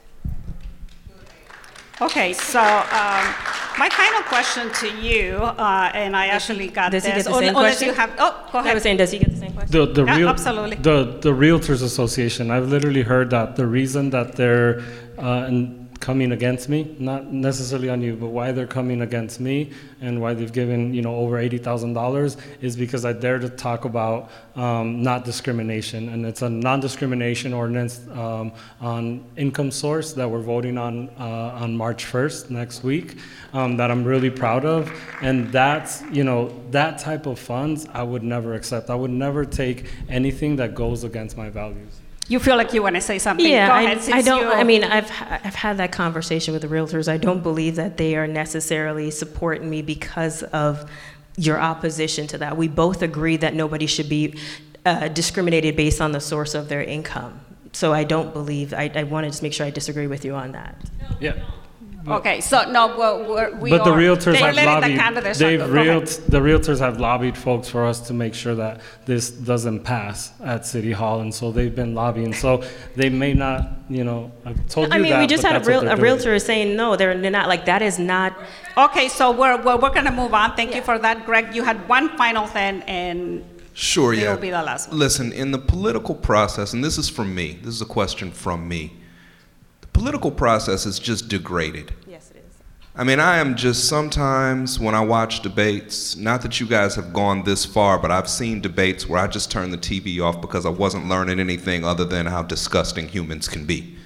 Okay, 2.00 2.32
so 2.32 2.60
um, 2.60 3.34
my 3.78 3.88
final 3.88 4.22
question 4.22 4.70
to 4.72 4.88
you, 5.00 5.36
uh, 5.36 5.90
and 5.94 6.16
I 6.16 6.26
actually 6.28 6.68
got 6.68 6.92
Does 6.92 7.04
he 7.04 7.12
this. 7.12 7.24
get 7.24 7.32
the 7.32 7.38
same 7.38 7.48
unless 7.56 7.78
question? 7.78 7.88
you 7.88 7.94
have, 7.94 8.10
oh, 8.18 8.48
go 8.52 8.58
ahead. 8.58 8.70
I 8.70 8.74
was 8.74 8.82
saying, 8.82 8.96
does 8.98 9.10
he 9.10 9.18
get 9.18 9.30
the 9.30 9.36
same 9.36 9.52
question? 9.52 9.70
The, 9.72 9.86
the 9.92 10.04
Yeah, 10.04 10.16
real, 10.18 10.28
absolutely. 10.28 10.76
The, 10.76 11.18
the 11.20 11.30
Realtors 11.32 11.82
Association, 11.82 12.50
I've 12.50 12.68
literally 12.68 13.02
heard 13.02 13.30
that 13.30 13.56
the 13.56 13.66
reason 13.66 14.10
that 14.10 14.36
they're 14.36 14.82
uh, 15.18 15.46
in- 15.48 15.81
coming 16.02 16.32
against 16.32 16.68
me, 16.68 16.96
not 16.98 17.32
necessarily 17.32 17.88
on 17.88 18.02
you, 18.02 18.16
but 18.16 18.26
why 18.26 18.50
they're 18.50 18.66
coming 18.66 19.02
against 19.02 19.38
me 19.38 19.70
and 20.00 20.20
why 20.20 20.34
they've 20.34 20.52
given, 20.52 20.92
you 20.92 21.00
know, 21.00 21.14
over 21.14 21.36
$80,000 21.36 22.36
is 22.60 22.76
because 22.76 23.04
I 23.04 23.12
dare 23.12 23.38
to 23.38 23.48
talk 23.48 23.84
about 23.84 24.28
um, 24.56 25.00
not 25.00 25.24
discrimination. 25.24 26.08
And 26.08 26.26
it's 26.26 26.42
a 26.42 26.50
non-discrimination 26.50 27.54
ordinance 27.54 28.00
um, 28.10 28.52
on 28.80 29.24
income 29.36 29.70
source 29.70 30.12
that 30.14 30.28
we're 30.28 30.40
voting 30.40 30.76
on 30.76 31.08
uh, 31.20 31.62
on 31.62 31.76
March 31.76 32.04
1st, 32.04 32.50
next 32.50 32.82
week, 32.82 33.18
um, 33.52 33.76
that 33.76 33.88
I'm 33.92 34.02
really 34.02 34.30
proud 34.30 34.64
of. 34.64 34.92
And 35.22 35.52
that's, 35.52 36.02
you 36.10 36.24
know, 36.24 36.52
that 36.72 36.98
type 36.98 37.26
of 37.26 37.38
funds 37.38 37.86
I 37.94 38.02
would 38.02 38.24
never 38.24 38.54
accept. 38.54 38.90
I 38.90 38.96
would 38.96 39.12
never 39.12 39.44
take 39.44 39.86
anything 40.08 40.56
that 40.56 40.74
goes 40.74 41.04
against 41.04 41.36
my 41.36 41.48
values. 41.48 42.01
You 42.28 42.38
feel 42.38 42.56
like 42.56 42.72
you 42.72 42.82
want 42.82 42.94
to 42.94 43.00
say 43.00 43.18
something? 43.18 43.44
Yeah, 43.46 43.66
Go 43.66 43.72
I, 43.74 43.82
ahead, 43.82 43.98
I 43.98 44.00
since 44.00 44.24
don't. 44.26 44.40
you- 44.42 44.52
I 44.52 44.64
mean, 44.64 44.84
I've 44.84 45.10
I've 45.44 45.54
had 45.54 45.76
that 45.78 45.92
conversation 45.92 46.52
with 46.54 46.62
the 46.62 46.68
realtors. 46.68 47.08
I 47.08 47.16
don't 47.16 47.42
believe 47.42 47.76
that 47.76 47.96
they 47.96 48.16
are 48.16 48.26
necessarily 48.26 49.10
supporting 49.10 49.68
me 49.68 49.82
because 49.82 50.42
of 50.44 50.88
your 51.36 51.60
opposition 51.60 52.26
to 52.28 52.38
that. 52.38 52.56
We 52.56 52.68
both 52.68 53.02
agree 53.02 53.36
that 53.38 53.54
nobody 53.54 53.86
should 53.86 54.08
be 54.08 54.38
uh, 54.86 55.08
discriminated 55.08 55.76
based 55.76 56.00
on 56.00 56.12
the 56.12 56.20
source 56.20 56.54
of 56.54 56.68
their 56.68 56.82
income. 56.82 57.40
So 57.72 57.92
I 57.92 58.04
don't 58.04 58.32
believe. 58.32 58.72
I, 58.74 58.90
I 58.94 59.02
want 59.04 59.24
to 59.24 59.30
just 59.30 59.42
make 59.42 59.52
sure 59.52 59.66
I 59.66 59.70
disagree 59.70 60.06
with 60.06 60.24
you 60.24 60.34
on 60.34 60.52
that. 60.52 60.76
Yeah. 61.20 61.42
Okay, 62.08 62.40
so 62.40 62.68
no, 62.70 62.96
well, 62.96 63.24
we're, 63.28 63.54
we 63.56 63.70
But 63.70 63.84
the 63.84 63.92
are- 63.92 63.96
realtors 63.98 64.24
they're 64.32 64.36
have 64.36 64.54
letting 64.56 64.64
the 64.74 64.80
lobbied, 64.80 64.98
candidates 64.98 65.38
they've 65.38 65.60
talk. 65.60 65.68
Go 65.70 65.80
ahead. 65.80 66.02
realt, 66.02 66.26
the 66.26 66.40
realtors 66.40 66.78
have 66.80 66.98
lobbied 66.98 67.36
folks 67.38 67.68
for 67.68 67.86
us 67.86 68.00
to 68.08 68.12
make 68.14 68.34
sure 68.34 68.54
that 68.56 68.80
this 69.06 69.30
doesn't 69.30 69.80
pass 69.84 70.32
at 70.42 70.66
City 70.66 70.90
Hall, 70.92 71.20
and 71.20 71.32
so 71.32 71.52
they've 71.52 71.74
been 71.74 71.94
lobbying. 71.94 72.32
So 72.34 72.64
they 72.96 73.08
may 73.08 73.34
not, 73.34 73.68
you 73.88 74.02
know, 74.02 74.32
I've 74.44 74.66
told 74.68 74.88
you 74.88 74.94
I 74.94 74.98
mean, 74.98 75.12
that, 75.12 75.20
we 75.20 75.26
just 75.28 75.42
but 75.42 75.52
had 75.52 75.56
a, 75.56 75.64
that's 75.64 75.68
what 75.68 75.72
real, 75.72 75.80
they're 75.82 75.92
a 75.92 75.96
doing. 75.96 76.04
realtor 76.04 76.38
saying 76.40 76.76
no. 76.76 76.96
They're, 76.96 77.16
they're 77.16 77.30
not 77.30 77.48
like 77.48 77.66
that. 77.66 77.82
Is 77.82 77.98
not. 77.98 78.36
Okay, 78.76 79.08
so 79.08 79.30
we're, 79.30 79.62
we're, 79.62 79.76
we're 79.76 79.90
going 79.90 80.06
to 80.06 80.12
move 80.12 80.34
on. 80.34 80.56
Thank 80.56 80.74
you 80.74 80.82
for 80.82 80.98
that, 80.98 81.24
Greg. 81.24 81.54
You 81.54 81.62
had 81.62 81.88
one 81.88 82.16
final 82.16 82.46
thing, 82.46 82.82
and 82.82 83.44
Sure, 83.74 84.12
It'll 84.12 84.24
yeah. 84.24 84.36
be 84.36 84.50
the 84.50 84.62
last 84.62 84.90
one. 84.90 84.98
Listen, 84.98 85.32
in 85.32 85.50
the 85.50 85.58
political 85.58 86.14
process, 86.14 86.74
and 86.74 86.84
this 86.84 86.98
is 86.98 87.08
from 87.08 87.34
me, 87.34 87.58
this 87.62 87.74
is 87.74 87.80
a 87.80 87.86
question 87.86 88.30
from 88.30 88.68
me. 88.68 88.92
Political 89.92 90.32
process 90.32 90.86
is 90.86 90.98
just 90.98 91.28
degraded. 91.28 91.92
Yes, 92.06 92.30
it 92.30 92.38
is. 92.38 92.58
I 92.94 93.04
mean, 93.04 93.20
I 93.20 93.38
am 93.38 93.54
just 93.54 93.88
sometimes 93.88 94.78
when 94.78 94.94
I 94.94 95.00
watch 95.00 95.40
debates, 95.40 96.16
not 96.16 96.42
that 96.42 96.60
you 96.60 96.66
guys 96.66 96.94
have 96.94 97.12
gone 97.12 97.44
this 97.44 97.64
far, 97.64 97.98
but 97.98 98.10
I've 98.10 98.28
seen 98.28 98.60
debates 98.60 99.08
where 99.08 99.20
I 99.20 99.26
just 99.26 99.50
turn 99.50 99.70
the 99.70 99.78
TV 99.78 100.20
off 100.20 100.40
because 100.40 100.66
I 100.66 100.70
wasn't 100.70 101.08
learning 101.08 101.40
anything 101.40 101.84
other 101.84 102.04
than 102.04 102.26
how 102.26 102.42
disgusting 102.42 103.08
humans 103.08 103.48
can 103.48 103.64
be. 103.64 103.96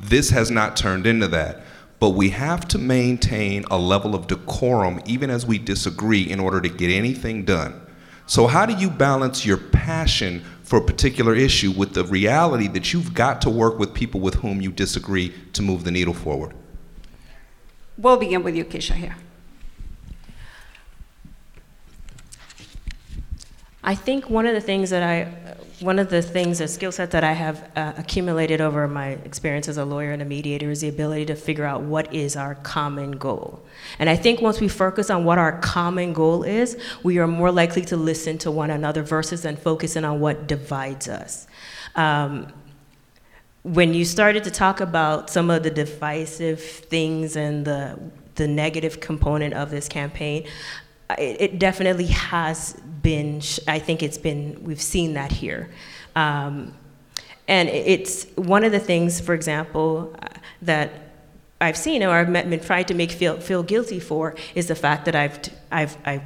This 0.00 0.30
has 0.30 0.50
not 0.50 0.76
turned 0.76 1.06
into 1.06 1.28
that. 1.28 1.62
But 1.98 2.10
we 2.10 2.30
have 2.30 2.68
to 2.68 2.78
maintain 2.78 3.64
a 3.70 3.78
level 3.78 4.14
of 4.14 4.26
decorum 4.26 5.00
even 5.06 5.30
as 5.30 5.46
we 5.46 5.58
disagree 5.58 6.22
in 6.22 6.40
order 6.40 6.60
to 6.60 6.68
get 6.68 6.90
anything 6.90 7.44
done. 7.44 7.80
So, 8.26 8.46
how 8.46 8.66
do 8.66 8.74
you 8.74 8.90
balance 8.90 9.46
your 9.46 9.56
passion 9.56 10.44
for 10.66 10.80
a 10.80 10.82
particular 10.82 11.32
issue 11.32 11.70
with 11.70 11.94
the 11.94 12.02
reality 12.02 12.66
that 12.66 12.92
you've 12.92 13.14
got 13.14 13.40
to 13.40 13.48
work 13.48 13.78
with 13.78 13.94
people 13.94 14.18
with 14.20 14.34
whom 14.34 14.60
you 14.60 14.72
disagree 14.72 15.32
to 15.52 15.62
move 15.62 15.84
the 15.84 15.92
needle 15.92 16.12
forward? 16.12 16.52
we'll 17.96 18.16
begin 18.18 18.42
with 18.42 18.54
you, 18.54 18.64
Kesha, 18.64 18.92
here. 18.92 19.16
I 23.82 23.94
think 23.94 24.28
one 24.28 24.46
of 24.46 24.54
the 24.54 24.60
things 24.60 24.90
that 24.90 25.02
I, 25.02 25.56
one 25.80 25.98
of 25.98 26.08
the 26.08 26.22
things, 26.22 26.60
a 26.60 26.68
skill 26.68 26.90
set 26.90 27.10
that 27.10 27.22
I 27.22 27.32
have 27.32 27.70
uh, 27.76 27.92
accumulated 27.98 28.60
over 28.60 28.88
my 28.88 29.08
experience 29.24 29.68
as 29.68 29.76
a 29.76 29.84
lawyer 29.84 30.12
and 30.12 30.22
a 30.22 30.24
mediator 30.24 30.70
is 30.70 30.80
the 30.80 30.88
ability 30.88 31.26
to 31.26 31.34
figure 31.34 31.64
out 31.64 31.82
what 31.82 32.12
is 32.14 32.34
our 32.34 32.54
common 32.54 33.12
goal. 33.12 33.62
And 33.98 34.08
I 34.08 34.16
think 34.16 34.40
once 34.40 34.60
we 34.60 34.68
focus 34.68 35.10
on 35.10 35.24
what 35.24 35.36
our 35.36 35.58
common 35.60 36.14
goal 36.14 36.44
is, 36.44 36.78
we 37.02 37.18
are 37.18 37.26
more 37.26 37.52
likely 37.52 37.82
to 37.86 37.96
listen 37.96 38.38
to 38.38 38.50
one 38.50 38.70
another 38.70 39.02
versus 39.02 39.42
then 39.42 39.56
focusing 39.56 40.04
on 40.04 40.20
what 40.20 40.46
divides 40.46 41.08
us. 41.08 41.46
Um, 41.94 42.52
when 43.62 43.92
you 43.92 44.04
started 44.04 44.44
to 44.44 44.50
talk 44.50 44.80
about 44.80 45.28
some 45.28 45.50
of 45.50 45.62
the 45.62 45.70
divisive 45.70 46.60
things 46.62 47.36
and 47.36 47.64
the 47.64 47.98
the 48.36 48.46
negative 48.46 49.00
component 49.00 49.54
of 49.54 49.70
this 49.70 49.88
campaign, 49.88 50.46
it, 51.10 51.40
it 51.40 51.58
definitely 51.58 52.06
has 52.06 52.74
been. 53.02 53.40
I 53.68 53.78
think 53.78 54.02
it's 54.02 54.18
been. 54.18 54.62
We've 54.62 54.80
seen 54.80 55.14
that 55.14 55.32
here. 55.32 55.70
Um, 56.14 56.74
and 57.48 57.68
it's 57.68 58.26
one 58.34 58.64
of 58.64 58.72
the 58.72 58.80
things, 58.80 59.20
for 59.20 59.34
example, 59.34 60.14
uh, 60.20 60.26
that 60.62 60.90
I've 61.60 61.76
seen 61.76 62.02
or 62.02 62.10
I've 62.10 62.28
met- 62.28 62.50
been 62.50 62.60
tried 62.60 62.88
to 62.88 62.94
make 62.94 63.12
feel, 63.12 63.38
feel 63.38 63.62
guilty 63.62 64.00
for 64.00 64.34
is 64.54 64.66
the 64.66 64.74
fact 64.74 65.04
that 65.04 65.14
I've, 65.14 65.38
I've, 65.70 65.96
I 66.04 66.22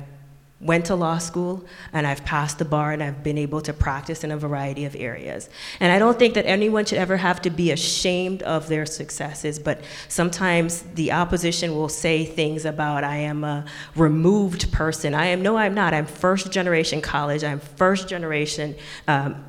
went 0.61 0.85
to 0.85 0.95
law 0.95 1.17
school 1.17 1.65
and 1.93 2.07
I've 2.07 2.23
passed 2.25 2.59
the 2.59 2.67
bar 2.67 2.93
and 2.93 3.03
I've 3.03 3.23
been 3.25 3.39
able 3.39 3.63
to 3.63 3.73
practice 3.73 4.25
in 4.25 4.31
a 4.31 4.37
variety 4.37 4.85
of 4.85 4.95
areas. 4.95 5.49
And 5.81 5.91
I 5.91 5.99
don't 5.99 6.19
think 6.19 6.35
that 6.35 6.45
anyone 6.45 6.85
should 6.85 6.99
ever 6.99 7.17
have 7.17 7.41
to 7.43 7.51
be 7.51 7.71
ashamed 7.71 8.43
of 8.43 8.69
their 8.69 8.85
successes, 8.85 9.59
but 9.59 9.81
sometimes 10.09 10.83
the 10.83 11.13
opposition 11.13 11.75
will 11.75 11.89
say 11.89 12.27
things 12.27 12.67
about 12.67 13.05
I 13.05 13.17
am 13.17 13.43
a 13.43 13.65
removed 13.97 14.71
person. 14.71 15.15
I 15.15 15.27
am, 15.27 15.41
no, 15.41 15.57
I'm 15.57 15.75
not. 15.75 15.95
I'm 15.95 16.07
first 16.07 16.53
generation 16.53 17.01
college. 17.01 17.43
I'm 17.43 17.61
first 17.61 18.09
generation. 18.09 18.77
Um, 19.09 19.45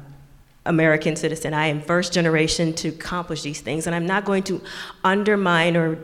American 0.64 1.16
citizen. 1.16 1.56
I 1.56 1.66
am 1.66 1.82
first 1.82 2.14
generation 2.14 2.74
to 2.74 2.90
accomplish 2.90 3.42
these 3.42 3.62
things, 3.62 3.88
and 3.88 3.96
I'm 3.96 4.06
not 4.06 4.26
going 4.26 4.44
to 4.44 4.62
undermine 5.04 5.76
or 5.76 5.98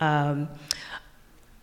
um, 0.00 0.48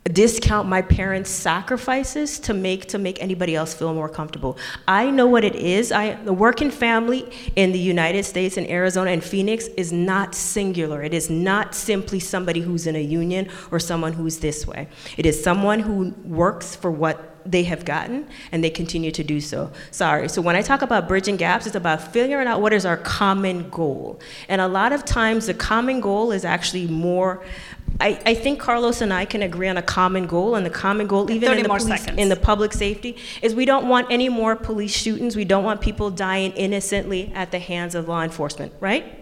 discount 0.06 0.68
my 0.68 0.82
parents' 0.82 1.30
sacrifices 1.30 2.40
to 2.40 2.54
make 2.54 2.88
to 2.88 2.98
make 2.98 3.22
anybody 3.22 3.56
else 3.56 3.74
feel 3.74 3.94
more 3.94 4.10
comfortable. 4.10 4.58
I 4.88 5.12
know 5.12 5.28
what 5.28 5.44
it 5.44 5.56
is. 5.56 5.92
I 5.92 6.16
the 6.24 6.34
working 6.34 6.72
family 6.72 7.30
in 7.56 7.72
the 7.72 7.80
United 7.80 8.24
States 8.24 8.58
in 8.58 8.66
Arizona 8.68 9.12
and 9.12 9.24
Phoenix 9.24 9.68
is 9.78 9.92
not 9.92 10.34
singular. 10.34 11.04
It 11.04 11.14
is 11.14 11.30
not 11.30 11.76
simply 11.76 12.20
somebody 12.20 12.62
who's 12.62 12.88
in 12.88 12.96
a 12.96 13.02
union 13.02 13.50
or 13.72 13.80
someone 13.80 14.14
who's 14.14 14.40
this 14.40 14.66
way. 14.66 14.88
It 15.18 15.26
is 15.26 15.42
someone 15.44 15.80
who 15.80 16.14
works 16.24 16.76
for 16.76 16.90
what 16.90 17.30
they 17.46 17.64
have 17.64 17.86
gotten 17.86 18.28
and 18.52 18.64
they 18.64 18.70
continue 18.70 19.12
to 19.12 19.24
do 19.24 19.42
so. 19.42 19.72
Sorry. 19.92 20.30
So 20.30 20.42
when 20.42 20.56
I 20.56 20.62
talk 20.62 20.82
about 20.82 21.08
bridging 21.08 21.38
gaps, 21.38 21.66
it's 21.66 21.76
about 21.76 22.14
figuring 22.14 22.48
out 22.48 22.62
what 22.62 22.74
is 22.74 22.86
our 22.86 22.98
common 22.98 23.70
goal. 23.70 24.20
And 24.48 24.62
a 24.62 24.68
lot 24.68 24.92
of 24.92 25.06
times 25.06 25.48
the 25.48 25.54
common 25.54 26.02
goal 26.02 26.32
is 26.32 26.46
actually 26.46 26.88
more 26.88 27.44
I, 28.02 28.20
I 28.26 28.34
think 28.34 28.60
Carlos 28.60 29.02
and 29.02 29.14
I 29.14 29.26
can 29.26 29.42
agree 29.42 29.68
on 29.68 29.78
a 29.78 29.82
common 29.82 30.26
goal, 30.26 30.56
and 30.56 30.66
the 30.66 30.70
common 30.70 31.08
goal, 31.08 31.30
even 31.30 31.58
in 31.58 31.64
the, 31.64 31.70
police, 31.70 32.08
in 32.08 32.30
the 32.30 32.36
public 32.36 32.74
safety, 32.74 33.18
is 33.42 33.54
we 33.54 33.66
don't 33.66 33.88
want 33.88 34.08
any 34.10 34.30
more 34.30 34.56
police 34.56 34.96
shootings. 34.96 35.36
We 35.36 35.46
don't 35.46 35.64
want 35.64 35.82
people 35.82 36.10
dying 36.10 36.52
innocently 36.54 37.32
at 37.36 37.52
the 37.52 37.60
hands 37.60 37.96
of 37.96 38.08
law 38.08 38.24
enforcement, 38.24 38.74
right? 38.80 39.16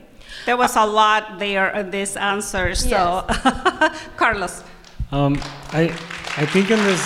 There 0.46 0.58
was 0.58 0.76
a 0.76 0.86
lot 0.86 1.40
there 1.40 1.70
in 1.76 1.92
this 1.92 2.16
answer, 2.16 2.76
so 2.76 3.26
Carlos. 4.18 4.64
Um, 5.12 5.40
I, 5.72 5.84
I 6.38 6.46
think 6.46 6.70
in 6.70 6.80
this, 6.80 7.02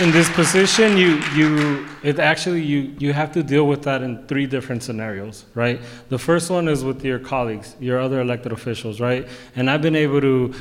in 0.00 0.12
this 0.12 0.30
position, 0.30 0.96
you, 0.96 1.16
you, 1.34 1.86
it 2.02 2.18
actually, 2.18 2.62
you, 2.62 2.94
you 2.98 3.12
have 3.12 3.32
to 3.32 3.42
deal 3.42 3.66
with 3.66 3.82
that 3.82 4.02
in 4.02 4.26
three 4.28 4.46
different 4.46 4.82
scenarios, 4.82 5.44
right? 5.54 5.80
The 6.08 6.18
first 6.18 6.50
one 6.50 6.68
is 6.68 6.84
with 6.84 7.04
your 7.04 7.18
colleagues, 7.18 7.74
your 7.80 8.00
other 8.00 8.20
elected 8.20 8.52
officials, 8.52 9.00
right? 9.00 9.26
And 9.56 9.68
I've 9.68 9.82
been 9.82 9.96
able 9.96 10.20
to, 10.20 10.54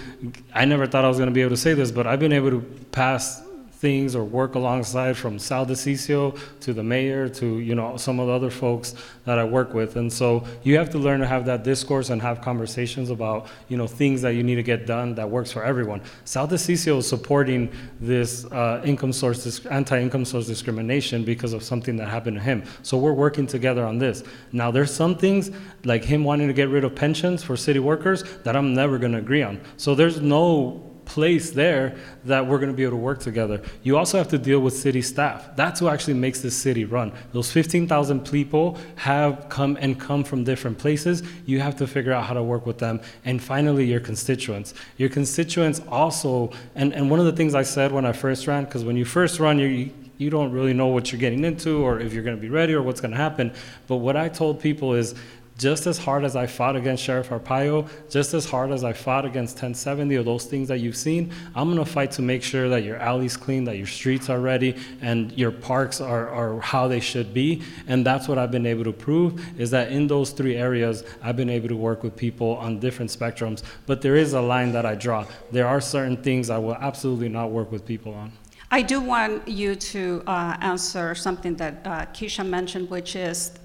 I 0.55 0.65
never 0.65 0.87
thought 0.87 1.05
I 1.05 1.07
was 1.07 1.17
going 1.17 1.29
to 1.29 1.33
be 1.33 1.41
able 1.41 1.51
to 1.51 1.57
say 1.57 1.73
this, 1.73 1.91
but 1.91 2.07
I've 2.07 2.19
been 2.19 2.33
able 2.33 2.49
to 2.49 2.61
pass 2.91 3.43
things 3.77 4.15
or 4.15 4.23
work 4.23 4.55
alongside 4.55 5.15
from 5.15 5.37
Sal 5.37 5.65
DiCiccio 5.65 6.37
to 6.61 6.73
the 6.73 6.83
mayor 6.83 7.29
to 7.29 7.59
you 7.59 7.75
know 7.75 7.95
some 7.95 8.19
of 8.19 8.27
the 8.27 8.33
other 8.33 8.49
folks 8.49 8.95
that 9.25 9.37
I 9.37 9.43
work 9.43 9.73
with. 9.73 9.95
And 9.97 10.11
so 10.11 10.43
you 10.63 10.77
have 10.77 10.89
to 10.91 10.97
learn 10.97 11.19
to 11.19 11.27
have 11.27 11.45
that 11.45 11.63
discourse 11.63 12.09
and 12.09 12.21
have 12.21 12.41
conversations 12.41 13.09
about 13.09 13.47
you 13.67 13.77
know 13.77 13.85
things 13.85 14.21
that 14.23 14.33
you 14.33 14.43
need 14.43 14.55
to 14.55 14.63
get 14.63 14.85
done 14.87 15.13
that 15.15 15.29
works 15.29 15.51
for 15.51 15.63
everyone. 15.63 16.01
Sal 16.25 16.47
DiCiccio 16.47 16.97
is 16.97 17.07
supporting 17.07 17.71
this 18.01 18.45
uh, 18.45 18.81
income 18.83 19.13
source 19.13 19.65
anti-income 19.67 20.25
source 20.25 20.47
discrimination 20.47 21.23
because 21.23 21.53
of 21.53 21.61
something 21.61 21.95
that 21.97 22.07
happened 22.07 22.37
to 22.37 22.43
him. 22.43 22.63
So 22.81 22.97
we're 22.97 23.13
working 23.13 23.45
together 23.45 23.85
on 23.85 23.99
this. 23.99 24.23
Now 24.51 24.71
there's 24.71 24.93
some 24.93 25.15
things 25.15 25.51
like 25.83 26.03
him 26.03 26.23
wanting 26.23 26.47
to 26.47 26.53
get 26.53 26.69
rid 26.69 26.83
of 26.83 26.95
pensions 26.95 27.43
for 27.43 27.55
city 27.55 27.79
workers 27.79 28.23
that 28.43 28.55
I'm 28.55 28.73
never 28.73 28.97
going 28.97 29.11
to 29.11 29.19
agree 29.19 29.43
on. 29.43 29.61
So 29.77 29.93
there's 29.93 30.19
no 30.19 30.86
place 31.07 31.51
there 31.51 31.95
that 32.25 32.45
we're 32.45 32.57
going 32.57 32.69
to 32.69 32.75
be 32.75 32.83
able 32.83 32.91
to 32.91 32.97
work 32.97 33.19
together. 33.19 33.61
You 33.81 33.97
also 33.97 34.17
have 34.17 34.27
to 34.29 34.37
deal 34.37 34.59
with 34.59 34.75
city 34.75 35.01
staff. 35.01 35.55
That's 35.55 35.79
who 35.79 35.87
actually 35.87 36.15
makes 36.15 36.41
this 36.41 36.55
city 36.55 36.85
run. 36.85 37.11
Those 37.31 37.51
15,000 37.51 38.29
people 38.29 38.77
have 38.95 39.47
come 39.49 39.77
and 39.79 39.99
come 39.99 40.23
from 40.23 40.43
different 40.43 40.77
places. 40.77 41.23
You 41.45 41.59
have 41.61 41.75
to 41.77 41.87
figure 41.87 42.11
out 42.11 42.25
how 42.25 42.33
to 42.33 42.43
work 42.43 42.65
with 42.65 42.77
them. 42.77 42.99
And 43.25 43.41
finally, 43.41 43.85
your 43.85 44.01
constituents. 44.01 44.73
Your 44.97 45.09
constituents 45.09 45.81
also, 45.87 46.51
and, 46.75 46.93
and 46.93 47.09
one 47.09 47.19
of 47.19 47.25
the 47.25 47.33
things 47.33 47.55
I 47.55 47.63
said 47.63 47.91
when 47.91 48.05
I 48.05 48.11
first 48.11 48.45
ran, 48.45 48.65
because 48.65 48.83
when 48.83 48.97
you 48.97 49.05
first 49.05 49.39
run, 49.39 49.59
you 49.59 49.91
you 50.17 50.31
don't 50.31 50.51
really 50.51 50.73
know 50.73 50.87
what 50.87 51.11
you're 51.11 51.21
getting 51.21 51.43
into 51.43 51.83
or 51.85 51.99
if 51.99 52.11
you're 52.11 52.23
going 52.23 52.35
to 52.35 52.41
be 52.41 52.49
ready 52.49 52.73
or 52.73 52.81
what's 52.81 52.99
going 52.99 53.11
to 53.11 53.17
happen. 53.17 53.53
But 53.85 53.97
what 53.97 54.17
I 54.17 54.29
told 54.29 54.59
people 54.59 54.95
is 54.95 55.13
just 55.57 55.87
as 55.87 55.97
hard 55.97 56.23
as 56.23 56.35
I 56.35 56.45
fought 56.45 56.75
against 56.75 57.03
Sheriff 57.03 57.29
Arpaio, 57.29 57.89
just 58.09 58.33
as 58.33 58.45
hard 58.45 58.71
as 58.71 58.83
I 58.83 58.93
fought 58.93 59.25
against 59.25 59.55
1070 59.55 60.15
or 60.15 60.23
those 60.23 60.45
things 60.45 60.67
that 60.67 60.79
you've 60.79 60.95
seen, 60.95 61.31
I'm 61.55 61.69
gonna 61.69 61.83
fight 61.83 62.11
to 62.11 62.21
make 62.21 62.43
sure 62.43 62.69
that 62.69 62.83
your 62.83 62.97
alleys 62.97 63.35
clean, 63.35 63.63
that 63.63 63.77
your 63.77 63.87
streets 63.87 64.29
are 64.29 64.39
ready, 64.39 64.75
and 65.01 65.31
your 65.31 65.51
parks 65.51 65.99
are, 65.99 66.29
are 66.29 66.59
how 66.61 66.87
they 66.87 66.99
should 66.99 67.33
be. 67.33 67.63
And 67.87 68.05
that's 68.05 68.27
what 68.27 68.37
I've 68.37 68.51
been 68.51 68.67
able 68.67 68.83
to 68.83 68.93
prove 68.93 69.43
is 69.59 69.71
that 69.71 69.91
in 69.91 70.05
those 70.05 70.31
three 70.31 70.55
areas, 70.55 71.03
I've 71.23 71.35
been 71.35 71.49
able 71.49 71.69
to 71.69 71.75
work 71.75 72.03
with 72.03 72.15
people 72.15 72.55
on 72.57 72.79
different 72.79 73.09
spectrums. 73.09 73.63
But 73.87 74.01
there 74.01 74.15
is 74.15 74.33
a 74.33 74.41
line 74.41 74.71
that 74.73 74.85
I 74.85 74.93
draw. 74.93 75.25
There 75.51 75.67
are 75.67 75.81
certain 75.81 76.17
things 76.17 76.51
I 76.51 76.59
will 76.59 76.75
absolutely 76.75 77.29
not 77.29 77.49
work 77.49 77.71
with 77.71 77.83
people 77.85 78.13
on. 78.13 78.31
I 78.69 78.81
do 78.81 78.99
want 78.99 79.47
you 79.47 79.75
to 79.75 80.23
uh, 80.27 80.57
answer 80.59 81.15
something 81.15 81.55
that 81.55 81.81
uh, 81.85 82.05
Kesha 82.07 82.45
mentioned, 82.45 82.89
which 82.89 83.15
is 83.15 83.57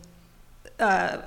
uh, 0.78 1.18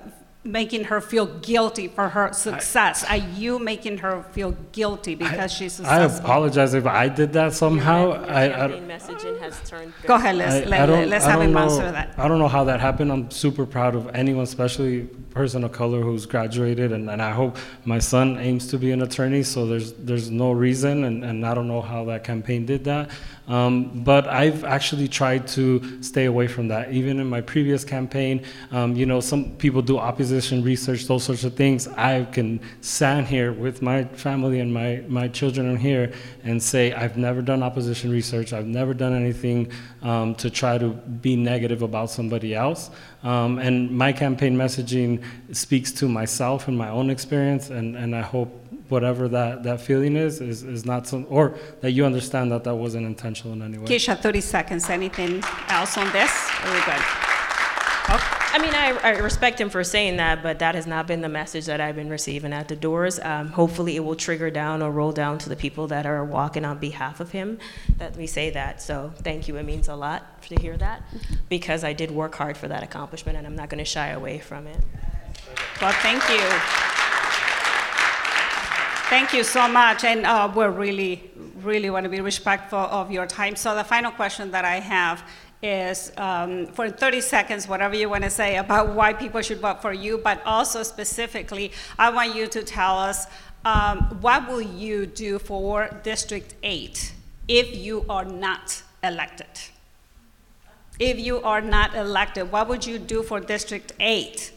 making 0.46 0.84
her 0.86 1.02
feel 1.02 1.26
guilty 1.26 1.88
for 1.88 2.08
her 2.10 2.32
success? 2.32 3.04
Are 3.04 3.18
you 3.18 3.58
making 3.60 3.98
her 3.98 4.24
feel 4.32 4.52
guilty 4.72 5.16
because 5.16 5.52
she's 5.52 5.82
I 5.82 6.04
apologize 6.04 6.74
if 6.76 6.86
I 6.86 7.10
did 7.10 7.34
that 7.34 7.54
somehow. 7.54 8.12
I, 8.12 8.66
I, 8.66 8.68
messaging 8.80 9.40
has 9.40 9.60
turned. 9.68 9.92
Go 10.04 10.16
ahead, 10.16 10.36
let's, 10.36 10.66
I- 10.68 10.70
let, 10.70 10.82
I 10.82 10.86
don't- 10.86 11.10
let's 11.10 11.26
I 11.26 11.32
have 11.32 11.40
don't 11.40 11.48
him 11.50 11.54
know- 11.56 11.60
answer 11.64 11.92
that. 11.92 12.14
I 12.18 12.28
don't 12.28 12.40
know 12.40 12.48
how 12.48 12.64
that 12.66 12.80
happened. 12.80 13.12
I'm 13.12 13.30
super 13.32 13.66
proud 13.66 13.96
of 13.96 14.08
anyone, 14.16 14.44
especially 14.44 15.08
person 15.32 15.64
of 15.64 15.72
color 15.74 16.02
who's 16.02 16.26
graduated, 16.26 16.94
and, 16.94 17.10
and 17.10 17.22
I 17.22 17.32
hope 17.32 17.58
my 17.84 18.00
son 18.00 18.38
aims 18.40 18.68
to 18.68 18.78
be 18.78 18.92
an 18.92 19.02
attorney. 19.02 19.44
So 19.44 19.66
there's 19.66 19.94
there's 19.94 20.30
no 20.30 20.52
reason, 20.52 21.04
and, 21.06 21.26
and 21.26 21.46
I 21.46 21.54
don't 21.56 21.68
know 21.68 21.82
how 21.82 22.06
that 22.06 22.24
campaign 22.24 22.66
did 22.66 22.84
that. 22.86 23.10
Um, 23.48 24.04
but 24.04 24.28
I've 24.28 24.64
actually 24.64 25.08
tried 25.08 25.48
to 25.50 26.02
stay 26.02 26.26
away 26.26 26.48
from 26.48 26.68
that. 26.70 26.92
Even 26.92 27.20
in 27.20 27.28
my 27.28 27.42
previous 27.42 27.84
campaign, 27.84 28.44
um, 28.72 28.96
you 28.96 29.06
know, 29.06 29.20
some 29.20 29.56
people 29.58 29.82
do 29.82 29.98
opposition 29.98 30.64
research, 30.64 31.06
those 31.06 31.24
sorts 31.24 31.44
of 31.44 31.54
things. 31.54 31.88
I 31.88 32.26
can 32.26 32.60
stand 32.82 33.28
here 33.28 33.54
with 33.54 33.82
my 33.82 34.06
family 34.06 34.60
and 34.60 34.74
my, 34.74 35.04
my 35.08 35.28
children 35.28 35.70
in 35.70 35.78
here 35.78 36.12
and 36.44 36.62
say, 36.62 36.94
I've 36.94 37.18
never 37.18 37.42
done 37.42 37.62
opposition 37.62 38.12
research. 38.12 38.52
I've 38.52 38.66
never 38.68 38.94
done 38.94 39.14
anything 39.14 39.72
um, 40.02 40.36
to 40.36 40.50
try 40.50 40.78
to 40.78 40.90
be 40.90 41.36
negative 41.36 41.82
about 41.82 42.10
somebody 42.10 42.56
else. 42.56 42.90
Um, 43.24 43.58
and 43.58 43.90
my 43.90 44.14
campaign 44.14 44.56
messaging 44.56 45.24
speaks 45.52 45.92
to 45.94 46.08
myself 46.08 46.68
and 46.68 46.78
my 46.78 46.90
own 46.90 47.10
experience, 47.10 47.72
and, 47.72 47.96
and 47.96 48.16
I 48.16 48.22
hope 48.22 48.65
whatever 48.90 49.28
that, 49.28 49.64
that 49.64 49.82
feeling 49.82 50.16
is, 50.16 50.42
is, 50.42 50.64
is 50.64 50.86
not 50.86 51.08
some, 51.08 51.26
or 51.30 51.58
that 51.82 51.92
you 51.92 52.06
understand 52.06 52.52
that 52.52 52.64
that 52.64 52.76
wasn't 52.76 53.06
intentional 53.06 53.54
in 53.54 53.62
any 53.62 53.78
way. 53.78 53.86
Kesha, 53.86 54.20
30 54.20 54.42
seconds. 54.42 54.90
Anything 54.90 55.44
else 55.70 55.98
on 55.98 56.12
this? 56.12 56.32
Very 56.64 56.82
good. 56.82 57.02
I 58.56 58.58
mean, 58.58 58.74
I, 58.74 58.98
I 59.04 59.18
respect 59.18 59.60
him 59.60 59.70
for 59.70 59.84
saying 59.84 60.16
that, 60.16 60.42
but 60.42 60.60
that 60.60 60.76
has 60.76 60.88
not 60.88 61.08
been 61.08 61.20
the 61.20 61.28
message 61.28 61.66
that 61.66 61.82
I've 61.82 61.96
been 61.96 62.10
receiving 62.10 62.54
at 62.54 62.70
the 62.70 62.76
doors. 62.78 63.20
Um, 63.20 63.50
hopefully, 63.50 63.98
it 63.98 64.00
will 64.00 64.16
trigger 64.16 64.50
down 64.50 64.82
or 64.82 64.92
roll 64.92 65.12
down 65.12 65.40
to 65.40 65.50
the 65.50 65.58
people 65.58 65.88
that 65.88 66.06
are 66.06 66.24
walking 66.24 66.64
on 66.64 66.78
behalf 66.78 67.20
of 67.20 67.32
him 67.32 67.58
that 67.98 68.16
we 68.16 68.28
say 68.28 68.52
that. 68.52 68.82
So, 68.82 69.12
thank 69.18 69.50
you. 69.50 69.58
It 69.58 69.64
means 69.64 69.90
a 69.90 69.96
lot 69.96 70.42
to 70.44 70.56
hear 70.56 70.78
that 70.78 71.04
because 71.50 71.84
I 71.84 71.92
did 71.92 72.12
work 72.12 72.36
hard 72.36 72.56
for 72.56 72.70
that 72.70 72.82
accomplishment, 72.82 73.38
and 73.38 73.46
I'm 73.46 73.58
not 73.58 73.70
going 73.70 73.80
to 73.80 73.90
shy 73.90 74.08
away 74.10 74.40
from 74.40 74.68
it. 74.68 74.82
Well, 75.82 75.92
thank 75.92 76.24
you. 76.30 76.95
Thank 79.18 79.32
you 79.32 79.46
so 79.46 79.70
much, 79.70 80.04
and 80.04 80.26
uh, 80.26 80.52
we're 80.54 80.70
really, 80.70 81.32
really 81.62 81.90
want 81.90 82.04
to 82.04 82.10
be 82.10 82.20
respectful 82.20 82.80
of 82.80 83.14
your 83.14 83.26
time. 83.26 83.56
So 83.56 83.74
the 83.74 83.86
final 83.86 84.12
question 84.12 84.52
that 84.52 84.66
I 84.66 84.82
have 84.82 85.24
is, 85.64 86.12
um, 86.18 86.66
for 86.66 86.90
30 86.90 87.22
seconds, 87.22 87.66
whatever 87.66 87.96
you 87.96 88.10
want 88.10 88.26
to 88.26 88.30
say 88.30 88.58
about 88.58 88.90
why 88.94 89.14
people 89.14 89.42
should 89.42 89.62
vote 89.62 89.82
for 89.82 89.94
you, 89.94 90.18
but 90.18 90.42
also 90.46 90.84
specifically, 90.84 91.72
I 91.98 92.10
want 92.10 92.36
you 92.36 92.48
to 92.48 92.62
tell 92.62 93.00
us 93.00 93.28
um, 93.64 94.00
what 94.20 94.50
will 94.50 94.62
you 94.62 95.06
do 95.06 95.40
for 95.40 95.90
District 96.04 96.54
8 96.62 97.14
if 97.48 97.74
you 97.74 98.06
are 98.10 98.26
not 98.26 98.84
elected? 99.02 99.48
If 101.00 101.18
you 101.22 101.42
are 101.42 101.62
not 101.62 101.96
elected, 101.96 102.52
what 102.52 102.68
would 102.68 102.86
you 102.86 103.00
do 103.00 103.24
for 103.24 103.40
District 103.40 103.94
8 103.98 104.52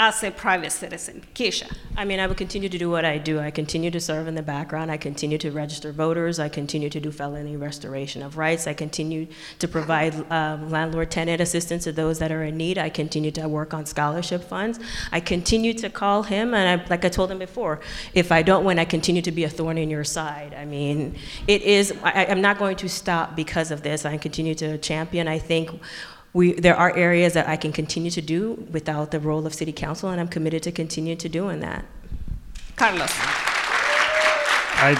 as 0.00 0.24
a 0.24 0.30
private 0.30 0.72
citizen? 0.72 1.22
Kesha. 1.34 1.70
I 1.94 2.06
mean, 2.06 2.20
I 2.20 2.26
would 2.26 2.38
continue 2.38 2.70
to 2.70 2.78
do 2.78 2.88
what 2.88 3.04
I 3.04 3.18
do. 3.18 3.38
I 3.38 3.50
continue 3.50 3.90
to 3.90 4.00
serve 4.00 4.26
in 4.28 4.34
the 4.34 4.42
background. 4.42 4.90
I 4.90 4.96
continue 4.96 5.36
to 5.36 5.50
register 5.50 5.92
voters. 5.92 6.40
I 6.40 6.48
continue 6.48 6.88
to 6.88 6.98
do 6.98 7.12
felony 7.12 7.58
restoration 7.58 8.22
of 8.22 8.38
rights. 8.38 8.66
I 8.66 8.72
continue 8.72 9.26
to 9.58 9.68
provide 9.68 10.14
um, 10.32 10.70
landlord 10.70 11.10
tenant 11.10 11.42
assistance 11.42 11.84
to 11.84 11.92
those 11.92 12.18
that 12.18 12.32
are 12.32 12.42
in 12.42 12.56
need. 12.56 12.78
I 12.78 12.88
continue 12.88 13.30
to 13.32 13.46
work 13.46 13.74
on 13.74 13.84
scholarship 13.84 14.42
funds. 14.42 14.80
I 15.12 15.20
continue 15.20 15.74
to 15.74 15.90
call 15.90 16.22
him, 16.22 16.54
and 16.54 16.80
I, 16.80 16.86
like 16.88 17.04
I 17.04 17.10
told 17.10 17.30
him 17.30 17.38
before, 17.38 17.80
if 18.14 18.32
I 18.32 18.40
don't 18.40 18.64
win, 18.64 18.78
I 18.78 18.86
continue 18.86 19.20
to 19.20 19.32
be 19.32 19.44
a 19.44 19.50
thorn 19.50 19.76
in 19.76 19.90
your 19.90 20.04
side. 20.04 20.54
I 20.54 20.64
mean, 20.64 21.14
it 21.46 21.60
is, 21.60 21.92
I, 22.02 22.24
I'm 22.24 22.40
not 22.40 22.56
going 22.58 22.76
to 22.76 22.88
stop 22.88 23.36
because 23.36 23.70
of 23.70 23.82
this. 23.82 24.06
I 24.06 24.16
continue 24.16 24.54
to 24.54 24.78
champion. 24.78 25.28
I 25.28 25.38
think 25.38 25.78
we, 26.32 26.52
there 26.52 26.76
are 26.76 26.96
areas 26.96 27.32
that 27.34 27.48
I 27.48 27.56
can 27.56 27.72
continue 27.72 28.10
to 28.12 28.22
do 28.22 28.66
without 28.70 29.10
the 29.10 29.18
role 29.18 29.46
of 29.46 29.54
city 29.54 29.72
council, 29.72 30.10
and 30.10 30.20
I'm 30.20 30.28
committed 30.28 30.62
to 30.64 30.72
continue 30.72 31.16
to 31.16 31.28
doing 31.28 31.60
that. 31.60 31.84
Carlos. 32.76 33.10
I, 34.82 34.96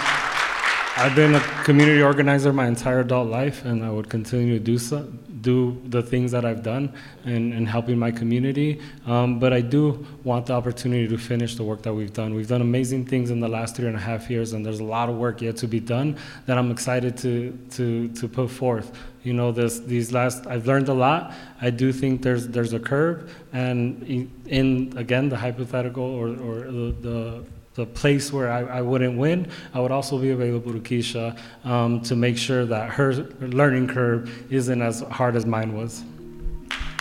I've 0.97 1.15
been 1.15 1.35
a 1.35 1.41
community 1.65 2.03
organizer 2.03 2.53
my 2.53 2.67
entire 2.67 3.01
adult 3.01 3.29
life, 3.29 3.65
and 3.65 3.85
I 3.85 3.91
would 3.91 4.11
continue 4.11 4.59
to 4.59 4.65
do 4.65 4.77
so, 4.77 5.11
do 5.41 5.81
the 5.87 6.03
things 6.03 6.33
that 6.33 6.45
I've 6.45 6.63
done 6.63 6.93
and, 7.25 7.53
in 7.55 7.67
helping 7.67 7.99
my 7.99 8.11
community. 8.11 8.81
Um, 9.07 9.39
but 9.39 9.53
I 9.53 9.61
do 9.61 10.07
want 10.25 10.47
the 10.47 10.55
opportunity 10.55 11.09
to 11.09 11.19
finish 11.19 11.57
the 11.57 11.65
work 11.65 11.83
that 11.83 11.95
we've 11.95 12.13
done. 12.13 12.35
We've 12.35 12.49
done 12.49 12.61
amazing 12.61 13.07
things 13.07 13.31
in 13.31 13.41
the 13.41 13.49
last 13.49 13.77
three 13.77 13.87
and 13.87 13.97
a 13.97 14.01
half 14.01 14.31
years, 14.31 14.53
and 14.53 14.65
there's 14.65 14.81
a 14.81 14.85
lot 14.85 15.09
of 15.09 15.17
work 15.17 15.41
yet 15.41 15.57
to 15.59 15.67
be 15.67 15.81
done 15.81 16.17
that 16.47 16.59
I'm 16.59 16.71
excited 16.71 17.17
to 17.19 17.59
to 17.71 18.09
to 18.09 18.29
put 18.29 18.51
forth. 18.51 18.93
You 19.23 19.35
know, 19.35 19.53
this 19.53 19.81
these 19.81 20.13
last 20.13 20.47
I've 20.47 20.67
learned 20.67 20.89
a 20.89 20.95
lot. 20.95 21.35
I 21.61 21.71
do 21.71 21.93
think 21.93 22.23
there's 22.23 22.49
there's 22.49 22.73
a 22.73 22.81
curve, 22.81 23.35
and 23.53 24.03
in, 24.05 24.31
in 24.47 24.95
again 24.97 25.29
the 25.29 25.37
hypothetical 25.37 26.05
or 26.05 26.29
or 26.29 26.71
the, 26.71 26.95
the 27.01 27.45
the 27.75 27.87
place 27.87 28.33
where 28.33 28.51
I, 28.51 28.61
I 28.61 28.83
wouldn't 28.83 29.17
win, 29.17 29.49
I 29.73 29.81
would 29.81 29.93
also 29.93 30.19
be 30.19 30.31
available 30.31 30.73
to 30.73 30.81
Kesha 30.81 31.39
um, 31.65 32.01
to 32.03 32.17
make 32.17 32.37
sure 32.37 32.65
that 32.67 32.91
her 32.91 33.13
learning 33.41 33.89
curve 33.89 34.53
isn't 34.53 34.83
as 34.83 35.01
hard 35.03 35.37
as 35.37 35.47
mine 35.47 35.75
was. 35.77 36.03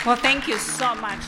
Well, 0.06 0.16
thank 0.16 0.48
you 0.48 0.58
so 0.58 0.96
much. 0.96 1.22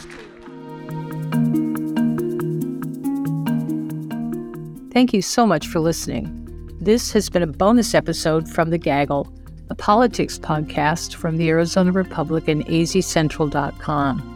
Thank 4.92 5.14
you 5.14 5.22
so 5.22 5.46
much 5.48 5.68
for 5.68 5.80
listening. 5.80 6.38
This 6.80 7.12
has 7.14 7.30
been 7.30 7.44
a 7.44 7.48
bonus 7.48 7.94
episode 7.96 8.50
from 8.50 8.70
The 8.70 8.78
Gaggle, 8.78 9.32
a 9.70 9.76
politics 9.76 10.38
podcast 10.38 11.16
from 11.16 11.38
the 11.38 11.50
Arizona 11.50 11.92
Republic 11.92 12.48
and 12.48 12.66
azcentral.com. 12.66 14.28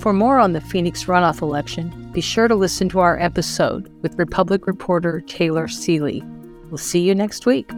For 0.00 0.12
more 0.12 0.38
on 0.38 0.52
the 0.52 0.60
Phoenix 0.60 1.04
runoff 1.04 1.40
election, 1.40 2.05
be 2.16 2.22
sure 2.22 2.48
to 2.48 2.54
listen 2.54 2.88
to 2.88 2.98
our 2.98 3.20
episode 3.20 3.92
with 4.00 4.18
Republic 4.18 4.66
reporter 4.66 5.20
Taylor 5.26 5.68
Seely. 5.68 6.22
We'll 6.70 6.78
see 6.78 7.00
you 7.00 7.14
next 7.14 7.44
week. 7.44 7.70